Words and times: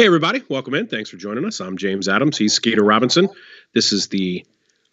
Hey, 0.00 0.06
everybody, 0.06 0.42
welcome 0.48 0.72
in. 0.72 0.86
Thanks 0.86 1.10
for 1.10 1.18
joining 1.18 1.44
us. 1.44 1.60
I'm 1.60 1.76
James 1.76 2.08
Adams. 2.08 2.38
He's 2.38 2.54
Skeeter 2.54 2.82
Robinson. 2.82 3.28
This 3.74 3.92
is 3.92 4.08
the 4.08 4.46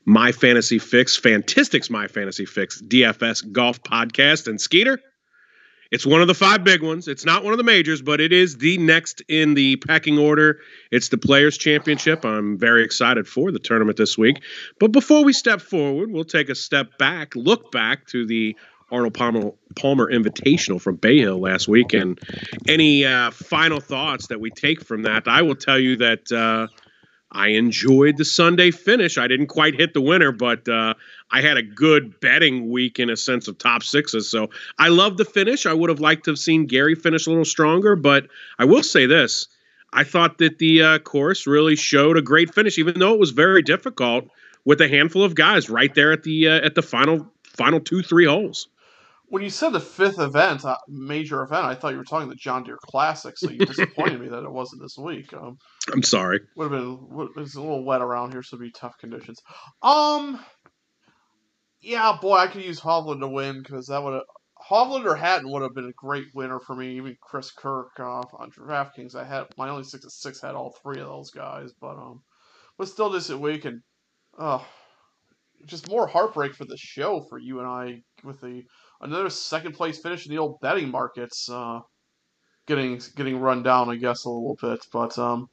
My 0.04 0.34
Fantasy 0.34 0.80
Fix, 0.80 1.16
Fantastics 1.16 1.90
My 1.90 2.10
Fantasy 2.10 2.44
Fix 2.44 2.82
DFS 2.82 3.54
golf 3.54 3.82
podcast. 3.84 4.48
And 4.48 4.60
Skeeter, 4.60 5.00
it's 5.92 6.06
one 6.06 6.20
of 6.20 6.28
the 6.28 6.34
five 6.34 6.66
big 6.66 6.84
ones. 6.84 7.08
It's 7.08 7.24
not 7.24 7.46
one 7.46 7.54
of 7.54 7.58
the 7.58 7.64
majors, 7.64 8.02
but 8.02 8.20
it 8.20 8.34
is 8.34 8.58
the 8.58 8.78
next 8.80 9.22
in 9.30 9.54
the 9.54 9.78
pecking 9.78 10.20
order. 10.20 10.60
It's 10.92 11.08
the 11.08 11.18
Players' 11.18 11.58
Championship. 11.58 12.26
I'm 12.26 12.58
very 12.58 12.84
excited 12.84 13.30
for 13.30 13.54
the 13.54 13.60
tournament 13.60 13.98
this 13.98 14.18
week. 14.18 14.44
But 14.78 14.92
before 14.92 15.24
we 15.24 15.32
step 15.32 15.62
forward, 15.62 16.12
we'll 16.12 16.26
take 16.26 16.50
a 16.50 16.56
step 16.56 16.98
back, 16.98 17.34
look 17.34 17.72
back 17.72 18.08
to 18.08 18.26
the 18.26 18.58
Arnold 18.92 19.14
Palmer, 19.14 19.52
Palmer 19.76 20.12
Invitational 20.12 20.82
from 20.82 20.96
Bay 20.96 21.20
Hill 21.20 21.40
last 21.40 21.68
week. 21.68 21.94
And 21.94 22.20
any 22.68 23.06
uh, 23.06 23.32
final 23.32 23.80
thoughts 23.80 24.28
that 24.28 24.40
we 24.40 24.50
take 24.50 24.82
from 24.82 25.04
that? 25.04 25.28
I 25.28 25.42
will 25.42 25.56
tell 25.56 25.78
you 25.78 25.98
that 25.98 26.32
uh, 26.32 26.68
I 27.32 27.50
enjoyed 27.50 28.18
the 28.18 28.26
Sunday 28.26 28.72
finish. 28.72 29.18
I 29.18 29.28
didn't 29.28 29.48
quite 29.48 29.76
hit 29.76 29.94
the 29.94 30.02
winner, 30.02 30.32
but 30.32 30.68
uh, 30.70 30.94
I 31.30 31.42
had 31.42 31.58
a 31.58 31.64
good 31.64 32.20
betting 32.22 32.70
week 32.70 33.00
in 33.00 33.10
a 33.10 33.18
sense 33.18 33.50
of 33.50 33.58
top 33.58 33.84
sixes. 33.84 34.30
So 34.32 34.50
I 34.80 34.88
love 34.88 35.18
the 35.18 35.26
finish. 35.26 35.66
I 35.66 35.74
would 35.74 35.90
have 35.90 36.00
liked 36.00 36.26
to 36.26 36.32
have 36.32 36.40
seen 36.40 36.66
Gary 36.66 36.96
finish 36.96 37.28
a 37.28 37.30
little 37.30 37.46
stronger, 37.46 37.96
but 37.96 38.28
I 38.58 38.66
will 38.66 38.84
say 38.84 39.06
this. 39.06 39.48
I 39.92 40.04
thought 40.04 40.38
that 40.38 40.60
the 40.60 40.82
uh, 40.82 41.00
course 41.00 41.48
really 41.48 41.76
showed 41.76 42.18
a 42.18 42.22
great 42.22 42.54
finish, 42.54 42.78
even 42.78 43.00
though 43.00 43.14
it 43.14 43.20
was 43.20 43.32
very 43.32 43.62
difficult 43.62 44.30
with 44.64 44.82
a 44.82 44.88
handful 44.88 45.24
of 45.24 45.34
guys 45.36 45.70
right 45.70 45.94
there 45.94 46.12
at 46.12 46.24
the 46.24 46.48
uh, 46.48 46.66
at 46.66 46.76
the 46.76 46.82
final 46.82 47.26
final 47.44 47.80
two 47.80 48.04
three 48.04 48.26
holes 48.26 48.68
when 49.30 49.44
you 49.44 49.50
said 49.50 49.74
the 49.74 49.80
fifth 49.80 50.20
event, 50.20 50.64
uh, 50.64 50.78
major 50.88 51.44
event, 51.44 51.66
I 51.66 51.76
thought 51.76 51.92
you 51.92 51.98
were 51.98 52.06
talking 52.06 52.30
the 52.30 52.36
John 52.36 52.64
Deere 52.64 52.78
Classic. 52.82 53.38
So 53.38 53.50
you 53.50 53.60
disappointed 53.66 54.22
me 54.22 54.30
that 54.30 54.44
it 54.44 54.52
wasn't 54.52 54.82
this 54.82 54.98
week. 54.98 55.34
Um, 55.34 55.58
I'm 55.92 56.04
sorry. 56.04 56.40
Would 56.56 56.72
have 56.72 56.82
been 56.82 57.10
would, 57.10 57.30
it's 57.38 57.56
a 57.56 57.62
little 57.62 57.84
wet 57.84 58.02
around 58.02 58.32
here, 58.32 58.44
so 58.44 58.56
it'd 58.56 58.66
be 58.66 58.72
tough 58.72 58.98
conditions. 58.98 59.40
Um, 59.82 60.40
yeah, 61.82 62.18
boy, 62.22 62.38
I 62.38 62.48
could 62.48 62.64
use 62.64 62.80
Hovland 62.80 63.20
to 63.20 63.28
win 63.28 63.62
because 63.62 63.88
that 63.88 64.02
would 64.02 64.14
have 64.14 64.24
Hovland 64.70 65.06
or 65.06 65.16
Hatton 65.16 65.52
would 65.52 65.62
have 65.62 65.76
been 65.76 65.90
a 65.90 65.94
great 65.94 66.28
winner 66.34 66.60
for 66.60 66.76
me. 66.76 66.98
Even 66.98 67.16
Chris 67.22 67.52
Kirk 67.52 67.92
uh, 68.00 68.24
on 68.38 68.52
DraftKings, 68.52 69.16
I 69.16 69.24
had 69.24 69.46
my 69.58 69.70
only 69.70 69.84
six 69.84 70.04
to 70.04 70.10
six 70.10 70.42
had 70.42 70.56
all 70.56 70.76
three 70.82 71.00
of 71.00 71.08
those 71.08 71.32
guys, 71.32 71.72
but 71.80 71.98
um, 71.98 72.22
but 72.78 72.88
still 72.88 73.10
this 73.10 73.30
week 73.30 73.66
and 73.66 73.82
uh, 74.38 74.60
just 75.66 75.90
more 75.90 76.08
heartbreak 76.08 76.56
for 76.56 76.66
the 76.66 76.78
show 76.78 77.26
for 77.30 77.38
you 77.38 77.60
and 77.60 77.68
I 77.68 78.02
with 78.24 78.42
the 78.42 78.64
another 79.02 79.30
second 79.30 79.74
place 79.74 80.00
finish 80.00 80.26
in 80.26 80.32
the 80.32 80.40
old 80.40 80.60
betting 80.62 80.90
markets. 80.90 81.50
Uh, 81.50 81.80
getting 82.68 83.02
getting 83.16 83.40
run 83.40 83.64
down, 83.64 83.90
I 83.90 83.96
guess, 83.96 84.26
a 84.26 84.30
little 84.30 84.58
bit. 84.62 84.86
But 84.92 85.18
um, 85.18 85.50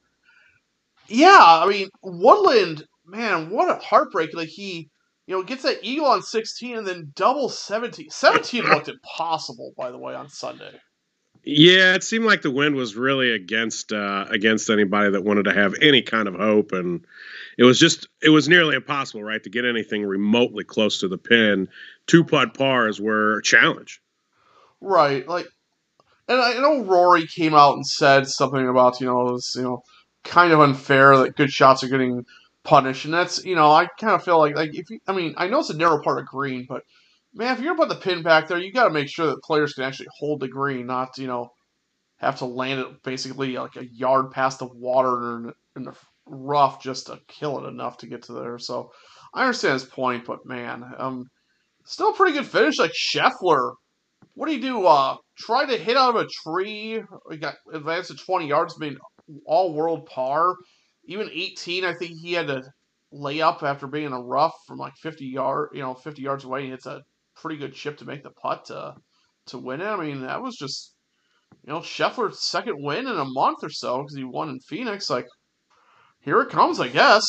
yeah, 1.09 1.37
I 1.39 1.67
mean 1.67 1.89
Woodland, 2.03 2.85
man, 3.07 3.51
what 3.51 3.71
a 3.71 3.83
heartbreak! 3.83 4.35
Like 4.35 4.49
he, 4.49 4.91
you 5.27 5.37
know, 5.37 5.43
gets 5.43 5.63
that 5.63 5.79
eagle 5.83 6.07
on 6.07 6.23
sixteen 6.23 6.77
and 6.77 6.87
then 6.87 7.13
double 7.15 7.49
17. 7.49 8.11
17 8.11 8.65
looked 8.65 8.89
impossible, 8.89 9.73
by 9.77 9.91
the 9.91 9.99
way, 9.99 10.15
on 10.15 10.29
Sunday. 10.29 10.73
Yeah, 11.45 11.95
it 11.95 12.03
seemed 12.03 12.25
like 12.25 12.41
the 12.41 12.51
wind 12.51 12.75
was 12.75 12.97
really 12.97 13.33
against 13.33 13.93
uh, 13.93 14.25
against 14.31 14.71
anybody 14.71 15.11
that 15.11 15.25
wanted 15.25 15.45
to 15.45 15.53
have 15.53 15.75
any 15.83 16.01
kind 16.01 16.27
of 16.27 16.35
hope, 16.35 16.73
and 16.73 17.07
it 17.59 17.65
was 17.65 17.79
just 17.79 18.09
it 18.23 18.31
was 18.31 18.49
nearly 18.49 18.75
impossible, 18.77 19.23
right, 19.23 19.43
to 19.43 19.51
get 19.51 19.67
anything 19.67 20.07
remotely 20.07 20.65
close 20.65 21.01
to 21.01 21.09
the 21.09 21.19
pin. 21.19 21.69
Two 22.07 22.25
putt 22.25 22.55
pars 22.55 22.99
were 22.99 23.39
a 23.39 23.43
challenge. 23.43 24.01
Right, 24.81 25.29
like, 25.29 25.47
and 26.29 26.41
I 26.41 26.55
know 26.61 26.83
Rory 26.83 27.27
came 27.27 27.55
out 27.55 27.75
and 27.75 27.87
said 27.87 28.27
something 28.27 28.67
about 28.67 29.01
you 29.01 29.07
know 29.07 29.29
it 29.29 29.33
was 29.33 29.55
you 29.55 29.63
know 29.63 29.83
kind 30.25 30.51
of 30.51 30.61
unfair 30.61 31.19
that 31.19 31.37
good 31.37 31.53
shots 31.53 31.85
are 31.85 31.89
getting 31.89 32.25
punished, 32.63 33.05
and 33.05 33.13
that's 33.13 33.45
you 33.45 33.55
know 33.55 33.71
I 33.71 33.87
kind 34.01 34.15
of 34.15 34.25
feel 34.25 34.39
like 34.39 34.57
like 34.57 34.75
if 34.75 34.89
you 34.89 34.99
I 35.07 35.13
mean 35.13 35.35
I 35.37 35.49
know 35.49 35.61
it's 35.61 35.69
a 35.69 35.77
narrow 35.77 36.03
part 36.03 36.19
of 36.19 36.27
green, 36.27 36.65
but 36.67 36.85
man, 37.35 37.57
if 37.57 37.63
you're 37.63 37.77
put 37.77 37.89
the 37.89 37.97
pin 37.97 38.23
back 38.23 38.49
there, 38.49 38.59
you 38.59 38.73
got 38.73 38.85
to 38.85 38.95
make 38.95 39.09
sure 39.09 39.27
that 39.27 39.43
players 39.43 39.75
can 39.75 39.85
actually 39.85 40.09
hold 40.19 40.41
the 40.41 40.49
green, 40.49 40.87
not 40.87 41.19
you 41.19 41.27
know 41.27 41.51
have 42.19 42.39
to 42.39 42.47
land 42.47 42.81
it 42.81 43.03
basically 43.03 43.57
like 43.57 43.77
a 43.77 43.87
yard 43.93 44.31
past 44.31 44.61
the 44.61 44.67
water 44.67 45.53
in, 45.77 45.85
the 45.85 45.93
rough 46.27 46.83
just 46.83 47.07
to 47.07 47.19
kill 47.29 47.63
it 47.63 47.69
enough 47.69 47.99
to 47.99 48.07
get 48.07 48.23
to 48.23 48.33
there. 48.33 48.59
So 48.59 48.91
I 49.35 49.43
understand 49.43 49.75
his 49.75 49.85
point, 49.85 50.25
but 50.25 50.47
man, 50.47 50.85
um, 50.97 51.25
still 51.85 52.11
a 52.11 52.15
pretty 52.15 52.39
good 52.39 52.47
finish. 52.47 52.79
Like 52.79 52.93
Scheffler, 52.93 53.75
what 54.35 54.47
do 54.47 54.55
you 54.55 54.61
do? 54.61 54.87
Uh, 54.87 55.17
try 55.39 55.67
to 55.67 55.77
hit 55.77 55.97
out 55.97 56.17
of 56.17 56.23
a 56.23 56.29
tree. 56.45 57.03
We 57.29 57.37
got 57.37 57.57
advanced 57.73 58.11
to 58.11 58.17
twenty 58.17 58.49
yards, 58.49 58.77
being 58.79 58.97
all 59.47 59.75
world 59.75 60.07
par. 60.07 60.55
Even 61.07 61.29
eighteen, 61.33 61.85
I 61.85 61.95
think 61.95 62.13
he 62.13 62.33
had 62.33 62.47
to 62.47 62.63
lay 63.13 63.41
up 63.41 63.63
after 63.63 63.87
being 63.87 64.13
a 64.13 64.21
rough 64.21 64.55
from 64.67 64.79
like 64.79 64.95
fifty 65.03 65.27
yard, 65.27 65.71
you 65.75 65.83
know, 65.83 65.95
fifty 65.95 66.23
yards 66.23 66.45
away. 66.45 66.69
Hits 66.69 66.87
a 66.87 67.03
pretty 67.37 67.59
good 67.59 67.75
chip 67.75 67.99
to 67.99 68.05
make 68.05 68.23
the 68.23 68.31
putt 68.31 68.67
to 68.67 68.95
to 69.47 69.59
win 69.59 69.81
it. 69.81 69.87
I 69.87 69.97
mean, 69.97 70.23
that 70.23 70.43
was 70.43 70.57
just 70.57 70.95
you 71.65 71.73
know 71.73 71.81
Scheffler's 71.81 72.43
second 72.43 72.77
win 72.83 73.07
in 73.07 73.19
a 73.19 73.25
month 73.25 73.59
or 73.63 73.71
so 73.71 73.99
because 73.99 74.17
he 74.17 74.25
won 74.25 74.49
in 74.49 74.61
Phoenix. 74.61 75.11
Like, 75.11 75.27
here 76.21 76.41
it 76.41 76.51
comes, 76.51 76.81
I 76.81 76.89
guess. 76.89 77.27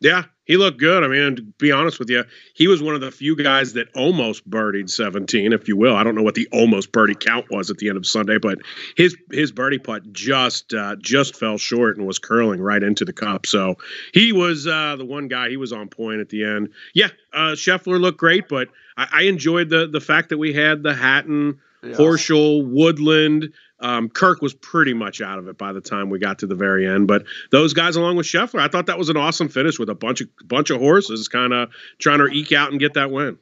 Yeah, 0.00 0.24
he 0.44 0.58
looked 0.58 0.78
good. 0.78 1.02
I 1.02 1.08
mean, 1.08 1.36
to 1.36 1.42
be 1.42 1.72
honest 1.72 1.98
with 1.98 2.10
you, 2.10 2.24
he 2.54 2.68
was 2.68 2.82
one 2.82 2.94
of 2.94 3.00
the 3.00 3.10
few 3.10 3.34
guys 3.34 3.72
that 3.72 3.88
almost 3.94 4.48
birdied 4.48 4.90
17, 4.90 5.54
if 5.54 5.68
you 5.68 5.76
will. 5.76 5.96
I 5.96 6.04
don't 6.04 6.14
know 6.14 6.22
what 6.22 6.34
the 6.34 6.46
almost 6.52 6.92
birdie 6.92 7.14
count 7.14 7.46
was 7.50 7.70
at 7.70 7.78
the 7.78 7.88
end 7.88 7.96
of 7.96 8.06
Sunday, 8.06 8.36
but 8.36 8.58
his 8.96 9.16
his 9.32 9.52
birdie 9.52 9.78
putt 9.78 10.12
just 10.12 10.74
uh, 10.74 10.96
just 10.96 11.36
fell 11.36 11.56
short 11.56 11.96
and 11.96 12.06
was 12.06 12.18
curling 12.18 12.60
right 12.60 12.82
into 12.82 13.06
the 13.06 13.12
cup. 13.14 13.46
So 13.46 13.76
he 14.12 14.32
was 14.32 14.66
uh, 14.66 14.96
the 14.96 15.04
one 15.04 15.28
guy. 15.28 15.48
He 15.48 15.56
was 15.56 15.72
on 15.72 15.88
point 15.88 16.20
at 16.20 16.28
the 16.28 16.44
end. 16.44 16.68
Yeah, 16.94 17.08
uh, 17.32 17.52
Scheffler 17.52 17.98
looked 17.98 18.18
great, 18.18 18.48
but 18.48 18.68
I, 18.98 19.08
I 19.12 19.22
enjoyed 19.22 19.70
the 19.70 19.86
the 19.86 20.00
fact 20.00 20.28
that 20.28 20.38
we 20.38 20.52
had 20.52 20.82
the 20.82 20.94
Hatton, 20.94 21.58
yeah. 21.82 21.94
Horschel, 21.94 22.68
Woodland. 22.68 23.52
Um, 23.78 24.08
Kirk 24.08 24.40
was 24.40 24.54
pretty 24.54 24.94
much 24.94 25.20
out 25.20 25.38
of 25.38 25.48
it 25.48 25.58
by 25.58 25.72
the 25.72 25.82
time 25.82 26.08
we 26.08 26.18
got 26.18 26.38
to 26.38 26.46
the 26.46 26.54
very 26.54 26.86
end, 26.86 27.06
but 27.06 27.24
those 27.50 27.74
guys, 27.74 27.96
along 27.96 28.16
with 28.16 28.26
Scheffler, 28.26 28.60
I 28.60 28.68
thought 28.68 28.86
that 28.86 28.98
was 28.98 29.10
an 29.10 29.18
awesome 29.18 29.48
finish 29.48 29.78
with 29.78 29.90
a 29.90 29.94
bunch 29.94 30.22
of 30.22 30.28
bunch 30.44 30.70
of 30.70 30.80
horses, 30.80 31.28
kind 31.28 31.52
of 31.52 31.68
trying 31.98 32.18
to 32.18 32.26
eke 32.26 32.52
out 32.52 32.70
and 32.70 32.80
get 32.80 32.94
that 32.94 33.10
win. 33.10 33.38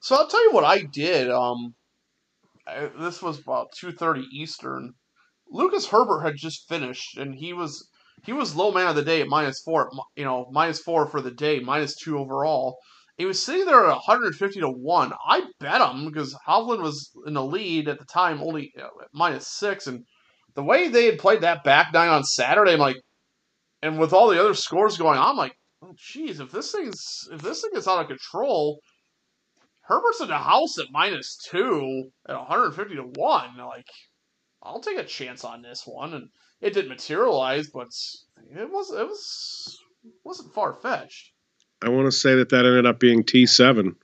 So 0.00 0.16
I'll 0.16 0.28
tell 0.28 0.42
you 0.42 0.52
what 0.52 0.64
I 0.64 0.82
did. 0.82 1.30
Um, 1.30 1.74
I, 2.66 2.88
this 2.98 3.22
was 3.22 3.38
about 3.38 3.72
two 3.72 3.92
thirty 3.92 4.26
Eastern. 4.32 4.94
Lucas 5.50 5.86
Herbert 5.86 6.22
had 6.22 6.36
just 6.36 6.66
finished, 6.68 7.18
and 7.18 7.34
he 7.34 7.52
was 7.52 7.86
he 8.24 8.32
was 8.32 8.56
low 8.56 8.72
man 8.72 8.86
of 8.86 8.96
the 8.96 9.02
day 9.02 9.20
at 9.20 9.28
minus 9.28 9.60
four. 9.60 9.90
You 10.16 10.24
know, 10.24 10.48
minus 10.50 10.80
four 10.80 11.06
for 11.06 11.20
the 11.20 11.30
day, 11.30 11.60
minus 11.60 11.94
two 11.94 12.18
overall. 12.18 12.78
He 13.16 13.26
was 13.26 13.44
sitting 13.44 13.66
there 13.66 13.84
at 13.84 13.94
150 13.94 14.60
to 14.60 14.68
1. 14.68 15.12
I 15.28 15.44
bet 15.60 15.80
him 15.80 16.06
because 16.06 16.34
Hovland 16.46 16.82
was 16.82 17.12
in 17.26 17.34
the 17.34 17.44
lead 17.44 17.88
at 17.88 18.00
the 18.00 18.04
time, 18.04 18.42
only 18.42 18.72
you 18.74 18.82
know, 18.82 18.90
minus 19.12 19.46
six. 19.46 19.86
And 19.86 20.04
the 20.54 20.64
way 20.64 20.88
they 20.88 21.06
had 21.06 21.18
played 21.18 21.42
that 21.42 21.62
back 21.62 21.92
nine 21.92 22.08
on 22.08 22.24
Saturday, 22.24 22.72
I'm 22.72 22.80
like, 22.80 23.00
and 23.82 23.98
with 24.00 24.12
all 24.12 24.28
the 24.28 24.40
other 24.40 24.54
scores 24.54 24.96
going 24.96 25.18
on, 25.18 25.28
I'm 25.28 25.36
like, 25.36 25.56
oh, 25.82 25.94
if 26.16 26.50
this 26.50 26.72
thing's 26.72 27.28
if 27.30 27.40
this 27.40 27.60
thing 27.60 27.70
is 27.74 27.86
out 27.86 28.00
of 28.00 28.08
control, 28.08 28.80
Herbert's 29.82 30.20
in 30.20 30.28
the 30.28 30.38
house 30.38 30.78
at 30.78 30.90
minus 30.90 31.36
two 31.36 32.10
at 32.28 32.36
150 32.36 32.96
to 32.96 33.02
1. 33.02 33.56
Like, 33.58 33.86
I'll 34.62 34.80
take 34.80 34.98
a 34.98 35.04
chance 35.04 35.44
on 35.44 35.62
this 35.62 35.82
one. 35.86 36.14
And 36.14 36.30
it 36.60 36.72
didn't 36.72 36.88
materialize, 36.88 37.68
but 37.68 37.88
it 38.50 38.70
was 38.70 38.90
it 38.90 39.06
was 39.06 39.78
wasn't 40.24 40.54
far 40.54 40.74
fetched. 40.80 41.33
I 41.82 41.88
want 41.88 42.06
to 42.06 42.12
say 42.12 42.34
that 42.36 42.48
that 42.50 42.64
ended 42.64 42.86
up 42.86 42.98
being 42.98 43.22
T7. 43.22 43.94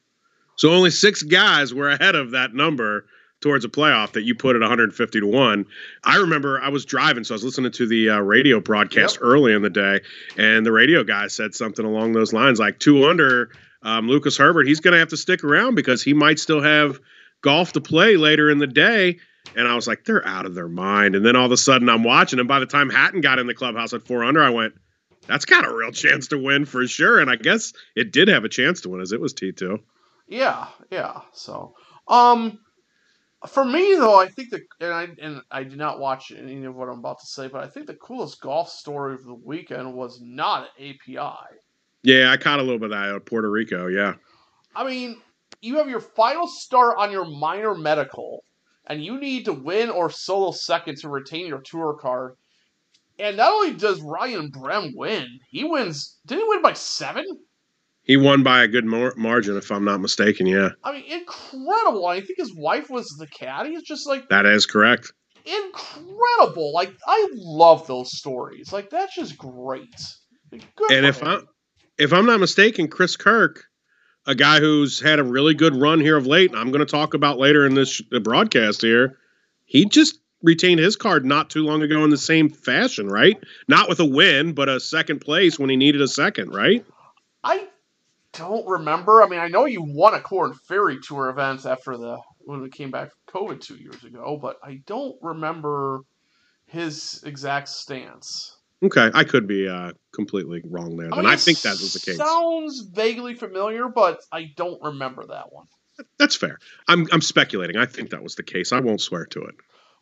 So 0.57 0.71
only 0.71 0.91
six 0.91 1.23
guys 1.23 1.73
were 1.73 1.89
ahead 1.89 2.15
of 2.15 2.33
that 2.33 2.55
number 2.55 3.07
towards 3.41 3.65
a 3.65 3.69
playoff 3.69 4.13
that 4.13 4.23
you 4.23 4.35
put 4.35 4.55
at 4.55 4.61
150 4.61 5.21
to 5.21 5.27
1. 5.27 5.67
I 6.05 6.17
remember 6.17 6.61
I 6.61 6.69
was 6.69 6.85
driving, 6.85 7.25
so 7.25 7.35
I 7.35 7.37
was 7.37 7.45
listening 7.45 7.73
to 7.73 7.87
the 7.87 8.11
uh, 8.11 8.19
radio 8.19 8.61
broadcast 8.61 9.17
yep. 9.17 9.23
early 9.23 9.55
in 9.55 9.63
the 9.63 9.71
day, 9.71 10.01
and 10.37 10.67
the 10.67 10.73
radio 10.73 11.03
guy 11.03 11.29
said 11.29 11.55
something 11.55 11.87
along 11.87 12.13
those 12.13 12.35
lines 12.35 12.59
like 12.59 12.79
two 12.79 13.07
under 13.07 13.51
um, 13.83 14.09
Lucas 14.09 14.37
Herbert, 14.37 14.67
he's 14.67 14.81
going 14.81 14.93
to 14.93 14.99
have 14.99 15.09
to 15.09 15.17
stick 15.17 15.43
around 15.43 15.75
because 15.75 16.03
he 16.03 16.13
might 16.13 16.39
still 16.39 16.61
have 16.61 17.01
golf 17.41 17.73
to 17.73 17.81
play 17.81 18.17
later 18.17 18.51
in 18.51 18.59
the 18.59 18.67
day. 18.67 19.19
And 19.57 19.67
I 19.67 19.75
was 19.75 19.89
like, 19.89 20.05
they're 20.05 20.27
out 20.27 20.45
of 20.45 20.55
their 20.55 20.69
mind. 20.69 21.17
And 21.17 21.25
then 21.25 21.35
all 21.35 21.47
of 21.47 21.53
a 21.53 21.57
sudden 21.57 21.89
I'm 21.89 22.05
watching, 22.05 22.39
and 22.39 22.49
by 22.49 22.61
the 22.61 22.67
time 22.67 22.91
Hatton 22.91 23.23
got 23.23 23.39
in 23.39 23.47
the 23.47 23.55
clubhouse 23.55 23.95
at 23.95 24.07
four 24.07 24.23
under, 24.23 24.43
I 24.43 24.51
went, 24.51 24.75
that's 25.31 25.45
got 25.45 25.67
a 25.67 25.75
real 25.75 25.93
chance 25.93 26.29
to 26.29 26.39
win 26.39 26.65
for 26.65 26.87
sure. 26.87 27.21
And 27.21 27.31
I 27.31 27.37
guess 27.37 27.73
it 27.95 28.13
did 28.13 28.29
have 28.29 28.45
a 28.45 28.49
chance 28.49 28.81
to 28.83 28.89
win 28.89 29.01
as 29.01 29.13
it 29.13 29.21
was 29.21 29.33
T 29.33 29.53
two. 29.53 29.79
Yeah, 30.27 30.67
yeah. 30.91 31.21
So, 31.33 31.75
um, 32.09 32.59
for 33.49 33.65
me 33.65 33.95
though, 33.95 34.21
I 34.21 34.27
think 34.27 34.51
that, 34.51 34.63
and 34.81 34.93
I 34.93 35.09
and 35.21 35.43
I 35.51 35.63
did 35.63 35.79
not 35.79 36.01
watch 36.01 36.33
any 36.33 36.65
of 36.65 36.75
what 36.75 36.89
I'm 36.89 36.99
about 36.99 37.21
to 37.21 37.27
say, 37.27 37.49
but 37.49 37.63
I 37.63 37.69
think 37.69 37.87
the 37.87 37.95
coolest 37.95 38.41
golf 38.41 38.69
story 38.69 39.15
of 39.15 39.25
the 39.25 39.35
weekend 39.35 39.95
was 39.95 40.21
not 40.21 40.69
API. 40.79 41.57
Yeah, 42.03 42.31
I 42.31 42.37
caught 42.37 42.59
a 42.59 42.63
little 42.63 42.79
bit 42.79 42.93
of 42.93 42.99
that 42.99 43.15
at 43.15 43.27
Puerto 43.27 43.51
Rico. 43.51 43.87
Yeah. 43.87 44.15
I 44.75 44.85
mean, 44.85 45.21
you 45.61 45.77
have 45.77 45.89
your 45.89 46.01
final 46.01 46.47
start 46.49 46.97
on 46.99 47.11
your 47.11 47.25
minor 47.25 47.75
medical, 47.75 48.45
and 48.87 49.05
you 49.05 49.21
need 49.21 49.45
to 49.47 49.53
win 49.53 49.91
or 49.91 50.11
solo 50.11 50.51
second 50.53 50.97
to 50.99 51.09
retain 51.09 51.47
your 51.47 51.61
tour 51.61 51.95
card 51.95 52.37
And 53.21 53.37
not 53.37 53.53
only 53.53 53.75
does 53.75 54.01
Ryan 54.01 54.51
Brehm 54.51 54.93
win, 54.97 55.27
he 55.51 55.65
wins. 55.65 56.19
Did 56.27 56.39
he 56.39 56.45
win 56.47 56.63
by 56.63 56.73
seven? 56.73 57.25
He 58.03 58.17
won 58.17 58.43
by 58.43 58.63
a 58.63 58.69
good 58.69 58.85
mar- 58.87 59.15
margin, 59.17 59.57
if 59.57 59.71
I'm 59.71 59.85
not 59.85 60.01
mistaken. 60.01 60.47
Yeah, 60.47 60.71
I 60.83 60.93
mean, 60.93 61.05
incredible. 61.11 62.07
I 62.07 62.21
think 62.21 62.39
his 62.39 62.55
wife 62.57 62.89
was 62.91 63.07
the 63.19 63.27
caddy. 63.27 63.71
It's 63.71 63.87
just 63.87 64.09
like 64.09 64.29
that 64.31 64.47
is 64.47 64.67
correct. 64.67 65.13
incredible. 65.45 66.73
Like 66.73 66.95
I 67.07 67.29
love 67.35 67.87
those 67.87 68.17
stories. 68.17 68.73
Like 68.73 68.91
that's 68.91 69.15
just 69.15 69.37
great. 69.39 69.95
Good 70.51 70.91
And 70.91 71.07
if 71.07 71.21
him. 71.21 71.29
I 71.29 71.41
if 71.99 72.13
I'm 72.13 72.27
not 72.27 72.41
mistaken, 72.41 72.89
Chris 72.89 73.17
Kirk, 73.17 73.65
a 74.27 74.35
guy 74.35 74.59
who's 74.59 75.01
had 75.01 75.19
a 75.19 75.25
really 75.25 75.55
good 75.55 75.77
run 75.77 76.01
here 76.01 76.17
of 76.17 76.27
late, 76.27 76.51
and 76.51 76.59
I'm 76.59 76.71
going 76.71 76.85
to 76.85 76.91
talk 76.91 77.15
about 77.15 77.39
later 77.39 77.67
in 77.67 77.75
this 77.75 78.01
broadcast 78.01 78.81
here, 78.83 79.19
he 79.65 79.85
just 79.85 80.19
retained 80.43 80.81
his 80.81 80.97
card 80.97 81.25
not 81.25 81.51
too 81.51 81.65
long 81.65 81.83
ago 81.83 82.05
in 82.05 82.11
the 82.11 82.19
same 82.19 82.49
fashion, 82.49 83.09
right? 83.09 83.43
Not 83.69 83.89
with 83.89 84.01
a 84.01 84.05
win, 84.05 84.53
but 84.53 84.69
a 84.69 84.81
second 84.81 85.21
place 85.21 85.59
when 85.59 85.71
he 85.71 85.77
needed 85.77 86.01
a 86.01 86.09
second, 86.09 86.55
right? 86.55 86.85
I 87.45 87.69
don't 88.33 88.67
remember. 88.67 89.23
I 89.23 89.29
mean, 89.29 89.41
I 89.41 89.49
know 89.49 89.65
you 89.65 89.83
won 89.83 90.15
a 90.15 90.21
Corn 90.21 90.55
Ferry 90.55 90.99
Tour 91.01 91.29
event 91.29 91.67
after 91.67 91.97
the 91.97 92.19
when 92.41 92.63
we 92.63 92.71
came 92.71 92.91
back 92.91 93.11
from 93.11 93.47
COVID 93.47 93.61
two 93.61 93.77
years 93.77 94.03
ago, 94.03 94.39
but 94.41 94.57
I 94.63 94.81
don't 94.87 95.17
remember 95.23 96.01
his 96.67 97.23
exact 97.25 97.69
stance. 97.69 98.57
Okay, 98.83 99.11
I 99.13 99.25
could 99.25 99.47
be 99.47 99.69
uh, 99.69 99.93
completely 100.13 100.63
wrong 100.65 100.97
there. 100.97 101.11
Then 101.11 101.19
mean, 101.19 101.27
I 101.27 101.37
think 101.37 101.61
that 101.63 101.73
was 101.73 101.93
the 101.93 102.01
case. 102.01 102.17
Sounds 102.17 102.81
vaguely 102.81 103.35
familiar, 103.35 103.89
but 103.89 104.21
I 104.33 104.53
don't 104.57 104.83
remember 104.83 105.27
that 105.27 105.53
one. 105.53 105.67
That's 106.19 106.35
fair. 106.35 106.59
I'm 106.89 107.07
I'm 107.13 107.21
speculating. 107.21 107.77
I 107.77 107.85
think 107.85 108.11
that 108.11 108.23
was 108.23 108.37
the 108.37 108.43
case. 108.43 108.73
I 108.73 108.81
won't 108.81 109.03
swear 109.03 109.27
to 109.27 109.43
it. 109.43 109.55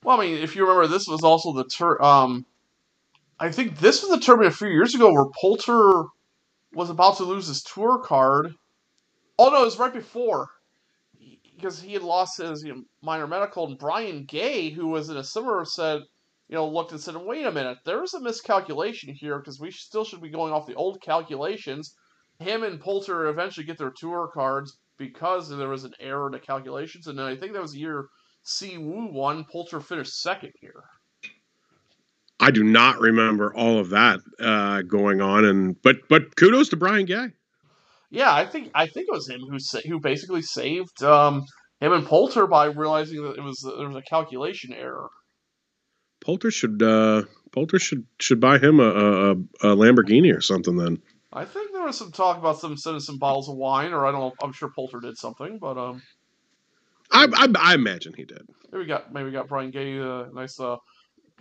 Well, 0.02 0.20
I 0.20 0.26
mean, 0.26 0.38
if 0.38 0.54
you 0.54 0.62
remember, 0.62 0.86
this 0.86 1.06
was 1.08 1.22
also 1.24 1.52
the 1.52 1.64
tour. 1.64 2.02
Um, 2.02 2.46
I 3.40 3.50
think 3.50 3.78
this 3.78 4.02
was 4.02 4.10
the 4.10 4.20
tournament 4.20 4.54
a 4.54 4.56
few 4.56 4.68
years 4.68 4.94
ago 4.94 5.12
where 5.12 5.26
Poulter 5.40 6.04
was 6.72 6.90
about 6.90 7.16
to 7.18 7.24
lose 7.24 7.48
his 7.48 7.62
tour 7.62 7.98
card. 7.98 8.54
Oh 9.38 9.50
no, 9.50 9.62
it 9.62 9.64
was 9.64 9.78
right 9.78 9.92
before 9.92 10.48
because 11.56 11.80
he 11.80 11.92
had 11.92 12.02
lost 12.02 12.38
his 12.38 12.62
you 12.62 12.74
know, 12.74 12.82
minor 13.02 13.26
medical, 13.26 13.66
and 13.66 13.78
Brian 13.78 14.24
Gay, 14.24 14.70
who 14.70 14.88
was 14.88 15.08
in 15.08 15.16
a 15.16 15.24
similar 15.24 15.64
said, 15.64 16.02
you 16.48 16.54
know, 16.54 16.68
looked 16.68 16.92
and 16.92 17.00
said, 17.00 17.16
"Wait 17.16 17.46
a 17.46 17.52
minute, 17.52 17.78
there's 17.84 18.14
a 18.14 18.20
miscalculation 18.20 19.12
here 19.12 19.38
because 19.38 19.60
we 19.60 19.70
still 19.70 20.04
should 20.04 20.22
be 20.22 20.30
going 20.30 20.52
off 20.52 20.66
the 20.66 20.74
old 20.74 21.00
calculations." 21.02 21.94
Him 22.38 22.62
and 22.62 22.80
Poulter 22.80 23.26
eventually 23.26 23.66
get 23.66 23.78
their 23.78 23.92
tour 23.96 24.30
cards 24.32 24.78
because 24.96 25.48
there 25.48 25.68
was 25.68 25.84
an 25.84 25.94
error 25.98 26.26
in 26.26 26.32
the 26.32 26.38
calculations, 26.38 27.08
and 27.08 27.20
I 27.20 27.34
think 27.36 27.52
that 27.52 27.62
was 27.62 27.74
a 27.74 27.78
year 27.78 28.08
Si 28.48 28.78
Woo 28.78 29.12
won. 29.12 29.44
Poulter 29.44 29.78
finished 29.78 30.22
second 30.22 30.52
here. 30.60 30.84
I 32.40 32.50
do 32.50 32.64
not 32.64 32.98
remember 32.98 33.52
all 33.54 33.78
of 33.78 33.90
that 33.90 34.20
uh, 34.40 34.82
going 34.82 35.20
on, 35.20 35.44
and 35.44 35.80
but 35.82 36.08
but 36.08 36.34
kudos 36.34 36.70
to 36.70 36.76
Brian 36.76 37.04
Gay. 37.04 37.28
Yeah, 38.10 38.32
I 38.32 38.46
think 38.46 38.70
I 38.74 38.86
think 38.86 39.06
it 39.08 39.12
was 39.12 39.28
him 39.28 39.40
who 39.40 39.58
sa- 39.58 39.80
who 39.86 40.00
basically 40.00 40.40
saved 40.40 41.02
um, 41.02 41.44
him 41.80 41.92
and 41.92 42.06
Poulter 42.06 42.46
by 42.46 42.66
realizing 42.66 43.22
that 43.22 43.36
it 43.36 43.42
was 43.42 43.60
there 43.60 43.86
was 43.86 43.96
a 43.96 44.02
calculation 44.02 44.72
error. 44.72 45.08
Poulter 46.24 46.50
should 46.50 46.82
uh, 46.82 47.24
Poulter 47.52 47.78
should 47.78 48.06
should 48.18 48.40
buy 48.40 48.58
him 48.58 48.80
a, 48.80 48.88
a, 48.88 49.30
a 49.32 49.76
Lamborghini 49.76 50.34
or 50.34 50.40
something. 50.40 50.76
Then 50.76 51.02
I 51.32 51.44
think 51.44 51.72
there 51.72 51.82
was 51.82 51.98
some 51.98 52.12
talk 52.12 52.38
about 52.38 52.60
some 52.60 52.78
sending 52.78 53.00
some 53.00 53.18
bottles 53.18 53.50
of 53.50 53.56
wine, 53.56 53.92
or 53.92 54.06
I 54.06 54.12
don't 54.12 54.20
know. 54.20 54.34
I'm 54.42 54.52
sure 54.52 54.70
Poulter 54.74 55.00
did 55.00 55.18
something, 55.18 55.58
but 55.58 55.76
um, 55.76 56.02
I 57.18 57.44
I, 57.44 57.72
I 57.72 57.74
imagine 57.74 58.14
he 58.14 58.24
did. 58.24 58.42
maybe 58.72 58.84
we 58.84 58.86
got 58.86 59.12
maybe 59.12 59.26
we 59.26 59.32
got 59.32 59.48
Brian 59.48 59.70
Gay 59.70 59.98
a 59.98 60.28
nice 60.32 60.58
uh, 60.60 60.76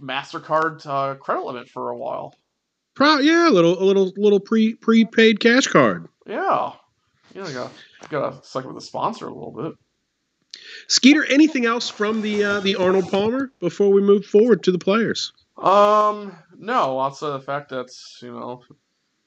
Mastercard 0.02 0.86
uh, 0.86 1.16
credit 1.16 1.44
limit 1.44 1.70
for 1.70 1.90
a 1.90 1.98
while. 1.98 2.36
Pro, 2.96 3.20
yeah, 3.20 3.50
a 3.50 3.52
little 3.52 3.82
a 3.82 3.86
little 3.86 4.12
little 4.18 4.40
pre 4.40 4.74
prepaid 4.76 5.40
cash 5.40 5.68
card. 5.68 6.08
Yeah, 6.26 6.74
yeah, 7.34 7.52
got 7.52 7.72
got 8.10 8.42
to 8.42 8.48
suck 8.48 8.66
with 8.66 8.76
the 8.76 8.82
sponsor 8.82 9.28
a 9.28 9.34
little 9.34 9.52
bit. 9.52 9.74
Skeeter, 10.88 11.26
anything 11.26 11.66
else 11.66 11.90
from 11.90 12.22
the 12.22 12.44
uh, 12.44 12.60
the 12.60 12.76
Arnold 12.76 13.10
Palmer 13.10 13.52
before 13.60 13.92
we 13.92 14.02
move 14.02 14.26
forward 14.26 14.64
to 14.64 14.72
the 14.72 14.80
players? 14.80 15.34
Um, 15.58 16.36
no, 16.58 17.00
outside 17.00 17.28
of 17.28 17.42
the 17.42 17.46
fact 17.46 17.70
that 17.70 17.90
you 18.22 18.32
know, 18.32 18.64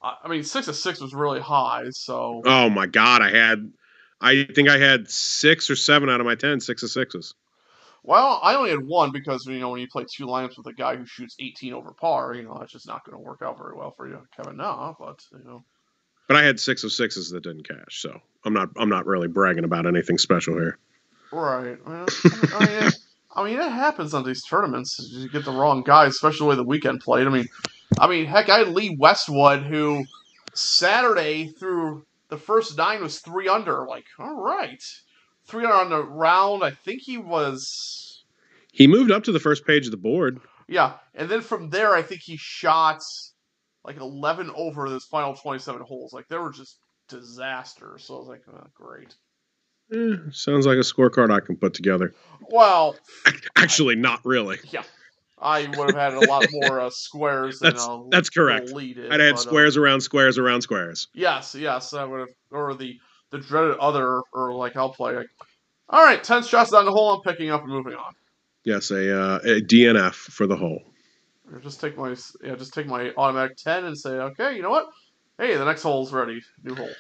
I, 0.03 0.17
I 0.25 0.29
mean, 0.29 0.43
six 0.43 0.69
of 0.69 0.77
six 0.77 1.01
was 1.01 1.15
really 1.15 1.41
high, 1.41 1.91
so 1.91 2.43
Oh 2.45 2.71
my 2.71 2.87
God, 2.87 3.23
I 3.23 3.31
had, 3.31 3.73
I 4.21 4.45
think 4.55 4.69
I 4.69 4.79
had 4.79 5.09
six 5.11 5.71
or 5.71 5.77
seven 5.77 6.11
out 6.11 6.21
of 6.21 6.27
my 6.27 6.35
ten, 6.35 6.61
six 6.61 6.83
of 6.83 6.91
sixes. 6.91 7.35
well, 8.03 8.41
I 8.43 8.55
only 8.55 8.71
had 8.71 8.87
one 8.87 9.13
because 9.13 9.47
you 9.47 9.59
know 9.59 9.71
when 9.71 9.81
you 9.81 9.89
play 9.89 10.05
two 10.11 10.27
lineups 10.27 10.57
with 10.57 10.67
a 10.67 10.73
guy 10.73 10.97
who 10.97 11.07
shoots 11.07 11.37
18 11.39 11.73
over 11.73 11.93
par, 11.93 12.35
you 12.35 12.43
know 12.43 12.57
that's 12.59 12.73
just 12.73 12.87
not 12.87 13.05
going 13.05 13.17
to 13.17 13.23
work 13.23 13.41
out 13.43 13.59
very 13.59 13.75
well 13.75 13.93
for 13.97 14.09
you, 14.09 14.21
Kevin. 14.37 14.57
Na, 14.57 14.95
but 14.99 15.25
you 15.33 15.45
know, 15.45 15.65
But 16.29 16.37
I 16.37 16.43
had 16.43 16.61
six 16.61 16.85
of 16.85 16.93
sixes 16.93 17.31
that 17.31 17.43
didn't 17.43 17.67
cash, 17.69 18.01
so 18.01 18.21
I'm 18.45 18.53
not 18.53 18.69
I'm 18.77 18.89
not 18.89 19.07
really 19.07 19.29
bragging 19.29 19.65
about 19.65 19.87
anything 19.87 20.19
special 20.19 20.55
here. 20.55 20.79
right? 21.33 21.79
Well, 21.87 22.07
I 22.55 22.67
mean, 22.67 22.87
it, 22.87 22.95
I 23.37 23.45
mean, 23.45 23.59
it 23.59 23.71
happens 23.73 24.13
on 24.13 24.25
these 24.25 24.43
tournaments. 24.43 24.99
You 25.13 25.29
get 25.29 25.45
the 25.45 25.53
wrong 25.53 25.83
guy, 25.83 26.07
especially 26.07 26.41
the 26.41 26.47
way 26.47 26.57
the 26.57 26.65
weekend 26.65 27.01
played. 27.01 27.27
I 27.27 27.31
mean, 27.31 27.49
I 27.99 28.09
mean, 28.09 28.27
heck, 28.27 28.49
I 28.49 28.59
had 28.59 28.69
Lee 28.69 28.97
Westwood 28.99 29.63
who 29.63 30.05
Saturday 30.53 31.49
through 31.49 32.05
the 32.31 32.39
first 32.39 32.77
nine 32.77 33.03
was 33.03 33.19
three 33.21 33.49
under. 33.49 33.87
Like, 33.87 34.07
all 34.19 34.41
right, 34.43 34.83
three 35.47 35.65
under 35.65 35.75
on 35.77 35.91
the 35.91 36.03
round. 36.03 36.63
I 36.65 36.71
think 36.71 37.03
he 37.03 37.19
was. 37.19 38.25
He 38.73 38.87
moved 38.87 39.11
up 39.11 39.25
to 39.25 39.33
the 39.33 39.41
first 39.41 39.67
page 39.67 39.87
of 39.87 39.91
the 39.91 39.97
board. 39.97 40.41
Yeah, 40.69 40.95
and 41.15 41.29
then 41.29 41.41
from 41.41 41.71
there, 41.71 41.95
I 41.95 42.03
think 42.03 42.21
he 42.23 42.37
shot 42.39 43.03
like 43.85 43.97
11 43.97 44.53
over 44.55 44.89
those 44.89 45.05
final 45.05 45.35
27 45.35 45.83
holes. 45.83 46.13
Like, 46.13 46.29
they 46.29 46.37
were 46.39 46.53
just 46.53 46.79
disasters. 47.09 48.05
So 48.05 48.15
I 48.15 48.19
was 48.19 48.29
like, 48.29 48.43
oh, 48.53 48.67
great. 48.75 49.15
Eh, 49.93 50.17
sounds 50.31 50.67
like 50.67 50.77
a 50.77 50.81
scorecard 50.81 51.33
I 51.33 51.41
can 51.45 51.57
put 51.57 51.75
together. 51.75 52.15
Well, 52.51 52.97
Actually, 53.57 53.97
not 53.97 54.21
really. 54.25 54.59
yeah, 54.71 54.85
I 55.41 55.67
would 55.77 55.95
have 55.95 56.15
had 56.15 56.15
a 56.15 56.29
lot 56.29 56.47
more 56.53 56.81
uh, 56.81 56.91
squares 56.91 57.61
than 57.61 57.71
That's- 57.75 57.89
uh, 57.89 58.01
that's 58.11 58.31
correct. 58.31 58.71
It, 58.71 59.11
I'd 59.11 59.21
had 59.21 59.33
but, 59.33 59.41
uh, 59.41 59.43
squares 59.43 59.77
around 59.77 60.01
squares 60.03 60.39
around 60.39 60.63
squares. 60.63 61.09
yes, 61.15 61.55
yes, 61.55 61.95
I 61.95 62.05
would 62.05 62.21
have, 62.21 62.29
or 62.51 62.75
the 62.75 62.99
the 63.31 63.39
dreaded 63.39 63.79
other, 63.79 64.23
or 64.33 64.55
like 64.55 64.77
I'll 64.77 64.93
play. 64.93 65.15
Like, 65.17 65.31
all 65.89 66.05
right, 66.05 66.23
10 66.23 66.43
shots 66.43 66.71
down 66.73 66.85
the 66.85 66.91
hole. 66.93 67.15
I'm 67.15 67.21
picking 67.23 67.51
up 67.51 67.63
and 67.63 67.71
moving 67.71 67.95
on. 67.95 68.13
Yes, 68.65 68.91
a, 68.91 69.19
uh, 69.19 69.37
a 69.39 69.61
DNF 69.61 70.15
for 70.15 70.47
the 70.47 70.57
hole. 70.57 70.83
Or 71.53 71.59
just 71.61 71.81
take 71.81 71.97
my 71.97 72.15
yeah, 72.43 72.57
just 72.57 72.75
take 72.75 72.87
my 72.87 73.13
automatic 73.17 73.57
10 73.57 73.85
and 73.85 73.99
say, 73.99 74.11
okay, 74.11 74.55
you 74.55 74.63
know 74.63 74.71
what? 74.71 74.89
Hey, 75.39 75.57
the 75.57 75.65
next 75.65 75.83
hole's 75.83 76.13
ready. 76.13 76.43
New 76.63 76.75
hole. 76.75 76.91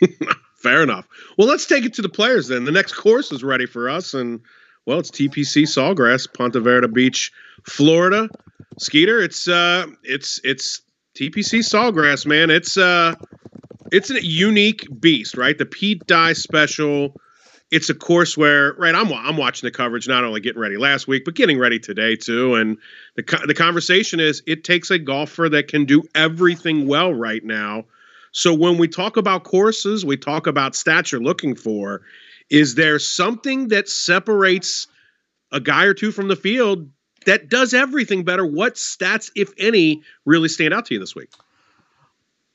Fair 0.56 0.82
enough. 0.82 1.06
Well, 1.36 1.48
let's 1.48 1.66
take 1.66 1.84
it 1.84 1.94
to 1.94 2.02
the 2.02 2.08
players 2.08 2.48
then. 2.48 2.64
The 2.64 2.72
next 2.72 2.92
course 2.94 3.30
is 3.32 3.44
ready 3.44 3.66
for 3.66 3.88
us, 3.88 4.14
and 4.14 4.40
well, 4.86 4.98
it's 4.98 5.10
TPC 5.10 5.64
Sawgrass, 5.64 6.32
Ponte 6.32 6.54
Vedra 6.54 6.92
Beach, 6.92 7.32
Florida. 7.64 8.28
Skeeter, 8.78 9.20
it's 9.20 9.46
uh, 9.46 9.86
it's 10.02 10.40
it's 10.42 10.82
TPC 11.14 11.60
Sawgrass, 11.60 12.24
man. 12.24 12.50
It's 12.50 12.76
uh, 12.76 13.14
it's 13.92 14.10
a 14.10 14.24
unique 14.24 14.86
beast, 15.00 15.36
right? 15.36 15.56
The 15.56 15.66
Pete 15.66 16.06
Dye 16.06 16.32
Special. 16.32 17.14
It's 17.70 17.88
a 17.88 17.94
course 17.94 18.36
where, 18.36 18.72
right? 18.74 18.94
I'm 18.94 19.12
I'm 19.12 19.36
watching 19.36 19.66
the 19.66 19.70
coverage, 19.70 20.08
not 20.08 20.24
only 20.24 20.40
getting 20.40 20.60
ready 20.60 20.76
last 20.76 21.06
week, 21.06 21.24
but 21.24 21.34
getting 21.34 21.58
ready 21.58 21.78
today 21.78 22.16
too. 22.16 22.54
And 22.54 22.78
the 23.16 23.22
the 23.46 23.54
conversation 23.54 24.18
is, 24.18 24.42
it 24.46 24.64
takes 24.64 24.90
a 24.90 24.98
golfer 24.98 25.48
that 25.48 25.68
can 25.68 25.84
do 25.84 26.02
everything 26.14 26.86
well 26.86 27.12
right 27.12 27.44
now. 27.44 27.84
So 28.32 28.54
when 28.54 28.78
we 28.78 28.88
talk 28.88 29.16
about 29.16 29.44
courses, 29.44 30.04
we 30.04 30.16
talk 30.16 30.46
about 30.46 30.72
stats 30.72 31.12
you're 31.12 31.20
looking 31.20 31.54
for. 31.54 32.02
Is 32.50 32.74
there 32.74 32.98
something 32.98 33.68
that 33.68 33.88
separates 33.88 34.88
a 35.52 35.60
guy 35.60 35.84
or 35.84 35.94
two 35.94 36.12
from 36.12 36.28
the 36.28 36.36
field 36.36 36.90
that 37.26 37.48
does 37.48 37.72
everything 37.74 38.24
better? 38.24 38.44
What 38.44 38.74
stats, 38.74 39.30
if 39.36 39.52
any, 39.58 40.02
really 40.24 40.48
stand 40.48 40.74
out 40.74 40.86
to 40.86 40.94
you 40.94 41.00
this 41.00 41.14
week? 41.14 41.30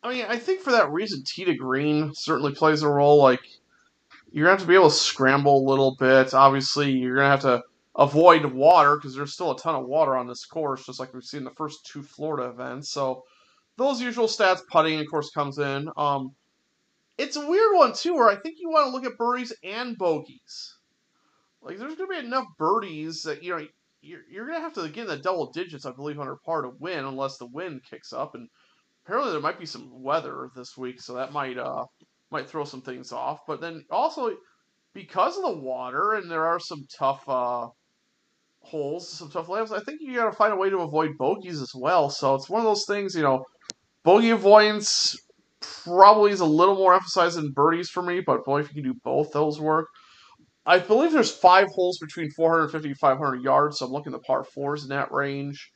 I 0.03 0.13
mean, 0.13 0.25
I 0.27 0.37
think 0.37 0.61
for 0.61 0.71
that 0.71 0.91
reason, 0.91 1.23
tee 1.25 1.45
to 1.45 1.55
green 1.55 2.13
certainly 2.13 2.53
plays 2.53 2.83
a 2.83 2.87
role. 2.87 3.17
Like, 3.17 3.41
you're 4.31 4.45
gonna 4.45 4.57
have 4.57 4.61
to 4.61 4.67
be 4.67 4.75
able 4.75 4.89
to 4.89 4.95
scramble 4.95 5.65
a 5.65 5.69
little 5.69 5.95
bit. 5.95 6.33
Obviously, 6.33 6.91
you're 6.91 7.15
gonna 7.15 7.29
have 7.29 7.41
to 7.41 7.63
avoid 7.95 8.45
water 8.45 8.97
because 8.97 9.15
there's 9.15 9.33
still 9.33 9.51
a 9.51 9.57
ton 9.57 9.75
of 9.75 9.85
water 9.87 10.15
on 10.15 10.27
this 10.27 10.45
course, 10.45 10.85
just 10.85 10.99
like 10.99 11.13
we've 11.13 11.23
seen 11.23 11.43
the 11.43 11.51
first 11.51 11.85
two 11.85 12.03
Florida 12.03 12.49
events. 12.49 12.89
So, 12.89 13.23
those 13.77 14.01
usual 14.01 14.27
stats, 14.27 14.61
putting, 14.69 14.99
of 14.99 15.07
course, 15.09 15.31
comes 15.31 15.57
in. 15.57 15.89
Um, 15.97 16.35
it's 17.17 17.35
a 17.35 17.47
weird 17.47 17.75
one 17.75 17.93
too, 17.93 18.15
where 18.15 18.29
I 18.29 18.35
think 18.35 18.57
you 18.59 18.69
want 18.69 18.87
to 18.87 18.91
look 18.91 19.05
at 19.05 19.17
birdies 19.17 19.53
and 19.63 19.97
bogeys. 19.97 20.75
Like, 21.61 21.77
there's 21.77 21.95
gonna 21.95 22.09
be 22.09 22.25
enough 22.25 22.45
birdies 22.57 23.23
that 23.23 23.43
you 23.43 23.55
know 23.55 23.65
you're, 24.01 24.21
you're 24.29 24.47
gonna 24.47 24.59
have 24.59 24.73
to 24.73 24.87
get 24.89 25.03
in 25.03 25.07
the 25.07 25.17
double 25.17 25.51
digits, 25.51 25.85
I 25.85 25.91
believe, 25.91 26.19
under 26.19 26.37
par 26.45 26.61
to 26.61 26.71
win, 26.79 27.05
unless 27.05 27.37
the 27.37 27.47
wind 27.47 27.81
kicks 27.89 28.13
up 28.13 28.35
and 28.35 28.47
apparently 29.05 29.31
there 29.31 29.41
might 29.41 29.59
be 29.59 29.65
some 29.65 30.01
weather 30.01 30.49
this 30.55 30.77
week, 30.77 31.01
so 31.01 31.15
that 31.15 31.31
might 31.31 31.57
uh 31.57 31.85
might 32.31 32.49
throw 32.49 32.65
some 32.65 32.81
things 32.81 33.11
off. 33.11 33.39
But 33.47 33.61
then 33.61 33.83
also 33.89 34.35
because 34.93 35.37
of 35.37 35.43
the 35.43 35.57
water 35.59 36.13
and 36.13 36.29
there 36.29 36.47
are 36.47 36.59
some 36.59 36.85
tough 36.97 37.27
uh 37.27 37.67
holes, 38.61 39.17
some 39.17 39.29
tough 39.29 39.47
layups. 39.47 39.71
I 39.71 39.83
think 39.83 40.01
you 40.01 40.15
got 40.15 40.31
to 40.31 40.35
find 40.35 40.53
a 40.53 40.57
way 40.57 40.69
to 40.69 40.79
avoid 40.79 41.17
bogeys 41.17 41.61
as 41.61 41.71
well. 41.75 42.09
So 42.09 42.35
it's 42.35 42.49
one 42.49 42.61
of 42.61 42.65
those 42.65 42.85
things, 42.85 43.15
you 43.15 43.21
know, 43.21 43.45
bogey 44.03 44.31
avoidance 44.31 45.15
probably 45.83 46.31
is 46.31 46.39
a 46.39 46.45
little 46.45 46.75
more 46.75 46.93
emphasized 46.93 47.37
than 47.37 47.51
birdies 47.51 47.89
for 47.89 48.01
me, 48.01 48.21
but 48.21 48.45
boy, 48.45 48.61
if 48.61 48.69
you 48.69 48.81
can 48.81 48.91
do 48.91 48.99
both, 49.03 49.31
those 49.31 49.59
work. 49.59 49.87
I 50.65 50.79
believe 50.79 51.11
there's 51.11 51.31
five 51.31 51.67
holes 51.67 51.99
between 51.99 52.31
450 52.31 52.89
and 52.89 52.97
500 52.97 53.43
yards, 53.43 53.77
so 53.77 53.85
I'm 53.85 53.91
looking 53.91 54.13
at 54.13 54.19
the 54.19 54.25
par 54.25 54.43
fours 54.43 54.83
in 54.83 54.89
that 54.89 55.11
range. 55.11 55.71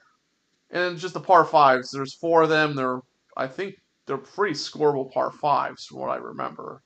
And 0.71 0.97
just 0.97 1.13
the 1.13 1.19
par 1.19 1.45
fives, 1.45 1.91
there's 1.91 2.15
four 2.15 2.43
of 2.43 2.49
them. 2.49 2.75
They're, 2.75 2.99
I 3.37 3.47
think, 3.47 3.75
they're 4.05 4.17
pretty 4.17 4.55
scoreable 4.55 5.11
par 5.11 5.31
fives 5.31 5.85
from 5.85 5.99
what 5.99 6.09
I 6.09 6.17
remember. 6.17 6.81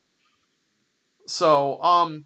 So, 1.27 1.81
um, 1.81 2.25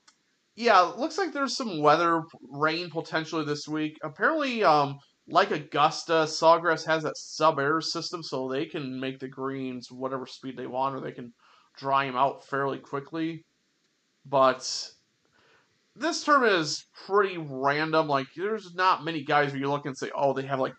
yeah, 0.55 0.81
looks 0.81 1.19
like 1.19 1.33
there's 1.33 1.55
some 1.55 1.81
weather 1.81 2.23
rain 2.41 2.89
potentially 2.89 3.45
this 3.45 3.67
week. 3.67 3.97
Apparently, 4.03 4.63
um, 4.63 4.97
like 5.29 5.51
Augusta, 5.51 6.25
Sawgrass 6.25 6.85
has 6.85 7.03
that 7.03 7.17
sub 7.17 7.59
air 7.59 7.81
system, 7.81 8.23
so 8.23 8.47
they 8.47 8.65
can 8.65 8.99
make 8.99 9.19
the 9.19 9.27
greens 9.27 9.91
whatever 9.91 10.25
speed 10.25 10.57
they 10.57 10.67
want, 10.67 10.95
or 10.95 11.01
they 11.01 11.11
can 11.11 11.33
dry 11.77 12.05
them 12.05 12.15
out 12.15 12.45
fairly 12.45 12.79
quickly. 12.79 13.43
But 14.25 14.91
this 15.95 16.23
tournament 16.23 16.53
is 16.53 16.85
pretty 17.05 17.37
random. 17.37 18.07
Like, 18.07 18.27
there's 18.35 18.73
not 18.73 19.03
many 19.03 19.23
guys 19.23 19.51
where 19.51 19.59
you 19.59 19.69
look 19.69 19.85
and 19.85 19.97
say, 19.97 20.11
oh, 20.15 20.33
they 20.33 20.45
have 20.45 20.59
like 20.59 20.73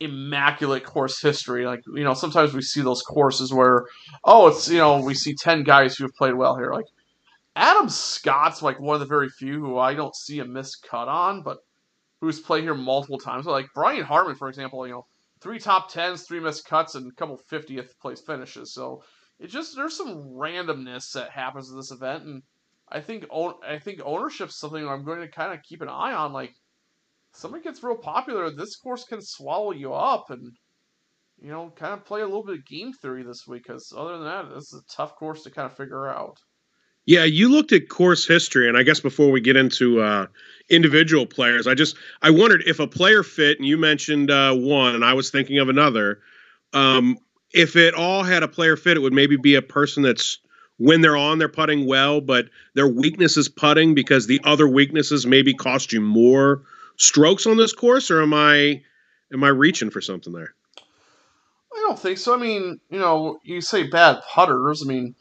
immaculate 0.00 0.84
course 0.84 1.20
history. 1.20 1.66
Like, 1.66 1.80
you 1.94 2.04
know, 2.04 2.14
sometimes 2.14 2.54
we 2.54 2.62
see 2.62 2.80
those 2.80 3.02
courses 3.02 3.52
where, 3.52 3.86
oh, 4.24 4.48
it's, 4.48 4.68
you 4.68 4.78
know, 4.78 5.00
we 5.00 5.14
see 5.14 5.34
10 5.34 5.64
guys 5.64 5.96
who 5.96 6.04
have 6.04 6.14
played 6.14 6.34
well 6.34 6.56
here. 6.56 6.72
Like, 6.72 6.86
Adam 7.54 7.88
Scott's 7.88 8.62
like 8.62 8.80
one 8.80 8.94
of 8.94 9.00
the 9.00 9.06
very 9.06 9.28
few 9.28 9.60
who 9.60 9.78
I 9.78 9.94
don't 9.94 10.14
see 10.14 10.38
a 10.38 10.44
missed 10.44 10.86
cut 10.88 11.08
on, 11.08 11.42
but 11.42 11.58
who's 12.20 12.40
played 12.40 12.64
here 12.64 12.74
multiple 12.74 13.18
times. 13.18 13.44
So 13.44 13.52
like 13.52 13.66
Brian 13.74 14.04
Harmon, 14.04 14.34
for 14.34 14.48
example, 14.48 14.86
you 14.86 14.92
know, 14.94 15.06
three 15.40 15.58
top 15.58 15.90
tens, 15.90 16.24
three 16.24 16.40
missed 16.40 16.66
cuts, 16.66 16.94
and 16.94 17.10
a 17.10 17.14
couple 17.14 17.38
fiftieth 17.48 17.98
place 18.00 18.20
finishes. 18.20 18.74
So 18.74 19.02
it 19.38 19.48
just 19.48 19.76
there's 19.76 19.96
some 19.96 20.16
randomness 20.34 21.12
that 21.12 21.30
happens 21.30 21.70
at 21.70 21.76
this 21.76 21.92
event, 21.92 22.24
and 22.24 22.42
I 22.88 23.00
think 23.00 23.26
I 23.32 23.78
think 23.78 24.00
ownership's 24.04 24.58
something 24.58 24.86
I'm 24.86 25.04
going 25.04 25.20
to 25.20 25.28
kind 25.28 25.52
of 25.52 25.62
keep 25.62 25.82
an 25.82 25.88
eye 25.88 26.12
on. 26.12 26.32
Like 26.32 26.54
somebody 27.32 27.62
gets 27.62 27.82
real 27.82 27.96
popular, 27.96 28.50
this 28.50 28.76
course 28.76 29.04
can 29.04 29.22
swallow 29.22 29.72
you 29.72 29.94
up, 29.94 30.30
and 30.30 30.52
you 31.40 31.50
know, 31.50 31.70
kind 31.76 31.94
of 31.94 32.04
play 32.04 32.20
a 32.20 32.26
little 32.26 32.44
bit 32.44 32.58
of 32.58 32.66
game 32.66 32.92
theory 32.92 33.22
this 33.22 33.46
week. 33.46 33.64
Because 33.64 33.92
other 33.96 34.18
than 34.18 34.24
that, 34.24 34.52
this 34.52 34.72
is 34.72 34.82
a 34.82 34.96
tough 34.96 35.14
course 35.14 35.44
to 35.44 35.50
kind 35.50 35.66
of 35.66 35.76
figure 35.76 36.08
out. 36.08 36.36
Yeah, 37.08 37.24
you 37.24 37.48
looked 37.48 37.72
at 37.72 37.88
course 37.88 38.26
history, 38.26 38.68
and 38.68 38.76
I 38.76 38.82
guess 38.82 39.00
before 39.00 39.30
we 39.30 39.40
get 39.40 39.56
into 39.56 40.02
uh, 40.02 40.26
individual 40.68 41.24
players, 41.24 41.66
I 41.66 41.72
just 41.72 41.96
I 42.20 42.28
wondered 42.28 42.64
if 42.66 42.80
a 42.80 42.86
player 42.86 43.22
fit, 43.22 43.56
and 43.56 43.66
you 43.66 43.78
mentioned 43.78 44.30
uh, 44.30 44.54
one, 44.54 44.94
and 44.94 45.02
I 45.02 45.14
was 45.14 45.30
thinking 45.30 45.58
of 45.58 45.70
another. 45.70 46.20
Um, 46.74 47.16
if 47.50 47.76
it 47.76 47.94
all 47.94 48.24
had 48.24 48.42
a 48.42 48.48
player 48.48 48.76
fit, 48.76 48.98
it 48.98 49.00
would 49.00 49.14
maybe 49.14 49.36
be 49.36 49.54
a 49.54 49.62
person 49.62 50.02
that's 50.02 50.40
when 50.76 51.00
they're 51.00 51.16
on, 51.16 51.38
they're 51.38 51.48
putting 51.48 51.86
well, 51.86 52.20
but 52.20 52.50
their 52.74 52.86
weakness 52.86 53.38
is 53.38 53.48
putting 53.48 53.94
because 53.94 54.26
the 54.26 54.42
other 54.44 54.68
weaknesses 54.68 55.24
maybe 55.24 55.54
cost 55.54 55.94
you 55.94 56.02
more 56.02 56.64
strokes 56.98 57.46
on 57.46 57.56
this 57.56 57.72
course, 57.72 58.10
or 58.10 58.20
am 58.20 58.34
I 58.34 58.82
am 59.32 59.42
I 59.44 59.48
reaching 59.48 59.88
for 59.88 60.02
something 60.02 60.34
there? 60.34 60.52
I 61.72 61.84
don't 61.88 61.98
think 61.98 62.18
so. 62.18 62.34
I 62.34 62.36
mean, 62.36 62.80
you 62.90 62.98
know, 62.98 63.40
you 63.44 63.62
say 63.62 63.84
bad 63.84 64.20
putters. 64.28 64.82
I 64.82 64.86
mean, 64.86 65.14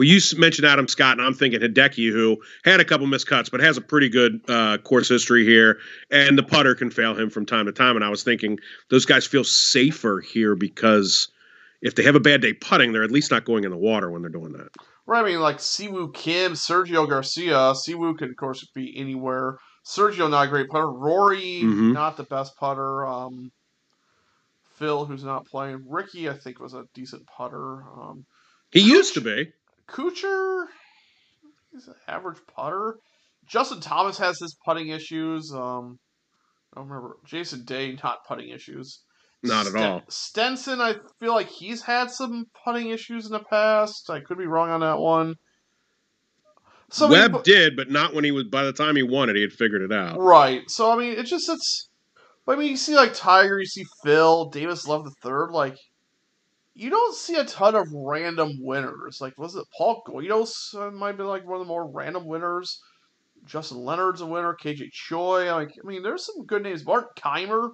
well, 0.00 0.08
you 0.08 0.18
mentioned 0.38 0.66
Adam 0.66 0.88
Scott, 0.88 1.18
and 1.18 1.26
I'm 1.26 1.34
thinking 1.34 1.60
Hideki, 1.60 2.10
who 2.10 2.40
had 2.64 2.80
a 2.80 2.86
couple 2.86 3.06
miscuts, 3.06 3.50
but 3.50 3.60
has 3.60 3.76
a 3.76 3.82
pretty 3.82 4.08
good 4.08 4.40
uh, 4.48 4.78
course 4.78 5.10
history 5.10 5.44
here, 5.44 5.78
and 6.10 6.38
the 6.38 6.42
putter 6.42 6.74
can 6.74 6.90
fail 6.90 7.14
him 7.14 7.28
from 7.28 7.44
time 7.44 7.66
to 7.66 7.72
time. 7.72 7.96
And 7.96 8.04
I 8.04 8.08
was 8.08 8.22
thinking 8.22 8.58
those 8.88 9.04
guys 9.04 9.26
feel 9.26 9.44
safer 9.44 10.22
here 10.22 10.56
because 10.56 11.28
if 11.82 11.96
they 11.96 12.02
have 12.04 12.14
a 12.14 12.20
bad 12.20 12.40
day 12.40 12.54
putting, 12.54 12.94
they're 12.94 13.04
at 13.04 13.10
least 13.10 13.30
not 13.30 13.44
going 13.44 13.64
in 13.64 13.70
the 13.70 13.76
water 13.76 14.10
when 14.10 14.22
they're 14.22 14.30
doing 14.30 14.52
that. 14.52 14.70
Right. 15.04 15.20
I 15.20 15.28
mean, 15.28 15.40
like 15.40 15.58
Siwoo 15.58 16.14
Kim, 16.14 16.52
Sergio 16.52 17.06
Garcia. 17.06 17.74
Siwoo 17.74 18.16
can, 18.16 18.30
of 18.30 18.36
course, 18.36 18.66
be 18.74 18.96
anywhere. 18.96 19.58
Sergio, 19.84 20.30
not 20.30 20.46
a 20.46 20.48
great 20.48 20.70
putter. 20.70 20.90
Rory, 20.90 21.60
mm-hmm. 21.62 21.92
not 21.92 22.16
the 22.16 22.22
best 22.22 22.56
putter. 22.56 23.06
Um, 23.06 23.52
Phil, 24.76 25.04
who's 25.04 25.24
not 25.24 25.44
playing. 25.44 25.84
Rickie, 25.86 26.30
I 26.30 26.38
think, 26.38 26.58
was 26.58 26.72
a 26.72 26.86
decent 26.94 27.26
putter. 27.26 27.82
Um, 27.82 28.24
he 28.70 28.80
used 28.80 29.12
to 29.12 29.20
be. 29.20 29.52
Kuchar, 29.90 30.66
he's 31.72 31.88
an 31.88 31.94
average 32.08 32.38
putter. 32.54 32.96
Justin 33.46 33.80
Thomas 33.80 34.18
has 34.18 34.38
his 34.38 34.56
putting 34.64 34.88
issues. 34.88 35.52
Um, 35.52 35.98
I 36.72 36.80
don't 36.80 36.88
remember 36.88 37.16
Jason 37.26 37.64
Day 37.64 37.96
not 38.02 38.24
putting 38.26 38.50
issues. 38.50 39.00
Not 39.42 39.66
at 39.66 39.74
all. 39.74 40.02
Stenson, 40.08 40.80
I 40.80 40.96
feel 41.18 41.34
like 41.34 41.48
he's 41.48 41.82
had 41.82 42.10
some 42.10 42.44
putting 42.64 42.90
issues 42.90 43.26
in 43.26 43.32
the 43.32 43.40
past. 43.40 44.10
I 44.10 44.20
could 44.20 44.38
be 44.38 44.46
wrong 44.46 44.70
on 44.70 44.80
that 44.80 44.98
one. 44.98 45.36
So 46.90 47.08
Webb 47.08 47.44
did, 47.44 47.76
but 47.76 47.90
not 47.90 48.14
when 48.14 48.24
he 48.24 48.32
was. 48.32 48.44
By 48.44 48.64
the 48.64 48.72
time 48.72 48.96
he 48.96 49.02
won 49.02 49.30
it, 49.30 49.36
he 49.36 49.42
had 49.42 49.52
figured 49.52 49.82
it 49.82 49.92
out. 49.92 50.18
Right. 50.18 50.68
So 50.68 50.90
I 50.90 50.96
mean, 50.96 51.18
it 51.18 51.24
just 51.24 51.48
it's. 51.48 51.88
I 52.46 52.56
mean, 52.56 52.68
you 52.68 52.76
see 52.76 52.96
like 52.96 53.14
Tiger, 53.14 53.60
you 53.60 53.66
see 53.66 53.84
Phil 54.02 54.46
Davis 54.46 54.86
Love 54.86 55.04
the 55.04 55.12
third. 55.22 55.52
Like 55.52 55.76
you 56.80 56.88
don't 56.88 57.14
see 57.14 57.36
a 57.36 57.44
ton 57.44 57.74
of 57.74 57.92
random 57.92 58.52
winners. 58.58 59.18
Like, 59.20 59.36
was 59.36 59.54
it 59.54 59.66
Paul 59.76 60.02
Goydos 60.08 60.74
uh, 60.74 60.90
might 60.90 61.18
be 61.18 61.24
like 61.24 61.46
one 61.46 61.60
of 61.60 61.66
the 61.66 61.68
more 61.68 61.86
random 61.86 62.24
winners. 62.24 62.80
Justin 63.44 63.84
Leonard's 63.84 64.22
a 64.22 64.26
winner. 64.26 64.56
KJ 64.56 64.90
Choi. 64.90 65.54
Like, 65.54 65.72
I 65.72 65.86
mean, 65.86 66.02
there's 66.02 66.24
some 66.24 66.46
good 66.46 66.62
names. 66.62 66.86
Martin 66.86 67.10
Kaymer 67.18 67.72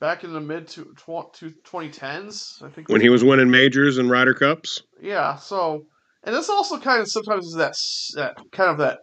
back 0.00 0.24
in 0.24 0.32
the 0.32 0.40
mid 0.40 0.68
to, 0.68 0.94
to 1.34 1.52
2010s. 1.66 2.62
I 2.62 2.70
think 2.70 2.88
when 2.88 3.02
he 3.02 3.10
was 3.10 3.22
winning 3.22 3.50
majors 3.50 3.98
and 3.98 4.08
Ryder 4.08 4.32
Cups. 4.32 4.82
Yeah. 5.02 5.36
So, 5.36 5.84
and 6.22 6.34
this 6.34 6.48
also 6.48 6.78
kind 6.78 7.02
of 7.02 7.08
sometimes 7.08 7.44
is 7.44 7.56
that 7.56 7.74
that 8.16 8.38
kind 8.52 8.70
of 8.70 8.78
that 8.78 9.00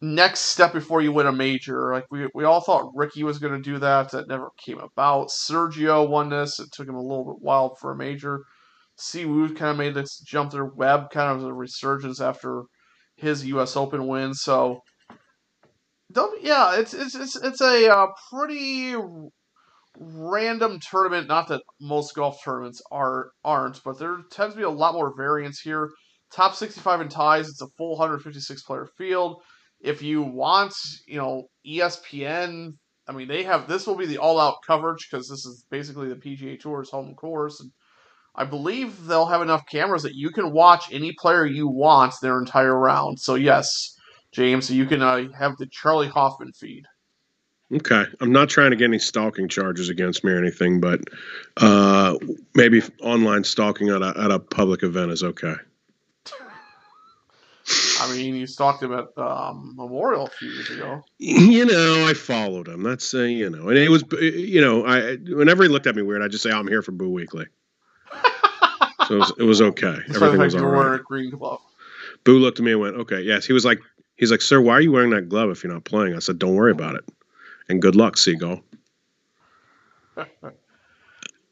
next 0.00 0.40
step 0.40 0.72
before 0.72 1.00
you 1.00 1.12
win 1.12 1.26
a 1.26 1.32
major. 1.32 1.92
Like 1.92 2.06
we 2.10 2.28
we 2.34 2.44
all 2.44 2.60
thought 2.60 2.92
Rickie 2.94 3.24
was 3.24 3.38
going 3.38 3.54
to 3.54 3.70
do 3.70 3.78
that. 3.78 4.10
That 4.10 4.28
never 4.28 4.50
came 4.64 4.78
about. 4.78 5.28
Sergio 5.28 6.08
won 6.08 6.28
this. 6.28 6.58
It 6.60 6.68
took 6.72 6.88
him 6.88 6.94
a 6.94 7.02
little 7.02 7.24
bit 7.24 7.42
while 7.42 7.74
for 7.80 7.92
a 7.92 7.96
major. 7.96 8.40
Siwoo 8.98 9.54
kind 9.56 9.70
of 9.70 9.76
made 9.76 9.94
this 9.94 10.18
jump 10.20 10.52
there. 10.52 10.64
Webb 10.64 11.10
kind 11.10 11.36
of 11.36 11.44
a 11.44 11.52
resurgence 11.52 12.20
after 12.20 12.62
his 13.16 13.44
U.S. 13.46 13.76
Open 13.76 14.06
win. 14.06 14.34
So, 14.34 14.80
yeah, 16.40 16.78
it's 16.78 16.94
it's 16.94 17.14
it's 17.14 17.36
it's 17.36 17.60
a 17.60 17.92
uh, 17.92 18.06
pretty 18.30 18.94
random 19.98 20.78
tournament. 20.80 21.28
Not 21.28 21.48
that 21.48 21.62
most 21.80 22.14
golf 22.14 22.38
tournaments 22.44 22.82
are 22.90 23.30
aren't, 23.44 23.82
but 23.84 23.98
there 23.98 24.18
tends 24.30 24.54
to 24.54 24.58
be 24.58 24.64
a 24.64 24.70
lot 24.70 24.94
more 24.94 25.14
variance 25.16 25.60
here. 25.60 25.90
Top 26.32 26.54
65 26.54 27.02
in 27.02 27.08
ties. 27.08 27.48
It's 27.48 27.62
a 27.62 27.68
full 27.78 27.92
156 27.92 28.62
player 28.62 28.88
field 28.98 29.42
if 29.86 30.02
you 30.02 30.20
want, 30.20 30.74
you 31.06 31.16
know, 31.16 31.48
ESPN, 31.64 32.74
I 33.08 33.12
mean, 33.12 33.28
they 33.28 33.44
have 33.44 33.68
this 33.68 33.86
will 33.86 33.94
be 33.94 34.06
the 34.06 34.18
all 34.18 34.40
out 34.40 34.56
coverage 34.66 35.08
because 35.08 35.28
this 35.28 35.46
is 35.46 35.64
basically 35.70 36.08
the 36.08 36.16
PGA 36.16 36.58
Tour's 36.58 36.90
home 36.90 37.14
course. 37.14 37.60
And 37.60 37.70
I 38.34 38.44
believe 38.44 39.06
they'll 39.06 39.26
have 39.26 39.42
enough 39.42 39.62
cameras 39.70 40.02
that 40.02 40.16
you 40.16 40.30
can 40.30 40.52
watch 40.52 40.92
any 40.92 41.12
player 41.12 41.46
you 41.46 41.68
want 41.68 42.14
their 42.20 42.38
entire 42.38 42.76
round. 42.76 43.20
So, 43.20 43.36
yes, 43.36 43.96
James, 44.32 44.70
you 44.70 44.86
can 44.86 45.02
uh, 45.02 45.28
have 45.38 45.56
the 45.56 45.66
Charley 45.66 46.08
Hoffman 46.08 46.52
feed. 46.52 46.84
Okay, 47.72 48.04
I'm 48.20 48.32
not 48.32 48.48
trying 48.48 48.70
to 48.70 48.76
get 48.76 48.84
any 48.84 48.98
stalking 48.98 49.48
charges 49.48 49.88
against 49.88 50.22
me 50.22 50.32
or 50.32 50.38
anything, 50.38 50.80
but 50.80 51.00
uh, 51.56 52.16
maybe 52.54 52.80
online 53.02 53.42
stalking 53.42 53.88
at 53.88 54.02
a, 54.02 54.14
at 54.16 54.30
a 54.30 54.38
public 54.38 54.84
event 54.84 55.10
is 55.10 55.24
okay. 55.24 55.54
I 58.00 58.12
mean, 58.12 58.34
he's 58.34 58.56
talked 58.56 58.82
about 58.82 59.16
um, 59.16 59.74
Memorial 59.76 60.26
a 60.26 60.30
few 60.30 60.50
years 60.50 60.70
ago. 60.70 61.04
You 61.18 61.64
know, 61.64 62.06
I 62.06 62.14
followed 62.14 62.68
him. 62.68 62.82
That's 62.82 63.14
uh, 63.14 63.22
you 63.22 63.48
know, 63.50 63.68
and 63.68 63.78
it 63.78 63.90
was 63.90 64.04
you 64.20 64.60
know, 64.60 64.84
I 64.84 65.16
whenever 65.16 65.62
he 65.62 65.68
looked 65.68 65.86
at 65.86 65.96
me 65.96 66.02
weird, 66.02 66.22
I 66.22 66.28
just 66.28 66.42
say, 66.42 66.50
oh, 66.50 66.58
"I'm 66.58 66.68
here 66.68 66.82
for 66.82 66.92
Boo 66.92 67.10
Weekley." 67.10 67.46
so 69.06 69.14
it 69.14 69.18
was, 69.18 69.32
it 69.38 69.44
was 69.44 69.62
okay. 69.62 69.98
Everything 70.14 70.38
was 70.38 70.54
all 70.54 70.66
right. 70.66 71.02
Green 71.02 71.30
glove. 71.30 71.60
Boo 72.24 72.38
looked 72.38 72.58
at 72.58 72.64
me 72.64 72.72
and 72.72 72.80
went, 72.80 72.96
"Okay, 72.96 73.20
yes." 73.20 73.46
He 73.46 73.52
was 73.52 73.64
like, 73.64 73.80
"He's 74.16 74.30
like, 74.30 74.42
sir, 74.42 74.60
why 74.60 74.74
are 74.74 74.80
you 74.80 74.92
wearing 74.92 75.10
that 75.10 75.28
glove 75.28 75.50
if 75.50 75.62
you're 75.64 75.72
not 75.72 75.84
playing?" 75.84 76.14
I 76.14 76.18
said, 76.18 76.38
"Don't 76.38 76.54
worry 76.54 76.72
about 76.72 76.96
it, 76.96 77.04
and 77.68 77.80
good 77.80 77.96
luck, 77.96 78.18
Seagull." 78.18 78.62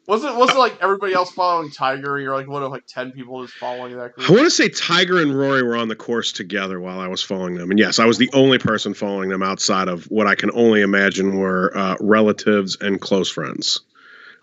Was 0.06 0.23
it 0.23 0.34
was 0.37 0.50
it 0.50 0.58
like 0.58 0.76
everybody 0.82 1.14
else 1.14 1.32
following 1.32 1.70
Tiger? 1.70 2.20
You're 2.20 2.34
like 2.34 2.46
one 2.46 2.62
of 2.62 2.70
like 2.70 2.87
ten 2.87 3.11
people 3.12 3.42
just 3.42 3.56
following 3.56 3.96
that 3.96 4.14
group. 4.14 4.28
I 4.28 4.32
want 4.34 4.44
to 4.44 4.50
say 4.50 4.68
Tiger 4.68 5.20
and 5.20 5.37
Rory 5.37 5.62
were 5.62 5.76
on 5.76 5.88
the 5.88 5.96
course 5.96 6.30
together 6.30 6.78
while 6.78 7.00
I 7.00 7.08
was 7.08 7.23
following 7.23 7.54
them, 7.54 7.70
and 7.70 7.78
yes, 7.78 7.99
I 7.99 8.04
was 8.04 8.18
the 8.18 8.28
only 8.34 8.58
person 8.58 8.92
following 8.92 9.30
them 9.30 9.42
outside 9.42 9.88
of 9.88 10.04
what 10.04 10.26
I 10.26 10.34
can 10.34 10.50
only 10.52 10.82
imagine 10.82 11.37
were 11.38 11.75
uh, 11.75 11.96
relatives 12.00 12.76
and 12.80 13.00
close 13.00 13.30
friends. 13.30 13.80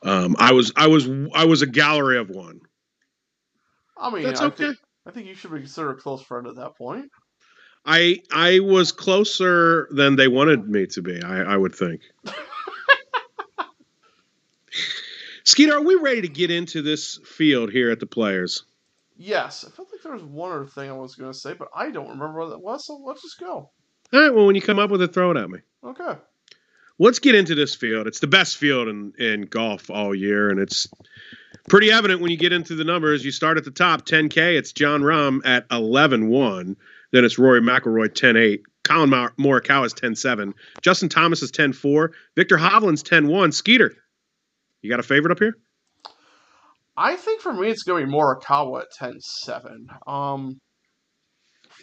Um, 0.01 0.35
I 0.39 0.51
was 0.53 0.71
I 0.75 0.87
was 0.87 1.07
I 1.35 1.45
was 1.45 1.61
a 1.61 1.67
gallery 1.67 2.17
of 2.17 2.29
one. 2.31 2.61
I 3.95 4.09
mean, 4.09 4.23
that's 4.23 4.41
I 4.41 4.45
okay. 4.45 4.65
Think, 4.65 4.77
I 5.05 5.11
think 5.11 5.27
you 5.27 5.35
should 5.35 5.51
be 5.51 5.59
considered 5.59 5.91
a 5.91 5.95
close 5.95 6.23
friend 6.23 6.47
at 6.47 6.55
that 6.55 6.75
point. 6.75 7.11
I 7.85 8.21
I 8.31 8.59
was 8.59 8.91
closer 8.91 9.87
than 9.91 10.15
they 10.15 10.27
wanted 10.27 10.67
me 10.67 10.87
to 10.87 11.03
be. 11.03 11.21
I, 11.21 11.53
I 11.53 11.57
would 11.57 11.75
think. 11.75 12.01
Skeeter, 15.43 15.75
are 15.75 15.81
we 15.81 15.95
ready 15.95 16.21
to 16.21 16.27
get 16.27 16.51
into 16.51 16.81
this 16.81 17.19
field 17.25 17.71
here 17.71 17.91
at 17.91 17.99
the 17.99 18.05
Players? 18.05 18.63
Yes, 19.17 19.65
I 19.67 19.71
felt 19.71 19.89
like 19.91 20.01
there 20.01 20.13
was 20.13 20.23
one 20.23 20.51
other 20.51 20.65
thing 20.65 20.89
I 20.89 20.93
was 20.93 21.15
going 21.15 21.31
to 21.31 21.37
say, 21.37 21.53
but 21.53 21.67
I 21.75 21.91
don't 21.91 22.09
remember 22.09 22.39
what 22.39 22.49
that 22.49 22.59
was. 22.59 22.85
So 22.85 22.95
let's 23.05 23.21
just 23.21 23.39
go. 23.39 23.69
All 24.13 24.19
right. 24.19 24.33
Well, 24.33 24.45
when 24.45 24.55
you 24.55 24.61
come 24.61 24.79
up 24.79 24.89
with 24.89 25.01
it, 25.01 25.13
throw 25.13 25.31
it 25.31 25.37
at 25.37 25.49
me. 25.49 25.59
Okay. 25.83 26.19
Let's 26.99 27.19
get 27.19 27.35
into 27.35 27.55
this 27.55 27.75
field. 27.75 28.07
It's 28.07 28.19
the 28.19 28.27
best 28.27 28.57
field 28.57 28.87
in 28.87 29.13
in 29.17 29.43
golf 29.43 29.89
all 29.89 30.13
year, 30.13 30.49
and 30.49 30.59
it's 30.59 30.87
pretty 31.69 31.91
evident 31.91 32.21
when 32.21 32.31
you 32.31 32.37
get 32.37 32.53
into 32.53 32.75
the 32.75 32.83
numbers. 32.83 33.25
You 33.25 33.31
start 33.31 33.57
at 33.57 33.63
the 33.63 33.71
top, 33.71 34.05
10K. 34.05 34.57
It's 34.57 34.71
Jon 34.71 35.01
Rahm 35.01 35.41
at 35.45 35.67
11-1. 35.69 36.75
Then 37.11 37.25
it's 37.25 37.39
Rory 37.39 37.61
McIlroy 37.61 38.09
10-8. 38.09 38.61
Collin 38.83 39.09
Morikawa 39.09 39.85
is 39.85 39.93
10-7. 39.93 40.53
Justin 40.81 41.09
Thomas 41.09 41.41
is 41.41 41.51
10-4. 41.51 42.09
Viktor 42.35 42.57
Hovland's 42.57 43.03
10-1. 43.03 43.53
Skeeter, 43.53 43.95
you 44.81 44.89
got 44.89 44.99
a 44.99 45.03
favorite 45.03 45.31
up 45.31 45.39
here? 45.39 45.53
I 46.97 47.15
think 47.15 47.41
for 47.41 47.53
me 47.53 47.69
it's 47.69 47.83
going 47.83 48.05
to 48.05 48.07
be 48.07 48.13
Morikawa 48.13 48.81
at 48.81 49.15
10-7. 49.47 50.07
Um, 50.07 50.59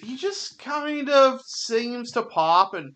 he 0.02 0.16
just 0.16 0.58
kind 0.58 1.08
of 1.08 1.40
seems 1.46 2.12
to 2.12 2.22
pop, 2.22 2.74
and 2.74 2.92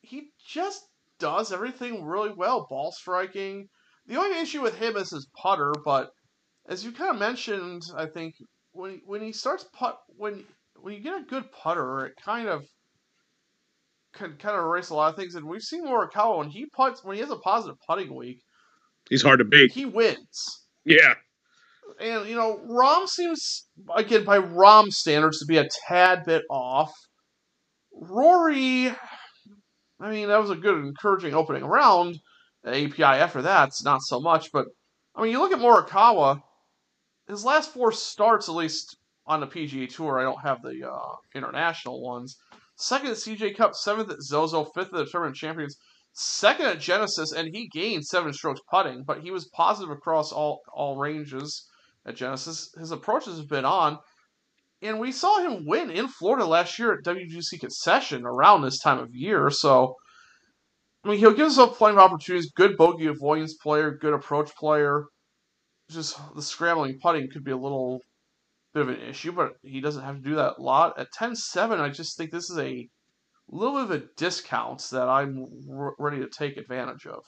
he 0.00 0.28
just 0.46 0.80
does 1.18 1.52
everything 1.52 2.04
really 2.04 2.32
well. 2.36 2.66
Ball 2.68 2.92
striking. 2.92 3.68
The 4.06 4.16
only 4.16 4.38
issue 4.40 4.62
with 4.62 4.76
him 4.76 4.96
is 4.96 5.10
his 5.10 5.28
putter, 5.40 5.72
but 5.84 6.10
as 6.68 6.84
you 6.84 6.92
kind 6.92 7.10
of 7.10 7.18
mentioned, 7.18 7.82
I 7.96 8.06
think 8.06 8.34
when 8.72 9.00
when 9.04 9.20
he 9.20 9.32
starts 9.32 9.64
put 9.78 9.94
when 10.08 10.44
when 10.80 10.94
you 10.94 11.00
get 11.00 11.20
a 11.20 11.24
good 11.24 11.50
putter, 11.52 12.06
it 12.06 12.14
kind 12.24 12.48
of 12.48 12.64
can 14.12 14.36
kind 14.36 14.56
of 14.56 14.64
erase 14.64 14.90
a 14.90 14.94
lot 14.94 15.10
of 15.10 15.16
things. 15.16 15.34
And 15.34 15.46
we've 15.46 15.62
seen 15.62 15.86
Morikawa 15.86 16.38
when 16.38 16.50
he 16.50 16.66
puts 16.66 17.04
when 17.04 17.14
he 17.14 17.20
has 17.20 17.30
a 17.30 17.36
positive 17.36 17.76
putting 17.86 18.14
week, 18.14 18.42
he's 19.12 19.22
hard 19.22 19.40
to 19.40 19.44
beat. 19.44 19.72
He 19.72 19.84
wins. 19.84 20.64
Yeah. 20.84 21.14
And 22.00 22.26
you 22.28 22.34
know, 22.34 22.60
Rahm 22.66 23.06
seems 23.06 23.68
again 23.94 24.24
by 24.24 24.38
Rahm 24.38 24.92
standards 24.92 25.38
to 25.38 25.46
be 25.46 25.58
a 25.58 25.68
tad 25.86 26.24
bit 26.24 26.44
off. 26.50 26.92
Rory, 27.92 28.88
I 30.00 30.10
mean, 30.10 30.28
that 30.28 30.40
was 30.40 30.50
a 30.50 30.56
good, 30.56 30.78
encouraging 30.78 31.34
opening 31.34 31.64
round. 31.64 32.18
The 32.64 32.84
API 32.84 33.02
after 33.02 33.42
that's 33.42 33.84
not 33.84 34.02
so 34.02 34.20
much, 34.20 34.50
but 34.52 34.66
I 35.14 35.22
mean, 35.22 35.32
you 35.32 35.40
look 35.40 35.52
at 35.52 35.58
Morikawa, 35.58 36.42
his 37.28 37.44
last 37.44 37.72
four 37.72 37.92
starts, 37.92 38.48
at 38.48 38.54
least 38.54 38.96
on 39.26 39.40
the 39.40 39.46
PGA 39.46 39.92
Tour, 39.92 40.18
I 40.18 40.22
don't 40.22 40.40
have 40.40 40.62
the 40.62 40.88
uh, 40.88 41.16
international 41.34 42.00
ones. 42.00 42.38
Second 42.76 43.10
at 43.10 43.16
CJ 43.16 43.56
Cup, 43.56 43.74
seventh 43.74 44.10
at 44.10 44.22
Zozo, 44.22 44.64
fifth 44.64 44.88
at 44.88 44.92
the 44.92 45.06
Tournament 45.06 45.36
Champions, 45.36 45.76
second 46.12 46.66
at 46.66 46.80
Genesis, 46.80 47.32
and 47.32 47.54
he 47.54 47.68
gained 47.68 48.06
seven 48.06 48.32
strokes 48.32 48.60
putting, 48.70 49.04
but 49.04 49.20
he 49.20 49.30
was 49.30 49.48
positive 49.48 49.90
across 49.90 50.32
all 50.32 50.60
all 50.72 50.96
ranges 50.96 51.66
at 52.06 52.16
Genesis. 52.16 52.70
His 52.78 52.90
approaches 52.90 53.38
have 53.38 53.48
been 53.48 53.64
on, 53.64 53.98
and 54.82 54.98
we 54.98 55.12
saw 55.12 55.38
him 55.38 55.66
win 55.66 55.90
in 55.90 56.08
Florida 56.08 56.44
last 56.44 56.78
year 56.78 56.92
at 56.92 57.04
WGC 57.04 57.60
Concession 57.60 58.24
around 58.26 58.62
this 58.62 58.80
time 58.80 58.98
of 58.98 59.14
year. 59.14 59.48
So, 59.50 59.94
I 61.04 61.08
mean, 61.08 61.18
he'll 61.18 61.30
give 61.30 61.46
himself 61.46 61.78
plenty 61.78 61.96
of 61.96 62.02
opportunities. 62.02 62.50
Good 62.50 62.76
bogey 62.76 63.06
avoidance 63.06 63.54
player, 63.54 63.92
good 63.92 64.14
approach 64.14 64.54
player. 64.56 65.04
Just 65.90 66.18
the 66.34 66.42
scrambling 66.42 66.98
putting 67.02 67.28
could 67.30 67.44
be 67.44 67.50
a 67.50 67.56
little 67.56 68.00
bit 68.74 68.82
of 68.82 68.88
an 68.88 69.00
issue, 69.00 69.32
but 69.32 69.52
he 69.62 69.80
doesn't 69.80 70.04
have 70.04 70.16
to 70.16 70.22
do 70.22 70.36
that 70.36 70.54
a 70.58 70.62
lot. 70.62 70.98
At 70.98 71.12
10 71.12 71.36
7, 71.36 71.80
I 71.80 71.88
just 71.88 72.16
think 72.16 72.30
this 72.30 72.50
is 72.50 72.58
a 72.58 72.88
little 73.56 73.74
bit 73.74 73.84
of 73.84 73.90
a 73.90 74.06
discount 74.16 74.86
that 74.92 75.08
I'm 75.08 75.46
r- 75.70 75.94
ready 75.98 76.18
to 76.20 76.28
take 76.28 76.56
advantage 76.56 77.06
of. 77.06 77.24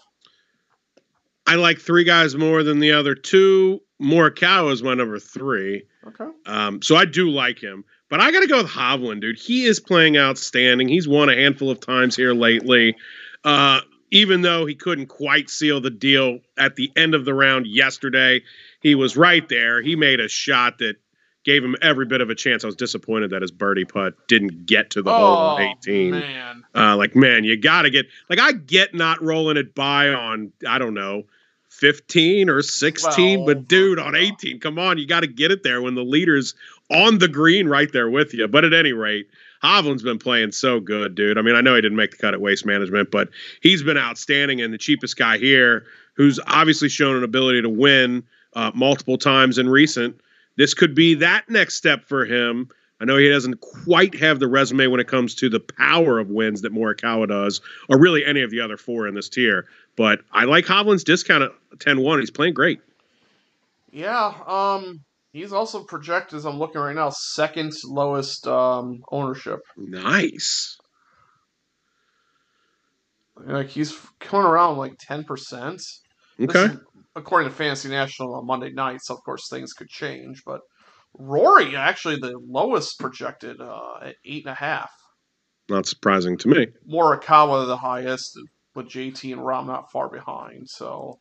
I 1.46 1.56
like 1.56 1.78
three 1.78 2.04
guys 2.04 2.34
more 2.34 2.62
than 2.62 2.78
the 2.78 2.92
other 2.92 3.14
two. 3.14 3.80
Morikawa 4.00 4.72
is 4.72 4.82
my 4.82 4.94
number 4.94 5.18
three. 5.18 5.84
Okay. 6.06 6.30
Um, 6.46 6.80
so 6.82 6.96
I 6.96 7.04
do 7.04 7.28
like 7.28 7.58
him. 7.58 7.84
But 8.08 8.20
I 8.20 8.30
got 8.30 8.40
to 8.40 8.46
go 8.46 8.62
with 8.62 8.70
Hovland, 8.70 9.20
dude. 9.20 9.38
He 9.38 9.64
is 9.64 9.80
playing 9.80 10.16
outstanding. 10.16 10.88
He's 10.88 11.08
won 11.08 11.28
a 11.28 11.34
handful 11.34 11.70
of 11.70 11.80
times 11.80 12.16
here 12.16 12.32
lately. 12.32 12.96
Uh, 13.44 13.80
even 14.10 14.42
though 14.42 14.64
he 14.66 14.74
couldn't 14.74 15.06
quite 15.06 15.50
seal 15.50 15.80
the 15.80 15.90
deal 15.90 16.38
at 16.56 16.76
the 16.76 16.92
end 16.96 17.14
of 17.14 17.24
the 17.24 17.34
round 17.34 17.66
yesterday, 17.66 18.42
he 18.80 18.94
was 18.94 19.16
right 19.16 19.48
there. 19.48 19.82
He 19.82 19.96
made 19.96 20.20
a 20.20 20.28
shot 20.28 20.78
that 20.78 20.96
gave 21.44 21.62
him 21.62 21.76
every 21.82 22.06
bit 22.06 22.20
of 22.20 22.30
a 22.30 22.34
chance. 22.34 22.64
I 22.64 22.66
was 22.66 22.76
disappointed 22.76 23.30
that 23.30 23.42
his 23.42 23.50
birdie 23.50 23.84
putt 23.84 24.14
didn't 24.28 24.66
get 24.66 24.90
to 24.90 25.02
the 25.02 25.10
oh, 25.10 25.16
hole 25.16 25.26
on 25.26 25.60
18. 25.60 26.10
Man. 26.10 26.64
Uh, 26.74 26.96
like, 26.96 27.14
man, 27.14 27.44
you 27.44 27.56
got 27.56 27.82
to 27.82 27.90
get, 27.90 28.06
like, 28.28 28.40
I 28.40 28.52
get 28.52 28.94
not 28.94 29.22
rolling 29.22 29.56
it 29.56 29.74
by 29.74 30.08
on, 30.08 30.52
I 30.66 30.78
don't 30.78 30.94
know, 30.94 31.24
15 31.68 32.48
or 32.48 32.62
16, 32.62 33.38
well, 33.38 33.46
but 33.46 33.68
dude, 33.68 33.98
on 33.98 34.14
18, 34.14 34.60
come 34.60 34.78
on, 34.78 34.96
you 34.96 35.06
got 35.06 35.20
to 35.20 35.26
get 35.26 35.50
it 35.50 35.64
there 35.64 35.82
when 35.82 35.94
the 35.94 36.04
leader's 36.04 36.54
on 36.90 37.18
the 37.18 37.28
green 37.28 37.68
right 37.68 37.92
there 37.92 38.08
with 38.08 38.32
you. 38.32 38.46
But 38.46 38.64
at 38.64 38.72
any 38.72 38.92
rate, 38.92 39.26
Hovland's 39.62 40.02
been 40.02 40.18
playing 40.18 40.52
so 40.52 40.78
good, 40.78 41.14
dude. 41.14 41.36
I 41.36 41.42
mean, 41.42 41.56
I 41.56 41.60
know 41.60 41.74
he 41.74 41.80
didn't 41.80 41.96
make 41.96 42.12
the 42.12 42.16
cut 42.16 42.32
at 42.32 42.40
Waste 42.40 42.64
Management, 42.64 43.10
but 43.10 43.28
he's 43.60 43.82
been 43.82 43.98
outstanding 43.98 44.60
and 44.60 44.72
the 44.72 44.78
cheapest 44.78 45.16
guy 45.16 45.36
here 45.36 45.84
who's 46.14 46.38
obviously 46.46 46.88
shown 46.88 47.16
an 47.16 47.24
ability 47.24 47.62
to 47.62 47.68
win 47.68 48.22
uh, 48.54 48.70
multiple 48.74 49.18
times 49.18 49.58
in 49.58 49.68
recent 49.68 50.20
this 50.56 50.74
could 50.74 50.94
be 50.94 51.14
that 51.14 51.48
next 51.48 51.74
step 51.74 52.04
for 52.04 52.24
him. 52.24 52.68
I 53.00 53.04
know 53.04 53.16
he 53.16 53.28
doesn't 53.28 53.60
quite 53.60 54.14
have 54.18 54.38
the 54.38 54.46
resume 54.48 54.86
when 54.86 55.00
it 55.00 55.08
comes 55.08 55.34
to 55.36 55.48
the 55.48 55.60
power 55.60 56.18
of 56.18 56.30
wins 56.30 56.62
that 56.62 56.72
Morikawa 56.72 57.28
does, 57.28 57.60
or 57.88 57.98
really 57.98 58.24
any 58.24 58.42
of 58.42 58.50
the 58.50 58.60
other 58.60 58.76
four 58.76 59.08
in 59.08 59.14
this 59.14 59.28
tier. 59.28 59.66
But 59.96 60.20
I 60.32 60.44
like 60.44 60.64
Hovland's 60.64 61.04
discount 61.04 61.42
at 61.42 61.52
10 61.80 62.00
1. 62.00 62.20
He's 62.20 62.30
playing 62.30 62.54
great. 62.54 62.80
Yeah. 63.92 64.32
Um, 64.46 65.00
he's 65.32 65.52
also 65.52 65.82
projected, 65.84 66.38
as 66.38 66.44
I'm 66.46 66.58
looking 66.58 66.80
right 66.80 66.94
now, 66.94 67.10
second 67.10 67.72
lowest 67.84 68.46
um, 68.46 69.02
ownership. 69.10 69.60
Nice. 69.76 70.78
Like 73.36 73.68
he's 73.68 73.96
coming 74.20 74.46
around 74.46 74.78
like 74.78 74.94
10%. 75.10 75.80
Okay. 76.40 76.64
Is, 76.64 76.78
according 77.16 77.48
to 77.48 77.54
Fantasy 77.54 77.88
National 77.88 78.34
on 78.34 78.46
Monday 78.46 78.70
nights, 78.70 79.10
of 79.10 79.22
course, 79.24 79.48
things 79.48 79.72
could 79.72 79.88
change. 79.88 80.42
But 80.44 80.60
Rory 81.16 81.76
actually 81.76 82.16
the 82.16 82.38
lowest 82.38 82.98
projected 82.98 83.60
uh, 83.60 83.98
at 84.02 84.16
eight 84.24 84.44
and 84.44 84.52
a 84.52 84.54
half. 84.54 84.90
Not 85.68 85.86
surprising 85.86 86.36
to 86.38 86.48
me. 86.48 86.66
Morikawa 86.88 87.66
the 87.66 87.76
highest, 87.76 88.38
with 88.74 88.88
JT 88.88 89.32
and 89.32 89.40
Rahm 89.40 89.66
not 89.66 89.90
far 89.90 90.08
behind. 90.08 90.68
So, 90.68 91.20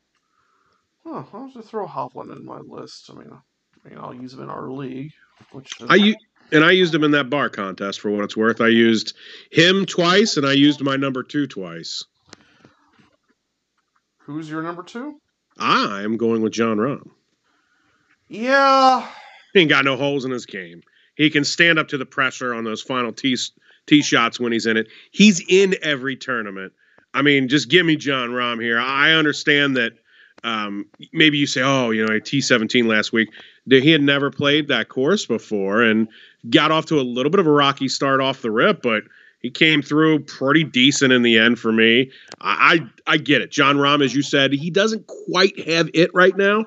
huh, 1.06 1.24
I'll 1.34 1.50
just 1.50 1.70
throw 1.70 1.88
Hovland 1.88 2.36
in 2.36 2.46
my 2.46 2.60
list. 2.60 3.10
I 3.10 3.16
mean, 3.16 3.30
I 3.32 3.90
mean, 3.90 3.98
I'll 3.98 4.14
use 4.14 4.34
him 4.34 4.42
in 4.42 4.50
our 4.50 4.70
league. 4.70 5.12
Which 5.52 5.72
I 5.90 6.16
and 6.52 6.64
I 6.64 6.72
used 6.72 6.94
him 6.94 7.04
in 7.04 7.12
that 7.12 7.30
bar 7.30 7.50
contest 7.50 8.00
for 8.00 8.12
what 8.12 8.24
it's 8.24 8.38
worth. 8.38 8.62
I 8.62 8.68
used 8.68 9.16
him 9.52 9.86
twice, 9.86 10.38
and 10.38 10.46
I 10.46 10.54
used 10.54 10.82
my 10.82 10.96
number 10.96 11.24
two 11.24 11.48
twice. 11.48 12.04
Who's 14.20 14.50
your 14.50 14.62
number 14.62 14.84
two? 14.84 15.20
I'm 15.58 16.18
going 16.18 16.42
with 16.42 16.54
Jon 16.54 16.78
Rahm. 16.78 17.10
Yeah. 18.28 19.08
He 19.54 19.60
ain't 19.60 19.70
got 19.70 19.86
no 19.86 19.96
holes 19.96 20.26
in 20.26 20.32
his 20.32 20.46
game. 20.46 20.82
He 21.16 21.30
can 21.30 21.44
stand 21.44 21.78
up 21.78 21.90
to 21.90 21.98
the 21.98 22.06
pressure 22.06 22.54
on 22.54 22.64
those 22.64 22.82
final 22.82 23.14
tee, 23.14 23.38
tee 23.86 24.02
shots 24.02 24.40
when 24.40 24.52
he's 24.52 24.66
in 24.66 24.78
it. 24.78 24.88
He's 25.12 25.44
in 25.48 25.76
every 25.84 26.16
tournament. 26.16 26.74
I 27.14 27.22
mean, 27.22 27.48
just 27.48 27.70
give 27.70 27.86
me 27.86 27.96
Jon 27.96 28.30
Rahm 28.30 28.62
here. 28.62 28.80
I 28.80 29.12
understand 29.12 29.78
that 29.78 29.94
um, 30.44 30.88
maybe 31.12 31.38
you 31.38 31.46
say, 31.46 31.62
oh, 31.62 31.92
you 31.92 32.06
know, 32.06 32.16
a 32.16 32.20
T17 32.20 32.86
last 32.86 33.14
week. 33.14 33.30
That 33.68 33.84
he 33.84 33.92
had 33.92 34.02
never 34.02 34.30
played 34.30 34.68
that 34.68 34.90
course 34.90 35.26
before 35.26 35.84
and 35.84 36.10
got 36.50 36.72
off 36.72 36.88
to 36.88 37.00
a 37.00 37.02
little 37.02 37.30
bit 37.30 37.40
of 37.40 37.48
a 37.48 37.52
rocky 37.52 37.88
start 37.88 38.20
off 38.20 38.42
the 38.42 38.52
rip, 38.52 38.82
but– 38.82 39.04
he 39.44 39.52
came 39.52 39.82
through 39.82 40.22
pretty 40.22 40.64
decent 40.64 41.14
in 41.14 41.22
the 41.22 41.38
end 41.38 41.60
for 41.60 41.72
me. 41.72 42.12
I 42.42 42.80
I, 43.06 43.14
I 43.14 43.18
get 43.18 43.42
it. 43.42 43.52
Jon 43.52 43.78
Rahm, 43.78 44.04
as 44.04 44.16
you 44.16 44.24
said, 44.24 44.54
he 44.54 44.72
doesn't 44.72 45.06
quite 45.06 45.68
have 45.68 45.90
it 45.94 46.12
right 46.16 46.36
now, 46.36 46.66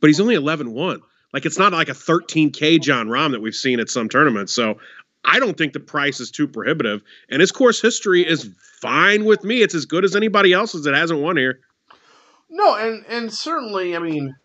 but 0.00 0.06
he's 0.06 0.20
only 0.20 0.36
11 0.36 0.72
1. 0.72 1.00
Like 1.32 1.46
it's 1.46 1.58
not 1.58 1.72
like 1.72 1.88
a 1.88 1.92
13K 1.92 2.80
Jon 2.80 3.08
Rahm 3.08 3.32
that 3.32 3.40
we've 3.40 3.54
seen 3.54 3.80
at 3.80 3.88
some 3.90 4.08
tournaments. 4.08 4.54
So 4.54 4.78
I 5.24 5.40
don't 5.40 5.56
think 5.56 5.72
the 5.72 5.80
price 5.80 6.20
is 6.20 6.30
too 6.30 6.46
prohibitive. 6.46 7.02
And 7.30 7.40
his 7.40 7.50
course 7.50 7.80
history 7.80 8.26
is 8.26 8.48
fine 8.80 9.24
with 9.24 9.42
me. 9.42 9.62
It's 9.62 9.74
as 9.74 9.86
good 9.86 10.04
as 10.04 10.14
anybody 10.14 10.52
else's 10.52 10.84
that 10.84 10.94
hasn't 10.94 11.20
won 11.20 11.36
here. 11.36 11.60
No, 12.48 12.74
and 12.76 13.04
and 13.08 13.32
certainly, 13.32 13.96
I 13.96 13.98
mean, 13.98 14.36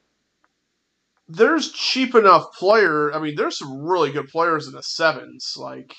there's 1.28 1.72
cheap 1.72 2.16
enough 2.16 2.54
player. 2.54 3.14
I 3.14 3.20
mean, 3.20 3.36
there's 3.36 3.60
some 3.60 3.82
really 3.84 4.12
good 4.12 4.28
players 4.30 4.68
in 4.68 4.74
the 4.74 4.82
sevens. 4.82 5.54
Like 5.58 5.94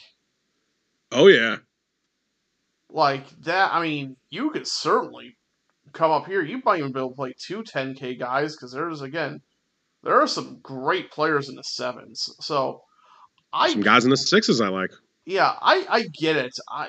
Oh 1.13 1.29
yeah. 1.29 1.57
Like 2.91 3.29
that. 3.43 3.73
I 3.73 3.83
mean, 3.83 4.17
you 4.31 4.51
could 4.51 4.67
certainly 4.67 5.37
come 5.93 6.11
up 6.11 6.27
here. 6.27 6.43
You 6.43 6.61
might 6.65 6.79
even 6.79 6.93
be 6.93 6.99
able 6.99 7.11
to 7.11 7.17
play 7.17 7.35
two 7.39 7.63
10k 7.63 8.19
guys 8.19 8.57
because 8.57 8.73
there's 8.73 9.03
again, 9.03 9.41
there 10.03 10.21
are 10.21 10.27
some 10.27 10.59
great 10.63 11.11
players 11.11 11.49
in 11.49 11.55
the 11.55 11.63
sevens. 11.63 12.29
So, 12.41 12.83
I 13.53 13.71
some 13.71 13.83
guys 13.83 14.05
in 14.05 14.11
the 14.11 14.17
sixes 14.17 14.61
I 14.61 14.69
like. 14.69 14.91
yeah, 15.25 15.55
I 15.61 15.87
I 15.89 16.03
get 16.19 16.37
it. 16.37 16.53
I 16.69 16.89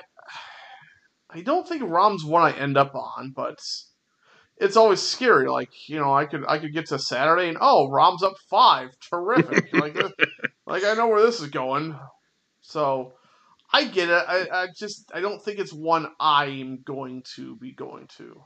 I 1.30 1.40
don't 1.40 1.68
think 1.68 1.82
Rahm's 1.82 2.24
one 2.24 2.42
I 2.42 2.56
end 2.56 2.76
up 2.76 2.94
on, 2.94 3.32
but 3.34 3.58
it's 4.56 4.76
always 4.76 5.00
scary. 5.00 5.48
Like 5.48 5.70
you 5.88 5.98
know, 5.98 6.14
I 6.14 6.26
could 6.26 6.44
I 6.48 6.58
could 6.58 6.72
get 6.72 6.86
to 6.86 6.98
Saturday 6.98 7.48
and 7.48 7.58
oh, 7.60 7.90
Rahm's 7.90 8.22
up 8.22 8.34
five, 8.48 8.90
terrific. 9.00 9.72
like 9.72 9.96
like 10.66 10.84
I 10.84 10.94
know 10.94 11.08
where 11.08 11.22
this 11.22 11.40
is 11.40 11.48
going. 11.48 11.96
So 12.62 13.14
I 13.74 13.86
get 13.86 14.08
it. 14.08 14.24
I, 14.28 14.46
I 14.52 14.68
just 14.68 15.10
I 15.12 15.20
don't 15.20 15.42
think 15.42 15.58
it's 15.58 15.72
one 15.72 16.06
I'm 16.20 16.82
going 16.84 17.24
to 17.34 17.56
be 17.56 17.72
going 17.72 18.06
to. 18.18 18.40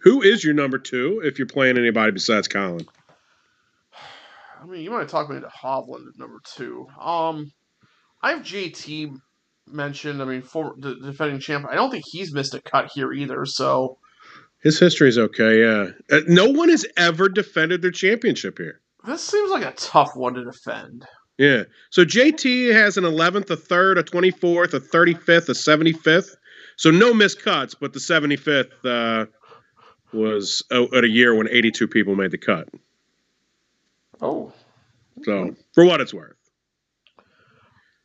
Who 0.00 0.22
is 0.22 0.42
your 0.42 0.54
number 0.54 0.78
two 0.78 1.20
if 1.22 1.38
you're 1.38 1.46
playing 1.46 1.76
anybody 1.76 2.12
besides 2.12 2.48
Collin? 2.48 2.86
I 4.62 4.64
mean, 4.64 4.80
you 4.80 4.90
might 4.90 5.10
talk 5.10 5.28
me 5.28 5.36
into 5.36 5.48
Hovland 5.48 6.08
at 6.08 6.18
number 6.18 6.40
two. 6.54 6.86
Um, 6.98 7.52
I 8.22 8.30
have 8.30 8.40
JT 8.40 9.14
mentioned. 9.66 10.22
I 10.22 10.24
mean, 10.24 10.40
for 10.40 10.74
the 10.78 10.94
defending 10.94 11.38
champ. 11.38 11.66
I 11.70 11.74
don't 11.74 11.90
think 11.90 12.04
he's 12.06 12.32
missed 12.32 12.54
a 12.54 12.62
cut 12.62 12.90
here 12.94 13.12
either. 13.12 13.44
So 13.44 13.98
his 14.62 14.78
history 14.78 15.10
is 15.10 15.18
okay. 15.18 15.60
Yeah, 15.60 15.90
uh, 16.10 16.22
no 16.28 16.48
one 16.48 16.70
has 16.70 16.86
ever 16.96 17.28
defended 17.28 17.82
their 17.82 17.90
championship 17.90 18.56
here. 18.56 18.80
This 19.04 19.22
seems 19.22 19.50
like 19.50 19.66
a 19.66 19.76
tough 19.76 20.16
one 20.16 20.32
to 20.32 20.44
defend. 20.44 21.04
Yeah. 21.38 21.64
So 21.90 22.04
JT 22.04 22.72
has 22.72 22.96
an 22.96 23.04
11th, 23.04 23.50
a 23.50 23.56
third, 23.56 23.98
a 23.98 24.02
24th, 24.02 24.74
a 24.74 24.80
35th, 24.80 25.48
a 25.48 25.52
75th. 25.52 26.36
So 26.76 26.90
no 26.90 27.12
missed 27.12 27.42
cuts, 27.42 27.74
but 27.74 27.92
the 27.92 27.98
75th 27.98 28.70
uh, 28.84 29.26
was 30.12 30.62
at 30.70 31.04
a 31.04 31.08
year 31.08 31.34
when 31.34 31.48
82 31.48 31.88
people 31.88 32.14
made 32.14 32.30
the 32.30 32.38
cut. 32.38 32.68
Oh. 34.20 34.52
So 35.24 35.54
for 35.74 35.84
what 35.84 36.00
it's 36.00 36.14
worth. 36.14 36.36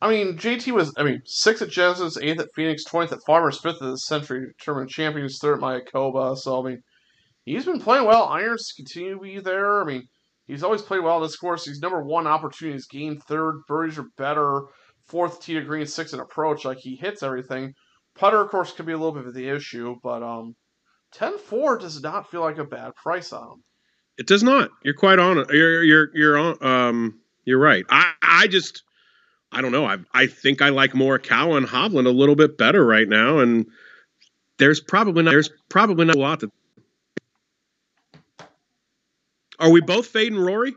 I 0.00 0.10
mean, 0.10 0.36
JT 0.36 0.72
was, 0.72 0.92
I 0.96 1.04
mean, 1.04 1.22
sixth 1.24 1.62
at 1.62 1.70
Genesis, 1.70 2.18
eighth 2.18 2.40
at 2.40 2.52
Phoenix, 2.54 2.84
20th 2.84 3.12
at 3.12 3.24
Farmers, 3.24 3.60
fifth 3.60 3.76
at 3.76 3.82
the 3.82 3.96
Sentry 3.96 4.52
Tournament 4.58 4.90
Champions, 4.90 5.38
third 5.38 5.58
at 5.58 5.60
Mayakoba. 5.60 6.36
So, 6.36 6.60
I 6.60 6.70
mean, 6.70 6.82
he's 7.44 7.64
been 7.64 7.80
playing 7.80 8.06
well. 8.06 8.24
Irons 8.24 8.72
continue 8.72 9.14
to 9.14 9.20
be 9.20 9.38
there. 9.38 9.80
I 9.80 9.84
mean, 9.84 10.08
he's 10.46 10.62
always 10.62 10.82
played 10.82 11.00
well 11.00 11.16
in 11.16 11.22
this 11.22 11.36
course. 11.36 11.64
He's 11.64 11.80
number 11.80 12.02
one 12.02 12.26
opportunities 12.26 12.86
gained, 12.86 13.22
third, 13.24 13.62
birdies 13.66 13.98
are 13.98 14.06
better, 14.16 14.62
fourth 15.06 15.42
tee 15.42 15.54
to 15.54 15.62
green, 15.62 15.86
sixth 15.86 16.14
at 16.14 16.20
approach. 16.20 16.64
Like, 16.64 16.78
he 16.78 16.96
hits 16.96 17.22
everything. 17.22 17.74
Putter, 18.14 18.40
of 18.40 18.50
course, 18.50 18.72
could 18.72 18.86
be 18.86 18.92
a 18.92 18.98
little 18.98 19.12
bit 19.12 19.26
of 19.26 19.34
the 19.34 19.48
issue, 19.48 19.96
but 20.02 20.22
um, 20.22 20.54
10 21.12 21.38
4 21.38 21.78
does 21.78 22.02
not 22.02 22.30
feel 22.30 22.42
like 22.42 22.58
a 22.58 22.64
bad 22.64 22.94
price 22.94 23.32
on 23.32 23.42
him. 23.42 23.64
It 24.18 24.26
does 24.26 24.42
not. 24.42 24.70
You're 24.84 24.94
quite 24.94 25.18
on 25.18 25.38
it. 25.38 25.48
You're, 25.50 25.82
you're, 25.82 26.10
you're 26.14 26.38
on, 26.38 26.62
um, 26.62 27.20
you're 27.44 27.58
right. 27.58 27.84
I, 27.88 28.12
I 28.22 28.46
just, 28.46 28.82
I 29.52 29.60
don't 29.60 29.72
know. 29.72 29.84
I 29.84 29.98
I 30.14 30.26
think 30.26 30.62
I 30.62 30.70
like 30.70 30.92
Morikawa 30.92 31.58
and 31.58 31.66
Hovland 31.66 32.06
a 32.06 32.10
little 32.10 32.34
bit 32.34 32.56
better 32.56 32.84
right 32.84 33.08
now, 33.08 33.38
and 33.38 33.66
there's 34.58 34.80
probably 34.80 35.22
not 35.22 35.30
there's 35.30 35.50
probably 35.68 36.06
not 36.06 36.16
a 36.16 36.18
lot. 36.18 36.40
To... 36.40 36.50
Are 39.62 39.70
we 39.70 39.80
both 39.80 40.08
fading 40.08 40.40
Rory? 40.40 40.74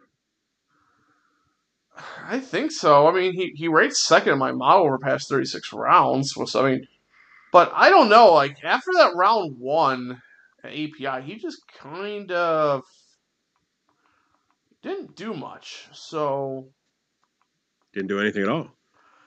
I 2.27 2.39
think 2.39 2.71
so. 2.71 3.07
I 3.07 3.11
mean, 3.11 3.33
he 3.33 3.51
he 3.55 3.67
rates 3.67 4.05
second 4.05 4.33
in 4.33 4.39
my 4.39 4.51
model 4.51 4.85
over 4.85 4.99
past 4.99 5.27
36 5.27 5.73
rounds. 5.73 6.33
So 6.33 6.63
I 6.63 6.71
mean, 6.71 6.87
but 7.51 7.71
I 7.73 7.89
don't 7.89 8.09
know. 8.09 8.33
Like 8.33 8.63
after 8.63 8.91
that 8.97 9.15
round 9.15 9.57
one 9.57 10.21
at 10.63 10.71
API, 10.71 11.23
he 11.23 11.35
just 11.35 11.61
kind 11.79 12.31
of 12.31 12.83
didn't 14.83 15.15
do 15.15 15.33
much. 15.33 15.87
So 15.91 16.67
didn't 17.93 18.09
do 18.09 18.19
anything 18.19 18.43
at 18.43 18.49
all. 18.49 18.69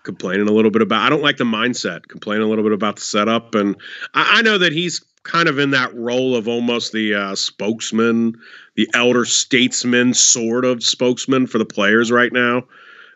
Complaining 0.04 0.48
a 0.48 0.52
little 0.52 0.70
bit 0.70 0.82
about. 0.82 1.02
I 1.02 1.08
don't 1.08 1.22
like 1.22 1.36
the 1.36 1.44
mindset. 1.44 2.06
Complaining 2.06 2.44
a 2.44 2.48
little 2.48 2.64
bit 2.64 2.72
about 2.72 2.96
the 2.96 3.02
setup, 3.02 3.56
and 3.56 3.74
I, 4.14 4.38
I 4.38 4.42
know 4.42 4.58
that 4.58 4.72
he's 4.72 5.04
kind 5.28 5.48
of 5.48 5.58
in 5.58 5.70
that 5.70 5.94
role 5.94 6.34
of 6.34 6.48
almost 6.48 6.92
the 6.92 7.14
uh, 7.14 7.34
spokesman, 7.34 8.36
the 8.74 8.88
elder 8.94 9.24
statesman 9.24 10.14
sort 10.14 10.64
of 10.64 10.82
spokesman 10.82 11.46
for 11.46 11.58
the 11.58 11.66
players 11.66 12.10
right 12.10 12.32
now. 12.32 12.64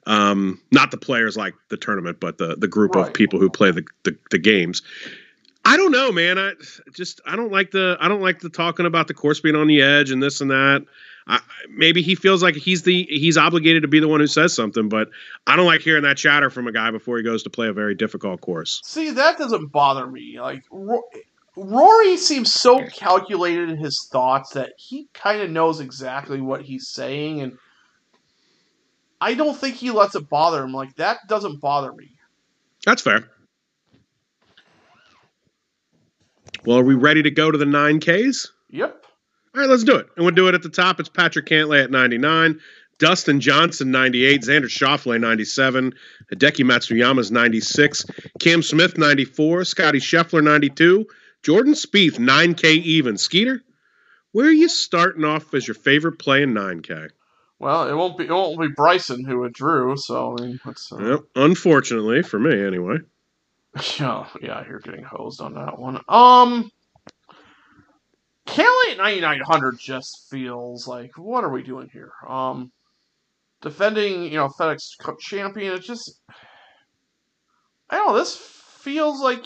Um, 0.07 0.61
not 0.71 0.91
the 0.91 0.97
players 0.99 1.37
like 1.37 1.55
the 1.71 1.77
tournament, 1.77 2.21
but 2.21 2.39
the 2.39 2.57
the 2.57 2.69
group 2.69 2.95
right. 2.95 3.09
of 3.09 3.15
people 3.15 3.39
who 3.39 3.49
play 3.49 3.71
the, 3.71 3.85
the, 4.03 4.17
the 4.31 4.39
games. 4.39 4.83
I 5.65 5.77
don't 5.77 5.93
know, 5.93 6.13
man. 6.13 6.39
I 6.39 6.53
just 6.93 7.21
I 7.25 7.35
don't 7.37 7.53
like 7.53 7.71
the 7.71 7.97
I 8.01 8.09
don't 8.09 8.21
like 8.21 8.41
the 8.41 8.51
talking 8.51 8.85
about 8.85 9.09
the 9.09 9.15
course 9.15 9.41
being 9.41 9.57
on 9.57 9.69
the 9.69 9.81
edge 9.81 10.11
and 10.11 10.23
this 10.23 10.41
and 10.41 10.51
that. 10.51 10.85
I, 11.29 11.39
maybe 11.71 12.03
he 12.03 12.17
feels 12.17 12.43
like 12.43 12.57
he's 12.57 12.83
the 12.83 13.05
he's 13.05 13.39
obligated 13.39 13.83
to 13.83 13.89
be 13.89 14.01
the 14.01 14.09
one 14.09 14.19
who 14.19 14.27
says 14.27 14.53
something, 14.55 14.89
but 14.89 15.09
I 15.47 15.55
don't 15.55 15.67
like 15.67 15.81
hearing 15.81 16.03
that 16.03 16.17
chatter 16.17 16.51
from 16.51 16.67
a 16.67 16.73
guy 16.73 16.91
before 16.91 17.17
he 17.17 17.23
goes 17.23 17.45
to 17.45 17.51
play 17.51 17.69
a 17.69 17.73
very 17.73 17.95
difficult 17.95 18.41
course. 18.41 18.81
See, 18.85 19.13
that 19.13 19.39
doesn't 19.39 19.69
bother 19.69 20.07
me. 20.09 20.41
Like 20.41 20.65
Rory 21.57 22.17
seems 22.17 22.53
so 22.53 22.85
calculated 22.87 23.69
in 23.69 23.77
his 23.77 24.09
thoughts 24.11 24.51
that 24.55 24.73
he 24.79 25.09
kind 25.13 25.43
of 25.43 25.51
knows 25.51 25.81
exactly 25.81 26.41
what 26.41 26.63
he's 26.63 26.89
saying, 26.89 27.43
and 27.43 27.59
I 29.21 29.35
don't 29.35 29.57
think 29.57 29.77
he 29.77 29.91
lets 29.91 30.15
it 30.15 30.29
bother 30.29 30.65
him. 30.65 30.73
Like 30.73 30.95
that 30.97 31.19
doesn't 31.29 31.61
bother 31.61 31.93
me. 31.93 32.11
That's 32.87 33.03
fair. 33.03 33.29
Well, 36.65 36.79
are 36.79 36.85
we 36.85 36.95
ready 36.95 37.23
to 37.23 37.31
go 37.31 37.51
to 37.51 37.59
the 37.59 37.67
nine 37.67 38.01
Ks? 38.01 38.51
Yep. 38.71 39.05
All 39.55 39.61
right, 39.61 39.69
let's 39.69 39.85
do 39.85 39.97
it. 39.97 40.07
And 40.17 40.25
we'll 40.25 40.35
do 40.35 40.49
it 40.49 40.55
at 40.55 40.63
the 40.63 40.71
top. 40.71 40.99
It's 41.01 41.09
Patrick 41.09 41.45
Cantlay 41.47 41.85
at 41.85 41.91
99, 41.91 42.59
Dustin 42.99 43.41
Johnson 43.41 43.91
98, 43.91 44.43
Xander 44.43 44.65
Schauffele 44.65 45.21
97, 45.21 45.93
Hideki 46.33 46.65
Matsuyama's 46.65 47.31
96, 47.31 48.07
Cam 48.39 48.63
Smith 48.63 48.97
94, 48.97 49.65
Scotty 49.65 49.99
Scheffler 49.99 50.43
92, 50.43 51.07
Jordan 51.43 51.75
Spieth 51.75 52.19
9K 52.19 52.83
even. 52.83 53.17
Skeeter, 53.19 53.63
where 54.33 54.47
are 54.47 54.53
you 54.53 54.69
starting 54.69 55.25
off 55.25 55.53
as 55.55 55.67
your 55.67 55.75
favorite 55.75 56.19
play 56.19 56.43
in 56.43 56.55
9K? 56.55 57.11
Well, 57.59 57.89
it 57.89 57.95
won't 57.95 58.19
be 58.19 58.25
it 58.25 58.31
won't 58.31 58.61
be 58.61 58.69
Bryson 58.69 59.25
who 59.25 59.39
withdrew, 59.39 59.97
so 59.97 60.37
I 60.37 60.43
mean, 60.43 60.61
uh... 60.65 60.73
yep, 60.99 61.21
unfortunately 61.37 62.23
for 62.23 62.39
me, 62.39 62.65
anyway. 62.65 62.99
Yeah, 63.99 64.27
yeah, 64.43 64.65
you're 64.69 64.81
getting 64.81 65.03
hosed 65.03 65.41
on 65.41 65.55
that 65.55 65.79
one. 65.79 65.99
Um, 66.07 66.71
at 68.93 68.99
9900 68.99 69.79
just 69.79 70.27
feels 70.31 70.87
like 70.87 71.17
what 71.17 71.45
are 71.45 71.51
we 71.51 71.63
doing 71.63 71.89
here? 71.93 72.13
Um, 72.27 72.71
defending, 73.61 74.25
you 74.25 74.37
know, 74.37 74.49
FedEx 74.49 74.99
Cup 74.99 75.19
champion. 75.19 75.75
It 75.75 75.83
just, 75.83 76.21
I 77.91 77.97
don't 77.97 78.09
know. 78.09 78.19
This 78.19 78.37
feels 78.37 79.21
like, 79.21 79.45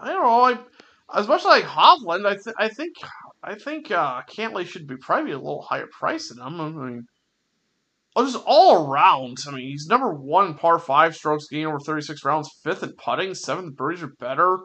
I 0.00 0.08
don't 0.08 0.22
know. 0.22 0.44
I, 0.44 1.18
as 1.18 1.28
much 1.28 1.40
as 1.40 1.46
like 1.46 1.64
Hovland, 1.64 2.26
I, 2.26 2.34
th- 2.34 2.56
I 2.58 2.68
think, 2.68 2.96
I 3.42 3.54
think 3.54 3.90
uh, 3.90 4.22
Cantlay 4.22 4.66
should 4.66 4.86
be 4.86 4.96
probably 4.96 5.32
a 5.32 5.38
little 5.38 5.62
higher 5.62 5.86
price 5.86 6.28
than 6.28 6.38
him. 6.38 6.60
I 6.60 6.68
mean, 6.68 7.06
just 8.18 8.42
all 8.46 8.86
around. 8.86 9.38
I 9.46 9.50
mean, 9.52 9.68
he's 9.68 9.86
number 9.86 10.12
one 10.12 10.54
par 10.54 10.78
five 10.78 11.14
strokes 11.14 11.48
gained 11.48 11.66
over 11.66 11.80
36 11.80 12.24
rounds, 12.24 12.50
fifth 12.62 12.82
in 12.82 12.92
putting, 12.92 13.34
seventh 13.34 13.76
birdies 13.76 14.02
are 14.02 14.14
better, 14.18 14.58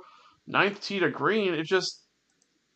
ninth 0.47 0.81
tee 0.81 0.99
to 0.99 1.09
green. 1.09 1.53
It 1.53 1.65
just 1.65 2.01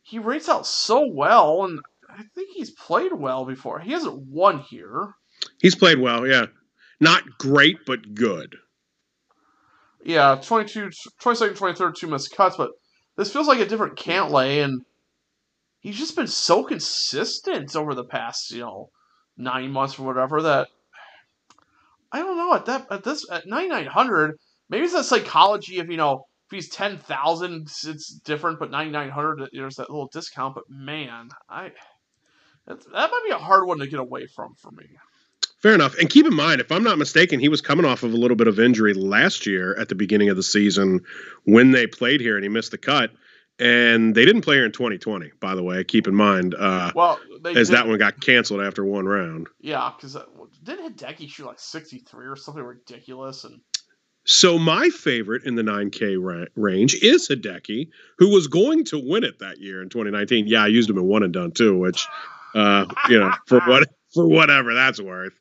he 0.02 0.18
rates 0.18 0.48
out 0.48 0.66
so 0.66 1.06
well, 1.06 1.64
and 1.64 1.80
I 2.08 2.22
think 2.34 2.50
he's 2.54 2.70
played 2.70 3.12
well 3.12 3.44
before. 3.44 3.80
He 3.80 3.92
hasn't 3.92 4.26
won 4.26 4.60
here. 4.60 5.14
He's 5.60 5.74
played 5.74 5.98
well, 5.98 6.26
yeah. 6.26 6.46
Not 7.00 7.38
great, 7.38 7.78
but 7.86 8.14
good. 8.14 8.56
Yeah, 10.02 10.40
22, 10.42 10.90
22nd, 11.20 11.56
23rd, 11.56 11.94
two 11.94 12.06
missed 12.06 12.34
cuts, 12.34 12.56
but 12.56 12.70
this 13.16 13.32
feels 13.32 13.46
like 13.46 13.60
a 13.60 13.66
different 13.66 13.96
Cantlay, 13.96 14.64
and 14.64 14.82
he's 15.80 15.98
just 15.98 16.16
been 16.16 16.26
so 16.26 16.64
consistent 16.64 17.76
over 17.76 17.94
the 17.94 18.04
past, 18.04 18.50
you 18.50 18.60
know, 18.60 18.90
nine 19.36 19.70
months 19.70 19.98
or 19.98 20.04
whatever 20.04 20.42
that 20.42 20.68
I 22.12 22.18
don't 22.18 22.36
know 22.36 22.54
at 22.54 22.66
that 22.66 22.86
at 22.90 23.04
this 23.04 23.24
at 23.30 23.46
9900 23.46 24.36
maybe 24.68 24.84
it's 24.84 24.92
that 24.94 25.04
psychology 25.04 25.78
of 25.78 25.90
you 25.90 25.96
know 25.96 26.26
if 26.50 26.56
he's 26.56 26.68
ten 26.68 26.98
thousand, 26.98 27.68
it's 27.84 28.08
different. 28.24 28.58
But 28.58 28.72
ninety 28.72 28.90
nine 28.90 29.10
hundred, 29.10 29.48
there's 29.52 29.76
that 29.76 29.88
little 29.88 30.08
discount. 30.12 30.56
But 30.56 30.68
man, 30.68 31.28
I 31.48 31.70
that 32.66 32.86
might 32.92 33.22
be 33.24 33.30
a 33.30 33.38
hard 33.38 33.68
one 33.68 33.78
to 33.78 33.86
get 33.86 34.00
away 34.00 34.26
from 34.26 34.54
for 34.56 34.72
me. 34.72 34.86
Fair 35.62 35.74
enough. 35.74 35.96
And 35.98 36.08
keep 36.08 36.26
in 36.26 36.34
mind, 36.34 36.60
if 36.60 36.72
I'm 36.72 36.82
not 36.82 36.96
mistaken, 36.96 37.38
he 37.38 37.48
was 37.48 37.60
coming 37.60 37.84
off 37.84 38.02
of 38.02 38.12
a 38.14 38.16
little 38.16 38.36
bit 38.36 38.48
of 38.48 38.58
injury 38.58 38.94
last 38.94 39.46
year 39.46 39.78
at 39.78 39.88
the 39.88 39.94
beginning 39.94 40.30
of 40.30 40.36
the 40.36 40.42
season 40.42 41.00
when 41.44 41.70
they 41.70 41.86
played 41.86 42.20
here 42.20 42.36
and 42.36 42.42
he 42.42 42.48
missed 42.48 42.70
the 42.70 42.78
cut. 42.78 43.10
And 43.58 44.14
they 44.14 44.24
didn't 44.24 44.40
play 44.40 44.56
here 44.56 44.64
in 44.64 44.72
2020, 44.72 45.32
by 45.38 45.54
the 45.54 45.62
way. 45.62 45.84
Keep 45.84 46.08
in 46.08 46.14
mind, 46.14 46.54
uh, 46.54 46.92
well, 46.94 47.20
as 47.54 47.68
did, 47.68 47.76
that 47.76 47.86
one 47.86 47.98
got 47.98 48.18
canceled 48.18 48.62
after 48.62 48.86
one 48.86 49.04
round. 49.04 49.48
Yeah, 49.60 49.92
because 49.94 50.16
uh, 50.16 50.24
didn't 50.62 50.96
Hideki 50.96 51.28
shoot 51.28 51.44
like 51.44 51.60
63 51.60 52.26
or 52.26 52.36
something 52.36 52.62
ridiculous? 52.62 53.44
And 53.44 53.60
so 54.24 54.58
my 54.58 54.88
favorite 54.88 55.44
in 55.44 55.56
the 55.56 55.62
9K 55.62 56.16
ra- 56.18 56.46
range 56.54 56.94
is 56.94 57.28
Hideki, 57.28 57.88
who 58.16 58.30
was 58.30 58.46
going 58.46 58.84
to 58.84 58.98
win 58.98 59.24
it 59.24 59.40
that 59.40 59.58
year 59.58 59.82
in 59.82 59.90
2019. 59.90 60.46
Yeah, 60.46 60.62
I 60.62 60.68
used 60.68 60.88
him 60.88 60.96
in 60.96 61.04
one 61.04 61.22
and 61.22 61.32
done 61.32 61.52
too, 61.52 61.76
which, 61.76 62.06
uh, 62.54 62.86
you 63.10 63.18
know, 63.18 63.30
for 63.46 63.60
what 63.66 63.88
for 64.14 64.26
whatever 64.26 64.74
that's 64.74 65.00
worth. 65.00 65.39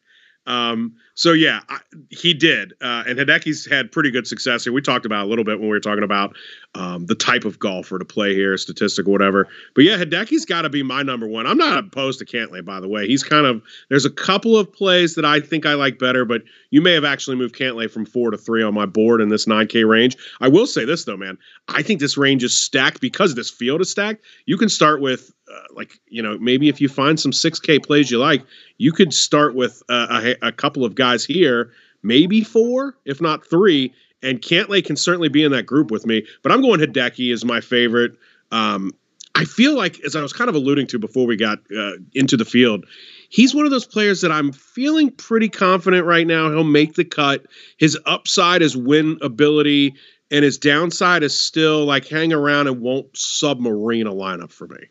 Um, 0.50 0.96
so 1.20 1.34
yeah, 1.34 1.60
I, 1.68 1.80
he 2.12 2.34
did, 2.34 2.76
uh, 2.80 3.04
and 3.06 3.20
Hideki's 3.20 3.66
had 3.66 3.92
pretty 3.92 4.10
good 4.10 4.26
success 4.26 4.64
here. 4.64 4.72
We 4.72 4.82
talked 4.82 5.06
about 5.06 5.26
a 5.26 5.28
little 5.28 5.44
bit 5.44 5.60
when 5.60 5.68
we 5.68 5.76
were 5.76 5.82
talking 5.82 6.06
about 6.06 6.34
um, 6.76 7.08
the 7.08 7.16
type 7.16 7.44
of 7.44 7.60
golfer 7.60 8.00
to 8.00 8.06
play 8.06 8.34
here, 8.34 8.56
statistic, 8.56 9.06
or 9.06 9.12
whatever. 9.12 9.50
But 9.76 9.84
yeah, 9.84 9.98
Hideki's 9.98 10.46
got 10.46 10.62
to 10.62 10.70
be 10.70 10.82
my 10.82 11.04
number 11.04 11.28
one. 11.28 11.46
I'm 11.46 11.58
not 11.58 11.78
opposed 11.78 12.20
to 12.20 12.26
Cantlay, 12.26 12.64
by 12.64 12.80
the 12.80 12.88
way. 12.88 13.06
He's 13.06 13.22
kind 13.22 13.46
of 13.46 13.62
there's 13.90 14.06
a 14.06 14.10
couple 14.10 14.58
of 14.58 14.72
plays 14.72 15.16
that 15.16 15.26
I 15.26 15.42
think 15.42 15.66
I 15.66 15.74
like 15.74 16.00
better, 16.00 16.24
but 16.24 16.42
you 16.70 16.82
may 16.82 16.94
have 16.94 17.04
actually 17.04 17.36
moved 17.36 17.54
Cantlay 17.54 17.92
from 17.92 18.06
four 18.06 18.32
to 18.32 18.38
three 18.38 18.64
on 18.64 18.74
my 18.74 18.86
board 18.86 19.20
in 19.20 19.28
this 19.28 19.46
9K 19.46 19.86
range. 19.86 20.16
I 20.40 20.48
will 20.48 20.68
say 20.68 20.86
this 20.86 21.04
though, 21.04 21.18
man, 21.18 21.38
I 21.68 21.82
think 21.82 22.00
this 22.00 22.18
range 22.18 22.46
is 22.46 22.58
stacked 22.58 23.02
because 23.02 23.36
this 23.36 23.50
field 23.50 23.82
is 23.82 23.92
stacked. 23.92 24.24
You 24.46 24.56
can 24.56 24.70
start 24.70 25.02
with 25.02 25.34
uh, 25.52 25.64
like 25.74 26.00
you 26.08 26.22
know 26.22 26.38
maybe 26.38 26.70
if 26.70 26.80
you 26.80 26.88
find 26.88 27.20
some 27.20 27.32
6K 27.32 27.84
plays 27.84 28.12
you 28.12 28.20
like, 28.20 28.46
you 28.78 28.92
could 28.92 29.14
start 29.14 29.56
with 29.56 29.82
a, 29.90 30.36
a, 30.44 30.48
a 30.48 30.52
couple 30.52 30.86
of 30.86 30.96
guys 30.96 31.09
here, 31.26 31.72
maybe 32.04 32.44
four, 32.44 32.98
if 33.06 33.22
not 33.22 33.48
three. 33.50 33.94
And 34.22 34.42
Cantlay 34.42 34.84
can 34.84 34.96
certainly 34.98 35.30
be 35.30 35.44
in 35.44 35.52
that 35.54 35.66
group 35.66 35.92
with 35.92 36.06
me, 36.06 36.26
but 36.44 36.52
I'm 36.52 36.62
going 36.62 36.80
Hideki 36.82 37.32
is 37.32 37.46
my 37.46 37.62
favorite. 37.62 38.14
Um, 38.52 38.92
I 39.36 39.46
feel 39.46 39.76
like, 39.76 40.00
as 40.02 40.16
I 40.18 40.22
was 40.22 40.34
kind 40.34 40.50
of 40.50 40.56
alluding 40.56 40.88
to 40.88 41.00
before 41.00 41.26
we 41.26 41.38
got 41.38 41.60
uh, 41.76 41.94
into 42.14 42.36
the 42.36 42.44
field, 42.44 42.86
he's 43.30 43.56
one 43.56 43.64
of 43.64 43.72
those 43.72 43.86
players 43.86 44.20
that 44.22 44.32
I'm 44.32 44.52
feeling 44.52 45.12
pretty 45.12 45.48
confident 45.48 46.06
right 46.06 46.28
now. 46.28 46.50
He'll 46.50 46.66
make 46.66 46.96
the 46.96 47.06
cut. 47.06 47.46
His 47.78 47.98
upside 48.06 48.62
is 48.62 48.76
win 48.76 49.18
ability, 49.22 49.96
and 50.32 50.44
his 50.44 50.58
downside 50.58 51.24
is 51.24 51.40
still 51.40 51.86
like 51.86 52.06
hang 52.08 52.34
around 52.34 52.68
and 52.68 52.82
won't 52.82 53.16
submarine 53.16 54.08
a 54.08 54.14
lineup 54.14 54.52
for 54.52 54.68
me. 54.68 54.90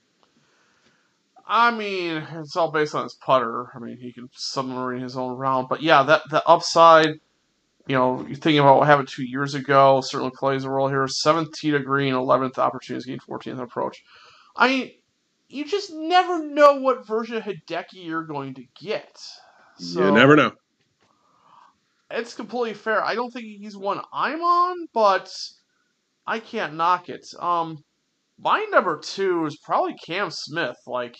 I 1.50 1.70
mean, 1.70 2.26
it's 2.34 2.56
all 2.56 2.70
based 2.70 2.94
on 2.94 3.04
his 3.04 3.14
putter. 3.14 3.72
I 3.74 3.78
mean, 3.78 3.96
he 3.96 4.12
can 4.12 4.28
submarine 4.34 5.00
his 5.00 5.16
own 5.16 5.32
round, 5.32 5.68
but 5.68 5.82
yeah, 5.82 6.02
that 6.02 6.22
the 6.30 6.46
upside. 6.46 7.08
You 7.87 7.96
know, 7.96 8.20
you're 8.26 8.37
thinking 8.37 8.58
about 8.58 8.76
what 8.76 8.87
happened 8.87 9.08
two 9.08 9.24
years 9.24 9.54
ago. 9.54 10.02
Certainly 10.02 10.32
plays 10.37 10.64
a 10.64 10.70
role 10.70 10.88
here. 10.88 11.08
Seventh 11.08 11.54
tee 11.54 11.70
to 11.70 11.78
green, 11.78 12.12
eleventh 12.12 12.58
opportunity 12.58 13.08
gain, 13.08 13.18
fourteenth 13.18 13.61
approach. 13.61 14.04
I 14.54 14.68
mean, 14.68 14.90
you 15.48 15.64
just 15.64 15.90
never 15.90 16.44
know 16.44 16.74
what 16.74 17.06
version 17.06 17.37
of 17.37 17.44
Hideki 17.44 18.04
you're 18.04 18.24
going 18.24 18.52
to 18.56 18.64
get. 18.78 19.18
So, 19.78 20.04
you 20.04 20.12
never 20.12 20.37
know. 20.37 20.52
It's 22.11 22.34
completely 22.34 22.74
fair. 22.74 23.02
I 23.02 23.14
don't 23.14 23.30
think 23.30 23.46
he's 23.46 23.76
one 23.76 24.02
I'm 24.12 24.42
on, 24.42 24.88
but 24.92 25.30
I 26.26 26.40
can't 26.40 26.74
knock 26.74 27.08
it. 27.08 27.26
Um, 27.38 27.78
my 28.38 28.66
number 28.70 28.98
two 28.98 29.46
is 29.46 29.56
probably 29.56 29.94
Cam 30.06 30.30
Smith. 30.30 30.76
Like, 30.87 31.16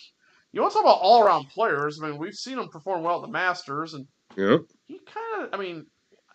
you 0.51 0.61
want 0.61 0.73
to 0.73 0.79
talk 0.79 0.85
about 0.85 0.99
all 1.01 1.23
around 1.23 1.49
players? 1.49 1.99
I 2.01 2.07
mean, 2.07 2.17
we've 2.17 2.33
seen 2.33 2.57
him 2.57 2.69
perform 2.69 3.03
well 3.03 3.17
at 3.17 3.21
the 3.21 3.31
Masters, 3.31 3.93
and 3.93 4.07
yep. 4.35 4.61
he 4.87 4.99
kind 5.05 5.43
of. 5.43 5.53
I 5.53 5.57
mean, 5.61 5.85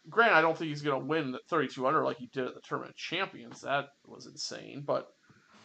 granted, 0.09 0.37
I 0.37 0.41
don't 0.41 0.57
think 0.57 0.69
he's 0.69 0.83
going 0.83 1.01
to 1.01 1.07
win 1.07 1.33
the 1.33 1.41
32 1.49 1.87
under 1.87 2.05
like 2.05 2.19
he 2.19 2.29
did 2.33 2.47
at 2.47 2.55
the 2.55 2.61
Tournament 2.61 2.97
Champions. 2.97 3.63
That 3.63 3.87
was 4.07 4.27
insane. 4.27 4.83
But 4.87 5.09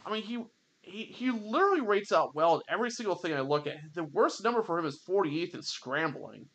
I 0.05 0.12
mean, 0.12 0.23
he 0.23 0.43
he 0.81 1.03
he 1.03 1.31
literally 1.31 1.81
rates 1.81 2.12
out 2.12 2.35
well 2.35 2.55
in 2.55 2.62
every 2.69 2.89
single 2.89 3.15
thing 3.15 3.33
I 3.33 3.41
look 3.41 3.67
at. 3.67 3.77
The 3.93 4.03
worst 4.05 4.43
number 4.43 4.63
for 4.63 4.79
him 4.79 4.85
is 4.85 5.03
48th 5.07 5.55
in 5.55 5.62
scrambling 5.62 6.45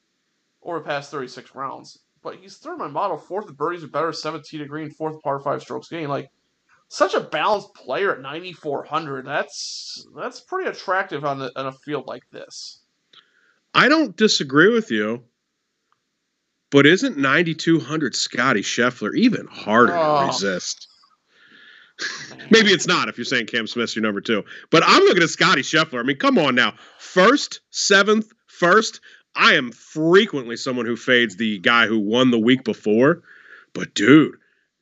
over 0.62 0.78
the 0.78 0.84
past 0.84 1.10
36 1.10 1.54
rounds. 1.54 2.00
But 2.22 2.36
he's 2.36 2.56
third 2.56 2.74
in 2.74 2.78
my 2.78 2.88
model, 2.88 3.18
fourth 3.18 3.48
in 3.48 3.54
birdies 3.54 3.84
or 3.84 3.88
better, 3.88 4.12
17 4.12 4.60
to 4.60 4.66
green, 4.66 4.90
fourth 4.90 5.20
par 5.22 5.40
five 5.40 5.60
strokes 5.60 5.88
gain. 5.88 6.08
Like 6.08 6.30
such 6.88 7.14
a 7.14 7.20
balanced 7.20 7.74
player 7.74 8.12
at 8.12 8.20
9400. 8.20 9.26
That's 9.26 10.06
that's 10.16 10.40
pretty 10.40 10.70
attractive 10.70 11.24
on, 11.24 11.38
the, 11.38 11.52
on 11.56 11.66
a 11.66 11.72
field 11.72 12.06
like 12.06 12.22
this. 12.30 12.82
I 13.74 13.88
don't 13.88 14.16
disagree 14.16 14.72
with 14.72 14.90
you. 14.90 15.24
But 16.70 16.86
isn't 16.86 17.16
9200 17.16 18.16
Scotty 18.16 18.62
Scheffler 18.62 19.14
even 19.16 19.46
harder 19.46 19.96
oh. 19.96 20.22
to 20.22 20.26
resist? 20.26 20.88
Maybe 22.50 22.70
it's 22.70 22.88
not 22.88 23.08
if 23.08 23.16
you're 23.16 23.24
saying 23.24 23.46
Cam 23.46 23.68
Smith's 23.68 23.94
your 23.94 24.02
number 24.02 24.20
two. 24.20 24.44
But 24.70 24.82
I'm 24.84 25.04
looking 25.04 25.22
at 25.22 25.30
Scotty 25.30 25.62
Scheffler. 25.62 26.00
I 26.00 26.02
mean, 26.02 26.16
come 26.16 26.36
on 26.36 26.56
now. 26.56 26.74
First, 26.98 27.60
seventh, 27.70 28.32
first. 28.48 29.00
I 29.36 29.54
am 29.54 29.72
frequently 29.72 30.56
someone 30.56 30.86
who 30.86 30.96
fades 30.96 31.36
the 31.36 31.58
guy 31.58 31.86
who 31.86 31.98
won 31.98 32.30
the 32.30 32.38
week 32.38 32.64
before. 32.64 33.22
But 33.72 33.94
dude, 33.94 34.36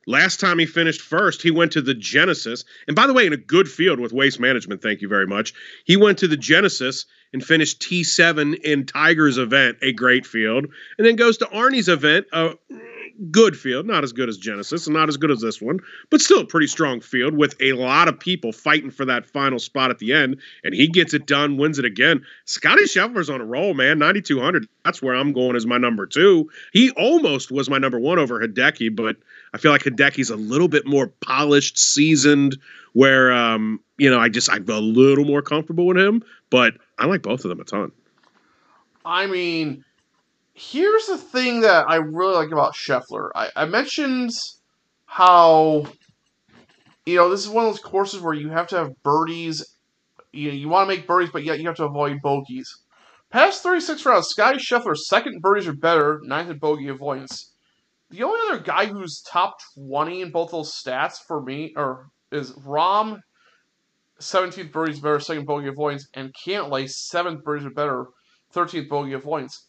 last 0.05 0.39
time 0.39 0.59
he 0.59 0.65
finished 0.65 1.01
first, 1.01 1.41
he 1.41 1.51
went 1.51 1.71
to 1.73 1.81
the 1.81 1.93
Genesis. 1.93 2.65
And 2.87 2.95
by 2.95 3.07
the 3.07 3.13
way, 3.13 3.25
in 3.25 3.33
a 3.33 3.37
good 3.37 3.69
field 3.69 3.99
with 3.99 4.13
waste 4.13 4.39
management, 4.39 4.81
thank 4.81 5.01
you 5.01 5.07
very 5.07 5.27
much. 5.27 5.53
He 5.85 5.97
went 5.97 6.17
to 6.19 6.27
the 6.27 6.37
Genesis 6.37 7.05
and 7.33 7.43
finished 7.43 7.81
T7 7.81 8.55
in 8.63 8.85
Tiger's 8.85 9.37
event, 9.37 9.77
a 9.81 9.91
great 9.91 10.25
field, 10.25 10.67
and 10.97 11.07
then 11.07 11.15
goes 11.15 11.37
to 11.37 11.45
Arnie's 11.45 11.89
event, 11.89 12.27
a 12.31 12.53
good 13.31 13.57
field, 13.57 13.85
not 13.85 14.03
as 14.03 14.11
good 14.11 14.29
as 14.29 14.37
Genesis 14.37 14.87
and 14.87 14.95
not 14.95 15.09
as 15.09 15.17
good 15.17 15.31
as 15.31 15.41
this 15.41 15.61
one, 15.61 15.79
but 16.09 16.21
still 16.21 16.41
a 16.41 16.45
pretty 16.45 16.67
strong 16.67 16.99
field 16.99 17.35
with 17.35 17.55
a 17.59 17.73
lot 17.73 18.07
of 18.07 18.19
people 18.19 18.51
fighting 18.51 18.91
for 18.91 19.05
that 19.05 19.25
final 19.25 19.59
spot 19.59 19.91
at 19.91 19.99
the 19.99 20.13
end. 20.13 20.39
And 20.63 20.73
he 20.73 20.87
gets 20.87 21.13
it 21.13 21.25
done, 21.25 21.57
wins 21.57 21.79
it 21.79 21.85
again. 21.85 22.25
Scotty 22.45 22.83
Scheffler's 22.83 23.29
on 23.29 23.41
a 23.41 23.45
roll, 23.45 23.73
man. 23.73 23.99
9,200. 23.99 24.67
That's 24.83 25.01
where 25.01 25.15
I'm 25.15 25.33
going 25.33 25.55
as 25.55 25.65
my 25.65 25.77
number 25.77 26.05
two. 26.05 26.49
He 26.71 26.91
almost 26.91 27.51
was 27.51 27.69
my 27.69 27.77
number 27.77 27.99
one 27.99 28.19
over 28.19 28.39
Hideki, 28.39 28.95
but 28.95 29.17
I 29.53 29.57
feel 29.57 29.71
like 29.71 29.83
Hideki's 29.83 30.29
a 30.29 30.35
little 30.35 30.67
bit 30.67 30.85
more 30.87 31.07
polished, 31.07 31.77
seasoned, 31.77 32.57
where, 32.93 33.31
um, 33.31 33.79
you 33.97 34.09
know, 34.09 34.19
I 34.19 34.29
just, 34.29 34.51
I'm 34.51 34.67
a 34.69 34.79
little 34.79 35.25
more 35.25 35.41
comfortable 35.41 35.85
with 35.85 35.97
him, 35.97 36.23
but 36.49 36.73
I 36.97 37.05
like 37.05 37.21
both 37.21 37.45
of 37.45 37.49
them 37.49 37.59
a 37.59 37.63
ton. 37.63 37.91
I 39.05 39.27
mean, 39.27 39.83
here's 40.53 41.07
the 41.07 41.17
thing 41.17 41.61
that 41.61 41.89
I 41.89 41.95
really 41.95 42.35
like 42.35 42.51
about 42.51 42.75
Scheffler. 42.75 43.29
I, 43.35 43.49
I 43.55 43.65
mentioned 43.65 44.31
how 45.05 45.85
you 47.05 47.15
know 47.17 47.29
this 47.29 47.41
is 47.41 47.49
one 47.49 47.65
of 47.65 47.71
those 47.71 47.81
courses 47.81 48.21
where 48.21 48.33
you 48.33 48.49
have 48.49 48.67
to 48.67 48.77
have 48.77 49.03
birdies. 49.03 49.65
You 50.31 50.49
know, 50.49 50.55
you 50.55 50.69
want 50.69 50.89
to 50.89 50.95
make 50.95 51.07
birdies, 51.07 51.29
but 51.31 51.43
yet 51.43 51.59
you 51.59 51.67
have 51.67 51.75
to 51.77 51.85
avoid 51.85 52.21
bogeys. 52.21 52.69
Past 53.29 53.63
36 53.63 54.05
rounds, 54.05 54.27
Scotty 54.27 54.59
Scheffler's 54.59 55.07
second 55.07 55.41
birdies 55.41 55.67
are 55.67 55.73
better, 55.73 56.19
ninth 56.23 56.49
in 56.49 56.59
bogey 56.59 56.87
avoidance. 56.87 57.53
The 58.11 58.23
only 58.23 58.39
other 58.47 58.63
guy 58.63 58.85
who's 58.85 59.23
top 59.27 59.55
20 59.75 60.21
in 60.21 60.31
both 60.31 60.51
those 60.51 60.71
stats 60.71 61.17
for 61.27 61.41
me 61.41 61.73
or 61.75 62.09
is 62.31 62.51
Rahm, 62.51 63.19
17th 64.19 64.71
birdies 64.71 64.99
better, 64.99 65.19
second 65.19 65.45
bogey 65.45 65.67
avoidance, 65.67 66.07
and 66.13 66.33
Cantlay, 66.45 66.83
7th 66.85 67.43
birdies 67.43 67.65
are 67.65 67.71
better, 67.71 68.05
13th 68.53 68.87
bogey 68.87 69.13
avoidance. 69.13 69.67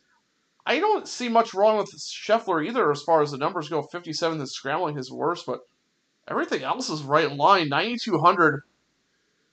I 0.66 0.78
don't 0.78 1.06
see 1.06 1.28
much 1.28 1.52
wrong 1.52 1.76
with 1.76 1.90
Scheffler 1.94 2.66
either 2.66 2.90
as 2.90 3.02
far 3.02 3.22
as 3.22 3.32
the 3.32 3.38
numbers 3.38 3.68
go. 3.68 3.82
57 3.82 4.40
is 4.40 4.52
scrambling 4.52 4.96
his 4.96 5.12
worst, 5.12 5.44
but 5.46 5.60
everything 6.26 6.62
else 6.62 6.88
is 6.88 7.02
right 7.02 7.30
in 7.30 7.36
line. 7.36 7.68
9,200. 7.68 8.62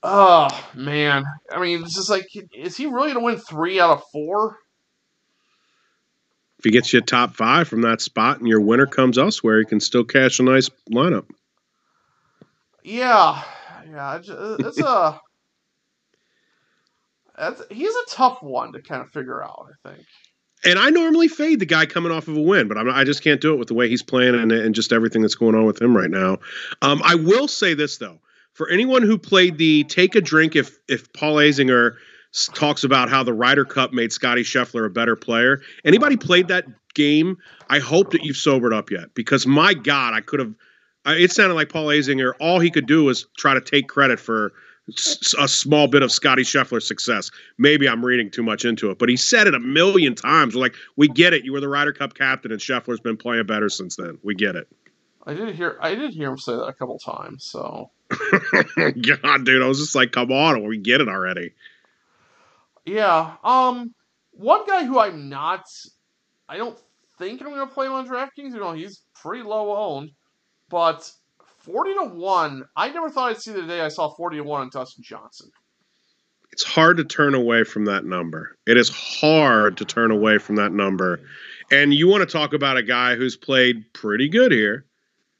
Oh, 0.03 0.47
ah, 0.49 0.69
man. 0.73 1.25
I 1.51 1.59
mean, 1.59 1.83
it's 1.83 1.95
just 1.95 2.09
like, 2.09 2.27
is 2.55 2.77
he 2.77 2.85
really 2.85 3.13
going 3.13 3.15
to 3.15 3.19
win 3.19 3.37
three 3.37 3.79
out 3.79 3.91
of 3.91 4.03
four? 4.11 4.57
If 6.57 6.65
he 6.65 6.71
gets 6.71 6.93
you 6.93 7.01
top 7.01 7.35
five 7.35 7.67
from 7.67 7.81
that 7.81 8.01
spot 8.01 8.39
and 8.39 8.47
your 8.47 8.61
winner 8.61 8.85
comes 8.85 9.17
elsewhere, 9.17 9.59
he 9.59 9.65
can 9.65 9.79
still 9.79 10.03
cash 10.03 10.39
a 10.39 10.43
nice 10.43 10.69
lineup. 10.89 11.25
Yeah. 12.83 13.43
Yeah. 13.89 14.19
Uh, 14.29 14.57
it's 14.59 14.79
a. 14.79 15.19
That's, 17.37 17.61
he's 17.71 17.95
a 17.95 18.05
tough 18.09 18.43
one 18.43 18.73
to 18.73 18.81
kind 18.81 19.01
of 19.01 19.09
figure 19.09 19.43
out, 19.43 19.67
I 19.85 19.89
think 19.89 20.05
and 20.63 20.77
I 20.77 20.89
normally 20.89 21.27
fade 21.27 21.59
the 21.59 21.65
guy 21.65 21.85
coming 21.85 22.11
off 22.11 22.27
of 22.27 22.37
a 22.37 22.41
win, 22.41 22.67
but 22.67 22.77
I'm, 22.77 22.89
i 22.89 23.03
just 23.03 23.23
can't 23.23 23.41
do 23.41 23.53
it 23.53 23.57
with 23.57 23.67
the 23.67 23.73
way 23.73 23.89
he's 23.89 24.03
playing 24.03 24.35
and, 24.35 24.51
and 24.51 24.75
just 24.75 24.93
everything 24.93 25.21
that's 25.21 25.35
going 25.35 25.55
on 25.55 25.65
with 25.65 25.81
him 25.81 25.95
right 25.95 26.09
now. 26.09 26.37
Um, 26.81 27.01
I 27.03 27.15
will 27.15 27.47
say 27.47 27.73
this 27.73 27.97
though, 27.97 28.19
for 28.53 28.69
anyone 28.69 29.01
who 29.01 29.17
played 29.17 29.57
the 29.57 29.83
take 29.85 30.15
a 30.15 30.21
drink 30.21 30.55
if 30.55 30.77
if 30.87 31.11
Paul 31.13 31.35
Azinger 31.35 31.95
talks 32.53 32.83
about 32.83 33.09
how 33.09 33.23
the 33.23 33.33
Ryder 33.33 33.65
Cup 33.65 33.91
made 33.91 34.11
Scotty 34.13 34.43
Scheffler 34.43 34.85
a 34.85 34.89
better 34.89 35.15
player. 35.15 35.61
Anybody 35.83 36.15
played 36.15 36.47
that 36.47 36.65
game? 36.93 37.37
I 37.69 37.79
hope 37.79 38.11
that 38.11 38.23
you've 38.23 38.37
sobered 38.37 38.73
up 38.73 38.89
yet 38.89 39.13
because 39.13 39.45
my 39.45 39.73
God, 39.73 40.13
I 40.13 40.21
could 40.21 40.39
have. 40.39 40.53
It 41.05 41.31
sounded 41.31 41.55
like 41.55 41.69
Paul 41.69 41.87
Azinger. 41.87 42.33
All 42.39 42.59
he 42.59 42.69
could 42.69 42.85
do 42.85 43.03
was 43.03 43.25
try 43.35 43.55
to 43.55 43.61
take 43.61 43.87
credit 43.89 44.19
for 44.19 44.53
a 45.39 45.47
small 45.47 45.87
bit 45.87 46.01
of 46.01 46.11
Scotty 46.11 46.43
Scheffler's 46.43 46.87
success. 46.87 47.29
Maybe 47.57 47.87
I'm 47.87 48.03
reading 48.03 48.31
too 48.31 48.43
much 48.43 48.65
into 48.65 48.89
it, 48.89 48.99
but 48.99 49.09
he 49.09 49.15
said 49.15 49.47
it 49.47 49.53
a 49.53 49.59
million 49.59 50.15
times. 50.15 50.55
We're 50.55 50.61
like, 50.61 50.75
we 50.95 51.07
get 51.07 51.33
it. 51.33 51.45
You 51.45 51.53
were 51.53 51.61
the 51.61 51.69
Ryder 51.69 51.93
Cup 51.93 52.13
captain, 52.13 52.51
and 52.51 52.59
Scheffler's 52.59 52.99
been 52.99 53.17
playing 53.17 53.45
better 53.45 53.69
since 53.69 53.95
then. 53.95 54.17
We 54.23 54.35
get 54.35 54.55
it. 54.55 54.67
I 55.25 55.33
did 55.33 55.55
hear. 55.55 55.77
I 55.81 55.95
did 55.95 56.13
hear 56.13 56.31
him 56.31 56.37
say 56.37 56.53
that 56.53 56.65
a 56.65 56.73
couple 56.73 56.97
times. 56.97 57.43
So, 57.43 57.91
God, 58.09 59.45
dude, 59.45 59.61
I 59.61 59.67
was 59.67 59.79
just 59.79 59.95
like, 59.95 60.11
come 60.11 60.31
on, 60.31 60.65
we 60.67 60.77
get 60.77 61.01
it 61.01 61.07
already. 61.07 61.53
Yeah. 62.85 63.35
Um. 63.43 63.93
One 64.31 64.65
guy 64.65 64.85
who 64.85 64.99
I'm 64.99 65.29
not. 65.29 65.65
I 66.49 66.57
don't 66.57 66.77
think 67.19 67.41
I'm 67.41 67.49
going 67.49 67.67
to 67.67 67.73
play 67.73 67.85
him 67.85 67.93
on 67.93 68.07
DraftKings. 68.07 68.53
You 68.53 68.59
know, 68.59 68.71
he's 68.71 69.01
pretty 69.13 69.43
low 69.43 69.75
owned, 69.75 70.11
but 70.69 71.09
40 71.63 71.93
to 71.93 72.05
1. 72.05 72.65
I 72.75 72.89
never 72.89 73.09
thought 73.09 73.31
I'd 73.31 73.41
see 73.41 73.51
the 73.51 73.63
day 73.63 73.81
I 73.81 73.89
saw 73.89 74.09
40 74.09 74.37
to 74.37 74.43
1 74.43 74.61
on 74.61 74.69
Dustin 74.69 75.03
Johnson. 75.03 75.51
It's 76.51 76.63
hard 76.63 76.97
to 76.97 77.05
turn 77.05 77.33
away 77.33 77.63
from 77.63 77.85
that 77.85 78.03
number. 78.03 78.57
It 78.67 78.77
is 78.77 78.89
hard 78.89 79.77
to 79.77 79.85
turn 79.85 80.11
away 80.11 80.37
from 80.37 80.57
that 80.57 80.73
number. 80.73 81.21
And 81.71 81.93
you 81.93 82.07
want 82.07 82.27
to 82.27 82.31
talk 82.31 82.53
about 82.53 82.77
a 82.77 82.83
guy 82.83 83.15
who's 83.15 83.37
played 83.37 83.85
pretty 83.93 84.27
good 84.27 84.51
here. 84.51 84.85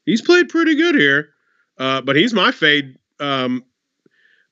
He's 0.06 0.22
played 0.22 0.48
pretty 0.48 0.74
good 0.74 0.94
here, 0.94 1.30
uh, 1.78 2.00
but 2.00 2.16
he's 2.16 2.32
my 2.32 2.50
fade. 2.50 2.98
Um, 3.20 3.64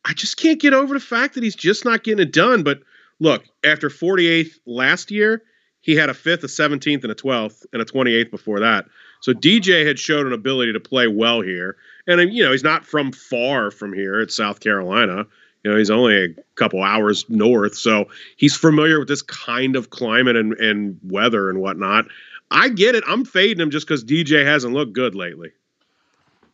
I 0.05 0.13
just 0.13 0.37
can't 0.37 0.61
get 0.61 0.75
over 0.75 0.95
the 0.95 1.01
fact 1.01 1.35
that 1.35 1.43
he's 1.43 1.57
just 1.57 1.85
not 1.85 2.05
getting 2.05 2.23
it 2.23 2.33
done. 2.33 2.63
But 2.63 2.81
look, 3.19 3.45
after 3.65 3.89
48th 3.89 4.53
last 4.67 5.11
year, 5.11 5.43
he 5.81 5.97
had 5.97 6.11
a 6.11 6.15
fifth, 6.15 6.45
a 6.45 6.47
17th, 6.47 7.03
and 7.03 7.13
a 7.13 7.15
12th, 7.15 7.65
and 7.73 7.81
a 7.81 7.87
28th 7.87 8.31
before 8.31 8.61
that. 8.61 8.85
So 9.21 9.33
DJ 9.35 9.87
had 9.87 9.99
showed 9.99 10.27
an 10.27 10.33
ability 10.33 10.73
to 10.73 10.81
play 10.81 11.07
well 11.07 11.43
here. 11.43 11.77
And, 12.07 12.33
you 12.33 12.43
know, 12.43 12.51
he's 12.51 12.65
not 12.65 12.85
from 12.85 13.13
far 13.13 13.71
from 13.71 13.93
here. 13.93 14.21
It's 14.21 14.35
South 14.35 14.61
Carolina. 14.61 15.27
You 15.63 15.71
know, 15.71 15.77
he's 15.77 15.91
only 15.91 16.25
a 16.25 16.29
couple 16.55 16.83
hours 16.83 17.29
north. 17.29 17.77
So 17.77 18.09
he's 18.37 18.57
familiar 18.57 18.99
with 18.99 19.09
this 19.09 19.23
kind 19.23 19.77
of 19.77 19.91
climate 19.91 20.37
and, 20.37 20.55
and 20.55 20.99
weather 21.05 21.51
and 21.51 21.61
whatnot. 21.61 22.07
I 22.51 22.71
get 22.71 22.95
it. 22.95 23.05
I'm 23.07 23.25
fading 23.25 23.61
him 23.61 23.71
just 23.71 23.87
because 23.87 24.03
DJ 24.03 24.45
hasn't 24.45 24.73
looked 24.73 24.95
good 24.95 25.15
lately. 25.15 25.53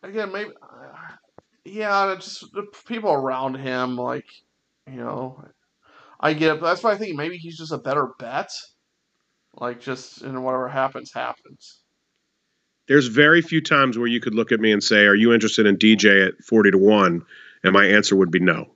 Again, 0.02 0.33
maybe, 0.33 0.50
uh, 0.61 1.16
yeah, 1.64 2.14
just 2.16 2.52
the 2.52 2.66
people 2.87 3.12
around 3.12 3.55
him, 3.55 3.96
like, 3.96 4.26
you 4.90 4.98
know, 4.98 5.42
I 6.20 6.33
get 6.33 6.57
it. 6.57 6.61
That's 6.61 6.83
why 6.83 6.92
I 6.92 6.96
think 6.96 7.16
maybe 7.16 7.38
he's 7.38 7.57
just 7.57 7.72
a 7.72 7.79
better 7.79 8.11
bet. 8.18 8.50
Like, 9.55 9.81
just, 9.81 10.22
and 10.22 10.44
whatever 10.44 10.68
happens, 10.68 11.12
happens 11.12 11.81
there's 12.88 13.09
very 13.09 13.42
few 13.42 13.61
times 13.61 13.99
where 13.99 14.07
you 14.07 14.20
could 14.20 14.35
look 14.35 14.53
at 14.53 14.61
me 14.61 14.72
and 14.72 14.83
say, 14.83 15.07
"Are 15.07 15.14
you 15.14 15.33
interested 15.33 15.66
in 15.66 15.77
DJ 15.77 16.27
at 16.27 16.44
forty 16.44 16.70
to 16.70 16.79
one?" 16.79 17.25
And 17.62 17.72
my 17.72 17.85
answer 17.85 18.14
would 18.14 18.31
be 18.31 18.38
no. 18.38 18.70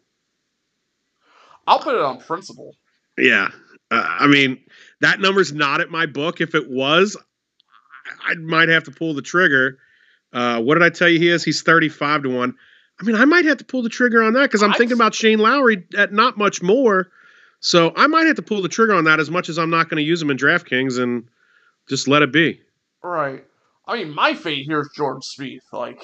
I'll 1.66 1.78
put 1.78 1.94
it 1.94 2.00
on 2.00 2.18
principle. 2.18 2.74
Yeah, 3.16 3.50
uh, 3.90 4.04
I 4.06 4.26
mean 4.26 4.58
that 5.00 5.20
number's 5.20 5.52
not 5.52 5.80
at 5.80 5.90
my 5.90 6.06
book. 6.06 6.40
If 6.40 6.54
it 6.54 6.68
was, 6.68 7.16
I, 8.26 8.32
I 8.32 8.34
might 8.34 8.68
have 8.68 8.84
to 8.84 8.90
pull 8.90 9.14
the 9.14 9.22
trigger. 9.22 9.78
Uh, 10.32 10.60
what 10.60 10.74
did 10.74 10.82
I 10.82 10.90
tell 10.90 11.08
you 11.08 11.18
he 11.18 11.28
is? 11.28 11.44
He's 11.44 11.62
thirty-five 11.62 12.22
to 12.22 12.30
one. 12.30 12.54
I 13.00 13.04
mean, 13.04 13.16
I 13.16 13.24
might 13.24 13.46
have 13.46 13.58
to 13.58 13.64
pull 13.64 13.82
the 13.82 13.88
trigger 13.88 14.22
on 14.22 14.34
that 14.34 14.42
because 14.42 14.62
I'm 14.62 14.72
I've, 14.72 14.76
thinking 14.76 14.96
about 14.96 15.14
Shane 15.14 15.38
Lowry 15.38 15.84
at 15.96 16.12
not 16.12 16.36
much 16.36 16.62
more. 16.62 17.10
So 17.60 17.92
I 17.94 18.06
might 18.06 18.26
have 18.26 18.36
to 18.36 18.42
pull 18.42 18.62
the 18.62 18.68
trigger 18.68 18.94
on 18.94 19.04
that 19.04 19.20
as 19.20 19.30
much 19.30 19.48
as 19.48 19.58
I'm 19.58 19.70
not 19.70 19.88
going 19.88 20.02
to 20.02 20.06
use 20.06 20.20
him 20.20 20.30
in 20.30 20.36
DraftKings 20.36 20.98
and 20.98 21.28
just 21.88 22.08
let 22.08 22.22
it 22.22 22.32
be. 22.32 22.60
Right. 23.02 23.44
I 23.86 23.96
mean, 23.96 24.14
my 24.14 24.34
fate 24.34 24.66
here 24.66 24.80
is 24.80 24.90
Jordan 24.94 25.22
Spieth. 25.22 25.72
Like, 25.72 26.02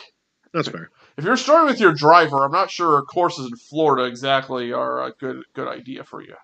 that's 0.52 0.68
fair. 0.68 0.90
If 1.16 1.24
you're 1.24 1.36
starting 1.36 1.66
with 1.66 1.80
your 1.80 1.92
driver, 1.92 2.44
I'm 2.44 2.52
not 2.52 2.70
sure 2.70 3.02
courses 3.02 3.46
in 3.46 3.56
Florida 3.56 4.04
exactly 4.04 4.72
are 4.72 5.04
a 5.04 5.12
good 5.12 5.42
good 5.54 5.68
idea 5.68 6.04
for 6.04 6.22
you. 6.22 6.34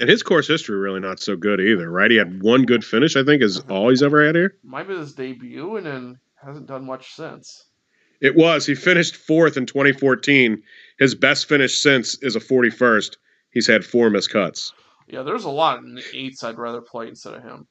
And 0.00 0.08
his 0.08 0.22
course 0.22 0.48
history 0.48 0.76
really 0.76 1.00
not 1.00 1.20
so 1.20 1.36
good 1.36 1.60
either, 1.60 1.90
right? 1.90 2.10
He 2.10 2.16
had 2.16 2.42
one 2.42 2.64
good 2.64 2.84
finish, 2.84 3.16
I 3.16 3.24
think, 3.24 3.42
is 3.42 3.60
mm-hmm. 3.60 3.72
all 3.72 3.88
he's 3.90 4.02
ever 4.02 4.24
had 4.24 4.34
here. 4.34 4.56
Might 4.62 4.88
be 4.88 4.96
his 4.96 5.14
debut, 5.14 5.76
and 5.76 5.86
then 5.86 6.18
hasn't 6.44 6.66
done 6.66 6.84
much 6.84 7.14
since. 7.14 7.66
It 8.20 8.36
was. 8.36 8.66
He 8.66 8.74
finished 8.74 9.16
fourth 9.16 9.56
in 9.56 9.66
2014. 9.66 10.62
His 10.98 11.14
best 11.14 11.48
finish 11.48 11.78
since 11.78 12.16
is 12.22 12.36
a 12.36 12.40
41st. 12.40 13.16
He's 13.50 13.66
had 13.66 13.84
four 13.84 14.10
missed 14.10 14.30
cuts. 14.30 14.72
Yeah, 15.08 15.22
there's 15.22 15.44
a 15.44 15.50
lot 15.50 15.78
of 15.78 15.84
eights 16.14 16.42
I'd 16.42 16.58
rather 16.58 16.80
play 16.80 17.08
instead 17.08 17.34
of 17.34 17.42
him. 17.42 17.66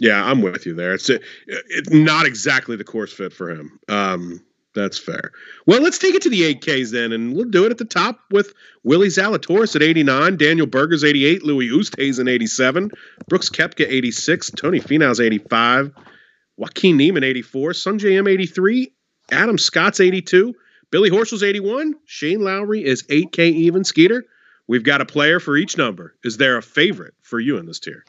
Yeah, 0.00 0.24
I'm 0.24 0.40
with 0.40 0.66
you 0.66 0.74
there. 0.74 0.94
It's 0.94 1.10
it's 1.10 1.90
not 1.90 2.26
exactly 2.26 2.76
the 2.76 2.84
course 2.84 3.12
fit 3.12 3.32
for 3.32 3.50
him. 3.50 3.78
Um, 3.88 4.42
that's 4.74 4.98
fair. 4.98 5.32
Well, 5.66 5.82
let's 5.82 5.98
take 5.98 6.14
it 6.14 6.22
to 6.22 6.30
the 6.30 6.54
8Ks 6.54 6.92
then, 6.92 7.12
and 7.12 7.34
we'll 7.34 7.50
do 7.50 7.64
it 7.66 7.70
at 7.70 7.78
the 7.78 7.84
top 7.84 8.20
with 8.30 8.52
Willie 8.84 9.08
Zalatoris 9.08 9.74
at 9.74 9.82
89, 9.82 10.36
Daniel 10.36 10.66
Berger's 10.66 11.02
88, 11.02 11.42
Louis 11.42 11.68
Oosthuizen 11.68 12.30
87, 12.30 12.90
Brooks 13.28 13.50
Koepka 13.50 13.84
86, 13.88 14.52
Tony 14.52 14.80
Finau's 14.80 15.20
85, 15.20 15.92
Joaquin 16.56 16.96
Niemann 16.96 17.24
84, 17.24 17.72
Sungjae 17.72 18.12
Im 18.12 18.28
83, 18.28 18.92
Adam 19.32 19.58
Scott's 19.58 20.00
82, 20.00 20.54
Billy 20.90 21.10
Horschel's 21.10 21.42
81, 21.42 21.94
Shane 22.04 22.40
Lowry 22.40 22.84
is 22.84 23.02
8K 23.04 23.50
even. 23.50 23.82
Skeeter, 23.82 24.24
we've 24.68 24.84
got 24.84 25.00
a 25.00 25.06
player 25.06 25.40
for 25.40 25.56
each 25.56 25.76
number. 25.76 26.14
Is 26.22 26.36
there 26.36 26.56
a 26.56 26.62
favorite 26.62 27.14
for 27.22 27.40
you 27.40 27.58
in 27.58 27.66
this 27.66 27.80
tier? 27.80 28.04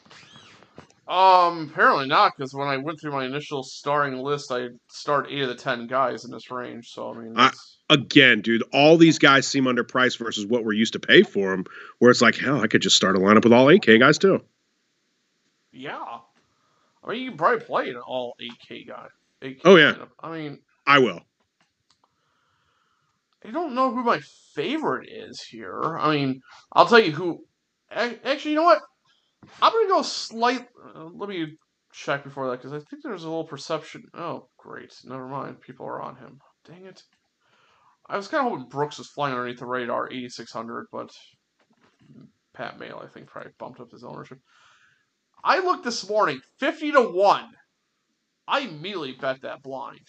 Um, 1.12 1.68
apparently 1.70 2.06
not, 2.08 2.34
because 2.34 2.54
when 2.54 2.68
I 2.68 2.78
went 2.78 2.98
through 2.98 3.12
my 3.12 3.26
initial 3.26 3.62
starring 3.62 4.16
list, 4.16 4.50
I 4.50 4.68
start 4.88 5.26
eight 5.30 5.42
of 5.42 5.48
the 5.50 5.54
ten 5.54 5.86
guys 5.86 6.24
in 6.24 6.30
this 6.30 6.50
range. 6.50 6.88
So 6.88 7.12
I 7.12 7.18
mean, 7.18 7.50
again, 7.90 8.40
dude, 8.40 8.64
all 8.72 8.96
these 8.96 9.18
guys 9.18 9.46
seem 9.46 9.64
underpriced 9.64 10.18
versus 10.18 10.46
what 10.46 10.64
we're 10.64 10.72
used 10.72 10.94
to 10.94 10.98
pay 10.98 11.22
for 11.22 11.50
them. 11.50 11.66
Where 11.98 12.10
it's 12.10 12.22
like, 12.22 12.36
hell, 12.36 12.62
I 12.62 12.66
could 12.66 12.80
just 12.80 12.96
start 12.96 13.14
a 13.14 13.18
lineup 13.18 13.44
with 13.44 13.52
all 13.52 13.66
8K 13.66 13.98
guys 13.98 14.16
too. 14.16 14.42
Yeah, 15.70 16.02
I 17.04 17.10
mean, 17.10 17.20
you 17.20 17.28
can 17.28 17.36
probably 17.36 17.62
play 17.66 17.90
an 17.90 17.96
all 17.96 18.34
8K 18.40 18.88
guy. 18.88 19.08
8K 19.42 19.60
oh 19.66 19.76
yeah, 19.76 19.92
lineup. 19.92 20.08
I 20.18 20.38
mean, 20.38 20.58
I 20.86 20.98
will. 21.00 21.20
I 23.44 23.50
don't 23.50 23.74
know 23.74 23.90
who 23.90 24.02
my 24.02 24.20
favorite 24.54 25.10
is 25.10 25.42
here. 25.42 25.98
I 25.98 26.16
mean, 26.16 26.40
I'll 26.72 26.86
tell 26.86 27.00
you 27.00 27.12
who. 27.12 27.44
Actually, 27.90 28.52
you 28.52 28.56
know 28.56 28.62
what? 28.62 28.80
I'm 29.60 29.72
gonna 29.72 29.88
go 29.88 30.02
slight. 30.02 30.68
Uh, 30.94 31.04
let 31.14 31.28
me 31.28 31.56
check 31.92 32.24
before 32.24 32.50
that 32.50 32.62
because 32.62 32.72
I 32.72 32.78
think 32.78 33.02
there's 33.02 33.24
a 33.24 33.28
little 33.28 33.44
perception. 33.44 34.04
Oh, 34.14 34.48
great. 34.56 34.94
Never 35.04 35.28
mind. 35.28 35.60
People 35.60 35.86
are 35.86 36.00
on 36.00 36.16
him. 36.16 36.40
Dang 36.64 36.86
it. 36.86 37.02
I 38.08 38.16
was 38.16 38.28
kind 38.28 38.44
of 38.44 38.52
hoping 38.52 38.68
Brooks 38.68 38.98
was 38.98 39.08
flying 39.08 39.34
underneath 39.34 39.60
the 39.60 39.66
radar, 39.66 40.10
8600, 40.10 40.86
but 40.90 41.10
Pat 42.52 42.78
Mayo, 42.78 43.00
I 43.02 43.06
think, 43.06 43.28
probably 43.28 43.52
bumped 43.58 43.80
up 43.80 43.90
his 43.90 44.04
ownership. 44.04 44.38
I 45.44 45.60
looked 45.60 45.84
this 45.84 46.08
morning, 46.08 46.40
50 46.58 46.92
to 46.92 47.00
1. 47.02 47.44
I 48.48 48.60
immediately 48.60 49.12
bet 49.12 49.42
that 49.42 49.62
blind. 49.62 50.06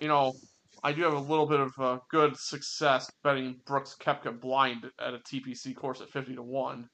You 0.00 0.08
know, 0.08 0.34
I 0.82 0.92
do 0.92 1.02
have 1.02 1.14
a 1.14 1.18
little 1.18 1.46
bit 1.46 1.60
of 1.60 1.72
uh, 1.78 1.98
good 2.10 2.36
success 2.36 3.10
betting 3.24 3.60
Brooks 3.66 3.96
Koepka 3.98 4.38
blind 4.38 4.84
at 5.00 5.14
a 5.14 5.18
TPC 5.18 5.74
course 5.74 6.00
at 6.00 6.10
50 6.10 6.36
to 6.36 6.42
1 6.42 6.88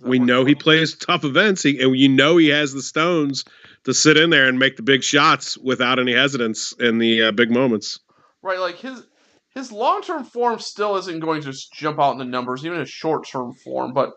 we 0.00 0.18
know 0.18 0.44
he 0.44 0.54
plays 0.54 0.96
tough 0.96 1.24
events, 1.24 1.62
he, 1.62 1.80
and 1.80 1.96
you 1.96 2.08
know 2.08 2.36
he 2.36 2.48
has 2.48 2.72
the 2.72 2.82
stones 2.82 3.44
to 3.84 3.92
sit 3.92 4.16
in 4.16 4.30
there 4.30 4.48
and 4.48 4.58
make 4.58 4.76
the 4.76 4.82
big 4.82 5.02
shots 5.02 5.58
without 5.58 5.98
any 5.98 6.12
hesitance 6.12 6.72
in 6.78 6.98
the 6.98 7.24
uh, 7.24 7.32
big 7.32 7.50
moments. 7.50 7.98
Right, 8.42 8.60
like 8.60 8.76
his 8.76 9.06
his 9.54 9.72
long 9.72 10.02
term 10.02 10.24
form 10.24 10.60
still 10.60 10.96
isn't 10.96 11.20
going 11.20 11.42
to 11.42 11.52
jump 11.72 11.98
out 11.98 12.12
in 12.12 12.18
the 12.18 12.24
numbers, 12.24 12.64
even 12.64 12.78
his 12.78 12.90
short 12.90 13.26
term 13.26 13.52
form. 13.64 13.92
But 13.92 14.12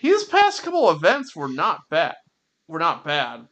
his 0.00 0.24
past 0.24 0.62
couple 0.62 0.90
events 0.90 1.36
were 1.36 1.48
not 1.48 1.80
bad. 1.90 2.14
Were 2.66 2.78
not 2.78 3.04
bad. 3.04 3.46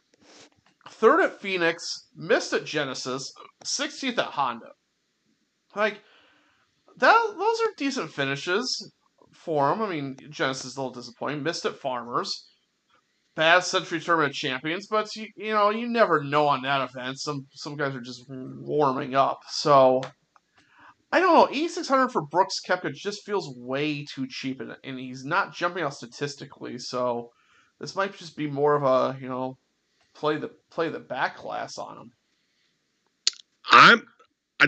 Third 0.89 1.21
at 1.21 1.39
Phoenix, 1.39 2.07
missed 2.15 2.53
at 2.53 2.65
Genesis, 2.65 3.31
16th 3.63 4.17
at 4.17 4.25
Honda. 4.25 4.71
Like 5.75 6.01
that, 6.97 7.33
those 7.37 7.61
are 7.61 7.73
decent 7.77 8.11
finishes 8.11 8.91
for 9.43 9.71
him. 9.71 9.81
I 9.81 9.89
mean, 9.89 10.17
Genesis 10.29 10.65
is 10.65 10.77
a 10.77 10.81
little 10.81 10.93
disappointing. 10.93 11.43
Missed 11.43 11.65
at 11.65 11.75
Farmers. 11.75 12.47
Bad 13.35 13.63
Sentry 13.63 14.01
Tournament 14.01 14.33
champions, 14.33 14.87
but 14.87 15.15
you, 15.15 15.27
you 15.37 15.53
know 15.53 15.69
you 15.69 15.87
never 15.87 16.21
know 16.21 16.47
on 16.47 16.63
that 16.63 16.89
event. 16.89 17.17
Some 17.17 17.47
some 17.53 17.77
guys 17.77 17.95
are 17.95 18.01
just 18.01 18.25
warming 18.27 19.15
up. 19.15 19.39
So 19.47 20.01
I 21.13 21.21
don't 21.21 21.33
know. 21.33 21.55
E 21.55 21.69
six 21.69 21.87
hundred 21.87 22.09
for 22.09 22.21
Brooks 22.21 22.59
Koepka 22.67 22.93
just 22.93 23.25
feels 23.25 23.53
way 23.57 24.03
too 24.03 24.27
cheap, 24.29 24.59
and, 24.59 24.75
and 24.83 24.99
he's 24.99 25.23
not 25.23 25.53
jumping 25.53 25.83
out 25.83 25.93
statistically. 25.93 26.77
So 26.77 27.29
this 27.79 27.95
might 27.95 28.17
just 28.17 28.35
be 28.35 28.47
more 28.47 28.75
of 28.75 28.83
a 28.83 29.17
you 29.21 29.29
know 29.29 29.57
play 30.13 30.37
the 30.37 30.51
play 30.69 30.89
the 30.89 30.99
back 30.99 31.37
class 31.37 31.77
on 31.77 31.97
him. 31.97 32.11
I'm 33.71 34.03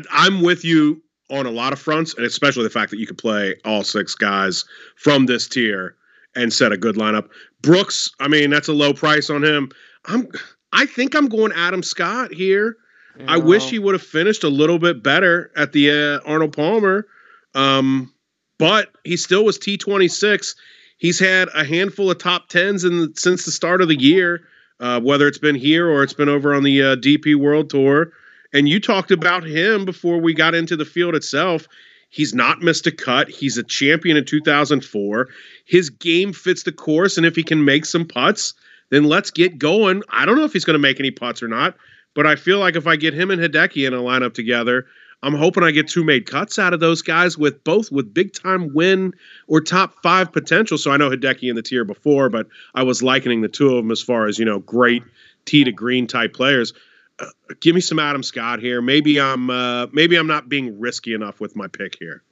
I'm 0.09 0.41
with 0.41 0.63
you 0.63 1.03
on 1.29 1.45
a 1.45 1.51
lot 1.51 1.73
of 1.73 1.79
fronts, 1.79 2.13
and 2.15 2.25
especially 2.25 2.63
the 2.63 2.69
fact 2.69 2.91
that 2.91 2.99
you 2.99 3.07
could 3.07 3.17
play 3.17 3.55
all 3.65 3.83
six 3.83 4.15
guys 4.15 4.65
from 4.95 5.25
this 5.25 5.47
tier 5.47 5.95
and 6.36 6.51
set 6.51 6.71
a 6.71 6.77
good 6.77 6.95
lineup. 6.95 7.29
Brooks, 7.62 8.12
I 8.19 8.27
mean, 8.27 8.49
that's 8.49 8.67
a 8.67 8.73
low 8.73 8.93
price 8.93 9.29
on 9.29 9.43
him. 9.43 9.71
I'm 10.05 10.27
I 10.73 10.86
think 10.86 11.15
I'm 11.15 11.27
going 11.27 11.51
Adam 11.53 11.83
Scott 11.83 12.33
here. 12.33 12.77
Yeah. 13.17 13.25
I 13.27 13.38
wish 13.38 13.69
he 13.69 13.77
would 13.77 13.93
have 13.93 14.03
finished 14.03 14.43
a 14.43 14.49
little 14.49 14.80
bit 14.80 15.03
better 15.03 15.51
at 15.55 15.71
the 15.71 15.91
uh, 15.91 16.30
Arnold 16.30 16.55
Palmer. 16.55 17.05
Um, 17.53 18.11
but 18.57 18.89
he 19.03 19.17
still 19.17 19.45
was 19.45 19.59
T26. 19.59 20.55
He's 20.97 21.19
had 21.19 21.49
a 21.53 21.63
handful 21.63 22.09
of 22.09 22.17
top 22.17 22.49
tens 22.49 22.84
in 22.84 23.13
since 23.15 23.45
the 23.45 23.51
start 23.51 23.82
of 23.82 23.88
the 23.88 23.99
year, 23.99 24.47
uh, 24.80 24.99
whether 24.99 25.28
it's 25.28 25.38
been 25.38 25.55
here 25.55 25.88
or 25.88 26.01
it's 26.01 26.13
been 26.13 26.30
over 26.30 26.55
on 26.55 26.63
the 26.63 26.82
uh, 26.82 26.95
DP 26.95 27.36
World 27.36 27.69
Tour. 27.69 28.13
And 28.54 28.70
you 28.70 28.80
talked 28.80 29.12
about 29.12 29.43
him 29.43 29.84
before 29.84 30.20
we 30.20 30.34
got 30.34 30.56
into 30.56 30.76
the 30.76 30.86
field 30.86 31.16
itself. 31.16 31.68
He's 32.10 32.34
not 32.34 32.62
missed 32.62 32.86
a 32.86 32.91
cut. 32.91 33.28
He's 33.28 33.58
a 33.58 33.64
champion 33.64 34.16
in 34.16 34.26
2004. 34.26 35.28
His 35.66 35.89
game 35.89 36.32
fits 36.32 36.62
the 36.62 36.72
course, 36.72 37.18
and 37.18 37.26
if 37.26 37.36
he 37.36 37.43
can 37.43 37.66
make 37.66 37.86
some 37.86 38.06
putts, 38.06 38.54
then 38.91 39.06
let's 39.06 39.32
get 39.32 39.58
going. 39.58 40.04
I 40.10 40.26
don't 40.26 40.38
know 40.38 40.43
if 40.43 40.54
he's 40.54 40.66
going 40.66 40.76
to 40.76 40.80
make 40.80 40.99
any 40.99 41.10
putts 41.10 41.41
or 41.41 41.47
not, 41.47 41.76
but 42.14 42.28
I 42.28 42.36
feel 42.36 42.60
like 42.60 42.76
if 42.76 42.86
I 42.86 42.95
get 42.95 43.16
him 43.16 43.32
and 43.32 43.41
Hideki 43.41 43.88
in 43.88 43.95
a 43.95 43.97
lineup 43.97 44.36
together, 44.36 44.86
I'm 45.24 45.34
hoping 45.34 45.64
I 45.64 45.72
get 45.72 45.88
two 45.88 46.04
made 46.04 46.30
cuts 46.30 46.60
out 46.60 46.74
of 46.74 46.82
those 46.82 47.01
guys 47.01 47.38
with 47.38 47.64
both 47.64 47.91
with 47.91 48.14
big 48.14 48.34
time 48.34 48.72
win 48.74 49.14
or 49.47 49.62
top 49.62 49.95
five 50.04 50.32
potential. 50.32 50.78
So 50.78 50.91
I 50.91 50.97
know 50.97 51.10
Hideki 51.10 51.49
in 51.49 51.56
the 51.56 51.64
tier 51.64 51.86
before, 51.86 52.30
but 52.30 52.45
I 52.76 52.84
was 52.84 53.01
likening 53.01 53.41
the 53.41 53.47
two 53.47 53.70
of 53.70 53.78
them 53.78 53.89
as 53.89 54.01
far 54.01 54.28
as 54.28 54.38
you 54.38 54.45
know, 54.45 54.60
great 54.60 55.01
tee 55.45 55.64
to 55.64 55.72
green 55.72 56.06
type 56.06 56.34
players. 56.34 56.74
Uh, 57.20 57.26
give 57.59 57.76
me 57.76 57.82
some 57.82 57.99
Adam 57.99 58.24
Scott 58.24 58.59
here. 58.59 58.82
Maybe 58.82 59.20
I'm 59.20 59.49
uh, 59.49 59.88
maybe 59.91 60.16
I'm 60.16 60.28
not 60.28 60.49
being 60.49 60.80
risky 60.80 61.14
enough 61.14 61.39
with 61.39 61.55
my 61.55 61.68
pick 61.68 61.97
here. 61.99 62.24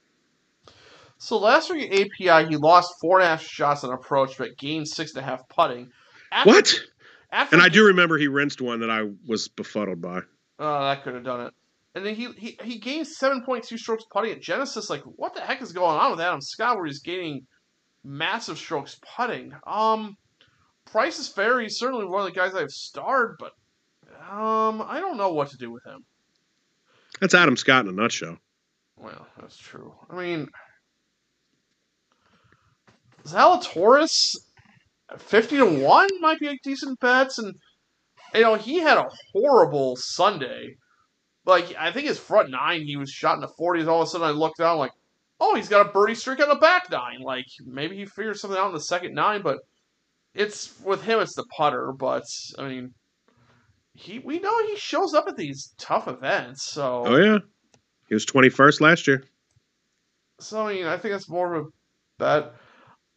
So 1.17 1.37
last 1.37 1.69
week 1.71 1.91
at 1.91 1.99
API, 1.99 2.49
he 2.49 2.57
lost 2.57 2.95
four 2.99 3.19
and 3.19 3.25
a 3.27 3.29
half 3.29 3.43
shots 3.43 3.83
on 3.83 3.93
approach, 3.93 4.37
but 4.39 4.57
gained 4.57 4.87
six 4.87 5.13
and 5.13 5.21
a 5.21 5.25
half 5.25 5.47
putting. 5.49 5.91
After, 6.31 6.49
what? 6.49 6.79
After 7.31 7.55
and 7.55 7.63
I 7.63 7.69
do 7.69 7.85
remember 7.85 8.17
he 8.17 8.27
rinsed 8.27 8.59
one 8.59 8.79
that 8.79 8.89
I 8.89 9.07
was 9.27 9.47
befuddled 9.47 10.01
by. 10.01 10.21
Oh, 10.57 10.83
that 10.83 11.03
could 11.03 11.13
have 11.13 11.23
done 11.23 11.41
it. 11.41 11.53
And 11.93 12.05
then 12.05 12.15
he 12.15 12.31
he, 12.37 12.57
he 12.63 12.79
gained 12.79 13.07
seven 13.07 13.43
point 13.43 13.65
two 13.65 13.77
strokes 13.77 14.03
putting 14.11 14.31
at 14.31 14.41
Genesis. 14.41 14.89
Like, 14.89 15.03
what 15.03 15.35
the 15.35 15.41
heck 15.41 15.61
is 15.61 15.73
going 15.73 15.97
on 15.99 16.11
with 16.11 16.21
Adam 16.21 16.41
Scott? 16.41 16.77
Where 16.77 16.85
he's 16.85 17.01
gaining 17.01 17.45
massive 18.03 18.57
strokes 18.57 18.99
putting. 19.15 19.53
Um, 19.67 20.17
Price 20.85 21.19
is 21.19 21.27
fair. 21.27 21.59
He's 21.59 21.77
certainly 21.77 22.05
one 22.05 22.21
of 22.21 22.33
the 22.33 22.37
guys 22.37 22.55
I've 22.55 22.71
starred, 22.71 23.35
but 23.39 23.53
um, 24.31 24.81
I 24.87 25.01
don't 25.01 25.17
know 25.17 25.33
what 25.33 25.49
to 25.49 25.57
do 25.57 25.71
with 25.71 25.85
him. 25.85 26.05
That's 27.19 27.35
Adam 27.35 27.57
Scott 27.57 27.85
in 27.85 27.91
a 27.91 27.93
nutshell. 27.93 28.37
Well, 28.95 29.27
that's 29.37 29.57
true. 29.57 29.93
I 30.09 30.15
mean, 30.15 30.47
Zalatoris, 33.25 34.37
fifty 35.17 35.57
to 35.57 35.65
one 35.65 36.07
might 36.21 36.39
be 36.39 36.47
a 36.47 36.57
decent 36.63 36.99
bet, 37.01 37.37
and 37.39 37.55
you 38.33 38.41
know 38.41 38.55
he 38.55 38.79
had 38.79 38.97
a 38.97 39.09
horrible 39.33 39.97
Sunday. 39.97 40.75
Like 41.45 41.75
I 41.77 41.91
think 41.91 42.07
his 42.07 42.19
front 42.19 42.51
nine, 42.51 42.83
he 42.83 42.95
was 42.95 43.09
shot 43.09 43.35
in 43.35 43.41
the 43.41 43.49
forties. 43.49 43.87
All 43.87 44.01
of 44.01 44.07
a 44.07 44.11
sudden, 44.11 44.27
I 44.27 44.31
looked 44.31 44.59
down 44.59 44.77
like, 44.77 44.93
oh, 45.41 45.55
he's 45.55 45.69
got 45.69 45.85
a 45.85 45.91
birdie 45.91 46.15
streak 46.15 46.39
on 46.41 46.47
the 46.47 46.55
back 46.55 46.89
nine. 46.89 47.19
Like 47.19 47.47
maybe 47.65 47.97
he 47.97 48.05
figured 48.05 48.37
something 48.37 48.57
out 48.57 48.67
in 48.67 48.73
the 48.73 48.79
second 48.79 49.13
nine, 49.13 49.41
but 49.41 49.57
it's 50.33 50.79
with 50.85 51.03
him, 51.03 51.19
it's 51.19 51.35
the 51.35 51.43
putter. 51.57 51.91
But 51.91 52.23
I 52.57 52.69
mean, 52.69 52.93
he 54.01 54.19
we 54.19 54.39
know 54.39 54.67
he 54.67 54.75
shows 54.75 55.13
up 55.13 55.27
at 55.27 55.37
these 55.37 55.73
tough 55.77 56.07
events. 56.07 56.63
So 56.63 57.03
oh 57.05 57.17
yeah, 57.17 57.37
he 58.07 58.13
was 58.13 58.25
twenty 58.25 58.49
first 58.49 58.81
last 58.81 59.07
year. 59.07 59.23
So 60.39 60.67
I 60.67 60.73
mean, 60.73 60.85
I 60.85 60.97
think 60.97 61.13
that's 61.13 61.29
more 61.29 61.53
of 61.53 61.65
a 61.65 61.69
bet. 62.17 62.53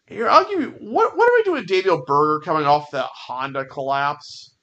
Here, 0.06 0.28
I'll 0.28 0.44
give 0.44 0.60
you 0.60 0.74
what. 0.80 1.16
What 1.16 1.30
are 1.30 1.34
we 1.34 1.42
doing, 1.44 1.60
with 1.60 1.68
Daniel 1.68 2.04
Berger 2.06 2.44
coming 2.44 2.66
off 2.66 2.90
that 2.90 3.08
Honda 3.12 3.64
collapse? 3.64 4.54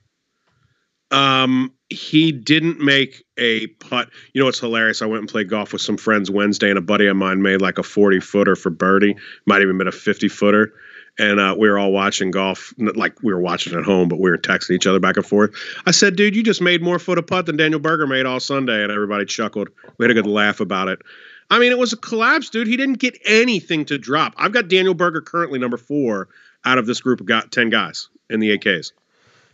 Um, 1.09 1.73
he 1.89 2.31
didn't 2.31 2.79
make 2.79 3.23
a 3.37 3.67
putt. 3.67 4.09
You 4.33 4.39
know 4.39 4.45
what's 4.45 4.59
hilarious? 4.59 5.01
I 5.01 5.07
went 5.07 5.21
and 5.21 5.29
played 5.29 5.49
golf 5.49 5.73
with 5.73 5.81
some 5.81 5.97
friends 5.97 6.29
Wednesday, 6.29 6.69
and 6.69 6.77
a 6.77 6.81
buddy 6.81 7.07
of 7.07 7.17
mine 7.17 7.41
made 7.41 7.61
like 7.61 7.79
a 7.79 7.83
forty 7.83 8.19
footer 8.19 8.55
for 8.55 8.69
birdie. 8.69 9.15
Might 9.47 9.61
even 9.61 9.77
been 9.79 9.87
a 9.87 9.91
fifty 9.91 10.27
footer 10.27 10.71
and 11.19 11.39
uh, 11.39 11.55
we 11.57 11.69
were 11.69 11.77
all 11.77 11.91
watching 11.91 12.31
golf, 12.31 12.73
like 12.77 13.21
we 13.21 13.33
were 13.33 13.39
watching 13.39 13.77
at 13.77 13.83
home, 13.83 14.07
but 14.07 14.19
we 14.19 14.29
were 14.29 14.37
texting 14.37 14.71
each 14.71 14.87
other 14.87 14.99
back 14.99 15.17
and 15.17 15.25
forth. 15.25 15.51
I 15.85 15.91
said, 15.91 16.15
"Dude, 16.15 16.35
you 16.35 16.43
just 16.43 16.61
made 16.61 16.81
more 16.81 16.99
foot 16.99 17.17
of 17.17 17.27
putt 17.27 17.45
than 17.45 17.57
Daniel 17.57 17.79
Berger 17.79 18.07
made 18.07 18.25
all 18.25 18.39
Sunday," 18.39 18.81
and 18.83 18.91
everybody 18.91 19.25
chuckled. 19.25 19.69
We 19.97 20.05
had 20.05 20.11
a 20.11 20.13
good 20.13 20.27
laugh 20.27 20.59
about 20.59 20.87
it. 20.87 20.99
I 21.49 21.59
mean, 21.59 21.71
it 21.71 21.77
was 21.77 21.91
a 21.91 21.97
collapse, 21.97 22.49
dude. 22.49 22.67
He 22.67 22.77
didn't 22.77 22.99
get 22.99 23.17
anything 23.25 23.85
to 23.85 23.97
drop. 23.97 24.33
I've 24.37 24.53
got 24.53 24.69
Daniel 24.69 24.93
Berger 24.93 25.21
currently 25.21 25.59
number 25.59 25.77
four 25.77 26.29
out 26.63 26.77
of 26.77 26.85
this 26.85 27.01
group 27.01 27.19
of 27.19 27.25
got 27.25 27.51
ten 27.51 27.69
guys 27.69 28.09
in 28.29 28.39
the 28.39 28.57
AKs. 28.57 28.93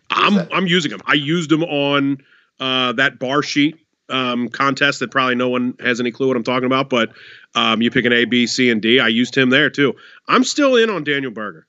I'm 0.09 0.47
I'm 0.51 0.67
using 0.67 0.91
him. 0.91 1.01
I 1.05 1.15
used 1.15 1.51
him 1.51 1.63
on 1.63 2.19
uh, 2.59 2.93
that 2.93 3.19
bar 3.19 3.41
sheet 3.41 3.77
um, 4.09 4.49
contest 4.49 4.99
that 4.99 5.11
probably 5.11 5.35
no 5.35 5.49
one 5.49 5.75
has 5.79 5.99
any 5.99 6.11
clue 6.11 6.27
what 6.27 6.37
I'm 6.37 6.43
talking 6.43 6.65
about, 6.65 6.89
but 6.89 7.09
um, 7.57 7.81
you 7.81 7.89
pick 7.89 8.05
an 8.05 8.13
A, 8.13 8.25
B, 8.25 8.45
C, 8.45 8.69
and 8.69 8.81
D. 8.81 8.99
I 8.99 9.07
used 9.07 9.35
him 9.35 9.49
there 9.49 9.69
too. 9.69 9.95
I'm 10.27 10.43
still 10.43 10.75
in 10.75 10.89
on 10.89 11.03
Daniel 11.03 11.31
Berger. 11.31 11.67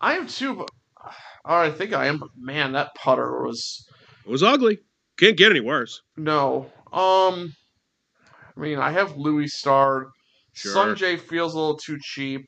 I 0.00 0.16
am 0.16 0.26
too, 0.26 0.54
but 0.54 0.70
oh, 1.46 1.56
I 1.56 1.70
think 1.70 1.94
I 1.94 2.06
am. 2.06 2.18
But 2.18 2.28
man, 2.36 2.72
that 2.72 2.94
putter 2.94 3.42
was 3.42 3.86
it 4.26 4.30
was 4.30 4.42
ugly. 4.42 4.80
Can't 5.16 5.36
get 5.36 5.50
any 5.50 5.60
worse. 5.60 6.02
No. 6.16 6.70
Um, 6.92 7.54
I 8.56 8.60
mean, 8.60 8.78
I 8.78 8.90
have 8.90 9.16
Louis 9.16 9.48
Starr. 9.48 10.10
Sure. 10.52 10.74
Sungjae 10.74 11.18
feels 11.18 11.54
a 11.54 11.58
little 11.58 11.76
too 11.76 11.98
cheap. 12.00 12.46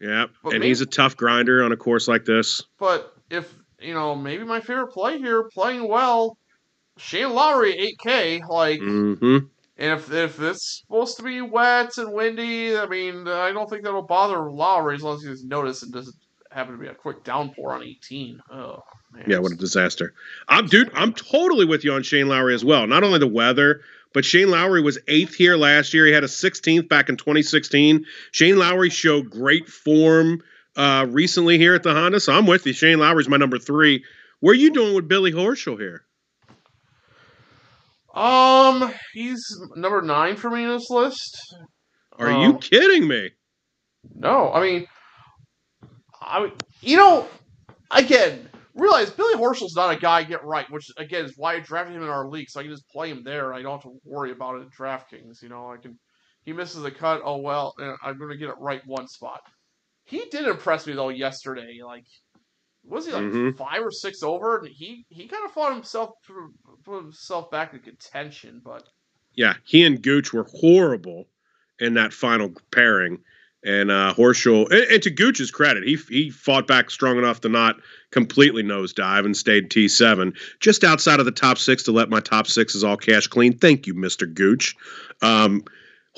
Yeah, 0.00 0.24
and 0.44 0.52
maybe, 0.52 0.68
he's 0.68 0.82
a 0.82 0.86
tough 0.86 1.16
grinder 1.16 1.64
on 1.64 1.72
a 1.72 1.76
course 1.76 2.06
like 2.06 2.24
this. 2.24 2.62
But 2.78 3.14
if 3.30 3.52
you 3.80 3.94
know, 3.94 4.14
maybe 4.14 4.44
my 4.44 4.60
favorite 4.60 4.88
play 4.88 5.18
here, 5.18 5.48
playing 5.54 5.88
well, 5.88 6.36
Shane 6.98 7.30
Lowry, 7.30 7.96
8K. 8.04 8.46
Like, 8.48 8.80
mm-hmm. 8.80 9.46
And 9.76 9.92
if 9.98 10.12
if 10.12 10.40
it's 10.40 10.82
supposed 10.82 11.16
to 11.16 11.22
be 11.22 11.40
wet 11.40 11.98
and 11.98 12.12
windy, 12.12 12.76
I 12.76 12.86
mean, 12.86 13.26
I 13.26 13.52
don't 13.52 13.68
think 13.68 13.82
that'll 13.82 14.02
bother 14.02 14.50
Lowry 14.50 14.94
as 14.94 15.02
long 15.02 15.16
as 15.16 15.22
he 15.22 15.28
doesn't 15.28 15.48
notice 15.48 15.82
and 15.82 15.92
doesn't 15.92 16.16
happen 16.50 16.72
to 16.72 16.80
be 16.80 16.86
a 16.86 16.94
quick 16.94 17.24
downpour 17.24 17.74
on 17.74 17.82
18. 17.82 18.40
Oh, 18.50 18.84
man. 19.12 19.24
Yeah, 19.26 19.38
what 19.38 19.50
a 19.50 19.56
disaster. 19.56 20.14
I'm 20.48 20.66
dude, 20.66 20.92
I'm 20.94 21.12
totally 21.12 21.64
with 21.64 21.84
you 21.84 21.92
on 21.92 22.04
Shane 22.04 22.28
Lowry 22.28 22.54
as 22.54 22.64
well. 22.64 22.86
Not 22.86 23.02
only 23.02 23.18
the 23.18 23.26
weather, 23.26 23.80
but 24.12 24.24
Shane 24.24 24.50
Lowry 24.50 24.80
was 24.80 24.98
eighth 25.08 25.34
here 25.34 25.56
last 25.56 25.92
year. 25.92 26.06
He 26.06 26.12
had 26.12 26.22
a 26.22 26.28
16th 26.28 26.88
back 26.88 27.08
in 27.08 27.16
2016. 27.16 28.06
Shane 28.30 28.56
Lowry 28.56 28.90
showed 28.90 29.28
great 29.28 29.68
form 29.68 30.40
uh, 30.76 31.06
recently 31.08 31.58
here 31.58 31.74
at 31.74 31.82
the 31.82 31.92
Honda. 31.92 32.20
So 32.20 32.32
I'm 32.32 32.46
with 32.46 32.64
you. 32.66 32.72
Shane 32.72 33.00
Lowry's 33.00 33.28
my 33.28 33.36
number 33.36 33.58
three. 33.58 34.04
Where 34.38 34.52
are 34.52 34.56
you 34.56 34.70
doing 34.70 34.94
with 34.94 35.08
Billy 35.08 35.32
Horschel 35.32 35.78
here? 35.78 36.04
Um, 38.14 38.94
he's 39.12 39.44
number 39.74 40.00
nine 40.00 40.36
for 40.36 40.48
me 40.48 40.62
in 40.62 40.70
this 40.70 40.88
list. 40.88 41.36
Are 42.18 42.30
um, 42.30 42.42
you 42.42 42.58
kidding 42.58 43.08
me? 43.08 43.30
No, 44.14 44.52
I 44.52 44.60
mean, 44.62 44.86
I 46.20 46.52
you 46.80 46.96
know, 46.96 47.26
again, 47.90 48.48
realize 48.74 49.10
Billy 49.10 49.34
Horschel's 49.34 49.74
not 49.74 49.94
a 49.94 49.98
guy 49.98 50.18
I 50.18 50.22
get 50.24 50.44
right, 50.44 50.70
which 50.70 50.86
again 50.96 51.24
is 51.24 51.34
why 51.36 51.54
I 51.54 51.60
drafted 51.60 51.96
him 51.96 52.02
in 52.02 52.08
our 52.08 52.28
league, 52.28 52.50
so 52.50 52.60
I 52.60 52.62
can 52.62 52.72
just 52.72 52.88
play 52.88 53.10
him 53.10 53.24
there. 53.24 53.52
I 53.52 53.62
don't 53.62 53.72
have 53.72 53.82
to 53.82 53.98
worry 54.04 54.30
about 54.30 54.56
it 54.56 54.62
in 54.62 54.70
DraftKings. 54.70 55.42
You 55.42 55.48
know, 55.48 55.72
I 55.72 55.78
can. 55.78 55.98
He 56.44 56.52
misses 56.52 56.84
a 56.84 56.90
cut. 56.90 57.22
Oh 57.24 57.38
well, 57.38 57.74
I'm 58.02 58.18
going 58.18 58.30
to 58.30 58.36
get 58.36 58.50
it 58.50 58.56
right 58.58 58.82
one 58.86 59.08
spot. 59.08 59.40
He 60.04 60.26
did 60.30 60.46
impress 60.46 60.86
me 60.86 60.92
though 60.92 61.08
yesterday. 61.08 61.80
Like 61.84 62.04
was 62.86 63.06
he 63.06 63.12
like 63.12 63.24
mm-hmm. 63.24 63.56
five 63.56 63.82
or 63.82 63.90
six 63.90 64.22
over? 64.22 64.58
And 64.58 64.68
he 64.68 65.06
he 65.08 65.26
kind 65.26 65.44
of 65.44 65.52
fought 65.52 65.72
himself 65.72 66.10
put 66.84 67.02
himself 67.02 67.50
back 67.50 67.72
in 67.72 67.80
contention, 67.80 68.60
but 68.64 68.88
yeah, 69.34 69.54
he 69.64 69.84
and 69.84 70.02
Gooch 70.02 70.32
were 70.32 70.44
horrible 70.44 71.26
in 71.80 71.94
that 71.94 72.12
final 72.12 72.52
pairing. 72.70 73.18
And 73.66 73.90
uh, 73.90 74.12
Horschel, 74.14 74.70
and, 74.70 74.82
and, 74.92 75.02
to 75.02 75.10
Gooch's 75.10 75.50
credit, 75.50 75.84
he 75.84 75.96
he 76.10 76.28
fought 76.28 76.66
back 76.66 76.90
strong 76.90 77.16
enough 77.16 77.40
to 77.40 77.48
not 77.48 77.76
completely 78.10 78.62
nosedive 78.62 79.24
and 79.24 79.34
stayed 79.34 79.70
T 79.70 79.88
seven, 79.88 80.34
just 80.60 80.84
outside 80.84 81.18
of 81.18 81.24
the 81.24 81.32
top 81.32 81.56
six 81.56 81.82
to 81.84 81.92
let 81.92 82.10
my 82.10 82.20
top 82.20 82.46
sixes 82.46 82.84
all 82.84 82.98
cash 82.98 83.26
clean. 83.26 83.56
Thank 83.56 83.86
you, 83.86 83.94
Mister 83.94 84.26
Gooch. 84.26 84.76
Um, 85.22 85.64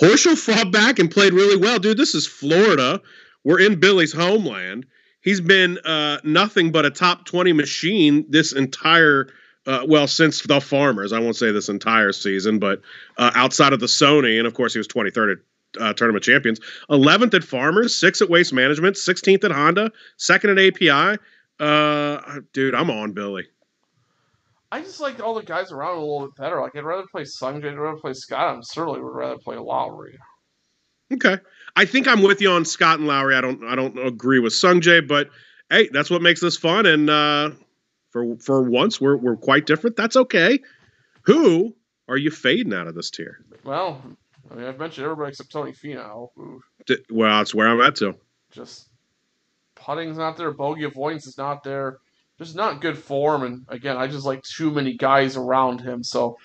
Horschel 0.00 0.36
fought 0.54 0.72
back 0.72 0.98
and 0.98 1.08
played 1.08 1.34
really 1.34 1.56
well, 1.56 1.78
dude. 1.78 1.98
This 1.98 2.16
is 2.16 2.26
Florida. 2.26 3.00
We're 3.44 3.60
in 3.60 3.78
Billy's 3.78 4.12
homeland 4.12 4.84
he's 5.26 5.42
been 5.42 5.76
uh, 5.84 6.18
nothing 6.24 6.72
but 6.72 6.86
a 6.86 6.90
top 6.90 7.26
20 7.26 7.52
machine 7.52 8.24
this 8.30 8.52
entire 8.52 9.28
uh, 9.66 9.84
well 9.86 10.06
since 10.06 10.42
the 10.44 10.60
farmers 10.60 11.12
i 11.12 11.18
won't 11.18 11.36
say 11.36 11.52
this 11.52 11.68
entire 11.68 12.12
season 12.12 12.58
but 12.58 12.80
uh, 13.18 13.30
outside 13.34 13.74
of 13.74 13.80
the 13.80 13.86
sony 13.86 14.38
and 14.38 14.46
of 14.46 14.54
course 14.54 14.72
he 14.72 14.78
was 14.78 14.88
23rd 14.88 15.32
at 15.32 15.38
uh, 15.82 15.92
tournament 15.92 16.24
champions 16.24 16.58
11th 16.88 17.34
at 17.34 17.44
farmers 17.44 17.92
6th 17.92 18.22
at 18.22 18.30
waste 18.30 18.54
management 18.54 18.96
16th 18.96 19.44
at 19.44 19.50
honda 19.50 19.90
2nd 20.18 20.52
at 20.52 20.74
api 20.74 21.20
uh, 21.60 22.40
dude 22.54 22.74
i'm 22.74 22.90
on 22.90 23.12
billy 23.12 23.44
I 24.72 24.80
just 24.80 25.00
like 25.00 25.22
all 25.22 25.32
the 25.32 25.44
guys 25.44 25.70
around 25.70 25.96
a 25.96 26.00
little 26.00 26.26
bit 26.26 26.34
better. 26.34 26.60
Like 26.60 26.74
I'd 26.74 26.82
rather 26.84 27.06
play 27.10 27.22
Sungjae, 27.22 27.70
I'd 27.70 27.78
rather 27.78 28.00
play 28.00 28.12
Scott. 28.14 28.56
I'm 28.56 28.62
certainly 28.64 29.00
would 29.00 29.14
rather 29.14 29.38
play 29.38 29.56
Lowry. 29.56 30.18
Okay. 31.12 31.38
I 31.76 31.84
think 31.84 32.08
I'm 32.08 32.22
with 32.22 32.40
you 32.40 32.50
on 32.50 32.64
Scott 32.64 32.98
and 32.98 33.06
Lowry. 33.06 33.34
I 33.34 33.40
don't 33.40 33.62
I 33.64 33.74
don't 33.74 33.98
agree 33.98 34.38
with 34.38 34.52
Sungjae, 34.52 35.06
but 35.06 35.28
hey, 35.70 35.88
that's 35.92 36.10
what 36.10 36.22
makes 36.22 36.40
this 36.40 36.56
fun. 36.56 36.86
And 36.86 37.10
uh, 37.10 37.50
for 38.10 38.36
for 38.38 38.62
once, 38.62 39.00
we're 39.00 39.16
we're 39.16 39.36
quite 39.36 39.66
different. 39.66 39.96
That's 39.96 40.16
okay. 40.16 40.58
Who 41.22 41.74
are 42.08 42.16
you 42.16 42.30
fading 42.30 42.72
out 42.72 42.86
of 42.86 42.94
this 42.94 43.10
tier? 43.10 43.44
Well, 43.64 44.00
I 44.50 44.54
mean, 44.54 44.64
I've 44.66 44.78
mentioned 44.78 45.04
everybody 45.04 45.30
except 45.30 45.52
Tony 45.52 45.72
Finau. 45.72 46.30
well, 47.10 47.38
that's 47.38 47.54
where 47.54 47.68
I'm 47.68 47.80
at 47.80 47.96
too. 47.96 48.14
Just 48.52 48.88
putting's 49.74 50.16
not 50.16 50.36
there. 50.36 50.50
Bogey 50.52 50.84
avoidance 50.84 51.26
is 51.26 51.36
not 51.36 51.62
there. 51.62 51.98
Just 52.38 52.54
not 52.54 52.80
good 52.80 52.98
form. 52.98 53.42
And 53.42 53.64
again, 53.68 53.96
I 53.96 54.06
just 54.06 54.26
like 54.26 54.42
too 54.42 54.70
many 54.70 54.94
guys 54.94 55.36
around 55.36 55.80
him. 55.80 56.02
So 56.02 56.38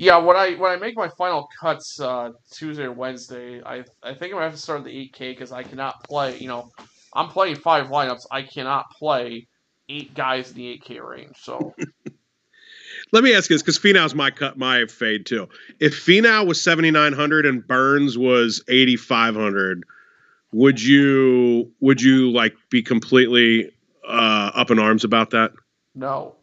yeah, 0.00 0.16
when 0.16 0.34
I 0.34 0.54
when 0.54 0.72
I 0.72 0.76
make 0.76 0.96
my 0.96 1.08
final 1.08 1.46
cuts 1.60 2.00
uh, 2.00 2.30
Tuesday 2.50 2.84
or 2.84 2.92
Wednesday, 2.92 3.62
I 3.62 3.84
I 4.02 4.14
think 4.14 4.32
I'm 4.32 4.38
gonna 4.38 4.44
have 4.44 4.54
to 4.54 4.58
start 4.58 4.82
the 4.82 4.90
8K 4.90 5.18
because 5.18 5.52
I 5.52 5.62
cannot 5.62 6.02
play. 6.04 6.38
You 6.38 6.48
know, 6.48 6.70
I'm 7.12 7.28
playing 7.28 7.56
five 7.56 7.88
lineups. 7.88 8.26
I 8.30 8.42
cannot 8.42 8.90
play 8.92 9.46
eight 9.90 10.14
guys 10.14 10.52
in 10.52 10.56
the 10.56 10.78
8K 10.78 11.06
range. 11.06 11.36
So 11.38 11.74
Let 13.12 13.24
me 13.24 13.34
ask 13.34 13.50
you 13.50 13.54
this 13.54 13.62
because 13.62 13.78
Finau's 13.78 14.14
my 14.14 14.30
cut, 14.30 14.56
my 14.56 14.86
fade 14.86 15.26
too. 15.26 15.48
If 15.80 15.94
Finau 15.94 16.46
was 16.46 16.62
seventy 16.62 16.90
nine 16.90 17.12
hundred 17.12 17.44
and 17.44 17.66
Burns 17.66 18.16
was 18.16 18.64
eighty 18.68 18.96
five 18.96 19.34
hundred, 19.34 19.84
would 20.52 20.80
you 20.80 21.72
would 21.80 22.00
you 22.00 22.30
like 22.30 22.54
be 22.70 22.82
completely 22.82 23.70
uh, 24.08 24.50
up 24.54 24.70
in 24.70 24.78
arms 24.78 25.04
about 25.04 25.30
that? 25.30 25.52
No. 25.94 26.36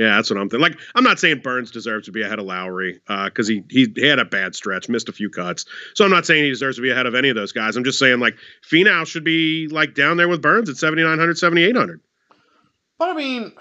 Yeah, 0.00 0.16
that's 0.16 0.30
what 0.30 0.38
I'm 0.38 0.48
thinking. 0.48 0.62
Like, 0.62 0.78
I'm 0.94 1.04
not 1.04 1.18
saying 1.18 1.40
Burns 1.40 1.70
deserves 1.70 2.06
to 2.06 2.10
be 2.10 2.22
ahead 2.22 2.38
of 2.38 2.46
Lowry 2.46 3.02
because 3.06 3.50
uh, 3.50 3.60
he, 3.68 3.92
he 3.94 4.06
had 4.06 4.18
a 4.18 4.24
bad 4.24 4.54
stretch, 4.54 4.88
missed 4.88 5.10
a 5.10 5.12
few 5.12 5.28
cuts. 5.28 5.66
So 5.94 6.06
I'm 6.06 6.10
not 6.10 6.24
saying 6.24 6.42
he 6.42 6.48
deserves 6.48 6.76
to 6.76 6.82
be 6.82 6.88
ahead 6.88 7.04
of 7.04 7.14
any 7.14 7.28
of 7.28 7.36
those 7.36 7.52
guys. 7.52 7.76
I'm 7.76 7.84
just 7.84 7.98
saying 7.98 8.18
like 8.18 8.34
Finau 8.66 9.06
should 9.06 9.24
be 9.24 9.68
like 9.68 9.94
down 9.94 10.16
there 10.16 10.26
with 10.26 10.40
Burns 10.40 10.70
at 10.70 10.78
7,900, 10.78 11.36
7,800. 11.36 12.00
But 12.98 13.10
I 13.10 13.12
mean, 13.12 13.52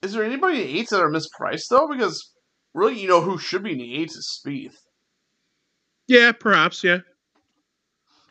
is 0.00 0.14
there 0.14 0.24
anybody 0.24 0.62
in 0.62 0.68
the 0.68 0.78
eights 0.78 0.88
that 0.88 1.02
are 1.02 1.10
mispriced 1.10 1.68
though? 1.68 1.86
Because 1.86 2.32
really, 2.72 2.98
you 2.98 3.08
know 3.08 3.20
who 3.20 3.36
should 3.36 3.62
be 3.62 3.72
in 3.72 3.78
the 3.78 4.00
eights 4.00 4.16
is 4.16 4.40
Spieth. 4.42 4.76
Yeah, 6.08 6.32
perhaps. 6.32 6.82
Yeah. 6.82 7.00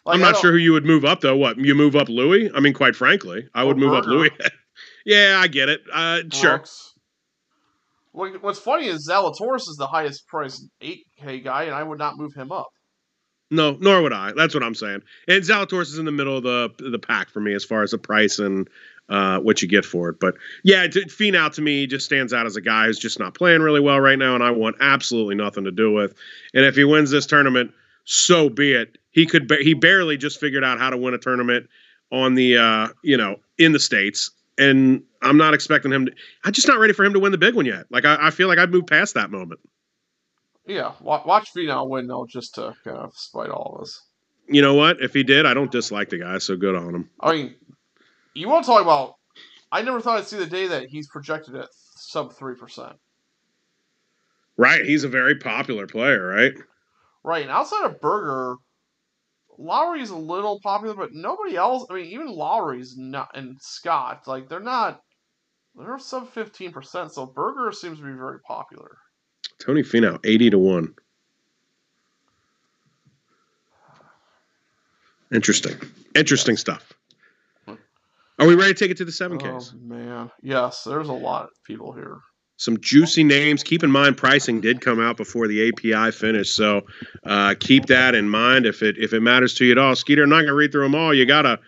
Like, 0.08 0.16
I'm 0.16 0.22
not 0.22 0.38
sure 0.38 0.54
who 0.54 0.58
you 0.58 0.72
would 0.72 0.86
move 0.86 1.06
up 1.06 1.22
though. 1.22 1.38
What 1.38 1.60
you 1.60 1.76
move 1.76 1.96
up 1.96 2.10
Louis? 2.10 2.50
I 2.56 2.62
mean, 2.62 2.74
quite 2.74 2.96
frankly, 2.96 3.48
I 3.54 3.64
would 3.64 3.78
move 3.78 3.92
Berger. 3.92 4.00
up 4.00 4.08
Louis. 4.08 4.32
Yeah, 5.06 5.40
I 5.42 5.48
get 5.48 5.70
it. 5.70 5.82
Uh, 5.92 6.22
sure. 6.32 6.64
what's 8.12 8.60
funny 8.60 8.88
is 8.88 9.08
Zalatoris 9.10 9.70
is 9.70 9.78
the 9.78 9.88
highest 9.88 10.28
priced 10.28 10.66
8K 10.82 11.44
guy, 11.44 11.64
and 11.64 11.76
I 11.76 11.84
would 11.84 12.00
not 12.00 12.18
move 12.18 12.34
him 12.34 12.52
up. 12.52 12.70
No, 13.54 13.76
nor 13.82 14.02
would 14.02 14.14
I. 14.14 14.32
That's 14.32 14.54
what 14.54 14.64
I'm 14.64 14.76
saying. 14.76 15.02
And 15.28 15.44
Zalatoris 15.44 15.90
is 15.90 15.98
in 15.98 16.06
the 16.06 16.12
middle 16.12 16.38
of 16.38 16.44
the 16.44 16.90
the 16.90 17.00
pack 17.00 17.30
for 17.30 17.42
me 17.42 17.54
as 17.54 17.66
far 17.66 17.84
as 17.84 17.92
the 17.92 17.98
price 17.98 18.40
and 18.40 18.70
uh, 19.10 19.40
what 19.40 19.62
you 19.62 19.68
get 19.68 19.84
for 19.84 20.08
it. 20.08 20.22
But 20.22 20.36
yeah, 20.64 20.88
Finau 20.88 21.52
to 21.54 21.62
me 21.62 21.86
just 21.86 22.06
stands 22.06 22.32
out 22.34 22.46
as 22.46 22.56
a 22.56 22.62
guy 22.62 22.86
who's 22.86 22.98
just 22.98 23.20
not 23.20 23.34
playing 23.34 23.62
really 23.62 23.82
well 23.82 24.00
right 24.00 24.18
now, 24.18 24.36
and 24.36 24.44
I 24.44 24.52
want 24.52 24.78
absolutely 24.80 25.36
nothing 25.36 25.66
to 25.66 25.72
do 25.72 25.92
with. 25.92 26.14
And 26.54 26.64
if 26.66 26.76
he 26.76 26.86
wins 26.86 27.12
this 27.12 27.26
tournament, 27.26 27.74
so 28.06 28.50
be 28.50 28.72
it. 28.72 28.98
He 29.12 29.26
could 29.26 29.50
ba- 29.50 29.62
he 29.62 29.74
barely 29.74 30.16
just 30.16 30.40
figured 30.40 30.64
out 30.64 30.80
how 30.80 30.90
to 30.90 30.98
win 30.98 31.14
a 31.14 31.18
tournament 31.18 31.70
on 32.10 32.36
the 32.36 32.58
uh, 32.58 32.88
you 33.04 33.18
know 33.18 33.36
in 33.58 33.74
the 33.74 33.80
states 33.80 34.32
and 34.62 35.04
I'm 35.22 35.38
not 35.38 35.54
expecting 35.54 35.92
him 35.92 36.06
to. 36.06 36.12
I'm 36.44 36.54
just 36.54 36.68
not 36.68 36.80
ready 36.80 36.94
for 36.94 37.04
him 37.04 37.14
to 37.14 37.20
win 37.20 37.32
the 37.32 37.38
big 37.38 37.56
one 37.56 37.66
yet. 37.66 37.86
Like 37.90 38.06
I, 38.06 38.28
I 38.28 38.30
feel 38.30 38.48
like 38.48 38.60
I'd 38.60 38.72
move 38.72 38.88
past 38.88 39.16
that 39.16 39.32
moment. 39.32 39.60
Yeah, 40.68 40.94
watch 41.02 41.54
Finau 41.54 41.90
win 41.90 42.08
though, 42.08 42.28
just 42.30 42.56
to 42.56 42.74
kind 42.84 42.98
of 42.98 43.14
spite 43.16 43.50
all 43.50 43.76
of 43.76 43.82
us. 43.82 44.02
You 44.48 44.62
know 44.62 44.76
what? 44.76 45.02
If 45.02 45.14
he 45.14 45.24
did, 45.24 45.46
I 45.46 45.54
don't 45.54 45.72
dislike 45.72 46.10
the 46.10 46.20
guy, 46.20 46.38
so 46.38 46.56
good 46.56 46.76
on 46.76 46.94
him. 46.94 47.10
I 47.20 47.32
mean, 47.32 47.56
you 48.34 48.48
want 48.48 48.66
to 48.66 48.72
talk 48.72 48.82
about? 48.82 49.16
I 49.72 49.82
never 49.82 50.02
thought 50.02 50.20
I'd 50.20 50.28
see 50.28 50.38
the 50.38 50.46
day 50.46 50.68
that 50.68 50.88
he's 50.88 51.08
projected 51.08 51.56
at 51.56 51.70
sub 51.96 52.34
three 52.38 52.56
percent. 52.56 52.94
Right, 54.58 54.86
he's 54.86 55.04
a 55.04 55.10
very 55.10 55.36
popular 55.36 55.88
player, 55.88 56.28
right? 56.28 56.54
Right, 57.24 57.42
and 57.42 57.52
outside 57.52 57.86
of 57.86 58.00
Berger, 58.00 58.58
Lowry's 59.62 60.10
a 60.10 60.16
little 60.16 60.60
popular, 60.60 60.96
but 60.96 61.14
nobody 61.14 61.56
else. 61.56 61.86
I 61.90 61.94
mean, 61.94 62.06
even 62.08 62.28
Lowry's 62.28 62.98
not, 62.98 63.30
and 63.36 63.58
Scott, 63.62 64.28
like 64.28 64.50
they're 64.50 64.60
not. 64.60 65.02
They're 65.76 66.00
sub 66.00 66.30
fifteen 66.30 66.72
percent. 66.72 67.14
So 67.14 67.26
Berger 67.26 67.72
seems 67.72 68.00
to 68.00 68.04
be 68.04 68.12
very 68.12 68.40
popular. 68.42 68.98
Tony 69.60 69.84
Finau, 69.84 70.20
eighty 70.26 70.50
to 70.50 70.58
one. 70.58 70.94
Interesting. 75.32 75.78
Interesting 76.16 76.58
stuff. 76.58 76.92
Are 77.68 78.48
we 78.48 78.56
ready 78.56 78.74
to 78.74 78.80
take 78.80 78.92
it 78.92 78.98
to 78.98 79.06
the 79.06 79.12
seven 79.12 79.38
Ks? 79.38 79.74
Oh 79.74 79.78
man, 79.80 80.32
yes. 80.42 80.84
There's 80.84 81.10
a 81.10 81.14
lot 81.14 81.44
of 81.44 81.52
people 81.64 81.94
here 81.94 82.18
some 82.62 82.80
juicy 82.80 83.24
names. 83.24 83.64
Keep 83.64 83.84
in 83.84 83.90
mind, 83.90 84.18
pricing 84.18 84.62
did 84.62 84.82
come 84.82 85.00
out 85.00 85.18
before 85.18 85.48
the 85.48 85.70
API 85.70 86.12
finished, 86.12 86.56
so 86.56 86.82
uh, 87.26 87.56
keep 87.60 87.88
that 87.88 88.14
in 88.14 88.30
mind 88.30 88.68
if 88.68 88.84
it 88.84 89.00
if 89.00 89.14
it 89.14 89.22
matters 89.22 89.56
to 89.56 89.66
you 89.66 89.72
at 89.72 89.80
all. 89.80 89.96
Skeeter, 89.96 90.24
I'm 90.24 90.30
not 90.30 90.42
gonna 90.42 90.54
read 90.54 90.72
through 90.72 90.84
them 90.84 90.94
all. 90.94 91.12
You 91.12 91.26
got 91.26 91.48
a 91.48 91.60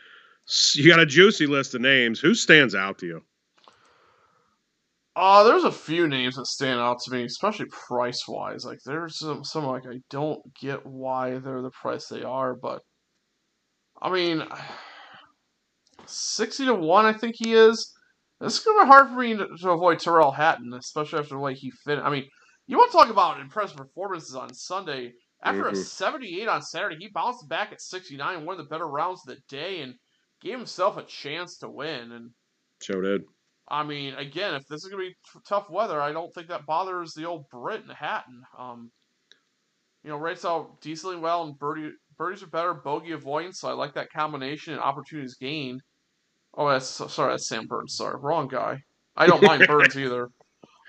you 0.75 0.87
got 0.87 0.99
a 0.99 1.05
juicy 1.07 1.47
list 1.47 1.73
of 1.73 1.81
names. 1.81 2.19
Who 2.19 2.35
stands 2.35 2.75
out 2.75 2.99
to 2.99 3.07
you? 3.07 3.21
Uh, 5.15 5.43
there's 5.43 5.63
a 5.63 5.71
few 5.71 6.07
names 6.07 6.35
that 6.35 6.45
stand 6.45 6.79
out 6.79 6.99
to 7.01 7.11
me, 7.11 7.23
especially 7.23 7.65
price 7.87 8.27
wise. 8.27 8.63
Like 8.63 8.79
there's 8.85 9.17
some, 9.17 9.43
some 9.43 9.65
like 9.65 9.87
I 9.87 9.99
don't 10.11 10.41
get 10.61 10.85
why 10.85 11.39
they're 11.39 11.63
the 11.63 11.71
price 11.71 12.05
they 12.07 12.21
are, 12.21 12.53
but 12.53 12.83
I 13.99 14.11
mean, 14.11 14.43
sixty 16.05 16.67
to 16.67 16.75
one, 16.75 17.07
I 17.07 17.13
think 17.13 17.33
he 17.35 17.53
is. 17.53 17.91
This 18.43 18.57
is 18.57 18.63
to 18.63 18.77
be 18.81 18.87
hard 18.87 19.07
for 19.07 19.19
me 19.19 19.37
to, 19.37 19.47
to, 19.47 19.69
avoid 19.69 19.99
Tyrrell 19.99 20.31
Hatton, 20.31 20.73
especially 20.73 21.19
after 21.19 21.35
the 21.35 21.39
way 21.39 21.53
he 21.53 21.71
fit. 21.71 21.99
I 21.99 22.09
mean, 22.09 22.27
you 22.67 22.77
want 22.77 22.91
to 22.91 22.97
talk 22.97 23.09
about 23.09 23.39
impressive 23.39 23.77
performances 23.77 24.35
on 24.35 24.53
Sunday. 24.53 25.13
After 25.41 25.63
mm-hmm. 25.63 25.75
a 25.75 25.83
78 25.83 26.47
on 26.49 26.61
Saturday, 26.61 26.97
he 26.99 27.09
bounced 27.13 27.47
back 27.47 27.71
at 27.71 27.81
69, 27.81 28.45
one 28.45 28.53
of 28.53 28.57
the 28.57 28.69
better 28.69 28.87
rounds 28.87 29.21
of 29.25 29.35
the 29.35 29.41
day, 29.47 29.81
and 29.81 29.95
gave 30.41 30.57
himself 30.57 30.97
a 30.97 31.03
chance 31.03 31.57
to 31.59 31.69
win. 31.69 32.11
And 32.11 32.31
Joe 32.81 33.01
did. 33.01 33.21
I 33.69 33.83
mean, 33.83 34.13
again, 34.15 34.55
if 34.55 34.67
this 34.67 34.83
is 34.83 34.89
going 34.89 35.03
to 35.03 35.09
be 35.09 35.15
t- 35.33 35.39
tough 35.47 35.69
weather, 35.69 36.01
I 36.01 36.11
don't 36.11 36.33
think 36.33 36.49
that 36.49 36.65
bothers 36.65 37.13
the 37.13 37.25
old 37.25 37.45
Brit 37.49 37.81
and 37.81 37.91
Hatton. 37.91 38.41
Um, 38.57 38.91
you 40.03 40.09
know, 40.09 40.17
rates 40.17 40.43
out 40.43 40.81
decently 40.81 41.15
well, 41.15 41.43
and 41.43 41.57
birdie, 41.57 41.91
birdies 42.17 42.43
are 42.43 42.47
better, 42.47 42.73
bogey 42.73 43.11
avoidance. 43.11 43.61
So 43.61 43.69
I 43.69 43.73
like 43.73 43.93
that 43.93 44.11
combination 44.11 44.73
and 44.73 44.81
opportunities 44.81 45.35
gained. 45.35 45.81
Oh, 46.55 46.69
that's 46.69 46.87
sorry, 46.87 47.33
that's 47.33 47.47
Sam 47.47 47.67
Burns. 47.67 47.95
Sorry, 47.95 48.15
wrong 48.19 48.47
guy. 48.47 48.83
I 49.15 49.27
don't 49.27 49.43
mind 49.43 49.65
Burns 49.67 49.97
either. 49.97 50.29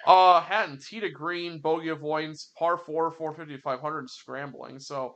Uh, 0.07 0.41
Hatton, 0.41 0.79
tee 0.79 1.01
to 1.01 1.09
green, 1.09 1.61
bogey 1.61 1.89
avoidance, 1.89 2.51
par 2.59 2.77
four, 2.77 3.11
450, 3.11 3.63
500, 3.63 4.11
scrambling. 4.11 4.79
So, 4.79 5.15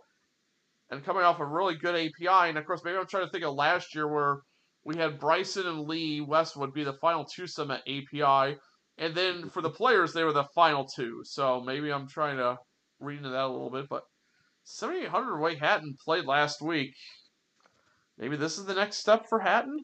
and 0.90 1.04
coming 1.04 1.22
off 1.22 1.40
a 1.40 1.44
really 1.44 1.76
good 1.76 1.94
API, 1.94 2.48
and 2.48 2.56
of 2.56 2.64
course, 2.64 2.82
maybe 2.84 2.96
I'm 2.96 3.06
trying 3.06 3.26
to 3.26 3.30
think 3.30 3.44
of 3.44 3.54
last 3.54 3.94
year 3.94 4.08
where 4.08 4.40
we 4.84 4.96
had 4.96 5.18
Bryson 5.18 5.66
and 5.66 5.86
Lee 5.86 6.22
Westwood 6.22 6.72
be 6.72 6.84
the 6.84 6.94
final 6.94 7.24
two 7.24 7.46
some 7.46 7.70
at 7.70 7.82
API, 7.86 8.56
and 8.96 9.14
then 9.14 9.50
for 9.50 9.60
the 9.60 9.70
players, 9.70 10.14
they 10.14 10.24
were 10.24 10.32
the 10.32 10.48
final 10.54 10.86
two. 10.86 11.20
So 11.24 11.60
maybe 11.60 11.92
I'm 11.92 12.08
trying 12.08 12.38
to 12.38 12.56
read 13.00 13.18
into 13.18 13.30
that 13.30 13.44
a 13.44 13.48
little 13.48 13.70
bit, 13.70 13.88
but 13.90 14.04
7800 14.64 15.38
way 15.38 15.56
Hatton 15.56 15.96
played 16.02 16.24
last 16.24 16.62
week. 16.62 16.94
Maybe 18.16 18.36
this 18.36 18.58
is 18.58 18.64
the 18.64 18.74
next 18.74 18.96
step 18.96 19.28
for 19.28 19.38
Hatton. 19.38 19.78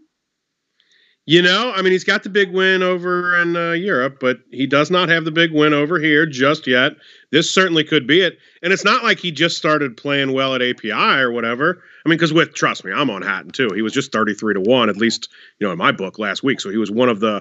You 1.26 1.40
know, 1.40 1.72
I 1.74 1.80
mean, 1.80 1.92
he's 1.92 2.04
got 2.04 2.22
the 2.22 2.28
big 2.28 2.52
win 2.52 2.82
over 2.82 3.40
in 3.40 3.56
uh, 3.56 3.72
Europe, 3.72 4.18
but 4.20 4.40
he 4.50 4.66
does 4.66 4.90
not 4.90 5.08
have 5.08 5.24
the 5.24 5.30
big 5.30 5.52
win 5.52 5.72
over 5.72 5.98
here 5.98 6.26
just 6.26 6.66
yet. 6.66 6.92
This 7.32 7.50
certainly 7.50 7.82
could 7.82 8.06
be 8.06 8.20
it. 8.20 8.38
And 8.62 8.74
it's 8.74 8.84
not 8.84 9.02
like 9.02 9.18
he 9.18 9.30
just 9.30 9.56
started 9.56 9.96
playing 9.96 10.34
well 10.34 10.54
at 10.54 10.60
API 10.60 10.92
or 10.92 11.32
whatever. 11.32 11.82
I 12.04 12.08
mean, 12.10 12.18
because 12.18 12.34
with, 12.34 12.52
trust 12.52 12.84
me, 12.84 12.92
I'm 12.92 13.08
on 13.08 13.22
Hatton 13.22 13.52
too. 13.52 13.70
He 13.74 13.80
was 13.80 13.94
just 13.94 14.12
33 14.12 14.54
to 14.54 14.60
1, 14.60 14.90
at 14.90 14.98
least, 14.98 15.30
you 15.58 15.66
know, 15.66 15.72
in 15.72 15.78
my 15.78 15.92
book 15.92 16.18
last 16.18 16.42
week. 16.42 16.60
So 16.60 16.68
he 16.68 16.76
was 16.76 16.90
one 16.90 17.08
of 17.08 17.20
the 17.20 17.40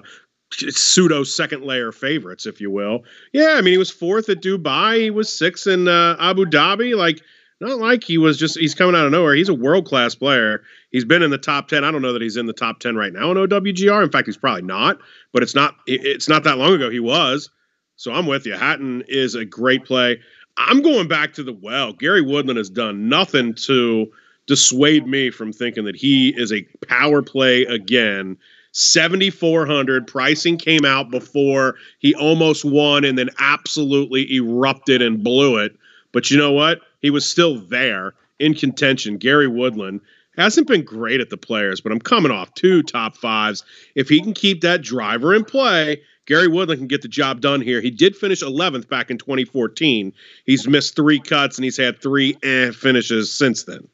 pseudo 0.50 1.22
second 1.22 1.64
layer 1.64 1.92
favorites, 1.92 2.46
if 2.46 2.62
you 2.62 2.70
will. 2.70 3.04
Yeah, 3.34 3.54
I 3.58 3.60
mean, 3.60 3.72
he 3.72 3.78
was 3.78 3.90
fourth 3.90 4.30
at 4.30 4.40
Dubai. 4.40 5.02
He 5.02 5.10
was 5.10 5.36
sixth 5.36 5.66
in 5.66 5.88
uh, 5.88 6.16
Abu 6.18 6.46
Dhabi. 6.46 6.96
Like, 6.96 7.20
not 7.60 7.78
like 7.78 8.04
he 8.04 8.18
was 8.18 8.36
just 8.36 8.58
he's 8.58 8.74
coming 8.74 8.94
out 8.94 9.06
of 9.06 9.12
nowhere. 9.12 9.34
He's 9.34 9.48
a 9.48 9.54
world 9.54 9.86
class 9.86 10.14
player. 10.14 10.62
He's 10.90 11.04
been 11.04 11.22
in 11.22 11.30
the 11.30 11.38
top 11.38 11.68
ten. 11.68 11.84
I 11.84 11.90
don't 11.90 12.02
know 12.02 12.12
that 12.12 12.22
he's 12.22 12.36
in 12.36 12.46
the 12.46 12.52
top 12.52 12.80
ten 12.80 12.96
right 12.96 13.12
now 13.12 13.30
in 13.30 13.36
OWGR. 13.36 14.02
In 14.02 14.10
fact, 14.10 14.26
he's 14.26 14.36
probably 14.36 14.62
not. 14.62 14.98
But 15.32 15.42
it's 15.42 15.54
not 15.54 15.74
it's 15.86 16.28
not 16.28 16.44
that 16.44 16.58
long 16.58 16.74
ago 16.74 16.90
he 16.90 17.00
was. 17.00 17.50
So 17.96 18.12
I'm 18.12 18.26
with 18.26 18.44
you. 18.46 18.54
Hatton 18.54 19.04
is 19.08 19.34
a 19.34 19.44
great 19.44 19.84
play. 19.84 20.20
I'm 20.56 20.82
going 20.82 21.08
back 21.08 21.34
to 21.34 21.42
the 21.42 21.52
well. 21.52 21.92
Gary 21.92 22.22
Woodland 22.22 22.58
has 22.58 22.70
done 22.70 23.08
nothing 23.08 23.54
to 23.66 24.12
dissuade 24.46 25.06
me 25.06 25.30
from 25.30 25.52
thinking 25.52 25.84
that 25.84 25.96
he 25.96 26.34
is 26.36 26.52
a 26.52 26.66
power 26.86 27.22
play 27.22 27.62
again. 27.62 28.36
7400 28.72 30.06
pricing 30.06 30.58
came 30.58 30.84
out 30.84 31.10
before 31.10 31.76
he 32.00 32.14
almost 32.14 32.64
won 32.64 33.04
and 33.04 33.16
then 33.16 33.30
absolutely 33.38 34.34
erupted 34.34 35.00
and 35.00 35.22
blew 35.22 35.58
it. 35.58 35.76
But 36.12 36.30
you 36.30 36.36
know 36.36 36.52
what? 36.52 36.80
He 37.04 37.10
was 37.10 37.28
still 37.28 37.60
there 37.60 38.14
in 38.38 38.54
contention. 38.54 39.18
Gary 39.18 39.46
Woodland 39.46 40.00
hasn't 40.38 40.66
been 40.66 40.82
great 40.82 41.20
at 41.20 41.28
the 41.28 41.36
players, 41.36 41.82
but 41.82 41.92
I'm 41.92 42.00
coming 42.00 42.32
off 42.32 42.54
two 42.54 42.82
top 42.82 43.14
fives. 43.18 43.62
If 43.94 44.08
he 44.08 44.22
can 44.22 44.32
keep 44.32 44.62
that 44.62 44.80
driver 44.80 45.34
in 45.34 45.44
play, 45.44 46.00
Gary 46.24 46.48
Woodland 46.48 46.78
can 46.78 46.88
get 46.88 47.02
the 47.02 47.08
job 47.08 47.42
done 47.42 47.60
here. 47.60 47.82
He 47.82 47.90
did 47.90 48.16
finish 48.16 48.42
11th 48.42 48.88
back 48.88 49.10
in 49.10 49.18
2014. 49.18 50.14
He's 50.46 50.66
missed 50.66 50.96
three 50.96 51.20
cuts 51.20 51.58
and 51.58 51.64
he's 51.64 51.76
had 51.76 52.00
three 52.00 52.38
eh 52.42 52.70
finishes 52.70 53.30
since 53.30 53.64
then. 53.64 53.86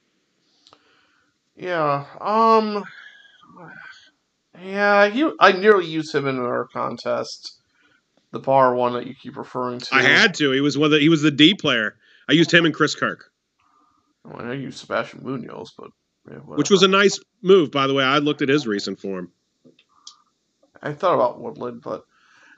Yeah. 1.57 2.05
Um. 2.21 2.85
Yeah, 4.63 5.07
you. 5.07 5.35
I 5.41 5.51
nearly 5.51 5.87
used 5.87 6.15
him 6.15 6.29
in 6.29 6.39
our 6.39 6.69
contest, 6.73 7.59
the 8.31 8.39
bar 8.39 8.73
one 8.73 8.93
that 8.93 9.09
you 9.09 9.17
keep 9.21 9.37
referring 9.37 9.81
to. 9.81 9.97
I 9.97 10.03
had 10.03 10.35
to. 10.35 10.53
He 10.53 10.61
was 10.61 10.79
one. 10.79 10.93
The, 10.93 11.01
he 11.01 11.09
was 11.09 11.23
the 11.23 11.33
D 11.33 11.55
player. 11.55 11.97
I 12.31 12.33
used 12.33 12.55
him 12.55 12.65
and 12.65 12.73
Chris 12.73 12.95
Kirk. 12.95 13.33
Well, 14.25 14.41
I 14.41 14.53
used 14.53 14.79
Sebastian 14.79 15.25
Munoz, 15.25 15.73
but 15.77 15.91
yeah, 16.31 16.37
which 16.37 16.71
was 16.71 16.85
a 16.85 16.89
nice 16.89 17.19
move, 17.43 17.73
by 17.73 17.89
the 17.89 17.95
way. 17.95 18.05
I 18.05 18.19
looked 18.19 18.41
at 18.41 18.49
his 18.49 18.69
recent 18.69 19.01
form. 19.01 19.33
I 20.81 20.93
thought 20.93 21.15
about 21.15 21.41
Woodland, 21.41 21.83
but 21.83 22.05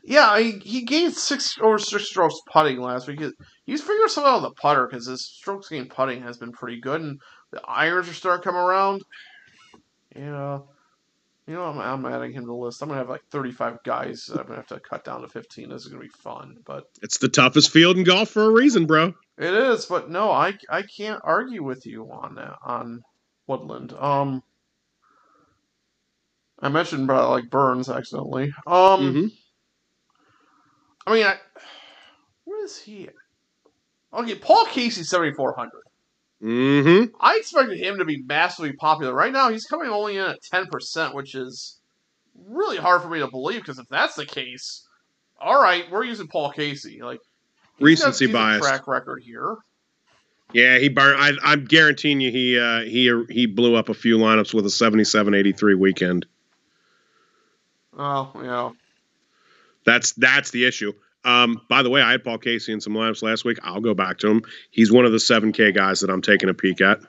Yeah, 0.04 0.28
I, 0.28 0.42
he 0.42 0.82
gained 0.82 1.14
six 1.14 1.56
over 1.58 1.78
six 1.78 2.06
strokes 2.08 2.38
putting 2.52 2.80
last 2.80 3.08
week. 3.08 3.22
He's 3.64 3.80
figured 3.80 4.10
something 4.10 4.30
out 4.30 4.36
on 4.36 4.42
the 4.42 4.50
putter 4.50 4.86
because 4.86 5.06
his 5.06 5.24
strokes 5.24 5.70
gained 5.70 5.88
putting 5.88 6.20
has 6.20 6.36
been 6.36 6.52
pretty 6.52 6.78
good, 6.78 7.00
and 7.00 7.18
the 7.50 7.62
irons 7.66 8.10
are 8.10 8.12
starting 8.12 8.42
to 8.42 8.48
come 8.50 8.56
around. 8.56 9.00
Yeah, 10.14 10.58
you 11.46 11.54
know, 11.54 11.64
I'm, 11.64 11.78
I'm 11.78 12.12
adding 12.12 12.32
him 12.32 12.42
to 12.42 12.48
the 12.48 12.52
list. 12.52 12.82
I'm 12.82 12.88
gonna 12.88 13.00
have 13.00 13.08
like 13.08 13.24
35 13.30 13.82
guys. 13.84 14.28
I'm 14.28 14.42
gonna 14.42 14.56
have 14.56 14.66
to 14.66 14.80
cut 14.80 15.04
down 15.04 15.22
to 15.22 15.28
15. 15.28 15.70
This 15.70 15.82
is 15.82 15.88
gonna 15.88 16.02
be 16.02 16.08
fun, 16.08 16.58
but 16.66 16.84
it's 17.00 17.16
the 17.16 17.30
toughest 17.30 17.70
field 17.70 17.96
in 17.96 18.04
golf 18.04 18.28
for 18.28 18.44
a 18.44 18.50
reason, 18.50 18.84
bro. 18.84 19.14
It 19.38 19.54
is, 19.54 19.86
but 19.86 20.10
no, 20.10 20.30
I 20.30 20.58
I 20.68 20.82
can't 20.82 21.20
argue 21.24 21.62
with 21.62 21.86
you 21.86 22.10
on 22.10 22.34
that 22.36 22.56
on 22.64 23.02
Woodland. 23.46 23.92
Um, 23.98 24.42
I 26.60 26.68
mentioned 26.68 27.04
about 27.04 27.30
like 27.30 27.50
Burns 27.50 27.88
accidentally. 27.88 28.52
Um. 28.66 29.00
Mm-hmm 29.00 29.26
I 31.06 31.12
mean, 31.12 31.26
I, 31.26 31.36
where 32.44 32.64
is 32.64 32.78
he? 32.78 33.08
Okay, 34.12 34.34
Paul 34.36 34.66
Casey, 34.66 35.02
7,400. 35.02 35.70
Mm-hmm. 36.42 37.14
I 37.20 37.36
expected 37.36 37.78
him 37.78 37.98
to 37.98 38.04
be 38.04 38.22
massively 38.22 38.72
popular. 38.74 39.14
Right 39.14 39.32
now, 39.32 39.48
he's 39.48 39.64
coming 39.64 39.88
only 39.88 40.16
in 40.16 40.24
at 40.24 40.38
10%, 40.52 41.14
which 41.14 41.34
is 41.34 41.80
really 42.46 42.76
hard 42.76 43.02
for 43.02 43.08
me 43.08 43.20
to 43.20 43.30
believe 43.30 43.60
because 43.60 43.78
if 43.78 43.88
that's 43.88 44.14
the 44.14 44.26
case, 44.26 44.86
all 45.40 45.60
right, 45.60 45.90
we're 45.90 46.04
using 46.04 46.28
Paul 46.28 46.50
Casey. 46.50 47.00
Like, 47.02 47.20
recency 47.82 48.26
bias. 48.26 48.66
track 48.66 48.86
record 48.86 49.22
here. 49.22 49.56
Yeah, 50.52 50.78
he 50.78 50.88
burned. 50.88 51.38
I, 51.42 51.52
am 51.52 51.64
guaranteeing 51.64 52.20
you, 52.20 52.30
he 52.30 52.58
uh, 52.58 52.80
he 52.80 53.24
he 53.30 53.46
blew 53.46 53.74
up 53.74 53.88
a 53.88 53.94
few 53.94 54.18
lineups 54.18 54.52
with 54.52 54.66
a 54.66 54.68
77-83 54.68 55.78
weekend. 55.78 56.26
Oh, 57.96 58.32
yeah. 58.42 58.70
That's 59.84 60.12
that's 60.12 60.50
the 60.50 60.64
issue. 60.64 60.92
Um, 61.24 61.60
by 61.68 61.82
the 61.82 61.90
way, 61.90 62.02
I 62.02 62.10
had 62.10 62.24
Paul 62.24 62.38
Casey 62.38 62.72
in 62.72 62.80
some 62.80 62.94
lineups 62.94 63.22
last 63.22 63.44
week. 63.44 63.58
I'll 63.62 63.80
go 63.80 63.94
back 63.94 64.18
to 64.18 64.28
him. 64.28 64.42
He's 64.70 64.90
one 64.90 65.04
of 65.04 65.12
the 65.12 65.18
7K 65.18 65.74
guys 65.74 66.00
that 66.00 66.10
I'm 66.10 66.22
taking 66.22 66.48
a 66.48 66.54
peek 66.54 66.80
at. 66.80 67.00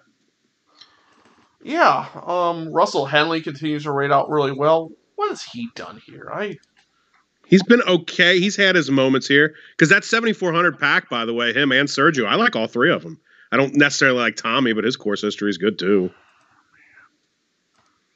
Yeah. 1.63 2.07
Um, 2.25 2.71
Russell 2.71 3.05
Henley 3.05 3.41
continues 3.41 3.83
to 3.83 3.91
rate 3.91 4.11
out 4.11 4.29
really 4.29 4.51
well. 4.51 4.91
What 5.15 5.29
has 5.29 5.41
he 5.41 5.69
done 5.75 6.01
here? 6.05 6.29
I 6.31 6.57
He's 7.45 7.63
been 7.63 7.81
okay. 7.83 8.39
He's 8.39 8.55
had 8.55 8.75
his 8.75 8.89
moments 8.89 9.27
here 9.27 9.55
because 9.71 9.89
that 9.89 10.03
7400 10.03 10.79
pack, 10.79 11.09
by 11.09 11.25
the 11.25 11.33
way, 11.33 11.53
him 11.53 11.71
and 11.71 11.87
Sergio, 11.87 12.25
I 12.25 12.35
like 12.35 12.55
all 12.55 12.67
three 12.67 12.91
of 12.91 13.03
them. 13.03 13.19
I 13.51 13.57
don't 13.57 13.75
necessarily 13.75 14.19
like 14.19 14.35
Tommy, 14.35 14.73
but 14.73 14.83
his 14.83 14.95
course 14.95 15.21
history 15.21 15.49
is 15.49 15.57
good 15.57 15.77
too. 15.77 16.11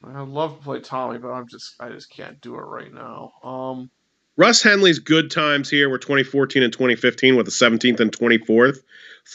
I'd 0.03 0.27
love 0.27 0.57
to 0.57 0.63
play 0.63 0.79
Tommy, 0.79 1.17
but 1.17 1.29
I'm 1.29 1.47
just 1.47 1.75
I 1.79 1.89
just 1.89 2.09
can't 2.09 2.39
do 2.41 2.55
it 2.55 2.61
right 2.61 2.93
now. 2.93 3.33
Um, 3.43 3.89
Russ 4.37 4.61
Henley's 4.61 4.99
good 4.99 5.31
times 5.31 5.69
here 5.69 5.89
were 5.89 5.97
2014 5.97 6.63
and 6.63 6.71
2015 6.71 7.35
with 7.35 7.47
the 7.47 7.51
17th 7.51 7.99
and 7.99 8.11
24th, 8.11 8.83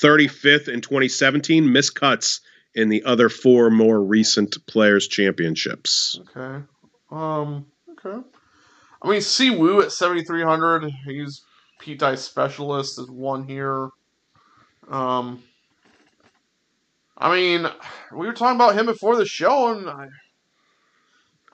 35th 0.00 0.68
in 0.68 0.80
2017, 0.80 1.64
miscuts 1.64 2.40
in 2.74 2.88
the 2.88 3.02
other 3.04 3.28
four 3.28 3.68
more 3.68 4.00
recent 4.00 4.64
Players 4.66 5.08
Championships. 5.08 6.20
Okay. 6.36 6.64
Um. 7.10 7.66
Okay. 7.90 8.26
I 9.02 9.08
mean, 9.08 9.20
Si 9.20 9.50
Woo 9.50 9.82
at 9.82 9.92
7,300. 9.92 10.90
He's 11.04 11.42
Pete 11.80 11.98
Dye 11.98 12.14
specialist 12.14 12.98
is 12.98 13.10
one 13.10 13.44
here. 13.46 13.90
Um. 14.88 15.42
I 17.18 17.32
mean, 17.32 17.68
we 18.12 18.26
were 18.26 18.32
talking 18.32 18.56
about 18.56 18.74
him 18.74 18.86
before 18.86 19.14
the 19.16 19.24
show, 19.24 19.72
and 19.72 19.88
I, 19.88 20.08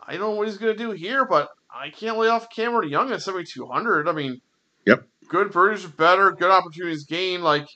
I 0.07 0.13
don't 0.13 0.21
know 0.21 0.31
what 0.31 0.49
he's 0.49 0.57
going 0.57 0.75
to 0.75 0.83
do 0.83 0.93
here, 0.93 1.27
but 1.27 1.51
I 1.71 1.91
can't 1.91 2.17
lay 2.17 2.29
off 2.29 2.49
Cameron 2.49 2.89
Young 2.89 3.13
at 3.13 3.21
7,200. 3.21 4.09
I 4.09 4.13
mean, 4.13 4.41
yep. 4.87 5.05
Good 5.29 5.53
birdies 5.53 5.85
are 5.85 5.89
better. 5.89 6.33
Good 6.33 6.51
opportunities 6.51 7.05
gained. 7.05 7.45
Like, 7.45 7.69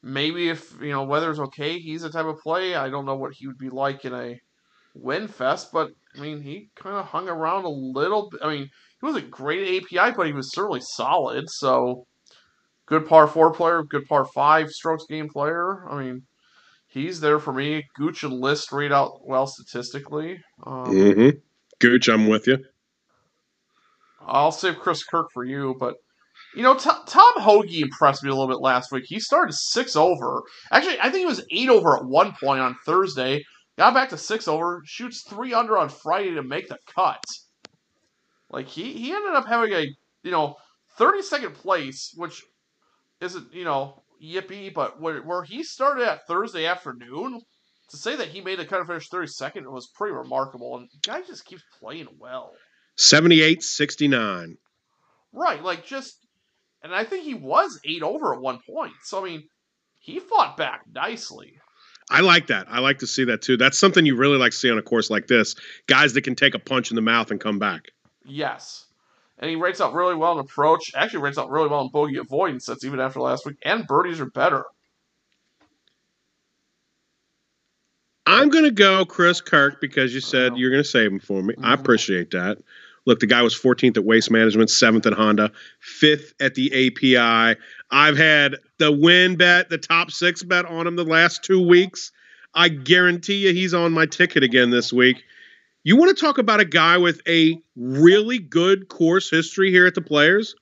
maybe 0.00 0.48
if, 0.48 0.76
you 0.80 0.92
know, 0.92 1.02
weather's 1.02 1.40
okay, 1.40 1.78
he's 1.80 2.02
the 2.02 2.10
type 2.10 2.26
of 2.26 2.38
play. 2.38 2.76
I 2.76 2.88
don't 2.88 3.04
know 3.04 3.16
what 3.16 3.32
he 3.32 3.48
would 3.48 3.58
be 3.58 3.68
like 3.68 4.04
in 4.04 4.14
a 4.14 4.40
win 4.94 5.28
fest, 5.28 5.70
but, 5.72 5.90
I 6.16 6.20
mean, 6.20 6.42
he 6.42 6.70
kind 6.74 6.96
of 6.96 7.06
hung 7.06 7.28
around 7.28 7.64
a 7.64 7.68
little 7.68 8.30
bit. 8.30 8.40
I 8.42 8.48
mean, 8.48 8.70
he 9.00 9.06
was 9.06 9.16
a 9.16 9.22
great 9.22 9.84
API, 9.84 10.14
but 10.16 10.26
he 10.26 10.32
was 10.32 10.52
certainly 10.52 10.80
solid. 10.82 11.48
So, 11.48 12.06
good 12.86 13.06
par 13.06 13.26
four 13.26 13.52
player, 13.52 13.82
good 13.82 14.06
par 14.06 14.24
five 14.24 14.70
strokes 14.70 15.04
game 15.08 15.28
player. 15.28 15.88
I 15.88 16.02
mean, 16.02 16.22
he's 16.88 17.20
there 17.20 17.38
for 17.38 17.52
me. 17.52 17.86
Gooch 17.96 18.22
and 18.24 18.34
List 18.34 18.72
rate 18.72 18.92
out 18.92 19.26
well 19.26 19.46
statistically. 19.46 20.42
Um, 20.64 20.86
mm-hmm. 20.86 21.38
Gooch, 21.78 22.08
I'm 22.08 22.26
with 22.26 22.46
you. 22.46 22.58
I'll 24.20 24.52
save 24.52 24.78
Chris 24.78 25.02
Kirk 25.02 25.30
for 25.32 25.44
you, 25.44 25.74
but 25.78 25.96
you 26.54 26.62
know, 26.62 26.74
T- 26.74 26.90
Tom 27.06 27.32
Hoge 27.36 27.80
impressed 27.80 28.22
me 28.22 28.30
a 28.30 28.32
little 28.32 28.48
bit 28.48 28.60
last 28.60 28.90
week. 28.90 29.04
He 29.06 29.20
started 29.20 29.54
six 29.54 29.96
over. 29.96 30.42
Actually, 30.72 30.98
I 31.00 31.04
think 31.04 31.20
he 31.20 31.26
was 31.26 31.44
eight 31.50 31.68
over 31.68 31.96
at 31.96 32.04
one 32.04 32.32
point 32.40 32.60
on 32.60 32.76
Thursday. 32.84 33.44
Got 33.80 33.94
back 33.94 34.10
to 34.10 34.18
six 34.18 34.46
over. 34.46 34.82
Shoots 34.84 35.22
three 35.22 35.54
under 35.54 35.78
on 35.78 35.88
Friday 35.88 36.34
to 36.34 36.42
make 36.42 36.68
the 36.68 36.76
cut. 36.94 37.24
Like 38.50 38.68
he 38.68 38.92
he 38.92 39.10
ended 39.10 39.32
up 39.32 39.46
having 39.46 39.72
a 39.72 39.86
you 40.22 40.30
know 40.30 40.56
thirty 40.98 41.22
second 41.22 41.54
place, 41.54 42.12
which 42.14 42.42
isn't 43.22 43.54
you 43.54 43.64
know 43.64 44.02
yippee, 44.22 44.74
but 44.74 45.00
where, 45.00 45.22
where 45.22 45.42
he 45.44 45.62
started 45.62 46.06
at 46.06 46.26
Thursday 46.26 46.66
afternoon. 46.66 47.40
To 47.88 47.96
say 47.96 48.16
that 48.16 48.28
he 48.28 48.42
made 48.42 48.58
the 48.58 48.66
cut 48.66 48.80
and 48.80 48.86
finish 48.86 49.08
32nd 49.08 49.64
was 49.72 49.88
pretty 49.94 50.14
remarkable, 50.14 50.76
and 50.76 50.86
guy 51.02 51.22
just 51.22 51.46
keeps 51.46 51.62
playing 51.80 52.08
well. 52.18 52.52
78 52.98 53.62
69. 53.62 54.58
Right, 55.32 55.62
like 55.62 55.86
just, 55.86 56.18
and 56.82 56.94
I 56.94 57.04
think 57.04 57.24
he 57.24 57.34
was 57.34 57.80
eight 57.86 58.02
over 58.02 58.34
at 58.34 58.42
one 58.42 58.60
point. 58.68 58.92
So, 59.04 59.20
I 59.20 59.28
mean, 59.28 59.48
he 59.98 60.20
fought 60.20 60.58
back 60.58 60.82
nicely. 60.92 61.54
I 62.10 62.20
like 62.20 62.48
that. 62.48 62.66
I 62.68 62.80
like 62.80 62.98
to 62.98 63.06
see 63.06 63.24
that 63.24 63.40
too. 63.40 63.56
That's 63.56 63.78
something 63.78 64.04
you 64.04 64.16
really 64.16 64.36
like 64.36 64.50
to 64.52 64.56
see 64.56 64.70
on 64.70 64.78
a 64.78 64.82
course 64.82 65.10
like 65.10 65.28
this. 65.28 65.54
Guys 65.86 66.12
that 66.14 66.22
can 66.22 66.34
take 66.34 66.54
a 66.54 66.58
punch 66.58 66.90
in 66.90 66.96
the 66.96 67.02
mouth 67.02 67.30
and 67.30 67.40
come 67.40 67.58
back. 67.58 67.92
Yes. 68.24 68.86
And 69.38 69.48
he 69.48 69.56
rates 69.56 69.80
out 69.80 69.94
really 69.94 70.16
well 70.16 70.32
in 70.32 70.38
approach. 70.38 70.92
Actually, 70.94 71.22
rates 71.22 71.38
out 71.38 71.50
really 71.50 71.68
well 71.68 71.82
in 71.82 71.88
bogey 71.88 72.16
avoidance. 72.16 72.66
That's 72.66 72.84
even 72.84 73.00
after 73.00 73.20
last 73.20 73.46
week. 73.46 73.56
And 73.64 73.86
birdies 73.86 74.20
are 74.20 74.26
better. 74.26 74.64
I'm 78.26 78.48
going 78.50 78.64
to 78.64 78.70
go 78.70 79.04
Chris 79.04 79.40
Kirk 79.40 79.80
because 79.80 80.12
you 80.14 80.20
said 80.20 80.56
you're 80.56 80.70
going 80.70 80.82
to 80.82 80.88
save 80.88 81.10
him 81.10 81.20
for 81.20 81.42
me. 81.42 81.54
Mm-hmm. 81.54 81.64
I 81.64 81.74
appreciate 81.74 82.30
that. 82.32 82.58
Look, 83.06 83.20
the 83.20 83.26
guy 83.26 83.42
was 83.42 83.58
14th 83.58 83.96
at 83.96 84.04
Waste 84.04 84.30
Management, 84.30 84.68
7th 84.68 85.06
at 85.06 85.14
Honda, 85.14 85.50
5th 86.00 86.34
at 86.38 86.54
the 86.54 86.86
API. 86.86 87.58
I've 87.90 88.16
had 88.16 88.56
the 88.78 88.92
win 88.92 89.36
bet, 89.36 89.68
the 89.68 89.78
top 89.78 90.10
six 90.10 90.42
bet 90.42 90.64
on 90.64 90.86
him 90.86 90.96
the 90.96 91.04
last 91.04 91.42
two 91.42 91.66
weeks. 91.66 92.12
I 92.54 92.68
guarantee 92.68 93.46
you 93.46 93.52
he's 93.52 93.74
on 93.74 93.92
my 93.92 94.06
ticket 94.06 94.42
again 94.42 94.70
this 94.70 94.92
week. 94.92 95.22
You 95.82 95.96
want 95.96 96.16
to 96.16 96.20
talk 96.20 96.38
about 96.38 96.60
a 96.60 96.64
guy 96.64 96.98
with 96.98 97.22
a 97.26 97.60
really 97.74 98.38
good 98.38 98.88
course 98.88 99.30
history 99.30 99.70
here 99.70 99.86
at 99.86 99.94
the 99.94 100.02
Players? 100.02 100.54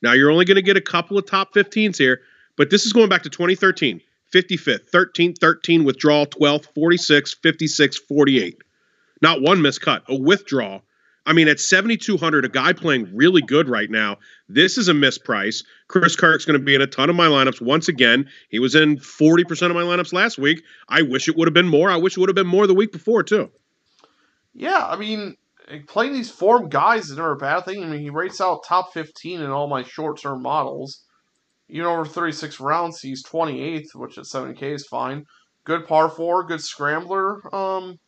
Now, 0.00 0.12
you're 0.12 0.30
only 0.30 0.44
going 0.44 0.56
to 0.56 0.62
get 0.62 0.76
a 0.76 0.82
couple 0.82 1.18
of 1.18 1.26
top 1.26 1.52
15s 1.54 1.96
here, 1.96 2.20
but 2.56 2.70
this 2.70 2.86
is 2.86 2.92
going 2.92 3.08
back 3.08 3.22
to 3.24 3.30
2013 3.30 4.00
55th, 4.32 4.90
13, 4.90 5.34
13 5.34 5.84
withdrawal, 5.84 6.26
12th, 6.26 6.66
46, 6.74 7.34
56, 7.42 7.98
48. 7.98 8.62
Not 9.22 9.40
one 9.40 9.58
miscut, 9.58 10.02
a 10.06 10.14
withdrawal 10.14 10.82
I 11.28 11.34
mean, 11.34 11.46
at 11.46 11.60
7,200, 11.60 12.46
a 12.46 12.48
guy 12.48 12.72
playing 12.72 13.14
really 13.14 13.42
good 13.42 13.68
right 13.68 13.90
now, 13.90 14.16
this 14.48 14.78
is 14.78 14.88
a 14.88 14.94
misprice. 14.94 15.62
Chris 15.86 16.16
Kirk's 16.16 16.46
going 16.46 16.58
to 16.58 16.64
be 16.64 16.74
in 16.74 16.80
a 16.80 16.86
ton 16.86 17.10
of 17.10 17.16
my 17.16 17.26
lineups 17.26 17.60
once 17.60 17.86
again. 17.86 18.26
He 18.48 18.58
was 18.58 18.74
in 18.74 18.96
40% 18.96 19.68
of 19.68 19.76
my 19.76 19.82
lineups 19.82 20.14
last 20.14 20.38
week. 20.38 20.62
I 20.88 21.02
wish 21.02 21.28
it 21.28 21.36
would 21.36 21.46
have 21.46 21.52
been 21.52 21.68
more. 21.68 21.90
I 21.90 21.96
wish 21.96 22.16
it 22.16 22.20
would 22.20 22.30
have 22.30 22.34
been 22.34 22.46
more 22.46 22.66
the 22.66 22.72
week 22.72 22.92
before, 22.92 23.22
too. 23.22 23.50
Yeah, 24.54 24.86
I 24.86 24.96
mean, 24.96 25.36
playing 25.86 26.14
these 26.14 26.30
form 26.30 26.70
guys 26.70 27.10
is 27.10 27.18
never 27.18 27.32
a 27.32 27.36
bad 27.36 27.66
thing. 27.66 27.84
I 27.84 27.86
mean, 27.88 28.00
he 28.00 28.08
rates 28.08 28.40
out 28.40 28.64
top 28.64 28.94
15 28.94 29.42
in 29.42 29.50
all 29.50 29.68
my 29.68 29.82
short 29.82 30.18
term 30.18 30.40
models. 30.40 31.04
You 31.68 31.82
know, 31.82 31.92
over 31.92 32.06
36 32.06 32.58
rounds, 32.58 33.00
he's 33.02 33.22
28th, 33.22 33.94
which 33.94 34.16
at 34.16 34.24
7K 34.24 34.62
is 34.62 34.86
fine. 34.86 35.26
Good 35.64 35.86
par 35.86 36.08
four, 36.08 36.44
good 36.44 36.62
scrambler. 36.62 37.54
Um, 37.54 37.98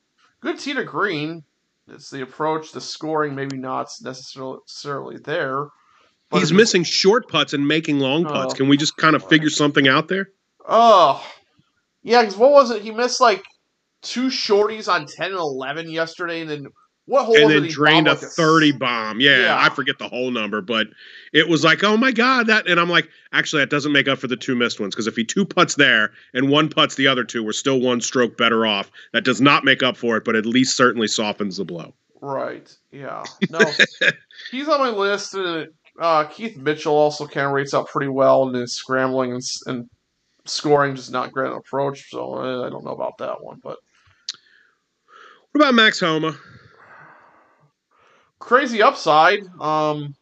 good 0.40 0.58
tee 0.58 0.72
to 0.72 0.84
green. 0.84 1.44
It's 1.90 2.10
the 2.10 2.22
approach, 2.22 2.72
the 2.72 2.80
scoring, 2.80 3.34
maybe 3.34 3.56
not 3.56 3.90
necessarily 4.02 5.18
there. 5.18 5.66
He's 6.32 6.52
missing 6.52 6.84
short 6.84 7.28
putts 7.28 7.54
and 7.54 7.66
making 7.66 7.98
long 7.98 8.24
putts. 8.24 8.54
Uh, 8.54 8.56
Can 8.56 8.68
we 8.68 8.76
just 8.76 8.96
kind 8.96 9.16
of 9.16 9.28
figure 9.28 9.50
something 9.50 9.88
out 9.88 10.06
there? 10.06 10.28
Oh, 10.68 11.24
yeah. 12.02 12.22
Because 12.22 12.36
what 12.36 12.52
was 12.52 12.70
it? 12.70 12.82
He 12.82 12.92
missed 12.92 13.20
like 13.20 13.44
two 14.02 14.28
shorties 14.28 14.88
on 14.88 15.06
ten 15.06 15.32
and 15.32 15.40
eleven 15.40 15.90
yesterday, 15.90 16.42
and 16.42 16.50
then 16.50 16.66
what 17.06 17.24
hole? 17.24 17.36
And 17.36 17.50
then 17.50 17.68
drained 17.68 18.06
a 18.06 18.12
like 18.12 18.20
thirty 18.20 18.72
bomb. 18.72 19.20
Yeah, 19.20 19.40
yeah, 19.40 19.58
I 19.58 19.68
forget 19.70 19.98
the 19.98 20.08
whole 20.08 20.30
number, 20.30 20.60
but 20.60 20.88
it 21.32 21.48
was 21.48 21.64
like, 21.64 21.82
oh 21.82 21.96
my 21.96 22.12
god, 22.12 22.46
that. 22.46 22.68
And 22.68 22.78
I'm 22.78 22.88
like, 22.90 23.08
actually, 23.32 23.62
that 23.62 23.70
doesn't 23.70 23.92
make 23.92 24.06
up 24.08 24.18
for 24.18 24.28
the 24.28 24.36
two 24.36 24.54
missed 24.54 24.78
ones 24.78 24.94
because 24.94 25.06
if 25.06 25.16
he 25.16 25.24
two 25.24 25.44
putts 25.44 25.74
there 25.74 26.12
and 26.34 26.48
one 26.48 26.68
putts 26.68 26.94
the 26.94 27.08
other 27.08 27.24
two, 27.24 27.42
we're 27.42 27.52
still 27.52 27.80
one 27.80 28.00
stroke 28.00 28.36
better 28.36 28.64
off. 28.66 28.90
That 29.12 29.24
does 29.24 29.40
not 29.40 29.64
make 29.64 29.82
up 29.82 29.96
for 29.96 30.16
it, 30.16 30.24
but 30.24 30.36
at 30.36 30.46
least 30.46 30.76
certainly 30.76 31.08
softens 31.08 31.56
the 31.56 31.64
blow. 31.64 31.94
Right. 32.20 32.72
Yeah. 32.92 33.24
No, 33.50 33.60
he's 34.50 34.68
on 34.68 34.78
my 34.80 34.90
list. 34.90 35.34
And 35.34 35.68
Uh, 35.98 36.24
Keith 36.24 36.56
Mitchell 36.56 36.94
also 36.94 37.26
kind 37.26 37.46
of 37.46 37.52
rates 37.52 37.74
out 37.74 37.88
pretty 37.88 38.08
well 38.08 38.48
in 38.48 38.54
his 38.54 38.72
scrambling 38.74 39.32
and, 39.32 39.42
and 39.66 39.90
scoring, 40.44 40.94
just 40.94 41.10
not 41.10 41.32
great 41.32 41.52
approach. 41.52 42.10
So 42.10 42.34
uh, 42.34 42.66
I 42.66 42.70
don't 42.70 42.84
know 42.84 42.92
about 42.92 43.18
that 43.18 43.42
one, 43.42 43.58
but 43.62 43.78
what 45.52 45.62
about 45.62 45.74
Max 45.74 45.98
Homa? 45.98 46.36
Crazy 48.40 48.82
upside. 48.82 49.40
Um, 49.60 50.16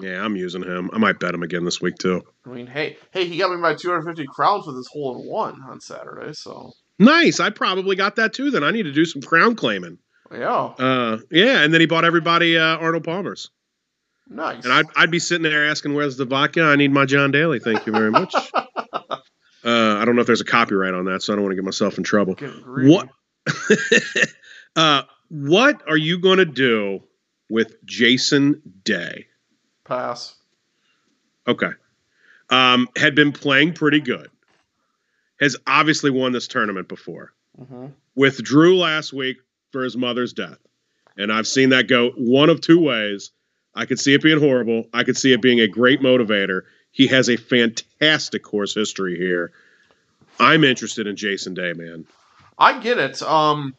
yeah, 0.00 0.22
I'm 0.22 0.36
using 0.36 0.62
him. 0.62 0.90
I 0.92 0.98
might 0.98 1.20
bet 1.20 1.34
him 1.34 1.42
again 1.42 1.64
this 1.64 1.80
week 1.80 1.96
too. 1.96 2.22
I 2.44 2.50
mean, 2.50 2.66
hey, 2.66 2.98
hey, 3.12 3.26
he 3.26 3.38
got 3.38 3.50
me 3.50 3.56
my 3.56 3.74
250 3.74 4.26
crowns 4.26 4.66
with 4.66 4.76
his 4.76 4.88
hole 4.88 5.20
in 5.20 5.28
one 5.28 5.62
on 5.62 5.80
Saturday. 5.80 6.32
So 6.32 6.72
nice. 6.98 7.40
I 7.40 7.50
probably 7.50 7.94
got 7.94 8.16
that 8.16 8.32
too. 8.32 8.50
Then 8.50 8.64
I 8.64 8.72
need 8.72 8.82
to 8.82 8.92
do 8.92 9.04
some 9.04 9.22
crown 9.22 9.54
claiming. 9.54 9.98
Yeah. 10.32 10.74
Uh, 10.78 11.18
yeah, 11.30 11.62
and 11.62 11.72
then 11.72 11.80
he 11.80 11.86
bought 11.86 12.04
everybody 12.04 12.58
uh, 12.58 12.78
Arnold 12.78 13.04
Palmer's. 13.04 13.50
Nice. 14.28 14.64
And 14.64 14.72
I'd, 14.72 14.86
I'd 14.96 15.10
be 15.10 15.18
sitting 15.18 15.42
there 15.42 15.68
asking, 15.68 15.94
"Where's 15.94 16.16
the 16.16 16.24
vodka? 16.24 16.62
I 16.62 16.76
need 16.76 16.90
my 16.90 17.04
John 17.04 17.30
Daly. 17.30 17.60
Thank 17.60 17.86
you 17.86 17.92
very 17.92 18.10
much." 18.10 18.34
uh, 18.54 19.18
I 19.64 20.04
don't 20.04 20.16
know 20.16 20.20
if 20.20 20.26
there's 20.26 20.40
a 20.40 20.46
copyright 20.46 20.94
on 20.94 21.04
that, 21.06 21.22
so 21.22 21.32
I 21.32 21.36
don't 21.36 21.44
want 21.44 21.52
to 21.52 21.56
get 21.56 21.64
myself 21.64 21.98
in 21.98 22.04
trouble. 22.04 22.34
What? 22.66 23.08
uh, 24.76 25.02
what 25.28 25.82
are 25.88 25.96
you 25.96 26.18
going 26.18 26.38
to 26.38 26.44
do 26.44 27.02
with 27.52 27.84
Jason 27.84 28.62
Day? 28.82 29.26
Pass. 29.84 30.36
Okay. 31.46 31.72
Um, 32.48 32.88
had 32.96 33.14
been 33.14 33.30
playing 33.30 33.74
pretty 33.74 34.00
good. 34.00 34.30
Has 35.38 35.58
obviously 35.66 36.10
won 36.10 36.32
this 36.32 36.48
tournament 36.48 36.88
before. 36.88 37.34
Mm-hmm. 37.60 37.88
Withdrew 38.14 38.78
last 38.78 39.12
week 39.12 39.36
for 39.70 39.84
his 39.84 39.98
mother's 39.98 40.32
death. 40.32 40.56
And 41.18 41.30
I've 41.30 41.46
seen 41.46 41.68
that 41.70 41.88
go 41.88 42.12
one 42.16 42.48
of 42.48 42.62
two 42.62 42.80
ways. 42.80 43.32
I 43.74 43.84
could 43.84 44.00
see 44.00 44.14
it 44.14 44.22
being 44.22 44.40
horrible. 44.40 44.86
I 44.94 45.04
could 45.04 45.18
see 45.18 45.34
it 45.34 45.42
being 45.42 45.60
a 45.60 45.68
great 45.68 46.00
motivator. 46.00 46.62
He 46.90 47.06
has 47.08 47.28
a 47.28 47.36
fantastic 47.36 48.42
course 48.42 48.74
history 48.74 49.18
here. 49.18 49.52
I'm 50.40 50.64
interested 50.64 51.06
in 51.06 51.16
Jason 51.16 51.52
Day, 51.52 51.74
man. 51.74 52.06
I 52.58 52.80
get 52.80 52.96
it. 52.96 53.20
Um, 53.20 53.74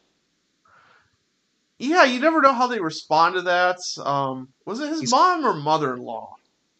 yeah, 1.83 2.03
you 2.05 2.19
never 2.19 2.41
know 2.41 2.53
how 2.53 2.67
they 2.67 2.79
respond 2.79 3.35
to 3.35 3.41
that. 3.43 3.77
Um, 4.03 4.49
was 4.65 4.79
it 4.79 4.89
his 4.89 5.01
He's, 5.01 5.11
mom 5.11 5.45
or 5.45 5.53
mother-in-law? 5.53 6.35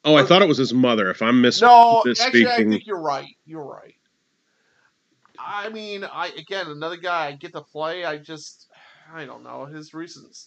Oh, 0.06 0.16
I 0.16 0.24
thought 0.24 0.41
it 0.41 0.47
was 0.47 0.58
his 0.58 0.74
mother. 0.74 1.10
If 1.10 1.22
I'm 1.22 1.41
miss 1.41 1.62
no, 1.62 2.04
actually, 2.10 2.47
I 2.47 2.58
think 2.58 2.86
you're 2.86 2.99
right. 2.99 3.36
You're 3.45 3.66
right. 3.66 3.95
I 5.39 5.70
mean, 5.70 6.04
I 6.04 6.28
again 6.30 6.68
another 6.68 6.97
guy 6.97 7.28
I 7.28 7.32
get 7.34 7.54
to 7.54 7.62
play. 7.62 8.06
I 8.06 8.18
just 8.18 8.70
I 9.14 9.26
don't 9.26 9.43
know 9.43 9.66
his 9.66 9.93
recent. 9.93 10.38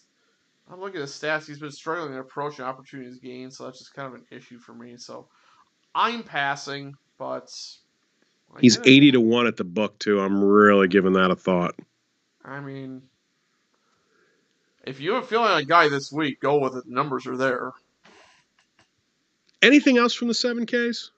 I'm 0.70 0.80
looking 0.80 0.96
at 0.96 1.02
his 1.02 1.12
stats. 1.12 1.46
He's 1.46 1.58
been 1.58 1.70
struggling 1.70 2.12
in 2.12 2.18
approach 2.18 2.58
and 2.58 2.66
opportunities 2.66 3.18
gained, 3.18 3.52
so 3.52 3.64
that's 3.64 3.78
just 3.78 3.94
kind 3.94 4.08
of 4.08 4.14
an 4.14 4.26
issue 4.30 4.58
for 4.58 4.74
me. 4.74 4.96
So 4.96 5.28
I'm 5.94 6.22
passing, 6.22 6.94
but 7.18 7.48
I 8.54 8.60
he's 8.60 8.78
eighty 8.84 9.12
to 9.12 9.20
one 9.20 9.46
at 9.46 9.56
the 9.56 9.64
book 9.64 9.98
too. 9.98 10.20
I'm 10.20 10.42
really 10.42 10.88
giving 10.88 11.14
that 11.14 11.30
a 11.30 11.36
thought. 11.36 11.74
I 12.44 12.60
mean, 12.60 13.02
if 14.86 15.00
you 15.00 15.14
have 15.14 15.24
a 15.24 15.26
feeling 15.26 15.52
a 15.52 15.64
guy 15.64 15.88
this 15.88 16.12
week, 16.12 16.40
go 16.40 16.58
with 16.58 16.76
it. 16.76 16.86
The 16.86 16.94
numbers 16.94 17.26
are 17.26 17.36
there. 17.36 17.72
Anything 19.62 19.98
else 19.98 20.14
from 20.14 20.28
the 20.28 20.34
seven 20.34 20.64
Ks? 20.64 21.10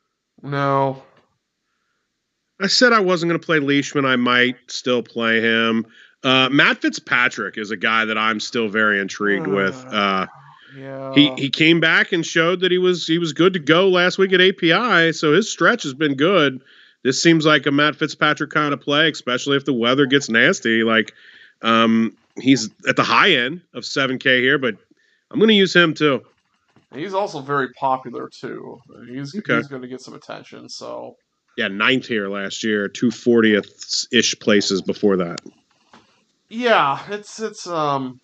No. 0.42 1.02
I 2.60 2.66
said 2.66 2.92
I 2.92 3.00
wasn't 3.00 3.30
going 3.30 3.40
to 3.40 3.46
play 3.46 3.60
Leishman. 3.60 4.04
I 4.04 4.16
might 4.16 4.56
still 4.68 5.02
play 5.02 5.40
him. 5.40 5.86
Uh, 6.24 6.48
Matt 6.48 6.80
Fitzpatrick 6.80 7.58
is 7.58 7.70
a 7.70 7.76
guy 7.76 8.04
that 8.06 8.18
I'm 8.18 8.40
still 8.40 8.68
very 8.68 9.00
intrigued 9.00 9.46
uh, 9.46 9.50
with. 9.50 9.84
Uh, 9.86 10.26
yeah. 10.76 11.14
He 11.14 11.32
he 11.36 11.50
came 11.50 11.80
back 11.80 12.12
and 12.12 12.26
showed 12.26 12.60
that 12.60 12.72
he 12.72 12.78
was 12.78 13.06
he 13.06 13.18
was 13.18 13.32
good 13.32 13.52
to 13.52 13.58
go 13.58 13.88
last 13.88 14.18
week 14.18 14.32
at 14.32 14.40
API. 14.40 15.12
So 15.12 15.32
his 15.32 15.50
stretch 15.50 15.82
has 15.84 15.94
been 15.94 16.14
good. 16.14 16.60
This 17.04 17.22
seems 17.22 17.46
like 17.46 17.66
a 17.66 17.70
Matt 17.70 17.96
Fitzpatrick 17.96 18.50
kind 18.50 18.74
of 18.74 18.80
play, 18.80 19.08
especially 19.08 19.56
if 19.56 19.64
the 19.64 19.72
weather 19.72 20.06
gets 20.06 20.28
nasty. 20.28 20.82
Like, 20.82 21.14
um, 21.62 22.16
he's 22.40 22.70
at 22.88 22.96
the 22.96 23.02
high 23.02 23.32
end 23.32 23.62
of 23.74 23.84
7K 23.84 24.40
here, 24.40 24.58
but 24.58 24.76
I'm 25.30 25.38
going 25.38 25.48
to 25.48 25.54
use 25.54 25.74
him 25.74 25.94
too. 25.94 26.24
He's 26.94 27.14
also 27.14 27.40
very 27.40 27.72
popular 27.74 28.28
too. 28.28 28.80
He's 29.08 29.34
okay. 29.36 29.56
he's 29.56 29.68
going 29.68 29.82
to 29.82 29.88
get 29.88 30.00
some 30.00 30.14
attention. 30.14 30.68
So 30.68 31.16
yeah, 31.56 31.68
ninth 31.68 32.06
here 32.06 32.28
last 32.28 32.64
year, 32.64 32.88
two 32.88 33.10
fortieth 33.10 34.06
ish 34.12 34.38
places 34.38 34.80
before 34.80 35.16
that. 35.18 35.40
Yeah, 36.48 37.02
it's 37.10 37.40
it's 37.40 37.66
um. 37.66 38.20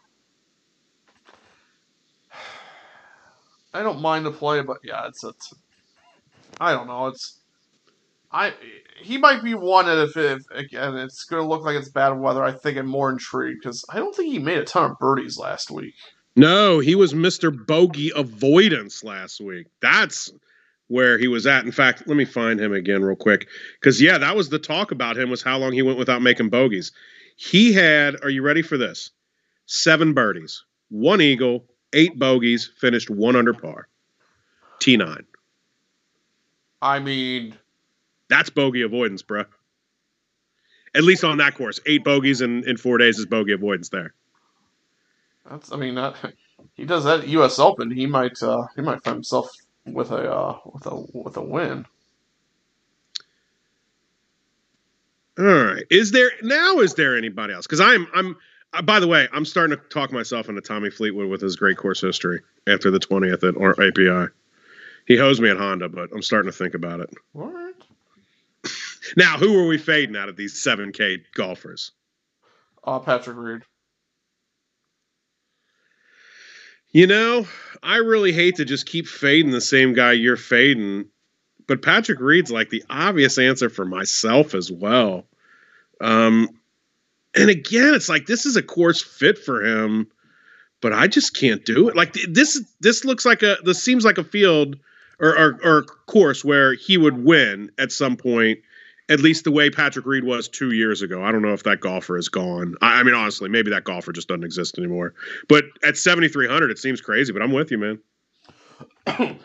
I 3.74 3.82
don't 3.82 4.00
mind 4.00 4.24
the 4.24 4.30
play, 4.30 4.62
but 4.62 4.78
yeah, 4.82 5.08
it's 5.08 5.24
it's. 5.24 5.52
I 6.60 6.72
don't 6.72 6.86
know. 6.86 7.08
It's 7.08 7.40
I 8.34 8.52
he 9.00 9.16
might 9.16 9.44
be 9.44 9.54
one 9.54 9.86
that 9.86 10.02
if, 10.02 10.16
if 10.16 10.42
again 10.50 10.96
it's 10.96 11.24
going 11.24 11.42
to 11.42 11.48
look 11.48 11.64
like 11.64 11.76
it's 11.76 11.88
bad 11.88 12.10
weather. 12.10 12.42
I 12.42 12.50
think 12.50 12.76
I'm 12.76 12.86
more 12.86 13.10
intrigued 13.10 13.60
because 13.62 13.84
I 13.88 13.96
don't 13.96 14.14
think 14.14 14.32
he 14.32 14.40
made 14.40 14.58
a 14.58 14.64
ton 14.64 14.90
of 14.90 14.98
birdies 14.98 15.38
last 15.38 15.70
week. 15.70 15.94
No, 16.36 16.80
he 16.80 16.96
was 16.96 17.14
Mr. 17.14 17.54
Bogey 17.66 18.10
Avoidance 18.14 19.04
last 19.04 19.40
week. 19.40 19.68
That's 19.80 20.32
where 20.88 21.16
he 21.16 21.28
was 21.28 21.46
at. 21.46 21.64
In 21.64 21.70
fact, 21.70 22.08
let 22.08 22.16
me 22.16 22.24
find 22.24 22.58
him 22.58 22.72
again 22.72 23.04
real 23.04 23.14
quick 23.14 23.46
because 23.80 24.02
yeah, 24.02 24.18
that 24.18 24.34
was 24.34 24.48
the 24.48 24.58
talk 24.58 24.90
about 24.90 25.16
him 25.16 25.30
was 25.30 25.42
how 25.42 25.56
long 25.56 25.72
he 25.72 25.82
went 25.82 25.98
without 25.98 26.20
making 26.20 26.50
bogeys. 26.50 26.90
He 27.36 27.72
had. 27.72 28.16
Are 28.24 28.30
you 28.30 28.42
ready 28.42 28.62
for 28.62 28.76
this? 28.76 29.10
Seven 29.66 30.12
birdies, 30.12 30.64
one 30.90 31.20
eagle, 31.20 31.66
eight 31.92 32.18
bogeys, 32.18 32.68
finished 32.78 33.10
one 33.10 33.36
under 33.36 33.54
par. 33.54 33.86
T 34.80 34.96
nine. 34.96 35.24
I 36.82 36.98
mean, 36.98 37.56
that's 38.28 38.50
bogey 38.50 38.82
avoidance, 38.82 39.22
bro. 39.22 39.44
At 40.94 41.02
least 41.02 41.24
on 41.24 41.38
that 41.38 41.54
course, 41.54 41.80
eight 41.86 42.04
bogeys 42.04 42.40
in, 42.40 42.68
in 42.68 42.76
four 42.76 42.98
days 42.98 43.18
is 43.18 43.26
bogey 43.26 43.52
avoidance 43.52 43.88
there. 43.88 44.14
That's, 45.50 45.72
I 45.72 45.76
mean, 45.76 45.96
that, 45.96 46.14
he 46.74 46.84
does 46.84 47.04
that 47.04 47.20
at 47.20 47.28
U.S. 47.28 47.58
Open. 47.58 47.90
He 47.90 48.06
might, 48.06 48.42
uh, 48.42 48.66
he 48.76 48.82
might 48.82 49.02
find 49.02 49.16
himself 49.16 49.50
with 49.84 50.10
a, 50.12 50.32
uh, 50.32 50.58
with 50.64 50.86
a, 50.86 51.04
with 51.12 51.36
a 51.36 51.42
win. 51.42 51.86
All 55.38 55.44
right. 55.44 55.84
Is 55.90 56.12
there 56.12 56.30
now? 56.42 56.78
Is 56.78 56.94
there 56.94 57.16
anybody 57.16 57.54
else? 57.54 57.66
Because 57.66 57.80
I'm, 57.80 58.06
I'm. 58.14 58.36
Uh, 58.72 58.82
by 58.82 59.00
the 59.00 59.08
way, 59.08 59.28
I'm 59.32 59.44
starting 59.44 59.76
to 59.76 59.82
talk 59.88 60.12
myself 60.12 60.48
into 60.48 60.60
Tommy 60.60 60.90
Fleetwood 60.90 61.28
with 61.28 61.40
his 61.40 61.56
great 61.56 61.76
course 61.76 62.00
history 62.00 62.40
after 62.68 62.90
the 62.90 63.00
20th 63.00 63.48
at 63.48 63.56
or 63.56 63.72
API. 63.82 64.32
He 65.06 65.16
hosed 65.16 65.42
me 65.42 65.50
at 65.50 65.56
Honda, 65.56 65.88
but 65.88 66.10
I'm 66.12 66.22
starting 66.22 66.50
to 66.50 66.56
think 66.56 66.74
about 66.74 67.00
it. 67.00 67.10
What? 67.32 67.63
Now, 69.16 69.38
who 69.38 69.58
are 69.58 69.66
we 69.66 69.78
fading 69.78 70.16
out 70.16 70.28
of 70.28 70.36
these 70.36 70.54
7K 70.54 71.22
golfers? 71.34 71.92
Uh, 72.82 72.98
Patrick 72.98 73.36
Reed. 73.36 73.62
You 76.90 77.08
know, 77.08 77.46
I 77.82 77.96
really 77.96 78.32
hate 78.32 78.56
to 78.56 78.64
just 78.64 78.86
keep 78.86 79.08
fading 79.08 79.50
the 79.50 79.60
same 79.60 79.94
guy 79.94 80.12
you're 80.12 80.36
fading, 80.36 81.06
but 81.66 81.82
Patrick 81.82 82.20
Reed's 82.20 82.52
like 82.52 82.70
the 82.70 82.84
obvious 82.88 83.36
answer 83.36 83.68
for 83.68 83.84
myself 83.84 84.54
as 84.54 84.70
well. 84.70 85.26
Um, 86.00 86.48
and 87.34 87.50
again, 87.50 87.94
it's 87.94 88.08
like 88.08 88.26
this 88.26 88.46
is 88.46 88.54
a 88.54 88.62
course 88.62 89.02
fit 89.02 89.38
for 89.38 89.64
him, 89.64 90.06
but 90.80 90.92
I 90.92 91.08
just 91.08 91.36
can't 91.36 91.64
do 91.64 91.88
it. 91.88 91.96
Like 91.96 92.12
this, 92.12 92.62
this 92.78 93.04
looks 93.04 93.26
like 93.26 93.42
a 93.42 93.56
this 93.64 93.82
seems 93.82 94.04
like 94.04 94.18
a 94.18 94.24
field 94.24 94.76
or 95.18 95.36
or, 95.36 95.60
or 95.64 95.82
course 95.82 96.44
where 96.44 96.74
he 96.74 96.96
would 96.96 97.24
win 97.24 97.72
at 97.76 97.90
some 97.90 98.16
point 98.16 98.60
at 99.08 99.20
least 99.20 99.44
the 99.44 99.50
way 99.50 99.70
Patrick 99.70 100.06
Reed 100.06 100.24
was 100.24 100.48
two 100.48 100.72
years 100.72 101.02
ago. 101.02 101.22
I 101.22 101.30
don't 101.32 101.42
know 101.42 101.52
if 101.52 101.64
that 101.64 101.80
golfer 101.80 102.16
is 102.16 102.28
gone. 102.28 102.74
I, 102.80 103.00
I 103.00 103.02
mean, 103.02 103.14
honestly, 103.14 103.48
maybe 103.48 103.70
that 103.70 103.84
golfer 103.84 104.12
just 104.12 104.28
doesn't 104.28 104.44
exist 104.44 104.78
anymore. 104.78 105.14
But 105.48 105.64
at 105.82 105.96
7,300, 105.96 106.70
it 106.70 106.78
seems 106.78 107.00
crazy, 107.00 107.32
but 107.32 107.42
I'm 107.42 107.52
with 107.52 107.70
you, 107.70 107.78
man. 107.78 107.98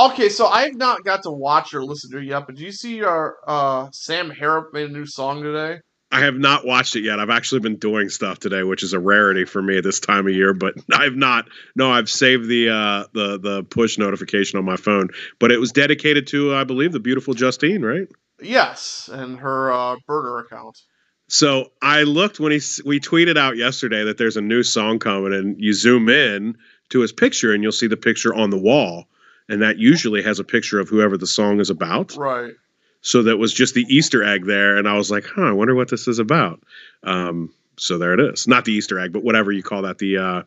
okay, 0.00 0.28
so 0.28 0.46
I've 0.46 0.74
not 0.74 1.04
got 1.04 1.22
to 1.22 1.30
watch 1.30 1.72
or 1.72 1.82
listen 1.82 2.10
to 2.10 2.18
it 2.18 2.24
yet, 2.24 2.46
but 2.46 2.56
do 2.56 2.64
you 2.64 2.72
see 2.72 3.02
our 3.02 3.36
uh, 3.46 3.88
Sam 3.92 4.30
Harrop 4.30 4.72
made 4.72 4.90
a 4.90 4.92
new 4.92 5.06
song 5.06 5.42
today? 5.42 5.80
I 6.10 6.20
have 6.20 6.36
not 6.36 6.66
watched 6.66 6.96
it 6.96 7.02
yet. 7.02 7.20
I've 7.20 7.28
actually 7.28 7.60
been 7.60 7.76
doing 7.76 8.08
stuff 8.08 8.38
today, 8.38 8.62
which 8.62 8.82
is 8.82 8.94
a 8.94 8.98
rarity 8.98 9.44
for 9.44 9.60
me 9.60 9.76
at 9.76 9.84
this 9.84 10.00
time 10.00 10.26
of 10.26 10.32
year. 10.32 10.54
But 10.54 10.74
I've 10.92 11.16
not. 11.16 11.48
No, 11.76 11.90
I've 11.90 12.08
saved 12.08 12.48
the 12.48 12.70
uh, 12.70 13.04
the 13.12 13.38
the 13.38 13.64
push 13.64 13.98
notification 13.98 14.58
on 14.58 14.64
my 14.64 14.76
phone. 14.76 15.10
But 15.38 15.52
it 15.52 15.60
was 15.60 15.70
dedicated 15.70 16.26
to, 16.28 16.54
I 16.54 16.64
believe, 16.64 16.92
the 16.92 17.00
beautiful 17.00 17.34
Justine, 17.34 17.82
right? 17.82 18.08
Yes, 18.40 19.08
and 19.12 19.38
her 19.40 19.72
uh, 19.72 19.96
burner 20.06 20.38
account. 20.38 20.80
So 21.28 21.72
I 21.82 22.04
looked 22.04 22.40
when 22.40 22.52
he 22.52 22.60
we 22.86 23.00
tweeted 23.00 23.36
out 23.36 23.56
yesterday 23.56 24.04
that 24.04 24.16
there's 24.18 24.36
a 24.36 24.40
new 24.40 24.62
song 24.62 24.98
coming, 24.98 25.34
and 25.34 25.60
you 25.60 25.72
zoom 25.72 26.08
in 26.08 26.56
to 26.90 27.00
his 27.00 27.12
picture, 27.12 27.52
and 27.52 27.62
you'll 27.62 27.72
see 27.72 27.86
the 27.86 27.96
picture 27.96 28.34
on 28.34 28.50
the 28.50 28.56
wall, 28.58 29.06
and 29.48 29.60
that 29.62 29.78
usually 29.78 30.22
has 30.22 30.38
a 30.38 30.44
picture 30.44 30.80
of 30.80 30.88
whoever 30.88 31.18
the 31.18 31.26
song 31.26 31.60
is 31.60 31.68
about. 31.70 32.16
Right. 32.16 32.54
So 33.02 33.22
that 33.24 33.36
was 33.36 33.52
just 33.52 33.74
the 33.74 33.84
Easter 33.88 34.24
egg 34.24 34.46
there, 34.46 34.76
and 34.78 34.88
I 34.88 34.96
was 34.96 35.10
like, 35.10 35.24
huh, 35.26 35.42
I 35.42 35.52
wonder 35.52 35.74
what 35.74 35.88
this 35.88 36.08
is 36.08 36.18
about. 36.18 36.60
Um, 37.04 37.52
so 37.76 37.98
there 37.98 38.14
it 38.14 38.20
is. 38.20 38.48
Not 38.48 38.64
the 38.64 38.72
Easter 38.72 38.98
egg, 38.98 39.12
but 39.12 39.22
whatever 39.22 39.52
you 39.52 39.62
call 39.62 39.82
that. 39.82 39.98
The 39.98 40.16
uh, 40.16 40.42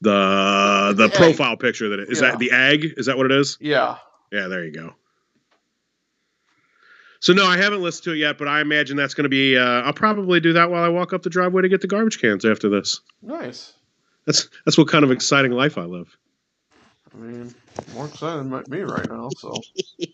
the 0.00 0.92
the, 0.96 1.06
The 1.08 1.14
egg. 1.14 1.20
profile 1.20 1.56
picture 1.56 1.88
that 1.90 2.00
it 2.00 2.10
is 2.10 2.20
Yeah. 2.20 2.30
that 2.32 2.38
the 2.38 2.50
egg 2.50 2.94
is 2.96 3.06
that 3.06 3.16
what 3.16 3.26
it 3.26 3.32
is? 3.32 3.56
Yeah. 3.60 3.96
Yeah, 4.32 4.48
there 4.48 4.64
you 4.64 4.72
go. 4.72 4.94
So 7.20 7.32
no, 7.32 7.46
I 7.46 7.56
haven't 7.56 7.82
listened 7.82 8.04
to 8.04 8.12
it 8.12 8.18
yet, 8.18 8.38
but 8.38 8.48
I 8.48 8.60
imagine 8.60 8.96
that's 8.96 9.14
going 9.14 9.24
to 9.24 9.28
be. 9.28 9.56
Uh, 9.56 9.82
I'll 9.82 9.92
probably 9.92 10.40
do 10.40 10.52
that 10.54 10.70
while 10.70 10.84
I 10.84 10.88
walk 10.88 11.12
up 11.12 11.22
the 11.22 11.30
driveway 11.30 11.62
to 11.62 11.68
get 11.68 11.80
the 11.80 11.86
garbage 11.86 12.20
cans 12.20 12.44
after 12.44 12.68
this. 12.68 13.00
Nice. 13.22 13.72
That's 14.26 14.48
that's 14.64 14.76
what 14.76 14.88
kind 14.88 15.04
of 15.04 15.10
exciting 15.10 15.52
life 15.52 15.78
I 15.78 15.84
live. 15.84 16.16
I 17.14 17.18
mean, 17.18 17.54
more 17.94 18.06
exciting 18.06 18.50
than 18.50 18.64
me 18.68 18.80
right 18.80 19.08
now. 19.08 19.30
So. 19.38 19.60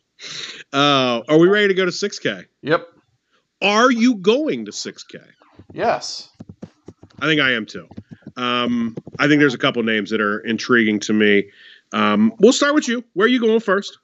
Uh, 0.73 1.23
are 1.29 1.39
we 1.39 1.49
ready 1.49 1.69
to 1.69 1.75
go 1.75 1.85
to 1.85 1.91
6K? 1.91 2.47
Yep. 2.63 2.87
Are 3.61 3.91
you 3.91 4.15
going 4.17 4.65
to 4.67 4.71
6K? 4.71 5.21
Yes. 5.73 6.31
I 7.21 7.27
think 7.27 7.41
I 7.41 7.53
am 7.53 7.67
too. 7.67 7.89
Um, 8.37 8.97
I 9.19 9.29
think 9.29 9.41
there's 9.41 9.55
a 9.55 9.59
couple 9.59 9.83
names 9.83 10.11
that 10.11 10.21
are 10.21 10.39
intriguing 10.41 11.01
to 11.01 11.13
me. 11.13 11.51
Um, 11.93 12.33
we'll 12.39 12.53
start 12.53 12.75
with 12.75 12.89
you. 12.89 13.05
Where 13.13 13.27
are 13.27 13.29
you 13.29 13.41
going 13.41 13.61
first? 13.61 13.99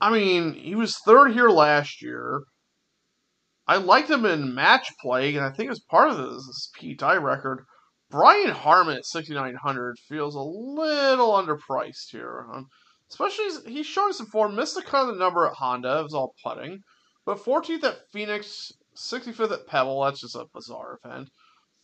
I 0.00 0.12
mean, 0.12 0.54
he 0.54 0.74
was 0.74 0.96
third 0.98 1.32
here 1.32 1.48
last 1.48 2.02
year. 2.02 2.44
I 3.66 3.76
liked 3.76 4.08
him 4.08 4.24
in 4.24 4.54
match 4.54 4.92
play, 5.00 5.34
and 5.34 5.44
I 5.44 5.50
think 5.50 5.70
as 5.70 5.80
part 5.80 6.10
of 6.10 6.16
this, 6.16 6.46
this 6.46 6.70
Pete 6.74 6.98
Dye 6.98 7.16
record, 7.16 7.64
Brian 8.10 8.50
Harman 8.50 8.96
at 8.96 9.04
6,900 9.04 9.98
feels 9.98 10.34
a 10.34 10.40
little 10.40 11.32
underpriced 11.32 12.10
here. 12.10 12.46
Um, 12.50 12.68
especially 13.10 13.70
he's 13.70 13.86
showing 13.86 14.12
some 14.12 14.26
form. 14.26 14.54
Missed 14.54 14.76
the 14.76 14.82
cut 14.82 15.02
of 15.02 15.08
the 15.08 15.14
number 15.14 15.46
at 15.46 15.54
Honda. 15.54 15.98
It 15.98 16.04
was 16.04 16.14
all 16.14 16.34
putting. 16.42 16.80
But 17.26 17.44
14th 17.44 17.84
at 17.84 18.10
Phoenix, 18.10 18.72
65th 18.96 19.52
at 19.52 19.66
Pebble. 19.66 20.02
That's 20.02 20.20
just 20.20 20.36
a 20.36 20.46
bizarre 20.54 20.98
event. 21.04 21.28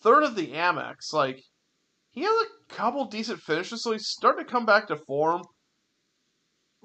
Third 0.01 0.25
at 0.25 0.37
the 0.37 0.53
Amex. 0.53 1.13
Like, 1.13 1.43
he 2.11 2.23
has 2.23 2.47
a 2.47 2.75
couple 2.75 3.05
decent 3.07 3.41
finishes, 3.41 3.83
so 3.83 3.93
he's 3.93 4.07
starting 4.07 4.45
to 4.45 4.51
come 4.51 4.65
back 4.65 4.89
to 4.89 4.97
form 4.97 5.43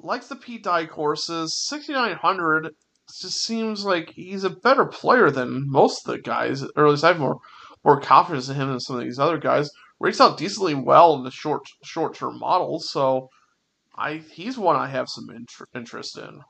likes 0.04 0.28
the 0.28 0.36
Pete 0.36 0.64
Dye 0.64 0.86
courses. 0.86 1.54
6,900 1.68 2.76
just 3.08 3.44
seems 3.44 3.84
like 3.84 4.12
he's 4.12 4.44
a 4.44 4.50
better 4.50 4.86
player 4.86 5.32
than 5.32 5.70
most 5.70 6.08
of 6.08 6.14
the 6.14 6.22
guys, 6.22 6.64
or 6.76 6.86
at 6.86 6.92
least 6.92 7.04
I 7.04 7.10
have 7.10 7.20
more, 7.20 7.40
more 7.84 8.00
confidence 8.00 8.50
in 8.50 8.56
him 8.56 8.70
than 8.70 8.80
some 8.80 8.98
of 8.98 9.04
these 9.04 9.20
other 9.20 9.38
guys. 9.38 9.72
Rates 10.00 10.22
out 10.22 10.38
decently 10.38 10.76
well 10.76 11.16
in 11.16 11.24
the 11.24 11.32
short 11.32 11.64
short 11.84 12.14
term 12.16 12.40
models, 12.40 12.90
so 12.90 13.30
I 13.96 14.22
he's 14.32 14.58
one 14.58 14.78
I 14.78 14.88
have 14.88 15.10
some 15.10 15.30
inter- 15.30 15.68
interest 15.76 16.18
in. 16.18 16.42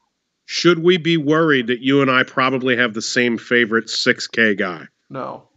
Should 0.45 0.79
we 0.79 0.97
be 0.97 1.17
worried 1.17 1.67
that 1.67 1.81
you 1.81 2.01
and 2.01 2.11
I 2.11 2.23
probably 2.23 2.75
have 2.77 2.93
the 2.93 3.01
same 3.01 3.37
favorite 3.37 3.85
6K 3.85 4.57
guy? 4.57 4.85
No. 5.09 5.47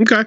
Okay. 0.00 0.24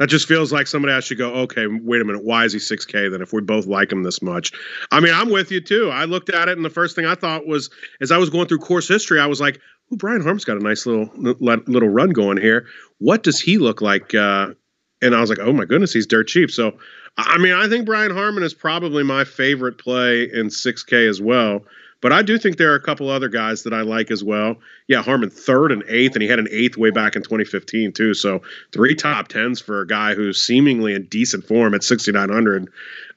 That 0.00 0.08
just 0.08 0.26
feels 0.26 0.50
like 0.50 0.66
somebody 0.66 0.94
else 0.94 1.04
should 1.04 1.18
go, 1.18 1.30
okay, 1.42 1.66
wait 1.66 2.00
a 2.00 2.04
minute, 2.06 2.24
why 2.24 2.46
is 2.46 2.54
he 2.54 2.58
6K 2.58 3.10
then 3.10 3.20
if 3.20 3.34
we 3.34 3.42
both 3.42 3.66
like 3.66 3.92
him 3.92 4.02
this 4.02 4.22
much? 4.22 4.50
I 4.90 4.98
mean, 4.98 5.12
I'm 5.12 5.28
with 5.28 5.52
you 5.52 5.60
too. 5.60 5.90
I 5.90 6.06
looked 6.06 6.30
at 6.30 6.48
it, 6.48 6.56
and 6.56 6.64
the 6.64 6.70
first 6.70 6.96
thing 6.96 7.04
I 7.04 7.14
thought 7.14 7.46
was, 7.46 7.68
as 8.00 8.10
I 8.10 8.16
was 8.16 8.30
going 8.30 8.48
through 8.48 8.60
course 8.60 8.88
history, 8.88 9.20
I 9.20 9.26
was 9.26 9.42
like, 9.42 9.60
oh, 9.92 9.96
Brian 9.96 10.22
Harman's 10.22 10.46
got 10.46 10.56
a 10.56 10.64
nice 10.64 10.86
little 10.86 11.10
little 11.18 11.90
run 11.90 12.10
going 12.10 12.38
here. 12.38 12.66
What 12.96 13.22
does 13.22 13.38
he 13.38 13.58
look 13.58 13.82
like? 13.82 14.14
Uh, 14.14 14.54
and 15.02 15.14
I 15.14 15.20
was 15.20 15.28
like, 15.28 15.38
oh 15.38 15.52
my 15.52 15.66
goodness, 15.66 15.92
he's 15.92 16.06
dirt 16.06 16.28
cheap. 16.28 16.50
So, 16.50 16.78
I 17.18 17.36
mean, 17.36 17.52
I 17.52 17.68
think 17.68 17.84
Brian 17.84 18.10
Harman 18.10 18.42
is 18.42 18.54
probably 18.54 19.02
my 19.02 19.24
favorite 19.24 19.76
play 19.76 20.22
in 20.22 20.46
6K 20.46 21.10
as 21.10 21.20
well. 21.20 21.60
But 22.00 22.12
I 22.12 22.22
do 22.22 22.38
think 22.38 22.56
there 22.56 22.72
are 22.72 22.76
a 22.76 22.82
couple 22.82 23.10
other 23.10 23.28
guys 23.28 23.62
that 23.64 23.74
I 23.74 23.82
like 23.82 24.10
as 24.10 24.24
well. 24.24 24.56
Yeah, 24.88 25.02
Harman 25.02 25.30
third 25.30 25.70
and 25.70 25.82
eighth, 25.88 26.14
and 26.14 26.22
he 26.22 26.28
had 26.28 26.38
an 26.38 26.48
eighth 26.50 26.76
way 26.76 26.90
back 26.90 27.14
in 27.14 27.22
2015 27.22 27.92
too. 27.92 28.14
So 28.14 28.42
three 28.72 28.94
top 28.94 29.28
tens 29.28 29.60
for 29.60 29.80
a 29.80 29.86
guy 29.86 30.14
who's 30.14 30.40
seemingly 30.40 30.94
in 30.94 31.06
decent 31.06 31.46
form 31.46 31.74
at 31.74 31.84
6,900. 31.84 32.68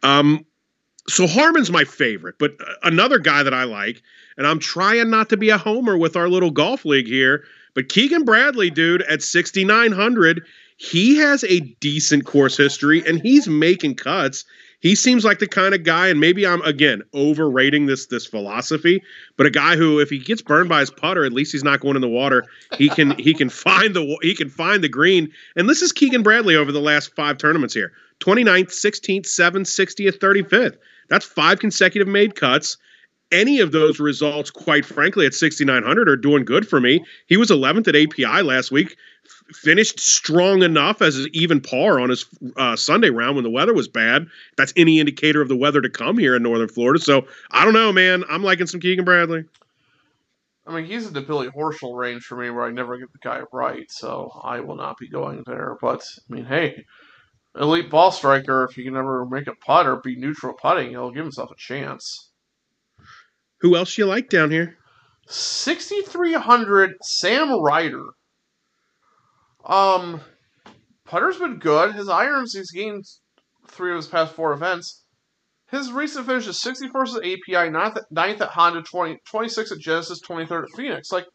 Um, 0.03 0.45
so 1.07 1.27
Harman's 1.27 1.71
my 1.71 1.83
favorite, 1.83 2.35
but 2.39 2.57
another 2.81 3.19
guy 3.19 3.43
that 3.43 3.53
I 3.53 3.65
like, 3.65 4.01
and 4.37 4.47
I'm 4.47 4.59
trying 4.59 5.09
not 5.09 5.29
to 5.29 5.37
be 5.37 5.49
a 5.49 5.57
homer 5.57 5.97
with 5.97 6.15
our 6.15 6.29
little 6.29 6.51
golf 6.51 6.85
league 6.85 7.07
here, 7.07 7.43
but 7.73 7.89
Keegan 7.89 8.23
Bradley, 8.23 8.69
dude, 8.69 9.01
at 9.03 9.21
6,900, 9.21 10.45
he 10.77 11.17
has 11.17 11.43
a 11.43 11.59
decent 11.59 12.25
course 12.25 12.57
history 12.57 13.03
and 13.05 13.21
he's 13.21 13.47
making 13.47 13.95
cuts 13.95 14.45
he 14.83 14.95
seems 14.95 15.23
like 15.23 15.39
the 15.39 15.47
kind 15.47 15.73
of 15.73 15.83
guy, 15.83 16.09
and 16.09 16.19
maybe 16.19 16.45
I'm 16.45 16.61
again 16.63 17.03
overrating 17.13 17.85
this 17.85 18.07
this 18.07 18.25
philosophy, 18.25 19.01
but 19.37 19.47
a 19.47 19.49
guy 19.49 19.77
who, 19.77 20.01
if 20.01 20.09
he 20.09 20.19
gets 20.19 20.41
burned 20.41 20.67
by 20.67 20.81
his 20.81 20.91
putter, 20.91 21.23
at 21.23 21.31
least 21.31 21.53
he's 21.53 21.63
not 21.63 21.79
going 21.79 21.95
in 21.95 22.01
the 22.01 22.09
water. 22.09 22.43
He 22.77 22.89
can 22.89 23.17
he 23.17 23.33
can 23.33 23.47
find 23.47 23.95
the 23.95 24.17
he 24.21 24.35
can 24.35 24.49
find 24.49 24.83
the 24.83 24.89
green. 24.89 25.31
And 25.55 25.69
this 25.69 25.81
is 25.81 25.93
Keegan 25.93 26.21
Bradley 26.21 26.57
over 26.57 26.73
the 26.73 26.81
last 26.81 27.15
five 27.15 27.37
tournaments 27.37 27.73
here: 27.73 27.93
29th, 28.19 28.71
16th, 28.71 29.25
7th, 29.25 29.61
60th, 29.61 30.19
35th. 30.19 30.75
That's 31.09 31.25
five 31.25 31.59
consecutive 31.59 32.09
made 32.09 32.35
cuts. 32.35 32.77
Any 33.31 33.61
of 33.61 33.71
those 33.71 34.01
results, 34.01 34.51
quite 34.51 34.85
frankly, 34.85 35.25
at 35.25 35.33
6,900 35.33 36.07
are 36.07 36.17
doing 36.17 36.43
good 36.45 36.67
for 36.67 36.79
me. 36.79 37.03
He 37.27 37.37
was 37.37 37.49
11th 37.49 37.87
at 37.87 37.95
API 37.95 38.43
last 38.43 38.69
week 38.69 38.95
finished 39.51 39.99
strong 39.99 40.63
enough 40.63 41.01
as 41.01 41.17
an 41.17 41.27
even 41.33 41.61
par 41.61 41.99
on 41.99 42.09
his 42.09 42.25
uh, 42.57 42.75
Sunday 42.75 43.09
round 43.09 43.35
when 43.35 43.43
the 43.43 43.49
weather 43.49 43.73
was 43.73 43.87
bad. 43.87 44.27
That's 44.57 44.73
any 44.75 44.99
indicator 44.99 45.41
of 45.41 45.49
the 45.49 45.55
weather 45.55 45.81
to 45.81 45.89
come 45.89 46.17
here 46.17 46.35
in 46.35 46.43
Northern 46.43 46.69
Florida. 46.69 46.99
So 46.99 47.27
I 47.51 47.63
don't 47.65 47.73
know, 47.73 47.91
man. 47.91 48.23
I'm 48.29 48.43
liking 48.43 48.67
some 48.67 48.79
Keegan 48.79 49.05
Bradley. 49.05 49.45
I 50.65 50.73
mean, 50.73 50.85
he's 50.85 51.07
in 51.07 51.13
the 51.13 51.21
Billy 51.21 51.49
Horschel 51.49 51.97
range 51.97 52.23
for 52.23 52.37
me, 52.37 52.49
where 52.49 52.63
I 52.63 52.71
never 52.71 52.97
get 52.97 53.11
the 53.11 53.19
guy 53.19 53.41
right, 53.51 53.91
so 53.91 54.31
I 54.43 54.61
will 54.61 54.77
not 54.77 54.97
be 54.97 55.09
going 55.09 55.43
there. 55.45 55.77
But 55.81 56.07
I 56.29 56.33
mean, 56.33 56.45
hey, 56.45 56.85
elite 57.59 57.89
ball 57.89 58.11
striker. 58.11 58.63
If 58.63 58.75
he 58.75 58.83
can 58.83 58.95
ever 58.95 59.25
make 59.25 59.47
a 59.47 59.55
putt 59.55 59.87
or 59.87 59.97
be 59.97 60.15
neutral 60.15 60.53
putting, 60.53 60.91
he'll 60.91 61.11
give 61.11 61.25
himself 61.25 61.51
a 61.51 61.55
chance. 61.57 62.29
Who 63.59 63.75
else 63.75 63.97
you 63.97 64.05
like 64.05 64.29
down 64.29 64.51
here? 64.51 64.77
6,300 65.27 66.95
Sam 67.01 67.61
Ryder. 67.61 68.05
Um, 69.65 70.21
putter's 71.05 71.37
been 71.37 71.59
good. 71.59 71.93
His 71.93 72.09
irons, 72.09 72.53
he's 72.53 72.71
gained 72.71 73.05
three 73.67 73.91
of 73.91 73.97
his 73.97 74.07
past 74.07 74.33
four 74.33 74.53
events. 74.53 75.03
His 75.69 75.91
recent 75.91 76.25
finish 76.25 76.47
is 76.47 76.61
61st 76.61 77.17
at 77.17 77.23
API, 77.23 77.71
9th 77.71 77.97
at, 77.97 78.03
9th 78.13 78.41
at 78.41 78.49
Honda, 78.49 78.83
20, 78.83 79.17
26th 79.31 79.71
at 79.71 79.79
Genesis, 79.79 80.21
23rd 80.21 80.63
at 80.65 80.75
Phoenix. 80.75 81.11
Like, 81.11 81.25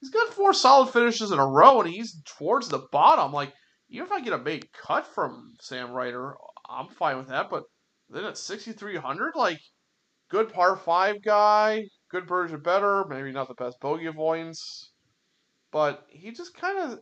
he's 0.00 0.10
got 0.10 0.32
four 0.32 0.54
solid 0.54 0.90
finishes 0.90 1.32
in 1.32 1.38
a 1.38 1.46
row, 1.46 1.80
and 1.80 1.90
he's 1.90 2.16
towards 2.24 2.68
the 2.68 2.86
bottom. 2.90 3.32
Like, 3.32 3.52
even 3.90 4.06
if 4.06 4.12
I 4.12 4.22
get 4.22 4.32
a 4.32 4.38
big 4.38 4.66
cut 4.72 5.06
from 5.06 5.52
Sam 5.60 5.90
Ryder, 5.90 6.34
I'm 6.68 6.88
fine 6.88 7.18
with 7.18 7.28
that. 7.28 7.50
But 7.50 7.64
then 8.08 8.24
at 8.24 8.38
6,300, 8.38 9.32
like, 9.34 9.60
good 10.30 10.52
par 10.52 10.76
five 10.76 11.22
guy, 11.22 11.84
good 12.10 12.26
version 12.26 12.60
better, 12.60 13.04
maybe 13.08 13.32
not 13.32 13.48
the 13.48 13.54
best 13.54 13.78
bogey 13.80 14.06
avoidance, 14.06 14.92
but 15.72 16.06
he 16.08 16.32
just 16.32 16.56
kind 16.56 16.78
of, 16.78 17.00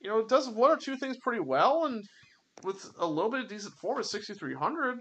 you 0.00 0.08
know, 0.08 0.18
it 0.18 0.28
does 0.28 0.48
one 0.48 0.70
or 0.70 0.76
two 0.76 0.96
things 0.96 1.18
pretty 1.18 1.40
well, 1.40 1.86
and 1.86 2.02
with 2.64 2.90
a 2.98 3.06
little 3.06 3.30
bit 3.30 3.40
of 3.40 3.48
decent 3.48 3.74
form 3.74 3.98
at 3.98 4.06
6,300, 4.06 4.98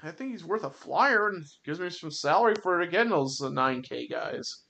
I 0.00 0.10
think 0.10 0.32
he's 0.32 0.44
worth 0.44 0.64
a 0.64 0.70
flyer 0.70 1.28
and 1.28 1.44
gives 1.64 1.80
me 1.80 1.90
some 1.90 2.10
salary 2.10 2.54
for 2.62 2.80
it 2.80 2.88
again 2.88 3.08
those 3.08 3.40
uh, 3.42 3.48
9K 3.48 4.10
guys. 4.10 4.62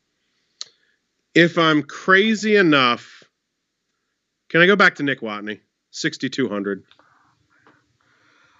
If 1.35 1.59
I'm 1.59 1.83
crazy 1.83 2.57
enough, 2.57 3.23
can 4.49 4.61
I 4.61 4.67
go 4.67 4.77
back 4.77 4.97
to 4.97 5.03
Nick 5.03 5.21
Watney? 5.21 5.61
6,200. 5.91 6.83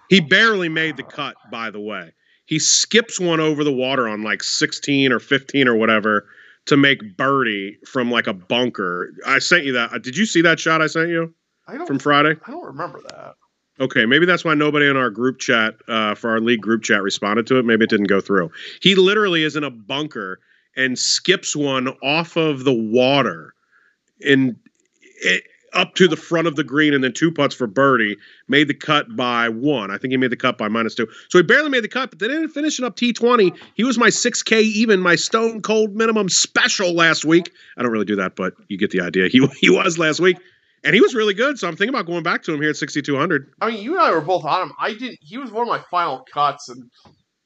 He 0.09 0.19
barely 0.19 0.69
made 0.69 0.97
the 0.97 1.03
cut, 1.03 1.35
by 1.51 1.71
the 1.71 1.79
way. 1.79 2.13
He 2.45 2.59
skips 2.59 3.19
one 3.19 3.39
over 3.39 3.63
the 3.63 3.73
water 3.73 4.07
on 4.07 4.23
like 4.23 4.43
16 4.43 5.11
or 5.11 5.19
15 5.19 5.67
or 5.67 5.75
whatever 5.75 6.27
to 6.65 6.77
make 6.77 7.17
birdie 7.17 7.77
from 7.85 8.11
like 8.11 8.27
a 8.27 8.33
bunker. 8.33 9.11
I 9.25 9.39
sent 9.39 9.65
you 9.65 9.73
that. 9.73 10.03
Did 10.03 10.17
you 10.17 10.25
see 10.25 10.41
that 10.41 10.59
shot 10.59 10.81
I 10.81 10.87
sent 10.87 11.09
you 11.09 11.33
I 11.67 11.77
don't 11.77 11.87
from 11.87 11.99
Friday? 11.99 12.35
I 12.45 12.51
don't 12.51 12.65
remember 12.65 13.01
that. 13.09 13.35
Okay, 13.79 14.05
maybe 14.05 14.25
that's 14.25 14.43
why 14.43 14.53
nobody 14.53 14.87
in 14.87 14.97
our 14.97 15.09
group 15.09 15.39
chat 15.39 15.75
uh, 15.87 16.13
for 16.13 16.29
our 16.29 16.41
league 16.41 16.61
group 16.61 16.83
chat 16.83 17.01
responded 17.01 17.47
to 17.47 17.57
it. 17.57 17.65
Maybe 17.65 17.85
it 17.85 17.89
didn't 17.89 18.07
go 18.07 18.19
through. 18.19 18.51
He 18.81 18.95
literally 18.95 19.43
is 19.43 19.55
in 19.55 19.63
a 19.63 19.71
bunker 19.71 20.39
and 20.75 20.99
skips 20.99 21.55
one 21.55 21.87
off 22.03 22.35
of 22.35 22.65
the 22.65 22.73
water 22.73 23.53
and 24.21 24.55
it, 25.21 25.43
up 25.73 25.95
to 25.95 26.07
the 26.07 26.15
front 26.15 26.47
of 26.47 26.55
the 26.55 26.63
green 26.63 26.93
and 26.93 27.03
then 27.03 27.13
two 27.13 27.31
putts 27.31 27.55
for 27.55 27.67
birdie. 27.67 28.17
Made 28.47 28.67
the 28.67 28.73
cut 28.73 29.15
by 29.15 29.49
one. 29.49 29.91
I 29.91 29.97
think 29.97 30.11
he 30.11 30.17
made 30.17 30.31
the 30.31 30.37
cut 30.37 30.57
by 30.57 30.67
minus 30.67 30.95
two. 30.95 31.07
So 31.29 31.37
he 31.37 31.43
barely 31.43 31.69
made 31.69 31.83
the 31.83 31.89
cut, 31.89 32.09
but 32.09 32.19
they 32.19 32.27
didn't 32.27 32.49
finish 32.49 32.79
it 32.79 32.85
up 32.85 32.95
T20. 32.95 33.57
He 33.75 33.83
was 33.83 33.97
my 33.97 34.09
6K 34.09 34.61
even, 34.61 34.99
my 34.99 35.15
stone 35.15 35.61
cold 35.61 35.95
minimum 35.95 36.29
special 36.29 36.93
last 36.93 37.25
week. 37.25 37.51
I 37.77 37.83
don't 37.83 37.91
really 37.91 38.05
do 38.05 38.15
that, 38.17 38.35
but 38.35 38.53
you 38.67 38.77
get 38.77 38.91
the 38.91 39.01
idea. 39.01 39.27
He, 39.27 39.45
he 39.59 39.69
was 39.69 39.97
last 39.97 40.19
week. 40.19 40.37
And 40.83 40.95
he 40.95 41.01
was 41.01 41.13
really 41.13 41.33
good, 41.33 41.59
so 41.59 41.67
I'm 41.67 41.75
thinking 41.75 41.93
about 41.93 42.05
going 42.05 42.23
back 42.23 42.43
to 42.43 42.53
him 42.53 42.61
here 42.61 42.69
at 42.69 42.77
6,200. 42.77 43.51
I 43.59 43.71
mean, 43.71 43.83
you 43.83 43.93
and 43.93 44.01
I 44.01 44.11
were 44.11 44.21
both 44.21 44.45
on 44.45 44.63
him. 44.63 44.73
I 44.79 44.93
didn't. 44.93 45.17
He 45.21 45.37
was 45.37 45.51
one 45.51 45.63
of 45.63 45.67
my 45.67 45.83
final 45.91 46.25
cuts, 46.33 46.69
and 46.69 46.89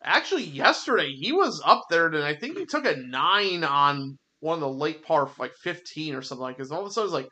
actually 0.03 0.43
yesterday 0.43 1.11
he 1.11 1.31
was 1.31 1.59
up 1.65 1.85
there, 1.89 2.05
and 2.07 2.17
I 2.17 2.35
think 2.35 2.57
he 2.57 2.65
took 2.65 2.85
a 2.85 2.95
nine 2.95 3.63
on 3.63 4.17
one 4.39 4.55
of 4.55 4.59
the 4.59 4.69
late 4.69 5.03
par 5.03 5.31
like 5.39 5.53
15 5.63 6.13
or 6.13 6.21
something 6.21 6.43
like. 6.43 6.57
Because 6.57 6.71
all 6.71 6.81
of 6.81 6.87
a 6.87 6.91
sudden, 6.91 7.09
I 7.09 7.11
was 7.11 7.23
like, 7.23 7.29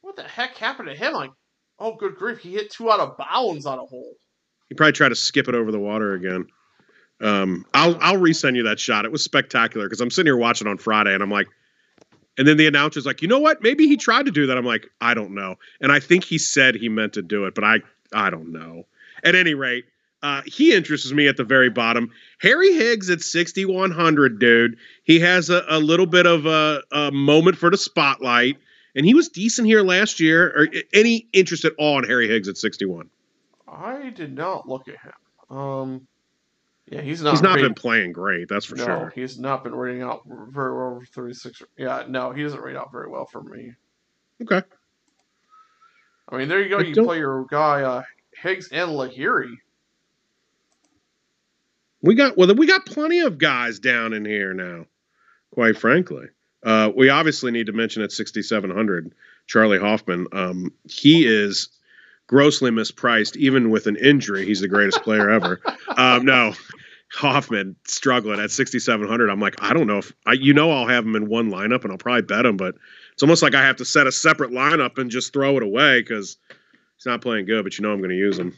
"What 0.00 0.16
the 0.16 0.22
heck 0.22 0.56
happened 0.56 0.88
to 0.88 0.94
him?" 0.94 1.12
Like, 1.12 1.30
Oh, 1.78 1.94
good 1.94 2.16
grief! 2.16 2.38
He 2.38 2.54
hit 2.54 2.70
two 2.70 2.90
out 2.90 3.00
of 3.00 3.16
bounds 3.16 3.64
on 3.66 3.78
a 3.78 3.84
hole. 3.84 4.14
He 4.68 4.74
probably 4.74 4.92
tried 4.92 5.10
to 5.10 5.14
skip 5.14 5.48
it 5.48 5.54
over 5.54 5.70
the 5.70 5.78
water 5.78 6.14
again. 6.14 6.46
Um, 7.20 7.64
I'll 7.72 7.96
I'll 8.00 8.16
resend 8.16 8.56
you 8.56 8.64
that 8.64 8.80
shot. 8.80 9.04
It 9.04 9.12
was 9.12 9.22
spectacular 9.22 9.86
because 9.86 10.00
I'm 10.00 10.10
sitting 10.10 10.26
here 10.26 10.36
watching 10.36 10.66
on 10.66 10.78
Friday 10.78 11.14
and 11.14 11.22
I'm 11.22 11.30
like, 11.30 11.48
and 12.36 12.46
then 12.46 12.56
the 12.56 12.66
announcer's 12.66 13.06
like, 13.06 13.22
you 13.22 13.28
know 13.28 13.38
what? 13.38 13.62
Maybe 13.62 13.86
he 13.86 13.96
tried 13.96 14.26
to 14.26 14.32
do 14.32 14.46
that. 14.46 14.58
I'm 14.58 14.64
like, 14.64 14.88
I 15.00 15.14
don't 15.14 15.34
know. 15.34 15.56
And 15.80 15.90
I 15.90 16.00
think 16.00 16.24
he 16.24 16.38
said 16.38 16.74
he 16.74 16.88
meant 16.88 17.14
to 17.14 17.22
do 17.22 17.46
it, 17.46 17.54
but 17.54 17.64
I 17.64 17.78
I 18.12 18.30
don't 18.30 18.52
know. 18.52 18.86
At 19.22 19.34
any 19.34 19.54
rate, 19.54 19.84
uh, 20.22 20.42
he 20.46 20.74
interests 20.74 21.12
me 21.12 21.28
at 21.28 21.36
the 21.36 21.44
very 21.44 21.70
bottom. 21.70 22.10
Harry 22.40 22.72
Higgs 22.72 23.10
at 23.10 23.20
6,100, 23.20 24.38
dude. 24.38 24.76
He 25.02 25.20
has 25.20 25.50
a, 25.50 25.64
a 25.68 25.78
little 25.78 26.06
bit 26.06 26.26
of 26.26 26.46
a, 26.46 26.82
a 26.92 27.10
moment 27.10 27.56
for 27.56 27.70
the 27.70 27.76
spotlight, 27.76 28.58
and 28.98 29.06
he 29.06 29.14
was 29.14 29.28
decent 29.28 29.68
here 29.68 29.82
last 29.82 30.18
year. 30.18 30.48
Or 30.48 30.68
any 30.92 31.28
interest 31.32 31.64
at 31.64 31.72
all 31.78 31.98
in 32.00 32.04
Harry 32.04 32.26
Higgs 32.26 32.48
at 32.48 32.56
61? 32.58 33.08
I 33.68 34.10
did 34.10 34.34
not 34.34 34.68
look 34.68 34.88
at 34.88 34.96
him. 34.96 35.56
Um, 35.56 36.08
yeah, 36.90 37.00
he's 37.02 37.22
not. 37.22 37.30
He's 37.30 37.42
not 37.42 37.60
been 37.60 37.74
playing 37.74 38.10
great. 38.12 38.48
That's 38.48 38.66
for 38.66 38.74
no, 38.74 38.84
sure. 38.84 39.12
he's 39.14 39.38
not 39.38 39.62
been 39.62 39.74
rating 39.74 40.02
out 40.02 40.22
very 40.26 40.76
well 40.76 40.98
for 40.98 41.06
36. 41.06 41.62
Yeah, 41.76 42.06
no, 42.08 42.32
he 42.32 42.42
doesn't 42.42 42.60
rate 42.60 42.74
out 42.74 42.90
very 42.90 43.08
well 43.08 43.24
for 43.24 43.40
me. 43.40 43.72
Okay. 44.42 44.62
I 46.28 46.36
mean, 46.36 46.48
there 46.48 46.60
you 46.60 46.68
go. 46.68 46.78
I 46.78 46.82
You 46.82 46.94
don't- 46.94 47.04
play 47.06 47.18
your 47.18 47.44
guy 47.44 47.82
uh, 47.82 48.02
Higgs 48.42 48.68
and 48.72 48.90
Lahiri. 48.90 49.54
We 52.02 52.16
got 52.16 52.36
well, 52.36 52.52
we 52.52 52.66
got 52.66 52.84
plenty 52.84 53.20
of 53.20 53.38
guys 53.38 53.78
down 53.78 54.12
in 54.12 54.24
here 54.24 54.54
now. 54.54 54.86
Quite 55.52 55.78
frankly, 55.78 56.26
uh, 56.62 56.90
we 56.94 57.08
obviously 57.08 57.50
need 57.50 57.66
to 57.66 57.72
mention 57.72 58.02
at 58.02 58.12
6,700, 58.12 59.12
Charley 59.46 59.78
Hoffman. 59.78 60.26
Um, 60.32 60.72
he 60.84 61.26
is 61.26 61.68
grossly 62.26 62.70
mispriced, 62.70 63.36
even 63.36 63.70
with 63.70 63.86
an 63.86 63.96
injury. 63.96 64.44
He's 64.44 64.60
the 64.60 64.68
greatest 64.68 65.02
player 65.02 65.30
ever. 65.30 65.60
Um, 65.96 66.24
no, 66.24 66.52
Hoffman 67.12 67.74
struggling 67.84 68.38
at 68.38 68.52
6,700. 68.52 69.30
I'm 69.30 69.40
like, 69.40 69.60
I 69.60 69.72
don't 69.72 69.88
know 69.88 69.98
if 69.98 70.12
I, 70.26 70.34
you 70.34 70.54
know, 70.54 70.70
I'll 70.70 70.86
have 70.86 71.04
him 71.04 71.16
in 71.16 71.28
one 71.28 71.50
lineup 71.50 71.82
and 71.82 71.90
I'll 71.90 71.98
probably 71.98 72.22
bet 72.22 72.46
him, 72.46 72.56
but 72.56 72.76
it's 73.12 73.22
almost 73.22 73.42
like 73.42 73.56
I 73.56 73.62
have 73.62 73.76
to 73.76 73.84
set 73.84 74.06
a 74.06 74.12
separate 74.12 74.52
lineup 74.52 74.98
and 74.98 75.10
just 75.10 75.32
throw 75.32 75.56
it 75.56 75.64
away 75.64 76.02
because 76.02 76.36
he's 76.96 77.06
not 77.06 77.20
playing 77.20 77.46
good. 77.46 77.64
But 77.64 77.76
you 77.76 77.82
know, 77.82 77.92
I'm 77.92 77.98
going 77.98 78.10
to 78.10 78.16
use 78.16 78.38
him. 78.38 78.54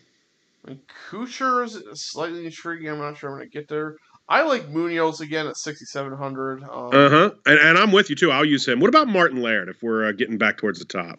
And 0.66 0.80
Kuchar 1.08 1.64
is 1.64 1.82
slightly 1.94 2.44
intriguing. 2.44 2.90
I'm 2.90 2.98
not 2.98 3.16
sure 3.16 3.30
I'm 3.30 3.38
going 3.38 3.48
to 3.48 3.58
get 3.58 3.68
there. 3.68 3.96
I 4.30 4.42
like 4.44 4.68
Munoz 4.68 5.20
again 5.20 5.48
at 5.48 5.56
6,700. 5.56 6.62
Um, 6.62 6.68
Uh 6.70 7.08
huh. 7.10 7.30
And, 7.44 7.58
and 7.58 7.76
I'm 7.76 7.90
with 7.90 8.08
you 8.10 8.16
too. 8.16 8.30
I'll 8.30 8.44
use 8.44 8.66
him. 8.66 8.78
What 8.78 8.88
about 8.88 9.08
Martin 9.08 9.42
Laird 9.42 9.68
if 9.68 9.82
we're 9.82 10.08
uh, 10.08 10.12
getting 10.12 10.38
back 10.38 10.56
towards 10.56 10.78
the 10.78 10.84
top? 10.84 11.18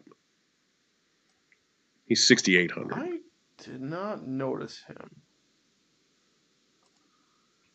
He's 2.05 2.25
6,800. 2.25 2.93
I 2.97 3.17
did 3.63 3.81
not 3.81 4.25
notice 4.25 4.81
him. 4.87 5.09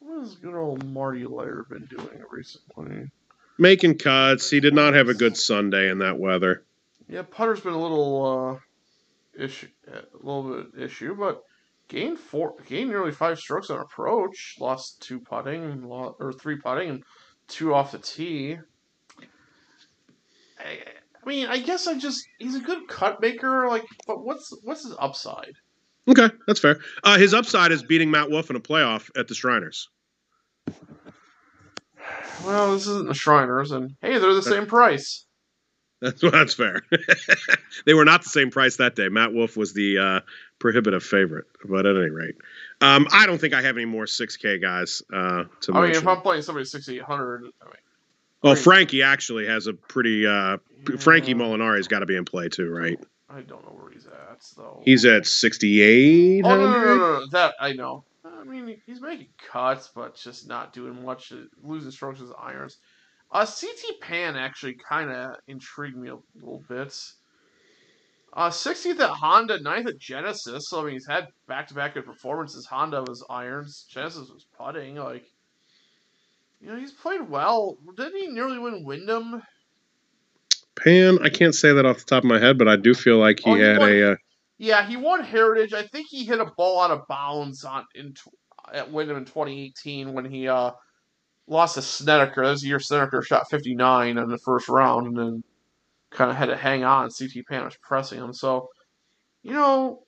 What 0.01 0.21
has 0.21 0.37
good 0.37 0.55
old 0.55 0.87
Marty 0.87 1.27
Laird 1.27 1.69
been 1.69 1.85
doing 1.85 2.23
recently? 2.31 3.11
Making 3.59 3.99
cuts. 3.99 4.49
He 4.49 4.61
did 4.61 4.75
not 4.75 4.95
have 4.95 5.09
a 5.09 5.15
good 5.15 5.37
Sunday 5.37 5.91
in 5.91 5.99
that 5.99 6.19
weather. 6.19 6.63
Yeah, 7.09 7.23
putter's 7.23 7.61
been 7.61 7.73
a 7.75 7.81
little 7.81 8.59
uh, 9.39 9.43
issue, 9.43 9.69
a 9.93 10.03
little 10.15 10.65
bit 10.65 10.83
issue, 10.83 11.15
but 11.15 11.43
gained 11.89 12.19
four, 12.19 12.55
gained 12.67 12.91
nearly 12.91 13.13
five 13.13 13.39
strokes 13.39 13.71
on 13.71 13.81
approach. 13.81 14.57
Lost 14.61 15.03
two 15.03 15.21
putting, 15.21 15.85
or 15.85 16.33
three 16.33 16.57
putting, 16.57 16.91
and 16.91 17.05
two 17.49 17.75
off 17.75 17.93
the 17.93 17.99
tee. 17.99 18.59
I, 20.59 20.79
I 21.23 21.29
mean, 21.29 21.47
I 21.49 21.59
guess 21.59 21.87
I 21.87 21.99
just 21.99 22.27
he's 22.39 22.55
a 22.55 22.61
good 22.61 22.89
cut 22.89 23.21
maker. 23.21 23.69
Like, 23.69 23.85
but 24.07 24.25
what's 24.25 24.53
what's 24.63 24.85
his 24.85 24.95
upside? 24.99 25.55
Okay, 26.09 26.31
that's 26.47 26.61
fair. 26.61 26.79
Uh, 27.03 27.19
his 27.19 27.35
upside 27.35 27.73
is 27.73 27.83
beating 27.83 28.11
Matt 28.11 28.31
Wolff 28.31 28.49
in 28.49 28.57
a 28.57 28.61
playoff 28.61 29.11
at 29.19 29.27
the 29.27 29.35
Shriners. 29.35 29.89
Well, 32.45 32.73
this 32.73 32.87
isn't 32.87 33.09
the 33.09 33.15
Shriners, 33.15 33.73
and 33.73 33.97
hey, 34.01 34.19
they're 34.19 34.35
the 34.35 34.43
same 34.43 34.67
price. 34.67 35.26
That's 36.01 36.21
that's 36.33 36.55
fair. 36.55 36.83
they 37.87 37.95
were 37.95 38.05
not 38.05 38.23
the 38.23 38.29
same 38.29 38.51
price 38.51 38.77
that 38.77 38.95
day. 38.97 39.09
Matt 39.09 39.33
Wolff 39.33 39.57
was 39.57 39.73
the 39.73 39.99
uh, 39.99 40.21
prohibitive 40.59 41.03
favorite, 41.03 41.47
but 41.65 41.87
at 41.87 41.97
any 41.97 42.11
rate, 42.11 42.37
um, 42.81 43.07
I 43.13 43.27
don't 43.27 43.39
think 43.39 43.55
I 43.55 43.63
have 43.63 43.77
any 43.77 43.87
more 43.87 44.05
6K 44.05 44.61
guys 44.61 45.03
uh, 45.13 45.45
to 45.63 45.75
I 45.75 45.83
mean, 45.83 45.91
if 45.93 46.07
I'm 46.07 46.21
playing 46.21 46.43
somebody 46.43 46.67
sixty 46.67 46.97
eight 46.97 47.03
hundred, 47.03 47.45
I 47.63 47.65
mean, 47.65 47.75
well, 48.43 48.55
Frankie 48.55 49.03
actually 49.03 49.47
has 49.47 49.67
a 49.67 49.73
pretty. 49.73 50.27
Uh, 50.27 50.59
Frankie 50.99 51.35
Molinari's 51.35 51.89
got 51.89 52.01
to 52.01 52.07
be 52.07 52.17
in 52.17 52.25
play 52.25 52.49
too, 52.49 52.71
right? 52.71 52.99
I 53.29 53.41
don't 53.41 53.65
know 53.65 53.77
where 53.81 53.91
he's 53.91 54.07
at 54.07 54.41
though. 54.57 54.83
He's 54.85 55.05
at 55.05 55.27
6,800. 55.27 56.45
Oh 56.45 56.57
no, 56.57 56.71
no, 56.71 56.79
no, 56.79 56.97
no, 56.97 57.19
no, 57.19 57.27
that 57.33 57.55
I 57.61 57.73
know. 57.73 58.05
I 58.25 58.45
mean, 58.45 58.81
he's 58.87 59.01
making 59.01 59.29
cuts, 59.51 59.91
but 59.95 60.15
just 60.15 60.47
not 60.47 60.73
doing 60.73 61.05
much. 61.05 61.33
Losing 61.63 61.91
strokes 61.91 62.21
with 62.21 62.33
irons. 62.39 62.77
Uh, 63.33 63.45
CT 63.45 64.01
Pan 64.01 64.37
actually 64.37 64.77
kind 64.89 65.11
of 65.11 65.37
intrigued 65.49 65.97
me 65.97 66.11
a 66.11 66.17
little 66.37 66.63
bit. 66.69 66.97
Uh, 68.33 68.51
60th 68.51 69.01
at 69.01 69.11
Honda, 69.11 69.59
9th 69.61 69.89
at 69.89 69.99
Genesis. 69.99 70.69
So 70.69 70.81
I 70.81 70.85
mean, 70.85 70.93
he's 70.93 71.07
had 71.07 71.29
back-to-back 71.49 71.95
good 71.95 72.05
performances. 72.05 72.67
Honda 72.67 73.03
was 73.03 73.25
irons, 73.31 73.87
Genesis 73.91 74.29
was 74.29 74.47
putting. 74.57 74.97
Like, 74.97 75.25
you 76.61 76.69
know, 76.69 76.77
he's 76.79 76.93
played 76.93 77.29
well. 77.29 77.79
Didn't 77.97 78.17
he 78.17 78.29
nearly 78.29 78.59
win 78.59 78.85
Wyndham? 78.85 79.43
Pan, 80.77 81.19
I 81.23 81.31
can't 81.31 81.55
say 81.55 81.73
that 81.73 81.87
off 81.87 81.99
the 81.99 82.05
top 82.05 82.25
of 82.25 82.29
my 82.29 82.39
head, 82.39 82.59
but 82.59 82.69
I 82.69 82.77
do 82.77 82.95
feel 82.95 83.17
like 83.17 83.41
he 83.41 83.51
Oh, 83.51 83.55
he 83.55 83.63
had 83.63 83.79
won- 83.79 83.91
a. 83.91 84.13
Uh, 84.13 84.17
Yeah, 84.59 84.87
he 84.87 84.97
won 84.97 85.23
Heritage. 85.23 85.73
I 85.73 85.83
think 85.87 86.07
he 86.11 86.25
hit 86.25 86.39
a 86.39 86.47
ball 86.57 86.81
out 86.81 86.91
of 86.91 87.07
bounds 87.09 87.65
on 87.65 87.85
in 87.95 88.15
at 88.73 88.91
Wyndham 88.91 89.17
in 89.17 89.25
2018 89.25 90.13
when 90.13 90.25
he 90.25 90.49
uh 90.49 90.73
lost 91.49 91.75
to 91.75 91.83
Snedeker. 91.83 92.45
That 92.45 92.51
was 92.51 92.63
the 92.63 92.69
year 92.69 92.81
Snedeker 92.81 93.23
shot 93.23 93.49
59 93.51 94.19
in 94.19 94.29
the 94.29 94.39
first 94.39 94.69
round, 94.69 95.07
and 95.07 95.17
then 95.17 95.45
kind 96.11 96.31
of 96.31 96.37
had 96.37 96.47
to 96.47 96.57
hang 96.57 96.85
on. 96.85 97.11
CT 97.11 97.47
Pan 97.49 97.65
was 97.65 97.77
pressing 97.83 98.21
him. 98.21 98.33
So, 98.33 98.69
you 99.43 99.53
know, 99.53 100.03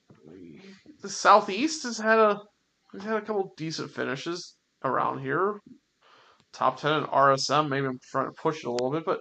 the 1.01 1.09
Southeast 1.09 1.83
has 1.83 1.97
had 1.97 2.19
a 2.19 2.41
has 2.93 3.03
had 3.03 3.17
a 3.17 3.21
couple 3.21 3.53
decent 3.55 3.91
finishes 3.91 4.55
around 4.83 5.19
here. 5.19 5.59
Top 6.51 6.79
10 6.79 6.93
in 6.93 7.03
RSM. 7.05 7.69
Maybe 7.69 7.85
I'm 7.85 7.99
trying 8.11 8.25
to 8.25 8.31
push 8.31 8.63
it 8.63 8.67
a 8.67 8.71
little 8.71 8.91
bit, 8.91 9.05
but 9.05 9.19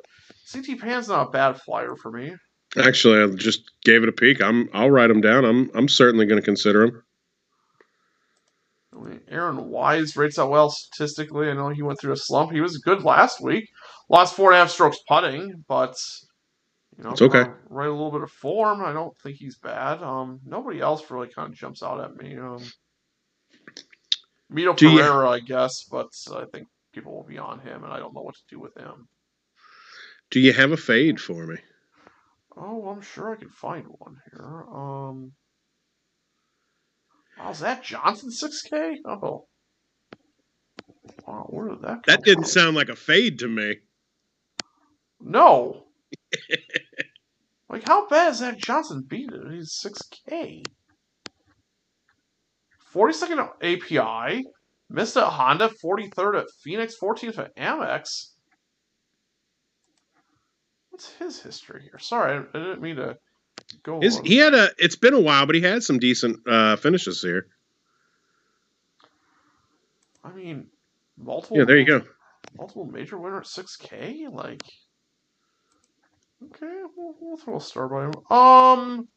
CT 0.50 0.80
Pan's 0.80 1.08
not 1.08 1.28
a 1.28 1.30
bad 1.30 1.60
flyer 1.60 1.94
for 1.94 2.10
me. 2.10 2.34
actually, 2.78 3.22
I 3.22 3.26
just 3.34 3.70
gave 3.84 4.02
it 4.02 4.08
a 4.08 4.12
peek. 4.12 4.40
I'm. 4.40 4.68
I'll 4.72 4.90
write 4.90 5.10
him 5.10 5.20
down. 5.20 5.44
I'm. 5.44 5.70
I'm 5.74 5.88
certainly 5.88 6.26
going 6.26 6.40
to 6.40 6.44
consider 6.44 6.84
him. 6.84 7.02
Aaron 9.28 9.68
Wise 9.68 10.16
rates 10.16 10.38
out 10.38 10.51
well 10.51 10.70
statistically. 10.70 11.49
I 11.51 11.55
know 11.55 11.68
he 11.68 11.82
went 11.82 12.01
through 12.01 12.12
a 12.12 12.16
slump. 12.16 12.53
He 12.53 12.61
was 12.61 12.78
good 12.78 13.03
last 13.05 13.40
week. 13.40 13.68
Lost 14.09 14.34
four 14.34 14.51
and 14.51 14.57
a 14.57 14.61
half 14.61 14.70
strokes 14.70 14.99
putting, 15.09 15.64
but 15.68 15.94
you 16.96 17.05
know, 17.05 17.11
It's 17.11 17.22
okay. 17.22 17.44
right 17.68 17.86
a 17.88 17.92
little 17.92 18.11
bit 18.11 18.22
of 18.22 18.30
form. 18.30 18.82
I 18.82 18.92
don't 18.92 19.16
think 19.22 19.36
he's 19.38 19.59
bad. 19.59 20.03
Um, 20.03 20.40
nobody 20.44 20.80
else 20.80 21.11
really 21.11 21.28
kind 21.28 21.51
of 21.53 21.55
jumps 21.59 21.82
out 21.82 22.01
at 22.01 22.16
me. 22.16 22.36
Um, 22.36 22.62
Mito 24.53 24.74
Do 24.76 24.88
you- 24.90 24.99
Pereira, 24.99 25.28
I 25.28 25.40
guess, 25.40 25.84
but 25.84 26.09
I 26.34 26.44
think 26.46 26.66
people 26.92 27.14
will 27.14 27.24
be 27.26 27.38
on 27.38 27.61
him, 27.61 27.84
and 27.84 27.92
I 27.92 27.99
don't 27.99 28.14
know 28.14 28.22
what 28.22 28.34
to 28.34 28.42
do 28.49 28.59
with 28.59 28.74
him. 28.76 29.09
Do 30.30 30.40
you 30.40 30.53
have 30.53 30.72
a 30.72 30.76
fade 30.76 31.20
for 31.20 31.46
me? 31.46 31.57
Oh, 32.57 32.88
I'm 32.88 33.01
sure 33.03 33.30
I 33.30 33.36
can 33.36 33.51
find 33.51 33.86
one 33.99 34.16
here. 34.32 34.64
Um, 34.72 35.32
oh, 37.41 37.51
is 37.51 37.59
Zach 37.59 37.82
Johnson 37.82 38.30
6K? 38.30 38.97
Oh, 39.05 39.47
wow, 41.26 41.47
where 41.49 41.68
did 41.68 41.82
that? 41.82 42.01
That 42.07 42.24
didn't 42.24 42.45
from? 42.45 42.51
sound 42.51 42.76
like 42.76 42.89
a 42.89 42.97
fade 42.97 43.39
to 43.41 43.49
me. 43.49 43.76
No. 45.20 45.84
like, 47.68 47.86
how 47.86 48.09
bad 48.09 48.30
is 48.30 48.39
Zach 48.39 48.59
Johnson 48.59 49.05
beat 49.07 49.30
it? 49.32 49.53
He's 49.53 49.78
6K. 49.84 50.64
42nd 52.95 53.39
at 53.39 53.53
API. 53.62 54.45
Missed 54.91 55.16
at 55.16 55.24
Honda. 55.24 55.70
43rd 55.84 56.41
at 56.41 56.47
Phoenix. 56.62 56.95
14th 57.01 57.39
at 57.39 57.57
Amex. 57.57 58.32
What's 60.91 61.12
his 61.12 61.41
history 61.41 61.82
here? 61.82 61.99
Sorry, 61.99 62.45
I 62.53 62.59
didn't 62.59 62.80
mean 62.80 62.97
to 62.97 63.16
go. 63.82 64.00
His, 64.00 64.18
on- 64.18 64.24
he 64.24 64.36
had 64.38 64.54
a. 64.54 64.70
It's 64.78 64.96
been 64.96 65.14
a 65.14 65.20
while, 65.20 65.46
but 65.46 65.54
he 65.54 65.60
had 65.60 65.82
some 65.82 65.98
decent 65.98 66.40
uh, 66.46 66.76
finishes 66.76 67.20
here. 67.22 67.46
I 70.24 70.32
mean, 70.32 70.66
multiple. 71.16 71.58
Yeah, 71.58 71.64
there 71.64 71.78
you 71.78 71.86
go. 71.86 72.02
Multiple 72.56 72.84
major 72.86 73.18
winner 73.18 73.38
at 73.38 73.44
6K? 73.44 74.30
Like. 74.32 74.62
Okay, 76.44 76.80
we'll, 76.96 77.14
we'll 77.20 77.36
throw 77.36 77.56
a 77.56 77.60
star 77.60 77.88
by 77.88 78.04
him. 78.04 78.12
Um. 78.30 79.08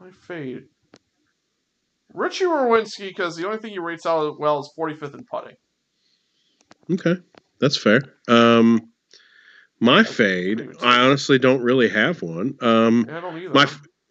my 0.00 0.10
fade. 0.10 0.64
Richy 2.14 2.42
Werenski, 2.42 3.08
because 3.08 3.36
the 3.36 3.46
only 3.46 3.58
thing 3.58 3.70
he 3.70 3.78
rates 3.78 4.04
out 4.04 4.40
well 4.40 4.58
is 4.60 4.72
45th 4.76 5.14
in 5.14 5.24
putting. 5.30 5.54
Okay, 6.90 7.20
that's 7.60 7.76
fair. 7.76 8.00
Um, 8.26 8.90
My 9.80 10.04
fade, 10.04 10.68
I 10.82 11.00
honestly 11.00 11.38
don't 11.38 11.62
really 11.62 11.88
have 11.88 12.20
one. 12.22 12.56
Um, 12.60 13.06
Yeah, 13.08 13.18
I 13.18 13.20
don't 13.20 13.38
either. 13.38 13.54
my 13.54 13.66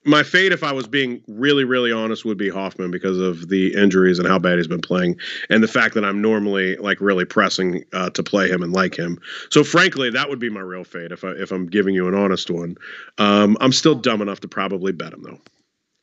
my 0.06 0.24
fade, 0.24 0.52
if 0.52 0.64
I 0.64 0.72
was 0.72 0.88
being 0.88 1.22
really, 1.28 1.66
really 1.66 1.92
honest, 1.92 2.26
would 2.26 2.38
be 2.38 2.50
Hoffman 2.50 2.90
because 2.90 3.20
of 3.20 3.50
the 3.50 3.76
injuries 3.76 4.18
and 4.18 4.28
how 4.28 4.40
bad 4.40 4.58
he's 4.58 4.68
been 4.68 4.82
playing, 4.82 5.18
and 5.50 5.62
the 5.62 5.68
fact 5.68 5.94
that 5.94 6.04
I'm 6.06 6.22
normally 6.22 6.78
like 6.78 7.00
really 7.02 7.26
pressing 7.26 7.84
uh, 7.94 8.10
to 8.12 8.24
play 8.24 8.48
him 8.50 8.64
and 8.64 8.74
like 8.74 8.98
him. 8.98 9.20
So, 9.52 9.64
frankly, 9.64 10.10
that 10.10 10.30
would 10.30 10.40
be 10.40 10.50
my 10.50 10.62
real 10.62 10.84
fade 10.84 11.12
if 11.12 11.24
I 11.24 11.32
if 11.32 11.52
I'm 11.52 11.68
giving 11.68 11.94
you 11.94 12.08
an 12.08 12.16
honest 12.16 12.50
one. 12.50 12.78
Um, 13.18 13.58
I'm 13.62 13.74
still 13.74 13.96
dumb 13.96 14.22
enough 14.22 14.40
to 14.40 14.48
probably 14.48 14.92
bet 14.94 15.14
him 15.14 15.22
though. 15.22 15.40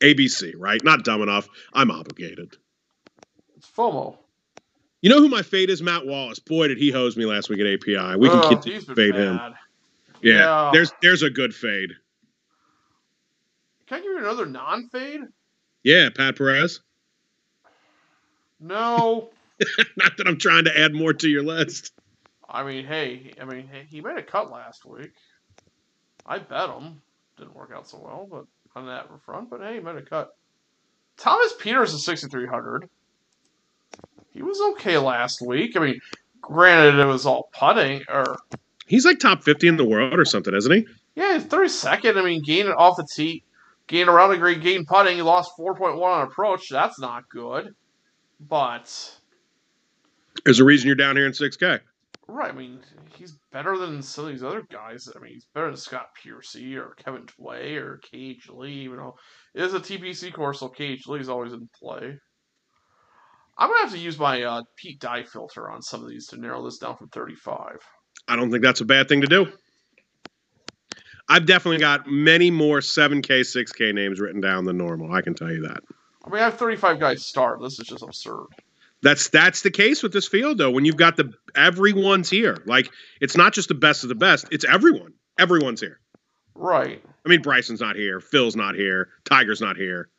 ABC, 0.01 0.53
right? 0.55 0.81
Not 0.83 1.03
dumb 1.03 1.21
enough. 1.21 1.49
I'm 1.73 1.91
obligated. 1.91 2.55
it's 3.57 3.67
FOMO. 3.67 4.17
You 5.01 5.09
know 5.09 5.19
who 5.19 5.29
my 5.29 5.41
fade 5.43 5.69
is? 5.69 5.81
Matt 5.81 6.05
Wallace. 6.05 6.39
Boy, 6.39 6.67
did 6.67 6.77
he 6.77 6.91
hose 6.91 7.15
me 7.15 7.25
last 7.25 7.49
week 7.49 7.59
at 7.59 7.67
API. 7.67 8.17
We 8.17 8.29
can 8.29 8.39
oh, 8.43 8.61
he's 8.63 8.85
been 8.85 8.95
fade 8.95 9.15
him. 9.15 9.35
Yeah, 10.21 10.33
Yeah. 10.33 10.69
there's 10.73 10.91
there's 11.01 11.21
a 11.21 11.29
good 11.29 11.53
fade. 11.53 11.91
Can 13.87 13.99
I 13.99 14.01
give 14.01 14.11
you 14.11 14.17
another 14.19 14.45
non-fade? 14.45 15.21
Yeah, 15.83 16.09
Pat 16.09 16.35
Perez. 16.35 16.81
No. 18.59 19.29
Not 19.97 20.17
that 20.17 20.27
I'm 20.27 20.37
trying 20.37 20.65
to 20.65 20.77
add 20.77 20.93
more 20.93 21.13
to 21.13 21.29
your 21.29 21.43
list. 21.43 21.93
I 22.49 22.63
mean, 22.63 22.85
hey, 22.85 23.33
I 23.39 23.45
mean, 23.45 23.67
hey, 23.71 23.85
he 23.89 24.01
made 24.01 24.17
a 24.17 24.23
cut 24.23 24.51
last 24.51 24.85
week. 24.85 25.11
I 26.25 26.39
bet 26.39 26.69
him. 26.69 27.01
Didn't 27.37 27.55
work 27.55 27.71
out 27.73 27.87
so 27.87 27.99
well, 28.03 28.27
but 28.29 28.45
on 28.75 28.87
that 28.87 29.07
front. 29.25 29.49
But 29.49 29.61
hey, 29.61 29.75
he 29.75 29.79
made 29.79 29.95
a 29.95 30.01
cut. 30.01 30.35
Thomas 31.17 31.53
Pieters 31.59 31.93
is 31.93 32.05
6,300. 32.05 32.89
He 34.37 34.43
was 34.43 34.61
okay 34.73 34.99
last 34.99 35.41
week. 35.41 35.75
I 35.75 35.79
mean, 35.79 35.99
granted, 36.41 36.99
it 36.99 37.05
was 37.05 37.25
all 37.25 37.49
putting, 37.53 38.03
or 38.07 38.37
He's 38.85 39.03
like 39.03 39.17
top 39.19 39.43
50 39.43 39.67
in 39.67 39.77
the 39.77 39.83
world 39.83 40.17
or 40.17 40.25
something, 40.25 40.53
isn't 40.53 40.71
he? 40.71 40.87
yeah, 41.15 41.33
he's 41.33 41.45
32nd. 41.47 42.17
I 42.17 42.23
mean, 42.23 42.43
gaining 42.43 42.71
off 42.71 42.95
the 42.97 43.07
tee, 43.15 43.43
gaining 43.87 44.09
around 44.09 44.29
the 44.29 44.37
green, 44.37 44.59
gained 44.59 44.85
putting. 44.87 45.15
He 45.15 45.23
lost 45.23 45.51
4.1 45.59 45.99
on 46.01 46.27
approach. 46.27 46.69
That's 46.69 46.99
not 46.99 47.27
good. 47.29 47.73
But 48.39 49.17
There's 50.45 50.59
a 50.59 50.63
reason 50.63 50.85
you're 50.85 50.95
down 50.95 51.15
here 51.15 51.25
in 51.25 51.31
6K. 51.31 51.79
Right, 52.29 52.51
I 52.51 52.55
mean, 52.55 52.79
he's 53.15 53.39
better 53.51 53.77
than 53.77 54.03
some 54.03 54.25
of 54.25 54.31
these 54.31 54.43
other 54.43 54.61
guys. 54.69 55.09
I 55.15 55.19
mean, 55.19 55.33
he's 55.33 55.47
better 55.53 55.67
than 55.67 55.77
Scott 55.77 56.09
Piercy 56.21 56.77
or 56.77 56.93
Kevin 57.03 57.25
Tway 57.25 57.75
or 57.77 57.99
K.H. 58.03 58.49
Lee. 58.49 58.71
You 58.73 58.95
know, 58.95 59.15
it 59.55 59.63
is 59.63 59.73
a 59.73 59.79
TPC 59.79 60.31
course, 60.33 60.59
so 60.59 60.67
K.H. 60.67 61.07
Lee's 61.07 61.29
always 61.29 61.53
in 61.53 61.67
play. 61.73 62.19
I'm 63.57 63.69
gonna 63.69 63.81
have 63.81 63.91
to 63.91 63.97
use 63.97 64.19
my 64.19 64.43
uh, 64.43 64.63
Pete 64.75 64.99
Dye 64.99 65.23
filter 65.23 65.69
on 65.69 65.81
some 65.81 66.03
of 66.03 66.09
these 66.09 66.27
to 66.27 66.37
narrow 66.37 66.63
this 66.63 66.77
down 66.77 66.95
from 66.95 67.09
35. 67.09 67.77
I 68.27 68.35
don't 68.35 68.51
think 68.51 68.63
that's 68.63 68.81
a 68.81 68.85
bad 68.85 69.09
thing 69.09 69.21
to 69.21 69.27
do. 69.27 69.47
I've 71.29 71.45
definitely 71.45 71.79
got 71.79 72.07
many 72.07 72.51
more 72.51 72.79
7K, 72.79 73.41
6K 73.41 73.93
names 73.93 74.19
written 74.19 74.39
down 74.39 74.65
than 74.65 74.77
normal. 74.77 75.11
I 75.11 75.21
can 75.21 75.33
tell 75.33 75.51
you 75.51 75.63
that. 75.63 75.83
I 76.25 76.29
mean, 76.29 76.39
I 76.41 76.45
have 76.45 76.57
35 76.57 76.99
guys 76.99 77.25
start. 77.25 77.61
This 77.61 77.79
is 77.79 77.87
just 77.87 78.03
absurd. 78.03 78.47
That's 79.03 79.29
that's 79.29 79.61
the 79.61 79.69
case 79.71 80.01
with 80.01 80.11
this 80.11 80.27
field 80.27 80.57
though. 80.57 80.71
When 80.71 80.83
you've 80.83 80.97
got 80.97 81.17
the 81.17 81.31
everyone's 81.55 82.29
here. 82.29 82.57
Like 82.65 82.89
it's 83.21 83.37
not 83.37 83.53
just 83.53 83.67
the 83.67 83.75
best 83.75 84.03
of 84.03 84.09
the 84.09 84.15
best, 84.15 84.47
it's 84.51 84.65
everyone. 84.65 85.13
Everyone's 85.37 85.79
here. 85.79 85.99
Right. 86.55 87.03
I 87.25 87.29
mean 87.29 87.41
Bryson's 87.43 87.79
not 87.79 87.95
here, 87.95 88.19
Phil's 88.19 88.55
not 88.55 88.73
here, 88.75 89.09
Tiger's 89.23 89.61
not 89.61 89.77
here. 89.77 90.09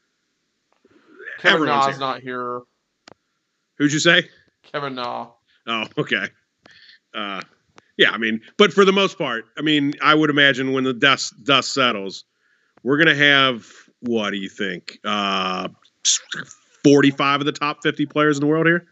Kevin 1.41 1.69
Everyone's 1.69 1.87
here. 1.87 1.99
not 1.99 2.21
here. 2.21 2.61
Who'd 3.79 3.93
you 3.93 4.01
say? 4.01 4.29
Kevin 4.73 4.95
Na. 4.95 5.29
Oh, 5.67 5.85
okay. 5.99 6.29
Uh, 7.15 7.41
yeah, 7.97 8.11
I 8.11 8.19
mean, 8.19 8.41
but 8.57 8.73
for 8.73 8.85
the 8.85 8.93
most 8.93 9.19
part, 9.19 9.45
I 9.57 9.63
mean, 9.63 9.95
I 10.03 10.15
would 10.15 10.31
imagine 10.31 10.73
when 10.73 10.85
the 10.85 10.95
dust 10.95 11.45
dust 11.45 11.73
settles, 11.73 12.25
we're 12.83 12.99
gonna 12.99 13.15
have 13.15 13.67
what 14.01 14.31
do 14.31 14.37
you 14.37 14.49
think? 14.49 14.99
Uh, 15.05 15.69
forty-five 16.85 17.41
of 17.41 17.47
the 17.47 17.53
top 17.53 17.83
fifty 17.83 18.07
players 18.07 18.37
in 18.37 18.41
the 18.41 18.47
world 18.47 18.67
here. 18.67 18.87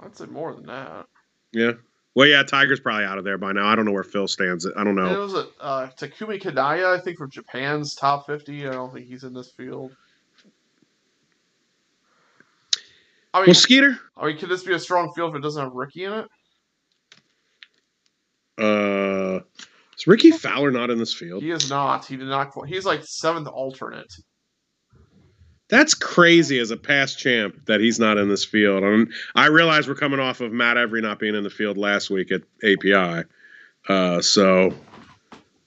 I'd 0.00 0.16
say 0.16 0.26
more 0.26 0.54
than 0.54 0.66
that. 0.66 1.06
Yeah. 1.52 1.72
Well, 2.14 2.26
yeah, 2.26 2.42
Tiger's 2.42 2.80
probably 2.80 3.04
out 3.04 3.18
of 3.18 3.24
there 3.24 3.38
by 3.38 3.52
now. 3.52 3.68
I 3.68 3.76
don't 3.76 3.84
know 3.84 3.92
where 3.92 4.02
Phil 4.02 4.26
stands. 4.26 4.66
I 4.76 4.82
don't 4.82 4.96
know. 4.96 5.14
it 5.14 5.18
was 5.18 5.34
a 5.34 5.46
uh, 5.60 5.88
Takumi 5.90 6.40
Kanaya, 6.40 6.88
I 6.88 6.98
think, 6.98 7.16
from 7.16 7.30
Japan's 7.30 7.94
top 7.94 8.26
50. 8.26 8.66
I 8.66 8.72
don't 8.72 8.92
think 8.92 9.06
he's 9.06 9.22
in 9.22 9.32
this 9.32 9.52
field. 9.52 9.94
I 13.34 13.40
mean, 13.40 13.46
Well, 13.48 13.54
Skeeter. 13.54 13.98
I 14.16 14.26
mean, 14.26 14.38
could 14.38 14.48
this 14.48 14.64
be 14.64 14.72
a 14.72 14.78
strong 14.78 15.12
field 15.12 15.30
if 15.30 15.36
it 15.36 15.42
doesn't 15.42 15.62
have 15.62 15.72
Rickie 15.72 16.04
in 16.04 16.12
it? 16.12 16.26
Uh, 18.58 19.40
is 19.96 20.06
Rickie 20.06 20.30
Fowler 20.30 20.70
not 20.70 20.90
in 20.90 20.98
this 20.98 21.14
field? 21.14 21.42
He 21.42 21.50
is 21.50 21.70
not. 21.70 22.06
He 22.06 22.16
did 22.16 22.26
not. 22.26 22.52
He's 22.66 22.84
like 22.84 23.04
seventh 23.04 23.46
alternate. 23.48 24.12
That's 25.68 25.92
crazy 25.92 26.58
as 26.58 26.70
a 26.70 26.76
past 26.76 27.18
champ 27.18 27.66
that 27.66 27.80
he's 27.80 27.98
not 27.98 28.16
in 28.16 28.28
this 28.28 28.44
field. 28.44 28.84
I, 28.84 28.90
mean, 28.90 29.12
I 29.34 29.46
realize 29.46 29.86
we're 29.86 29.94
coming 29.94 30.18
off 30.18 30.40
of 30.40 30.50
Matt 30.50 30.78
Every 30.78 31.02
not 31.02 31.18
being 31.18 31.34
in 31.34 31.44
the 31.44 31.50
field 31.50 31.76
last 31.76 32.08
week 32.08 32.32
at 32.32 32.42
API. 32.64 33.28
Uh, 33.86 34.22
so, 34.22 34.72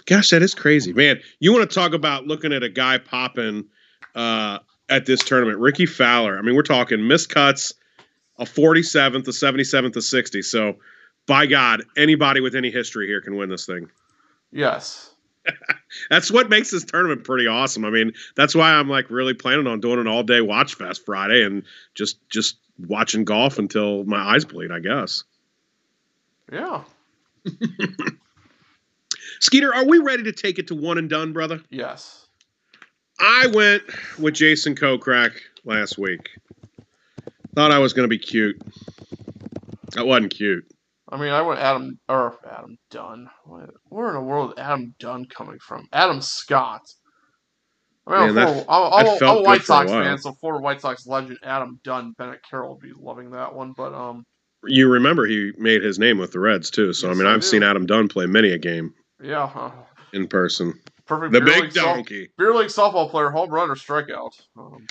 gosh, 0.07 0.31
that 0.31 0.41
is 0.41 0.55
crazy, 0.55 0.91
man. 0.91 1.19
You 1.39 1.53
want 1.53 1.69
to 1.69 1.73
talk 1.73 1.93
about 1.93 2.25
looking 2.25 2.51
at 2.51 2.63
a 2.63 2.69
guy 2.69 2.97
popping 2.97 3.65
uh, 4.15 4.59
at 4.91 5.05
this 5.05 5.23
tournament? 5.23 5.59
Rickie 5.59 5.85
Fowler. 5.85 6.37
I 6.37 6.41
mean, 6.41 6.55
we're 6.55 6.61
talking 6.61 7.07
missed 7.07 7.29
cuts, 7.29 7.73
a 8.37 8.43
47th, 8.43 9.27
a 9.27 9.31
77th, 9.31 9.95
a 9.95 10.01
60. 10.01 10.41
So, 10.43 10.75
by 11.27 11.45
God, 11.45 11.83
anybody 11.97 12.41
with 12.41 12.55
any 12.55 12.69
history 12.69 13.07
here 13.07 13.21
can 13.21 13.35
win 13.35 13.49
this 13.49 13.65
thing. 13.65 13.89
Yes. 14.51 15.11
That's 16.09 16.29
what 16.29 16.49
makes 16.49 16.71
this 16.71 16.83
tournament 16.83 17.23
pretty 17.23 17.47
awesome. 17.47 17.85
I 17.85 17.89
mean, 17.89 18.13
that's 18.35 18.53
why 18.53 18.71
I'm 18.73 18.87
like 18.87 19.09
really 19.09 19.33
planning 19.33 19.67
on 19.67 19.79
doing 19.79 19.99
an 19.99 20.07
all 20.07 20.23
day 20.23 20.39
watch 20.39 20.75
fest 20.75 21.03
Friday 21.05 21.43
and 21.43 21.63
just 21.95 22.17
just 22.29 22.57
watching 22.77 23.23
golf 23.23 23.57
until 23.57 24.03
my 24.05 24.17
eyes 24.17 24.45
bleed, 24.45 24.71
I 24.71 24.79
guess. 24.79 25.23
Yeah. 26.51 26.83
Skeeter, 29.39 29.73
are 29.73 29.85
we 29.85 29.97
ready 29.97 30.23
to 30.23 30.31
take 30.31 30.59
it 30.59 30.67
to 30.67 30.75
one 30.75 30.97
and 30.97 31.09
done, 31.09 31.33
brother? 31.33 31.61
Yes. 31.69 32.20
I 33.21 33.47
went 33.53 33.83
with 34.19 34.33
Jason 34.33 34.75
Kokrak 34.75 35.33
last 35.63 35.97
week. 35.97 36.29
Thought 37.55 37.71
I 37.71 37.79
was 37.79 37.93
going 37.93 38.05
to 38.05 38.09
be 38.09 38.17
cute. 38.17 38.59
That 39.93 40.05
wasn't 40.07 40.33
cute. 40.33 40.65
I 41.09 41.17
mean, 41.17 41.29
I 41.31 41.41
went 41.41 41.59
Adam 41.59 41.99
or 42.07 42.37
Adam 42.49 42.77
Dunn. 42.89 43.29
Where 43.89 44.07
in 44.07 44.13
the 44.15 44.21
world 44.21 44.51
is 44.51 44.59
Adam 44.59 44.95
Dunn 44.99 45.25
coming 45.25 45.59
from? 45.59 45.87
Adam 45.91 46.21
Scott. 46.21 46.81
I 48.07 48.11
mean, 48.27 48.29
I'm, 48.29 48.35
Man, 48.35 48.47
a 48.47 48.65
I'm, 48.71 49.05
a- 49.05 49.41
White 49.41 49.59
good 49.59 49.65
for 49.65 49.73
a 49.73 49.87
Sox 49.87 49.91
fan, 49.91 50.17
so 50.17 50.33
former 50.33 50.61
White 50.61 50.81
Sox 50.81 51.05
legend 51.05 51.37
Adam 51.43 51.79
Dunn, 51.83 52.13
Bennett 52.17 52.39
Carroll 52.49 52.71
would 52.71 52.79
be 52.81 52.93
loving 52.97 53.31
that 53.31 53.53
one. 53.53 53.73
But 53.75 53.93
um, 53.93 54.25
You 54.65 54.89
remember 54.89 55.27
he 55.27 55.51
made 55.57 55.83
his 55.83 55.99
name 55.99 56.17
with 56.17 56.31
the 56.31 56.39
Reds 56.39 56.71
too. 56.71 56.93
So 56.93 57.07
Yes, 57.07 57.15
I 57.15 57.19
mean, 57.19 57.27
I 57.27 57.33
I've 57.33 57.41
do. 57.41 57.47
seen 57.47 57.63
Adam 57.63 57.85
Dunn 57.85 58.07
play 58.07 58.25
many 58.25 58.51
a 58.53 58.57
game 58.57 58.93
yeah, 59.21 59.43
uh, 59.43 59.71
in 60.13 60.27
person. 60.27 60.73
Perfect. 61.19 61.33
The 61.33 61.41
beer 61.41 61.53
big 61.53 61.63
league 61.63 61.71
soft- 61.73 61.95
donkey. 61.97 62.29
beer 62.37 62.53
league 62.55 62.67
softball 62.69 63.09
player, 63.09 63.29
home 63.29 63.49
run 63.49 63.69
or 63.69 63.75
strikeout. 63.75 64.39
Um, 64.57 64.85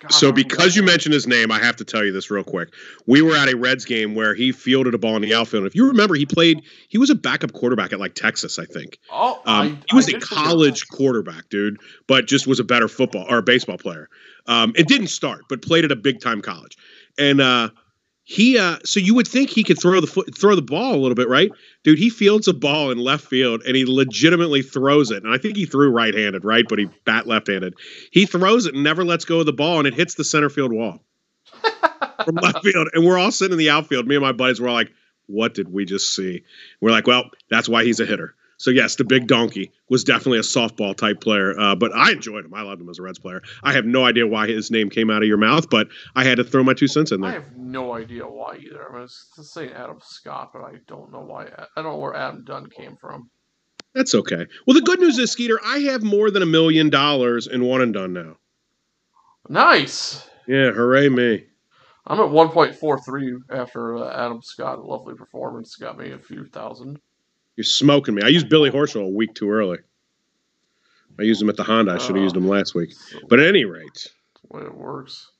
God, 0.00 0.12
So 0.12 0.32
because 0.32 0.76
you 0.76 0.82
mentioned 0.82 1.14
his 1.14 1.26
name, 1.26 1.50
I 1.50 1.58
have 1.60 1.76
to 1.76 1.84
tell 1.84 2.04
you 2.04 2.12
this 2.12 2.30
real 2.30 2.44
quick. 2.44 2.74
We 3.06 3.22
were 3.22 3.34
at 3.36 3.48
a 3.48 3.56
Reds 3.56 3.84
game 3.84 4.14
where 4.14 4.34
he 4.34 4.52
fielded 4.52 4.92
a 4.94 4.98
ball 4.98 5.16
in 5.16 5.22
the 5.22 5.32
outfield. 5.34 5.64
If 5.66 5.74
you 5.74 5.86
remember, 5.86 6.14
he 6.14 6.26
played. 6.26 6.62
He 6.88 6.98
was 6.98 7.10
a 7.10 7.14
backup 7.14 7.52
quarterback 7.52 7.92
at 7.92 8.00
like 8.00 8.14
Texas, 8.14 8.58
I 8.58 8.66
think. 8.66 8.98
oh, 9.10 9.40
Um, 9.46 9.78
I- 9.82 9.84
he 9.90 9.96
was 9.96 10.12
I 10.12 10.18
a 10.18 10.20
college 10.20 10.86
quarterback, 10.88 11.48
dude, 11.48 11.78
but 12.06 12.26
just 12.26 12.46
was 12.46 12.60
a 12.60 12.64
better 12.64 12.88
football 12.88 13.24
or 13.28 13.38
a 13.38 13.42
baseball 13.42 13.78
player. 13.78 14.08
Um, 14.46 14.72
it 14.76 14.88
didn't 14.88 15.06
start, 15.08 15.42
but 15.48 15.62
played 15.62 15.84
at 15.84 15.92
a 15.92 15.96
big 15.96 16.20
time 16.20 16.42
college. 16.42 16.76
And 17.16 17.40
uh, 17.40 17.70
he, 18.24 18.58
uh, 18.58 18.78
so 18.84 19.00
you 19.00 19.14
would 19.14 19.28
think 19.28 19.50
he 19.50 19.62
could 19.62 19.78
throw 19.78 20.00
the 20.00 20.06
foot, 20.06 20.36
throw 20.36 20.56
the 20.56 20.62
ball 20.62 20.94
a 20.94 20.96
little 20.96 21.14
bit, 21.14 21.28
right, 21.28 21.50
dude? 21.82 21.98
He 21.98 22.08
fields 22.08 22.48
a 22.48 22.54
ball 22.54 22.90
in 22.90 22.96
left 22.96 23.26
field 23.26 23.62
and 23.66 23.76
he 23.76 23.84
legitimately 23.84 24.62
throws 24.62 25.10
it. 25.10 25.22
And 25.22 25.32
I 25.32 25.36
think 25.36 25.56
he 25.56 25.66
threw 25.66 25.90
right 25.90 26.14
handed, 26.14 26.42
right, 26.42 26.64
but 26.66 26.78
he 26.78 26.88
bat 27.04 27.26
left 27.26 27.48
handed. 27.48 27.74
He 28.10 28.24
throws 28.24 28.64
it 28.64 28.74
and 28.74 28.82
never 28.82 29.04
lets 29.04 29.26
go 29.26 29.40
of 29.40 29.46
the 29.46 29.52
ball, 29.52 29.78
and 29.78 29.86
it 29.86 29.92
hits 29.92 30.14
the 30.14 30.24
center 30.24 30.48
field 30.48 30.72
wall 30.72 31.00
from 32.24 32.36
left 32.36 32.64
field. 32.64 32.88
And 32.94 33.04
we're 33.04 33.18
all 33.18 33.30
sitting 33.30 33.52
in 33.52 33.58
the 33.58 33.70
outfield. 33.70 34.06
Me 34.06 34.14
and 34.16 34.24
my 34.24 34.32
buddies 34.32 34.58
were 34.58 34.68
all 34.68 34.74
like, 34.74 34.92
what 35.26 35.52
did 35.52 35.70
we 35.70 35.84
just 35.84 36.14
see? 36.14 36.44
We're 36.80 36.92
like, 36.92 37.06
well, 37.06 37.30
that's 37.50 37.68
why 37.68 37.84
he's 37.84 38.00
a 38.00 38.06
hitter. 38.06 38.34
So 38.58 38.70
yes, 38.70 38.96
the 38.96 39.04
big 39.04 39.26
donkey 39.26 39.72
was 39.88 40.04
definitely 40.04 40.38
a 40.38 40.42
softball 40.42 40.96
type 40.96 41.20
player, 41.20 41.58
uh, 41.58 41.74
but 41.74 41.94
I 41.94 42.12
enjoyed 42.12 42.44
him. 42.44 42.54
I 42.54 42.62
loved 42.62 42.80
him 42.80 42.88
as 42.88 42.98
a 42.98 43.02
Reds 43.02 43.18
player. 43.18 43.42
I 43.62 43.72
have 43.72 43.84
no 43.84 44.04
idea 44.04 44.26
why 44.26 44.46
his 44.46 44.70
name 44.70 44.90
came 44.90 45.10
out 45.10 45.22
of 45.22 45.28
your 45.28 45.36
mouth, 45.36 45.68
but 45.68 45.88
I 46.14 46.24
had 46.24 46.36
to 46.36 46.44
throw 46.44 46.62
my 46.62 46.74
two 46.74 46.88
cents 46.88 47.12
in 47.12 47.20
there. 47.20 47.30
I 47.30 47.34
have 47.34 47.56
no 47.56 47.94
idea 47.94 48.26
why 48.26 48.56
either. 48.56 48.88
I 48.88 48.92
mean, 48.94 49.02
it's 49.02 49.30
just 49.36 49.52
saying 49.52 49.72
Adam 49.72 49.98
Scott, 50.02 50.50
but 50.52 50.62
I 50.62 50.74
don't 50.86 51.12
know 51.12 51.20
why. 51.20 51.46
I 51.46 51.82
don't 51.82 51.92
know 51.92 51.98
where 51.98 52.14
Adam 52.14 52.44
Dunn 52.44 52.68
came 52.70 52.96
from. 52.96 53.30
That's 53.94 54.14
okay. 54.14 54.46
Well, 54.66 54.74
the 54.74 54.82
good 54.82 55.00
news 55.00 55.18
is, 55.18 55.30
Skeeter, 55.30 55.60
I 55.64 55.78
have 55.78 56.02
more 56.02 56.30
than 56.30 56.42
a 56.42 56.46
million 56.46 56.90
dollars 56.90 57.46
in 57.46 57.64
one 57.64 57.80
and 57.80 57.94
done 57.94 58.12
now. 58.12 58.36
Nice. 59.48 60.28
Yeah, 60.48 60.72
hooray 60.72 61.08
me! 61.08 61.46
I'm 62.06 62.20
at 62.20 62.26
1.43 62.26 63.36
after 63.50 63.96
uh, 63.96 64.12
Adam 64.12 64.42
Scott. 64.42 64.84
Lovely 64.84 65.14
performance 65.14 65.76
got 65.76 65.96
me 65.96 66.12
a 66.12 66.18
few 66.18 66.44
thousand. 66.46 66.98
You're 67.56 67.64
smoking 67.64 68.14
me. 68.14 68.22
I 68.22 68.28
used 68.28 68.48
Billy 68.48 68.70
Horschel 68.70 69.04
a 69.04 69.08
week 69.08 69.34
too 69.34 69.50
early. 69.50 69.78
I 71.18 71.22
used 71.22 71.40
him 71.40 71.48
at 71.48 71.56
the 71.56 71.62
Honda. 71.62 71.92
I 71.92 71.98
should 71.98 72.16
have 72.16 72.22
used 72.22 72.36
him 72.36 72.48
last 72.48 72.74
week. 72.74 72.92
But 73.28 73.38
at 73.38 73.46
any 73.46 73.64
rate, 73.64 74.08
it 74.52 74.74
works. 74.74 75.30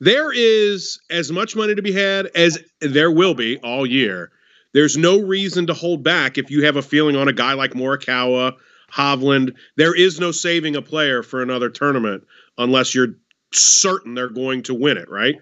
There 0.00 0.30
is 0.32 1.00
as 1.10 1.32
much 1.32 1.56
money 1.56 1.74
to 1.74 1.82
be 1.82 1.92
had 1.92 2.26
as 2.34 2.62
there 2.80 3.10
will 3.10 3.34
be 3.34 3.58
all 3.58 3.86
year. 3.86 4.30
There's 4.72 4.96
no 4.96 5.18
reason 5.20 5.66
to 5.66 5.74
hold 5.74 6.04
back 6.04 6.38
if 6.38 6.50
you 6.50 6.64
have 6.64 6.76
a 6.76 6.82
feeling 6.82 7.16
on 7.16 7.26
a 7.26 7.32
guy 7.32 7.54
like 7.54 7.72
Morikawa, 7.72 8.54
Hovland. 8.92 9.54
There 9.76 9.94
is 9.94 10.20
no 10.20 10.30
saving 10.30 10.76
a 10.76 10.82
player 10.82 11.22
for 11.22 11.42
another 11.42 11.70
tournament 11.70 12.24
unless 12.58 12.94
you're 12.94 13.14
certain 13.52 14.14
they're 14.14 14.28
going 14.28 14.62
to 14.64 14.74
win 14.74 14.98
it, 14.98 15.08
right? 15.10 15.36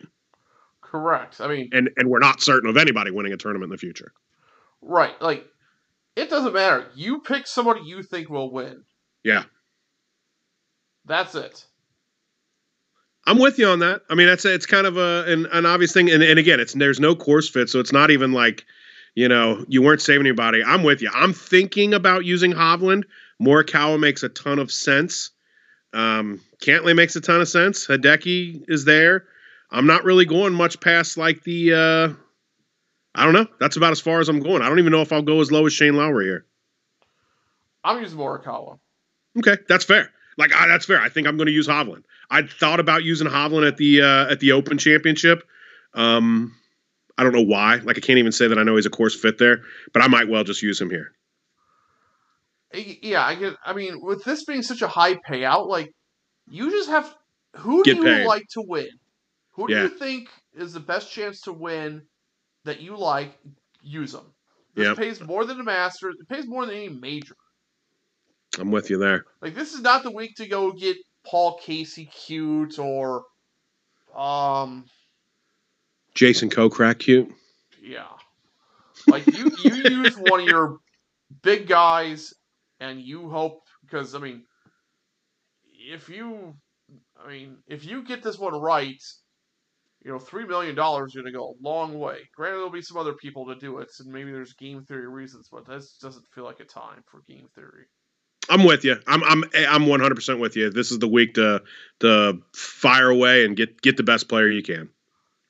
Correct. 0.80 1.40
I 1.40 1.48
mean, 1.48 1.68
and 1.72 1.90
and 1.96 2.08
we're 2.08 2.20
not 2.20 2.40
certain 2.40 2.70
of 2.70 2.76
anybody 2.76 3.10
winning 3.10 3.32
a 3.32 3.36
tournament 3.36 3.70
in 3.70 3.72
the 3.72 3.78
future. 3.78 4.12
Right. 4.80 5.20
Like 5.20 5.46
it 6.16 6.30
doesn't 6.30 6.54
matter. 6.54 6.86
You 6.94 7.20
pick 7.20 7.46
somebody 7.46 7.82
you 7.84 8.02
think 8.02 8.30
will 8.30 8.50
win. 8.50 8.82
Yeah. 9.22 9.44
That's 11.04 11.34
it. 11.34 11.64
I'm 13.26 13.38
with 13.38 13.58
you 13.58 13.66
on 13.66 13.80
that. 13.80 14.02
I 14.08 14.14
mean, 14.14 14.28
that's 14.28 14.44
a, 14.44 14.54
it's 14.54 14.66
kind 14.66 14.86
of 14.86 14.96
a 14.96 15.24
an, 15.26 15.46
an 15.52 15.66
obvious 15.66 15.92
thing, 15.92 16.10
and, 16.10 16.22
and 16.22 16.38
again, 16.38 16.60
it's 16.60 16.74
there's 16.74 17.00
no 17.00 17.16
course 17.16 17.48
fit, 17.48 17.68
so 17.68 17.80
it's 17.80 17.92
not 17.92 18.10
even 18.10 18.32
like 18.32 18.64
you 19.14 19.28
know 19.28 19.64
you 19.68 19.82
weren't 19.82 20.00
saving 20.00 20.26
anybody. 20.26 20.62
I'm 20.62 20.84
with 20.84 21.02
you. 21.02 21.10
I'm 21.12 21.32
thinking 21.32 21.92
about 21.92 22.24
using 22.24 22.52
Hovland. 22.52 23.02
Morikawa 23.42 23.98
makes 23.98 24.22
a 24.22 24.28
ton 24.28 24.60
of 24.60 24.70
sense. 24.70 25.30
Um, 25.92 26.40
Cantlay 26.62 26.94
makes 26.94 27.16
a 27.16 27.20
ton 27.20 27.40
of 27.40 27.48
sense. 27.48 27.86
Hideki 27.86 28.64
is 28.68 28.84
there. 28.84 29.24
I'm 29.72 29.86
not 29.86 30.04
really 30.04 30.24
going 30.24 30.54
much 30.54 30.80
past 30.80 31.16
like 31.16 31.42
the. 31.42 31.72
Uh, 31.74 32.25
I 33.16 33.24
don't 33.24 33.32
know. 33.32 33.46
That's 33.58 33.76
about 33.76 33.92
as 33.92 34.00
far 34.00 34.20
as 34.20 34.28
I'm 34.28 34.40
going. 34.40 34.60
I 34.62 34.68
don't 34.68 34.78
even 34.78 34.92
know 34.92 35.00
if 35.00 35.12
I'll 35.12 35.22
go 35.22 35.40
as 35.40 35.50
low 35.50 35.64
as 35.66 35.72
Shane 35.72 35.96
Lowry 35.96 36.26
here. 36.26 36.44
I'm 37.82 38.00
using 38.02 38.18
Morikawa. 38.18 38.78
Okay, 39.38 39.56
that's 39.68 39.84
fair. 39.84 40.10
Like 40.36 40.52
I, 40.54 40.68
that's 40.68 40.84
fair. 40.84 41.00
I 41.00 41.08
think 41.08 41.26
I'm 41.26 41.36
going 41.38 41.46
to 41.46 41.52
use 41.52 41.66
Hovland. 41.66 42.04
I 42.30 42.42
thought 42.42 42.78
about 42.78 43.04
using 43.04 43.26
Hovland 43.26 43.66
at 43.66 43.78
the 43.78 44.02
uh, 44.02 44.30
at 44.30 44.40
the 44.40 44.52
Open 44.52 44.76
Championship. 44.76 45.44
Um, 45.94 46.54
I 47.16 47.22
don't 47.22 47.32
know 47.32 47.42
why. 47.44 47.76
Like 47.76 47.96
I 47.96 48.00
can't 48.00 48.18
even 48.18 48.32
say 48.32 48.48
that 48.48 48.58
I 48.58 48.62
know 48.64 48.76
he's 48.76 48.84
a 48.86 48.90
course 48.90 49.18
fit 49.18 49.38
there, 49.38 49.62
but 49.94 50.02
I 50.02 50.08
might 50.08 50.28
well 50.28 50.44
just 50.44 50.62
use 50.62 50.78
him 50.78 50.90
here. 50.90 51.12
Yeah, 52.74 53.24
I 53.24 53.34
get. 53.36 53.54
I 53.64 53.72
mean, 53.72 54.02
with 54.02 54.24
this 54.24 54.44
being 54.44 54.62
such 54.62 54.82
a 54.82 54.88
high 54.88 55.14
payout, 55.14 55.68
like 55.68 55.90
you 56.46 56.70
just 56.70 56.90
have 56.90 57.14
who 57.56 57.82
Get 57.82 57.92
do 57.94 57.98
you 57.98 58.04
paid. 58.04 58.26
like 58.26 58.44
to 58.50 58.62
win? 58.66 58.88
Who 59.52 59.68
do 59.68 59.72
Yeah. 59.72 59.82
you 59.84 59.88
think 59.88 60.28
is 60.52 60.74
the 60.74 60.80
best 60.80 61.10
chance 61.10 61.40
to 61.42 61.52
win 61.52 62.02
that 62.66 62.80
you 62.80 62.96
like? 62.98 63.38
Use 63.82 64.12
them. 64.12 64.34
This 64.74 64.88
Yep. 64.88 64.96
pays 64.96 65.20
more 65.22 65.44
than 65.46 65.60
a 65.60 65.64
master. 65.64 66.10
It 66.10 66.28
pays 66.28 66.46
more 66.46 66.66
than 66.66 66.76
any 66.76 66.90
major. 66.90 67.36
I'm 68.58 68.70
with 68.70 68.90
you 68.90 68.98
there. 68.98 69.26
Like 69.40 69.54
this 69.54 69.72
is 69.74 69.82
not 69.82 70.02
the 70.02 70.10
week 70.12 70.36
to 70.36 70.46
go 70.48 70.72
get 70.72 70.96
Paul 71.26 71.58
Casey 71.58 72.06
cute 72.06 72.78
or, 72.78 73.24
um, 74.14 74.90
Jason 76.14 76.48
Kokrak, 76.50 76.98
cute. 76.98 77.32
yeah. 77.82 78.08
Like 79.06 79.30
you, 79.30 79.52
you 79.56 79.74
use 79.74 80.16
one 80.16 80.40
of 80.40 80.46
your 80.46 80.78
big 81.42 81.68
guys, 81.68 82.32
and 82.80 83.00
you 83.00 83.28
hope 83.30 83.60
because 83.82 84.14
I 84.14 84.18
mean, 84.18 84.44
if 85.72 86.08
you, 86.08 86.54
I 87.22 87.28
mean, 87.28 87.58
if 87.66 87.84
you 87.84 88.02
get 88.04 88.22
this 88.22 88.38
one 88.38 88.54
right, 88.60 89.02
you 90.06 90.12
know, 90.12 90.20
three 90.20 90.46
million 90.46 90.76
dollars 90.76 91.10
is 91.10 91.14
going 91.16 91.26
to 91.26 91.36
go 91.36 91.48
a 91.48 91.62
long 91.66 91.98
way. 91.98 92.18
Granted, 92.36 92.58
there'll 92.58 92.70
be 92.70 92.80
some 92.80 92.96
other 92.96 93.14
people 93.14 93.44
to 93.46 93.56
do 93.56 93.78
it, 93.78 93.88
and 93.98 94.12
maybe 94.12 94.30
there's 94.30 94.52
game 94.52 94.84
theory 94.84 95.08
reasons, 95.08 95.48
but 95.50 95.66
this 95.66 95.98
doesn't 96.00 96.24
feel 96.32 96.44
like 96.44 96.60
a 96.60 96.64
time 96.64 97.02
for 97.10 97.22
game 97.26 97.48
theory. 97.56 97.86
I'm 98.48 98.62
with 98.62 98.84
you. 98.84 98.98
I'm 99.08 99.24
I'm 99.24 99.42
I'm 99.68 99.86
100 99.88 100.14
percent 100.14 100.38
with 100.38 100.54
you. 100.54 100.70
This 100.70 100.92
is 100.92 101.00
the 101.00 101.08
week 101.08 101.34
to 101.34 101.60
to 102.00 102.38
fire 102.54 103.10
away 103.10 103.44
and 103.44 103.56
get 103.56 103.82
get 103.82 103.96
the 103.96 104.04
best 104.04 104.28
player 104.28 104.48
you 104.48 104.62
can. 104.62 104.90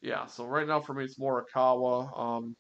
Yeah, 0.00 0.24
so 0.24 0.46
right 0.46 0.66
now 0.66 0.80
for 0.80 0.94
me 0.94 1.04
it's 1.04 1.18
Morikawa. 1.18 2.18
Um, 2.18 2.56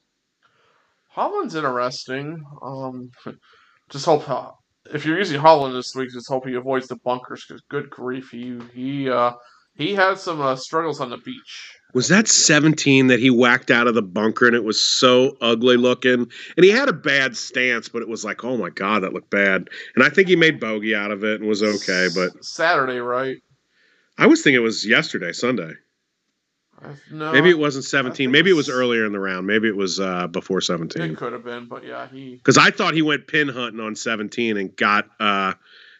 Hovland's 1.16 1.54
interesting. 1.54 2.44
Um, 2.60 3.10
just 3.88 4.04
hope 4.04 4.28
uh, 4.28 4.50
if 4.92 5.06
you're 5.06 5.16
using 5.16 5.40
Holland 5.40 5.74
this 5.74 5.94
week, 5.94 6.10
just 6.10 6.28
hope 6.28 6.46
he 6.46 6.56
avoids 6.56 6.88
the 6.88 6.96
bunkers 6.96 7.46
because 7.48 7.62
good 7.70 7.88
grief, 7.88 8.28
he 8.30 8.58
he 8.74 9.08
uh, 9.08 9.32
he 9.76 9.94
had 9.94 10.18
some 10.18 10.40
uh, 10.40 10.56
struggles 10.56 11.00
on 11.00 11.10
the 11.10 11.18
beach. 11.18 11.72
Was 11.94 12.08
that 12.08 12.28
17 12.28 13.06
that 13.06 13.20
he 13.20 13.30
whacked 13.30 13.70
out 13.70 13.86
of 13.86 13.94
the 13.94 14.02
bunker 14.02 14.46
and 14.46 14.54
it 14.54 14.64
was 14.64 14.78
so 14.78 15.36
ugly 15.40 15.76
looking? 15.76 16.30
And 16.56 16.64
he 16.64 16.70
had 16.70 16.88
a 16.88 16.92
bad 16.92 17.36
stance, 17.36 17.88
but 17.88 18.02
it 18.02 18.08
was 18.08 18.24
like, 18.24 18.44
oh 18.44 18.56
my 18.56 18.68
god, 18.68 19.02
that 19.02 19.14
looked 19.14 19.30
bad. 19.30 19.70
And 19.94 20.04
I 20.04 20.10
think 20.10 20.28
he 20.28 20.36
made 20.36 20.60
bogey 20.60 20.94
out 20.94 21.10
of 21.10 21.24
it 21.24 21.40
and 21.40 21.48
was 21.48 21.62
okay. 21.62 22.08
But 22.14 22.44
Saturday, 22.44 22.98
right? 22.98 23.38
I 24.18 24.26
was 24.26 24.42
thinking 24.42 24.60
it 24.60 24.64
was 24.64 24.86
yesterday, 24.86 25.32
Sunday. 25.32 25.72
No, 27.10 27.32
Maybe 27.32 27.50
it 27.50 27.58
wasn't 27.58 27.84
17. 27.84 28.30
Maybe 28.30 28.50
it 28.50 28.54
was 28.54 28.68
earlier 28.68 29.06
in 29.06 29.12
the 29.12 29.18
round. 29.18 29.46
Maybe 29.46 29.68
it 29.68 29.76
was 29.76 29.98
uh, 29.98 30.26
before 30.26 30.60
17. 30.60 31.02
It 31.02 31.16
could 31.16 31.32
have 31.32 31.44
been, 31.44 31.66
but 31.66 31.84
yeah, 31.84 32.06
he 32.08 32.36
Because 32.36 32.58
I 32.58 32.70
thought 32.70 32.94
he 32.94 33.02
went 33.02 33.26
pin 33.26 33.48
hunting 33.48 33.80
on 33.80 33.96
17 33.96 34.56
and 34.56 34.76
got 34.76 35.08
uh, 35.18 35.54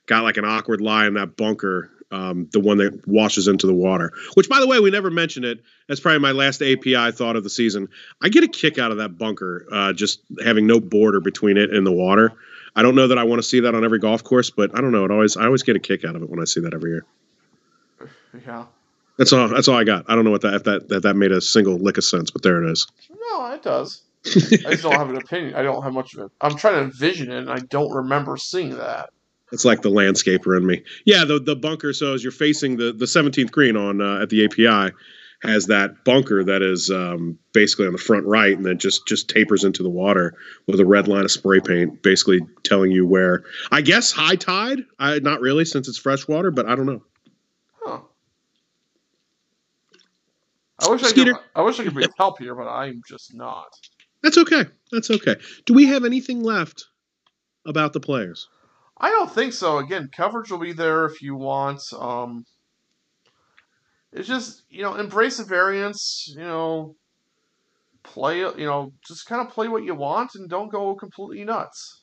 got 0.07 0.23
like 0.23 0.37
an 0.37 0.45
awkward 0.45 0.81
lie 0.81 1.07
in 1.07 1.15
that 1.15 1.37
bunker, 1.37 1.91
um, 2.11 2.49
the 2.53 2.61
one 2.61 2.79
that 2.79 3.07
washes 3.07 3.49
into 3.49 3.67
the 3.67 3.75
water. 3.75 4.13
Which, 4.35 4.49
by 4.49 4.61
the 4.61 4.67
way, 4.67 4.81
we 4.81 4.91
never 4.91 5.11
mentioned 5.11 5.45
it. 5.45 5.61
That's 5.89 6.01
probably 6.01 6.21
my 6.21 6.33
last 6.33 6.63
API 6.63 7.13
thought 7.13 7.37
of 7.37 7.45
the 7.45 7.51
season. 7.51 7.89
I 8.23 8.29
get 8.29 8.45
a 8.45 8.49
kick 8.49 8.79
out 8.79 8.91
of 8.91 8.99
that 8.99 9.19
bunker, 9.19 9.67
uh, 9.73 9.93
just 9.93 10.21
having 10.45 10.67
no 10.67 10.81
border 10.81 11.21
between 11.21 11.57
it 11.57 11.73
and 11.73 11.87
the 11.87 11.93
water. 11.93 12.33
I 12.75 12.83
don't 12.83 12.95
know 12.95 13.09
that 13.09 13.19
I 13.19 13.25
want 13.25 13.41
to 13.41 13.49
see 13.49 13.61
that 13.61 13.75
on 13.75 13.85
every 13.85 13.99
golf 13.99 14.23
course, 14.23 14.51
but 14.51 14.77
I 14.77 14.81
don't 14.81 14.93
know. 14.93 15.05
It 15.05 15.11
always 15.11 15.37
I 15.37 15.47
always 15.47 15.63
get 15.63 15.77
a 15.77 15.81
kick 15.81 16.05
out 16.05 16.15
of 16.15 16.23
it 16.23 16.29
when 16.29 16.41
I 16.41 16.45
see 16.45 16.61
that 16.61 16.75
every 16.75 16.91
year. 16.91 17.07
yeah. 18.47 18.67
That's 19.17 19.33
all. 19.33 19.49
That's 19.49 19.67
all 19.67 19.77
I 19.77 19.85
got. 19.85 20.05
I 20.09 20.15
don't 20.15 20.25
know 20.25 20.31
what 20.31 20.43
that 20.43 20.55
if 20.55 20.65
that 20.65 20.89
that, 20.91 21.03
that 21.03 21.15
made 21.15 21.33
a 21.33 21.41
single 21.41 21.79
lick 21.79 21.97
of 21.97 22.05
sense, 22.05 22.31
but 22.31 22.43
there 22.43 22.63
it 22.63 22.71
is. 22.71 22.87
No, 23.11 23.47
it 23.53 23.63
does. 23.63 24.03
I 24.27 24.31
just 24.73 24.83
don't 24.83 24.93
have 24.93 25.09
an 25.09 25.17
opinion. 25.17 25.55
I 25.55 25.63
don't 25.63 25.83
have 25.83 25.93
much 25.95 26.15
of 26.15 26.27
it. 26.27 26.33
I'm 26.41 26.57
trying 26.57 26.75
to 26.75 26.81
envision 26.83 27.31
it, 27.31 27.39
and 27.39 27.51
I 27.51 27.61
don't 27.61 27.93
remember 27.93 28.37
seeing 28.37 28.77
that. 28.77 29.11
It's 29.53 29.65
like 29.65 29.83
the 29.83 29.91
landscaper 29.91 30.57
in 30.57 30.67
me. 30.67 30.83
Yeah, 31.05 31.25
the 31.25 31.39
the 31.39 31.57
bunker. 31.57 31.93
So 31.93 32.15
as 32.15 32.23
you're 32.23 32.33
facing 32.33 32.77
the 32.77 32.93
the 32.93 33.07
17th 33.07 33.51
green 33.51 33.77
on 33.77 34.01
uh, 34.01 34.23
at 34.23 34.31
the 34.31 34.45
API, 34.45 34.95
has 35.43 35.67
that 35.67 36.05
bunker 36.05 36.43
that 36.45 36.63
is 36.63 36.91
um, 36.91 37.39
basically 37.53 37.87
on 37.87 37.93
the 37.93 37.99
front 37.99 38.27
right, 38.27 38.57
and 38.57 38.65
then 38.65 38.79
just 38.79 39.07
just 39.07 39.29
tapers 39.29 39.65
into 39.65 39.83
the 39.83 39.91
water 39.91 40.37
with 40.67 40.81
a 40.81 40.85
red 40.85 41.09
line 41.09 41.25
of 41.25 41.31
spray 41.31 41.61
paint, 41.61 42.03
basically 42.03 42.41
telling 42.65 42.91
you 42.91 43.07
where. 43.07 43.45
I 43.71 43.83
guess 43.83 44.13
high 44.13 44.37
tide. 44.37 44.81
I 44.99 45.19
not 45.21 45.41
really 45.41 45.65
since 45.65 45.89
it's 45.89 45.99
freshwater, 45.99 46.51
but 46.51 46.67
I 46.67 46.75
don't 46.75 46.87
know. 46.87 47.03
Huh. 47.83 48.01
I 50.81 50.91
wish 50.91 51.05
I 51.05 51.13
could. 51.13 51.33
I 51.55 51.63
wish 51.63 51.79
I 51.79 51.85
could 51.85 51.95
be 51.95 52.05
of 52.05 52.13
help 52.17 52.39
here, 52.39 52.55
but 52.55 52.69
I'm 52.69 53.01
just 53.09 53.35
not. 53.35 53.69
That's 54.23 54.39
okay. 54.39 54.65
That's 54.91 55.11
okay. 55.11 55.37
Do 55.67 55.75
we 55.75 55.87
have 55.87 56.05
anything 56.05 56.43
left 56.43 56.87
about 57.65 57.93
the 57.93 58.01
players? 58.01 58.49
I 58.99 59.11
don't 59.11 59.31
think 59.31 59.53
so. 59.53 59.79
Again, 59.79 60.09
coverage 60.15 60.51
will 60.51 60.59
be 60.59 60.73
there 60.73 61.05
if 61.05 61.21
you 61.21 61.35
want. 61.37 61.83
Um, 61.99 62.45
it's 64.13 64.29
just 64.29 64.65
you 64.71 64.83
know 64.83 64.95
embrace 64.95 65.37
the 65.37 65.45
variance. 65.45 66.33
You 66.35 66.45
know, 66.45 66.97
play. 68.03 68.39
You 68.39 68.55
know, 68.57 68.93
just 69.07 69.27
kind 69.27 69.47
of 69.47 69.53
play 69.53 69.69
what 69.69 69.85
you 69.85 69.95
want 69.95 70.35
and 70.35 70.49
don't 70.49 70.71
go 70.71 70.95
completely 70.95 71.45
nuts. 71.45 72.03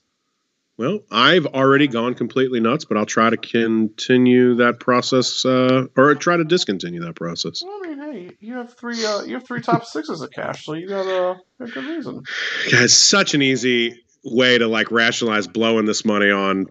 Well, 0.76 1.02
I've 1.12 1.46
already 1.46 1.88
gone 1.88 2.16
completely 2.16 2.60
nuts, 2.60 2.86
but 2.86 2.98
I'll 2.98 3.06
try 3.06 3.30
to 3.30 3.38
continue 3.38 4.56
that 4.56 4.80
process, 4.80 5.46
uh, 5.46 5.86
or 5.96 6.16
try 6.16 6.36
to 6.36 6.44
discontinue 6.44 7.02
that 7.02 7.16
process. 7.16 7.62
Well, 7.64 7.80
I 7.84 7.88
mean, 7.88 8.00
hey, 8.00 8.32
you 8.40 8.56
have 8.56 8.76
three. 8.76 9.06
Uh, 9.06 9.22
you 9.22 9.36
have 9.36 9.46
three 9.46 9.62
top 9.62 9.86
sixes 9.86 10.22
of 10.22 10.32
cash, 10.32 10.66
so 10.66 10.74
you 10.74 10.88
got 10.88 11.06
a, 11.06 11.40
a 11.60 11.68
good 11.68 11.86
reason. 11.86 12.24
God, 12.72 12.84
it's 12.84 12.96
such 12.96 13.36
an 13.36 13.44
easy 13.44 14.03
way 14.24 14.58
to 14.58 14.68
like 14.68 14.92
rationalize 14.92 15.48
blowing 15.48 15.86
this 15.86 16.06
money 16.06 16.32
on 16.32 16.68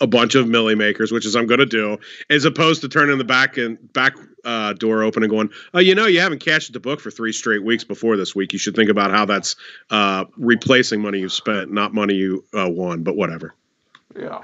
a 0.00 0.06
bunch 0.06 0.34
of 0.34 0.46
milli 0.46 0.76
makers, 0.76 1.12
which 1.12 1.24
is 1.24 1.36
I'm 1.36 1.46
going 1.46 1.60
to 1.60 1.66
do, 1.66 1.98
as 2.30 2.44
opposed 2.44 2.80
to 2.82 2.88
turning 2.88 3.18
the 3.18 3.24
back 3.24 3.56
and 3.56 3.78
back 3.92 4.14
uh, 4.44 4.72
door 4.74 5.02
open 5.02 5.22
and 5.22 5.30
going, 5.30 5.50
oh, 5.74 5.78
you 5.80 5.94
know, 5.94 6.06
you 6.06 6.20
haven't 6.20 6.40
cashed 6.40 6.72
the 6.72 6.80
book 6.80 7.00
for 7.00 7.10
three 7.10 7.32
straight 7.32 7.64
weeks 7.64 7.84
before 7.84 8.16
this 8.16 8.34
week. 8.34 8.52
You 8.52 8.58
should 8.58 8.74
think 8.74 8.90
about 8.90 9.10
how 9.10 9.24
that's 9.24 9.56
uh, 9.90 10.24
replacing 10.36 11.00
money 11.00 11.18
you 11.18 11.28
spent, 11.28 11.72
not 11.72 11.94
money 11.94 12.14
you 12.14 12.44
uh, 12.56 12.68
won. 12.68 13.02
But 13.02 13.16
whatever. 13.16 13.54
Yeah, 14.18 14.42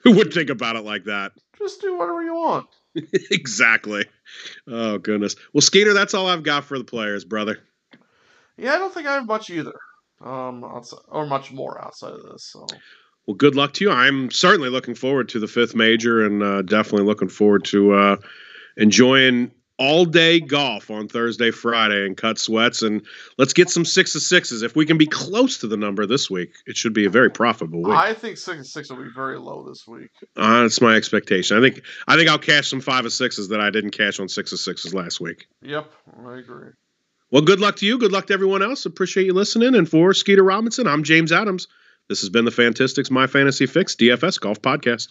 Who 0.00 0.12
would 0.16 0.34
think 0.34 0.50
about 0.50 0.76
it 0.76 0.84
like 0.84 1.04
that? 1.04 1.32
just 1.58 1.80
do 1.80 1.96
whatever 1.96 2.22
you 2.22 2.34
want. 2.34 2.66
exactly. 3.30 4.04
Oh 4.68 4.98
goodness. 4.98 5.34
Well, 5.52 5.62
Skeeter, 5.62 5.94
that's 5.94 6.14
all 6.14 6.26
I've 6.26 6.42
got 6.42 6.64
for 6.64 6.78
the 6.78 6.84
players, 6.84 7.24
brother. 7.24 7.58
Yeah, 8.56 8.74
I 8.74 8.78
don't 8.78 8.92
think 8.92 9.06
I 9.06 9.14
have 9.14 9.26
much 9.26 9.50
either. 9.50 9.72
Um, 10.20 10.64
outside, 10.64 11.00
or 11.08 11.26
much 11.26 11.52
more 11.52 11.82
outside 11.84 12.12
of 12.12 12.22
this. 12.22 12.44
So 12.44 12.66
Well, 13.26 13.34
good 13.34 13.56
luck 13.56 13.72
to 13.74 13.84
you. 13.84 13.90
I'm 13.90 14.30
certainly 14.30 14.68
looking 14.68 14.94
forward 14.94 15.28
to 15.30 15.38
the 15.38 15.48
fifth 15.48 15.74
major, 15.74 16.24
and 16.24 16.42
uh, 16.42 16.62
definitely 16.62 17.06
looking 17.06 17.28
forward 17.28 17.64
to 17.66 17.92
uh, 17.92 18.16
enjoying 18.76 19.50
all 19.76 20.04
day 20.04 20.38
golf 20.40 20.90
on 20.90 21.08
Thursday, 21.08 21.50
Friday, 21.50 22.06
and 22.06 22.16
cut 22.16 22.38
sweats. 22.38 22.82
And 22.82 23.02
let's 23.38 23.52
get 23.52 23.70
some 23.70 23.84
six 23.84 24.14
of 24.14 24.22
sixes. 24.22 24.62
If 24.62 24.76
we 24.76 24.86
can 24.86 24.98
be 24.98 25.06
close 25.06 25.58
to 25.58 25.66
the 25.66 25.76
number 25.76 26.06
this 26.06 26.30
week, 26.30 26.54
it 26.66 26.76
should 26.76 26.92
be 26.92 27.04
a 27.06 27.10
very 27.10 27.30
profitable 27.30 27.82
week. 27.82 27.96
I 27.96 28.14
think 28.14 28.36
six 28.36 28.56
and 28.56 28.66
six 28.66 28.90
will 28.90 29.02
be 29.02 29.10
very 29.14 29.38
low 29.38 29.66
this 29.68 29.86
week. 29.86 30.10
Uh, 30.36 30.62
that's 30.62 30.80
my 30.80 30.94
expectation. 30.94 31.56
I 31.56 31.60
think 31.60 31.84
I 32.06 32.16
think 32.16 32.28
I'll 32.28 32.38
cash 32.38 32.68
some 32.68 32.80
five 32.80 33.04
of 33.04 33.12
sixes 33.12 33.48
that 33.48 33.60
I 33.60 33.70
didn't 33.70 33.90
cash 33.90 34.20
on 34.20 34.28
six 34.28 34.52
of 34.52 34.60
sixes 34.60 34.94
last 34.94 35.20
week. 35.20 35.48
Yep, 35.62 35.90
I 36.24 36.38
agree. 36.38 36.70
Well, 37.30 37.42
good 37.42 37.60
luck 37.60 37.76
to 37.76 37.86
you. 37.86 37.98
Good 37.98 38.12
luck 38.12 38.26
to 38.26 38.34
everyone 38.34 38.62
else. 38.62 38.86
Appreciate 38.86 39.26
you 39.26 39.32
listening. 39.32 39.74
And 39.74 39.88
for 39.88 40.14
Skeeter 40.14 40.44
Robinson, 40.44 40.86
I'm 40.86 41.02
James 41.02 41.32
Adams. 41.32 41.66
This 42.08 42.20
has 42.20 42.30
been 42.30 42.44
the 42.44 42.50
Fantastics 42.50 43.10
My 43.10 43.26
Fantasy 43.26 43.66
Fix 43.66 43.96
DFS 43.96 44.38
Golf 44.38 44.60
Podcast. 44.60 45.08